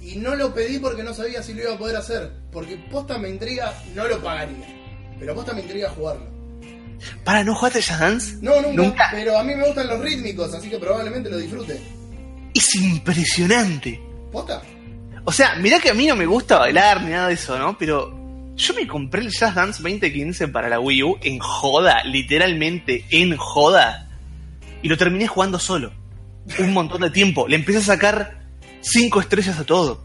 Y 0.00 0.16
no 0.16 0.34
lo 0.34 0.54
pedí 0.54 0.78
porque 0.78 1.02
no 1.02 1.12
sabía 1.12 1.42
si 1.42 1.52
lo 1.52 1.62
iba 1.62 1.74
a 1.74 1.78
poder 1.78 1.96
hacer. 1.96 2.32
Porque 2.50 2.76
posta 2.90 3.18
me 3.18 3.28
intriga, 3.28 3.74
no 3.94 4.08
lo 4.08 4.20
pagaría. 4.22 4.66
Pero 5.18 5.34
posta 5.34 5.52
me 5.52 5.60
intriga 5.60 5.90
jugarlo. 5.90 6.26
¿Para 7.24 7.44
no 7.44 7.54
jugaste 7.54 7.80
Jazz 7.80 8.00
Dance? 8.00 8.36
No, 8.40 8.60
nunca, 8.60 8.82
Nunca. 8.82 9.08
Pero 9.12 9.38
a 9.38 9.44
mí 9.44 9.54
me 9.54 9.66
gustan 9.66 9.88
los 9.88 10.00
rítmicos, 10.00 10.52
así 10.54 10.68
que 10.68 10.78
probablemente 10.78 11.30
lo 11.30 11.38
disfrute. 11.38 11.80
Es 12.54 12.74
impresionante. 12.74 14.00
¿Posta? 14.32 14.62
O 15.24 15.32
sea, 15.32 15.54
mirá 15.56 15.78
que 15.78 15.90
a 15.90 15.94
mí 15.94 16.06
no 16.06 16.16
me 16.16 16.26
gusta 16.26 16.58
bailar 16.58 17.02
ni 17.02 17.10
nada 17.10 17.28
de 17.28 17.34
eso, 17.34 17.58
¿no? 17.58 17.76
Pero 17.78 18.52
yo 18.56 18.74
me 18.74 18.86
compré 18.86 19.22
el 19.22 19.30
Jazz 19.30 19.54
Dance 19.54 19.82
2015 19.82 20.48
para 20.48 20.68
la 20.68 20.80
Wii 20.80 21.02
U 21.02 21.18
en 21.22 21.38
joda, 21.38 22.02
literalmente 22.04 23.04
en 23.10 23.36
joda. 23.36 24.08
Y 24.82 24.88
lo 24.88 24.96
terminé 24.96 25.26
jugando 25.26 25.58
solo. 25.58 25.92
Un 26.58 26.72
montón 26.72 27.02
de 27.02 27.10
tiempo. 27.10 27.46
Le 27.46 27.56
empecé 27.56 27.78
a 27.78 27.82
sacar 27.82 28.39
5 28.80 29.20
estrellas 29.20 29.58
a 29.58 29.64
todo. 29.64 30.04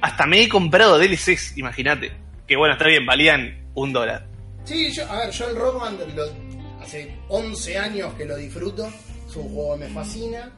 Hasta 0.00 0.26
me 0.26 0.42
he 0.42 0.48
comprado 0.48 0.98
DLCs, 0.98 1.56
imagínate. 1.56 2.12
Que 2.46 2.56
bueno, 2.56 2.74
está 2.74 2.86
bien, 2.86 3.06
valían 3.06 3.70
un 3.74 3.92
dólar. 3.92 4.26
Sí, 4.64 4.90
yo, 4.92 5.10
a 5.10 5.18
ver, 5.20 5.30
yo 5.30 5.48
el 5.48 5.56
Rock 5.56 5.80
Band 5.80 6.00
lo- 6.14 6.82
hace 6.82 7.16
11 7.28 7.78
años 7.78 8.12
que 8.14 8.24
lo 8.24 8.36
disfruto. 8.36 8.86
Es 9.28 9.36
un 9.36 9.48
juego 9.54 9.76
me 9.76 9.88
fascina. 9.88 10.50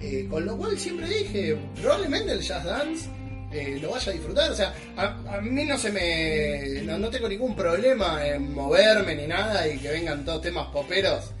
Eh, 0.00 0.26
con 0.30 0.44
lo 0.44 0.56
cual 0.56 0.78
siempre 0.78 1.08
dije, 1.08 1.56
probablemente 1.80 2.32
el 2.32 2.40
Jazz 2.40 2.64
Dance 2.64 3.08
eh, 3.52 3.78
lo 3.80 3.90
vaya 3.90 4.10
a 4.10 4.14
disfrutar. 4.14 4.50
O 4.50 4.54
sea, 4.54 4.74
a, 4.96 5.40
mí 5.40 5.64
no 5.64 5.76
se 5.78 5.90
me. 5.92 6.82
No, 6.82 6.98
no 6.98 7.10
tengo 7.10 7.28
ningún 7.28 7.54
problema 7.56 8.24
en 8.26 8.52
moverme 8.54 9.14
ni 9.16 9.26
nada 9.26 9.66
y 9.68 9.78
que 9.78 9.88
vengan 9.90 10.24
todos 10.24 10.42
temas 10.42 10.68
poperos. 10.68 11.32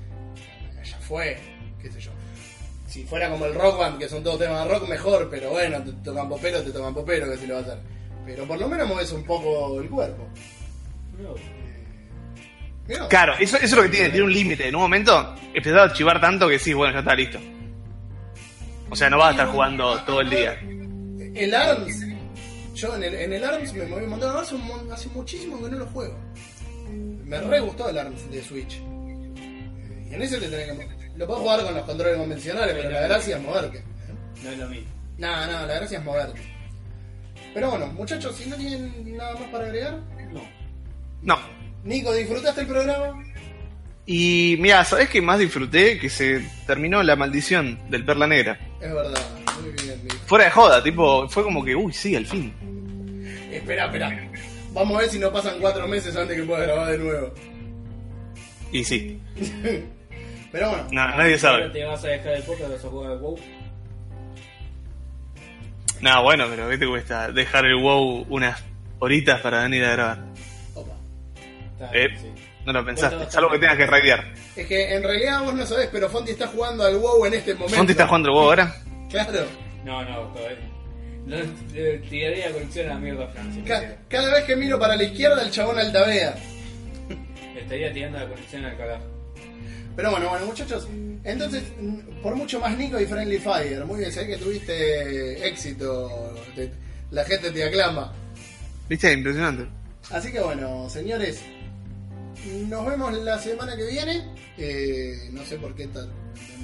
Ya 0.84 0.98
fue. 0.98 1.38
Si 2.94 3.02
fuera 3.02 3.28
como 3.28 3.44
el 3.46 3.54
Rock 3.56 3.76
Band, 3.78 3.98
que 3.98 4.08
son 4.08 4.22
todos 4.22 4.38
temas 4.38 4.64
de 4.68 4.72
rock, 4.72 4.88
mejor, 4.88 5.28
pero 5.28 5.50
bueno, 5.50 5.82
te 5.82 5.90
tocan 6.04 6.28
popero, 6.28 6.62
te 6.62 6.70
tocan 6.70 6.94
popero, 6.94 7.28
que 7.28 7.36
se 7.36 7.46
lo 7.48 7.54
va 7.54 7.60
a 7.60 7.62
hacer. 7.64 7.78
Pero 8.24 8.44
por 8.46 8.56
lo 8.60 8.68
menos 8.68 8.86
mueves 8.86 9.10
un 9.10 9.24
poco 9.24 9.80
el 9.80 9.88
cuerpo. 9.90 10.28
Mirá. 12.86 13.08
Claro, 13.08 13.32
eso, 13.40 13.56
eso 13.56 13.64
es 13.66 13.72
lo 13.72 13.82
que 13.82 13.88
tiene, 13.88 14.10
tiene 14.10 14.24
un 14.26 14.32
límite. 14.32 14.68
En 14.68 14.76
un 14.76 14.82
momento 14.82 15.34
empezás 15.52 15.78
a 15.80 15.82
archivar 15.84 16.20
tanto 16.20 16.48
que 16.48 16.58
sí, 16.60 16.72
bueno, 16.72 16.92
ya 16.92 17.00
está 17.00 17.16
listo. 17.16 17.40
O 18.90 18.94
sea, 18.94 19.10
no 19.10 19.18
vas 19.18 19.28
a 19.28 19.30
estar 19.32 19.48
jugando 19.48 19.98
todo 20.04 20.20
el 20.20 20.30
día. 20.30 20.52
El 21.34 21.52
ARMS, 21.52 22.00
yo 22.76 22.94
en 22.94 23.02
el, 23.02 23.14
en 23.14 23.32
el 23.32 23.44
ARMS 23.44 23.72
me 23.74 23.86
moví 23.86 24.04
un 24.04 24.10
montón, 24.10 24.36
hace, 24.36 24.54
un 24.54 24.66
mon- 24.66 24.92
hace 24.92 25.08
muchísimo 25.08 25.60
que 25.64 25.70
no 25.70 25.78
lo 25.78 25.86
juego. 25.86 26.16
Me 27.24 27.40
re 27.40 27.58
gustó 27.58 27.88
el 27.88 27.98
ARMS 27.98 28.30
de 28.30 28.40
Switch. 28.40 28.74
Eh, 28.76 30.06
Y 30.10 30.14
en 30.14 30.22
ese 30.22 30.38
te 30.38 30.46
tenés 30.48 30.66
que 30.68 30.74
Lo 31.16 31.26
puedo 31.26 31.40
jugar 31.40 31.62
con 31.62 31.74
los 31.74 31.84
controles 31.84 32.18
convencionales, 32.18 32.74
pero 32.74 32.90
la 32.90 33.00
gracia 33.02 33.36
es 33.36 33.42
moverte. 33.42 33.84
No 34.42 34.50
es 34.50 34.58
lo 34.58 34.68
mismo. 34.68 34.90
No, 35.18 35.46
no, 35.46 35.66
la 35.66 35.74
gracia 35.74 35.98
es 35.98 36.04
moverte. 36.04 36.40
Pero 37.54 37.70
bueno, 37.70 37.86
muchachos, 37.88 38.34
si 38.36 38.48
no 38.48 38.56
tienen 38.56 39.16
nada 39.16 39.34
más 39.34 39.48
para 39.50 39.66
agregar. 39.66 40.00
No. 40.32 40.42
No. 41.22 41.38
Nico, 41.84 42.12
¿disfrutaste 42.12 42.62
el 42.62 42.66
programa? 42.66 43.24
Y 44.06 44.56
mira, 44.58 44.84
¿sabes 44.84 45.08
qué 45.08 45.22
más 45.22 45.38
disfruté? 45.38 45.98
Que 45.98 46.10
se 46.10 46.44
terminó 46.66 47.02
la 47.02 47.16
maldición 47.16 47.78
del 47.88 48.04
Perla 48.04 48.26
Negra. 48.26 48.58
Es 48.80 48.92
verdad, 48.92 49.20
muy 49.62 49.70
bien, 49.70 50.02
Nico. 50.02 50.16
Fuera 50.26 50.46
de 50.46 50.50
joda, 50.50 50.82
tipo, 50.82 51.28
fue 51.28 51.44
como 51.44 51.64
que, 51.64 51.76
uy, 51.76 51.92
sí, 51.92 52.16
al 52.16 52.26
fin. 52.26 52.52
Espera, 53.52 53.86
espera. 53.86 54.30
Vamos 54.72 54.96
a 54.96 55.00
ver 55.02 55.10
si 55.10 55.18
no 55.20 55.32
pasan 55.32 55.60
cuatro 55.60 55.86
meses 55.86 56.16
antes 56.16 56.36
que 56.36 56.42
pueda 56.42 56.62
grabar 56.64 56.90
de 56.90 56.98
nuevo. 56.98 57.32
Y 58.72 58.82
sí. 58.82 59.20
Pero 60.54 60.68
bueno, 60.70 60.84
No, 60.92 61.08
nadie 61.16 61.36
sabe. 61.36 61.68
Te 61.70 61.84
vas 61.84 62.04
a 62.04 62.08
dejar 62.08 62.34
el 62.34 62.42
podcast, 62.44 62.70
vas 62.70 62.84
a 62.84 62.88
jugar 62.88 63.10
al 63.10 63.18
WoW. 63.18 63.36
No, 66.00 66.22
bueno, 66.22 66.46
pero 66.48 66.68
¿qué 66.68 66.78
te 66.78 66.86
cuesta 66.86 67.32
dejar 67.32 67.64
el 67.64 67.74
WoW 67.82 68.24
unas 68.28 68.62
horitas 69.00 69.40
para 69.40 69.62
venir 69.64 69.84
a 69.84 69.90
grabar? 69.92 70.18
Está 71.72 71.90
Eh, 71.92 72.06
sí. 72.16 72.28
no 72.66 72.72
lo 72.72 72.84
pensaste, 72.84 73.16
Bueno, 73.16 73.30
salvo 73.32 73.50
que 73.50 73.58
tengas 73.58 73.76
que 73.78 73.86
raidear. 73.86 74.32
es 74.54 74.66
que 74.68 74.94
en 74.94 75.02
realidad 75.02 75.42
vos 75.42 75.54
no 75.54 75.66
sabés, 75.66 75.88
pero 75.90 76.08
Fonti 76.08 76.30
está 76.30 76.46
jugando 76.46 76.84
al 76.84 76.98
WoW 76.98 77.26
en 77.26 77.34
este 77.34 77.54
momento. 77.54 77.74
¿Fonti 77.76 77.90
está 77.92 78.06
jugando 78.06 78.28
el 78.28 78.34
WoW 78.36 78.44
ahora? 78.44 78.76
Claro. 79.10 79.40
No, 79.84 80.04
no, 80.04 80.20
todavía. 80.34 80.70
No, 81.26 81.36
tiraría 82.08 82.46
la 82.48 82.52
conexión 82.52 82.86
a 82.90 82.94
la 82.94 83.00
mierda 83.00 83.26
Francia. 83.26 83.62
Ca- 83.66 83.96
cada 84.08 84.34
vez 84.34 84.44
que 84.44 84.54
miro 84.54 84.78
para 84.78 84.94
la 84.94 85.02
izquierda, 85.02 85.42
el 85.42 85.50
chabón 85.50 85.80
altabea. 85.80 86.36
Estaría 87.56 87.92
tirando 87.92 88.20
la 88.20 88.28
conexión 88.28 88.64
al 88.66 88.76
carajo. 88.76 89.04
Pero 89.96 90.10
bueno, 90.10 90.28
bueno, 90.28 90.46
muchachos. 90.46 90.88
Entonces, 91.22 91.62
mm, 91.80 92.20
por 92.22 92.34
mucho 92.34 92.58
más 92.60 92.76
Nico 92.76 92.98
y 93.00 93.06
Friendly 93.06 93.38
Fire. 93.38 93.84
Muy 93.84 94.00
bien, 94.00 94.12
sé 94.12 94.26
que 94.26 94.36
tuviste 94.36 95.46
éxito. 95.48 96.34
te- 96.54 96.70
la 97.10 97.24
gente 97.24 97.50
te 97.50 97.64
aclama. 97.64 98.12
¿Viste? 98.88 99.12
Impresionante. 99.12 99.66
Así 100.10 100.32
que 100.32 100.40
bueno, 100.40 100.88
señores. 100.90 101.40
Nos 102.68 102.84
vemos 102.86 103.12
la 103.22 103.38
semana 103.38 103.76
que 103.76 103.86
viene. 103.86 104.24
Eh, 104.58 105.30
no 105.32 105.44
sé 105.44 105.56
por 105.56 105.74
qué 105.74 105.86
tal- 105.86 106.10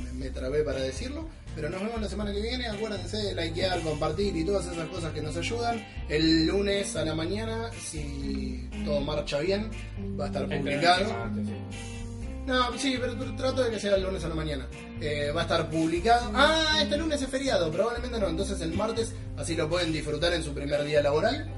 me, 0.04 0.24
me 0.24 0.30
trabé 0.30 0.62
para 0.62 0.80
decirlo. 0.80 1.26
Pero 1.54 1.68
nos 1.70 1.80
vemos 1.82 2.00
la 2.00 2.08
semana 2.08 2.32
que 2.32 2.40
viene. 2.42 2.66
Acuérdense 2.68 3.16
de 3.16 3.34
likear, 3.34 3.80
compartir 3.80 4.36
y 4.36 4.44
todas 4.44 4.66
esas 4.66 4.88
cosas 4.88 5.12
que 5.12 5.22
nos 5.22 5.36
ayudan. 5.36 5.84
El 6.08 6.46
lunes 6.46 6.94
a 6.96 7.04
la 7.04 7.14
mañana, 7.14 7.70
si 7.80 8.68
todo 8.84 9.00
marcha 9.00 9.38
bien, 9.40 9.70
va 10.18 10.24
a 10.24 10.26
estar 10.28 10.44
publicado. 10.48 11.14
No, 12.50 12.76
sí, 12.76 12.98
pero, 13.00 13.14
trato 13.36 13.62
de 13.62 13.70
que 13.70 13.78
sea 13.78 13.94
el 13.94 14.02
lunes 14.02 14.24
a 14.24 14.28
la 14.28 14.34
mañana. 14.34 14.66
Eh, 15.00 15.30
va 15.34 15.42
a 15.42 15.44
estar 15.44 15.70
publicado. 15.70 16.32
Ah, 16.34 16.80
este 16.82 16.96
lunes 16.96 17.22
es 17.22 17.28
feriado, 17.28 17.70
probablemente 17.70 18.18
no. 18.18 18.28
Entonces 18.28 18.60
el 18.60 18.72
martes, 18.74 19.14
así 19.36 19.54
lo 19.54 19.68
pueden 19.68 19.92
disfrutar 19.92 20.32
en 20.34 20.42
su 20.42 20.52
primer 20.52 20.82
día 20.84 21.00
laboral. 21.00 21.48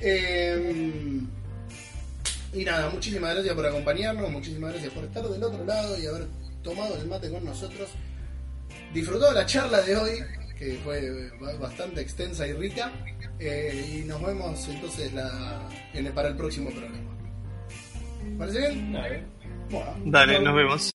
Eh, 0.00 1.20
y 2.54 2.64
nada, 2.64 2.88
muchísimas 2.88 3.34
gracias 3.34 3.54
por 3.54 3.66
acompañarnos, 3.66 4.30
muchísimas 4.30 4.72
gracias 4.72 4.92
por 4.94 5.04
estar 5.04 5.22
del 5.28 5.42
otro 5.44 5.64
lado 5.66 5.98
y 5.98 6.06
haber 6.06 6.26
tomado 6.62 6.96
el 6.96 7.06
mate 7.06 7.30
con 7.30 7.44
nosotros. 7.44 7.90
Disfrutado 8.94 9.32
la 9.34 9.44
charla 9.44 9.82
de 9.82 9.96
hoy, 9.96 10.12
que 10.58 10.78
fue 10.82 11.30
ba- 11.40 11.52
bastante 11.58 12.00
extensa 12.00 12.46
y 12.46 12.54
rica. 12.54 12.90
Eh, 13.38 13.98
y 14.02 14.04
nos 14.06 14.22
vemos 14.24 14.66
entonces 14.66 15.12
la, 15.12 15.60
en 15.92 16.06
el- 16.06 16.12
para 16.14 16.28
el 16.28 16.36
próximo 16.36 16.70
programa. 16.70 16.98
¿Parece 18.38 18.58
bien? 18.60 18.92
Dale. 18.94 19.22
Dale, 20.04 20.40
nos 20.40 20.54
vemos. 20.54 20.97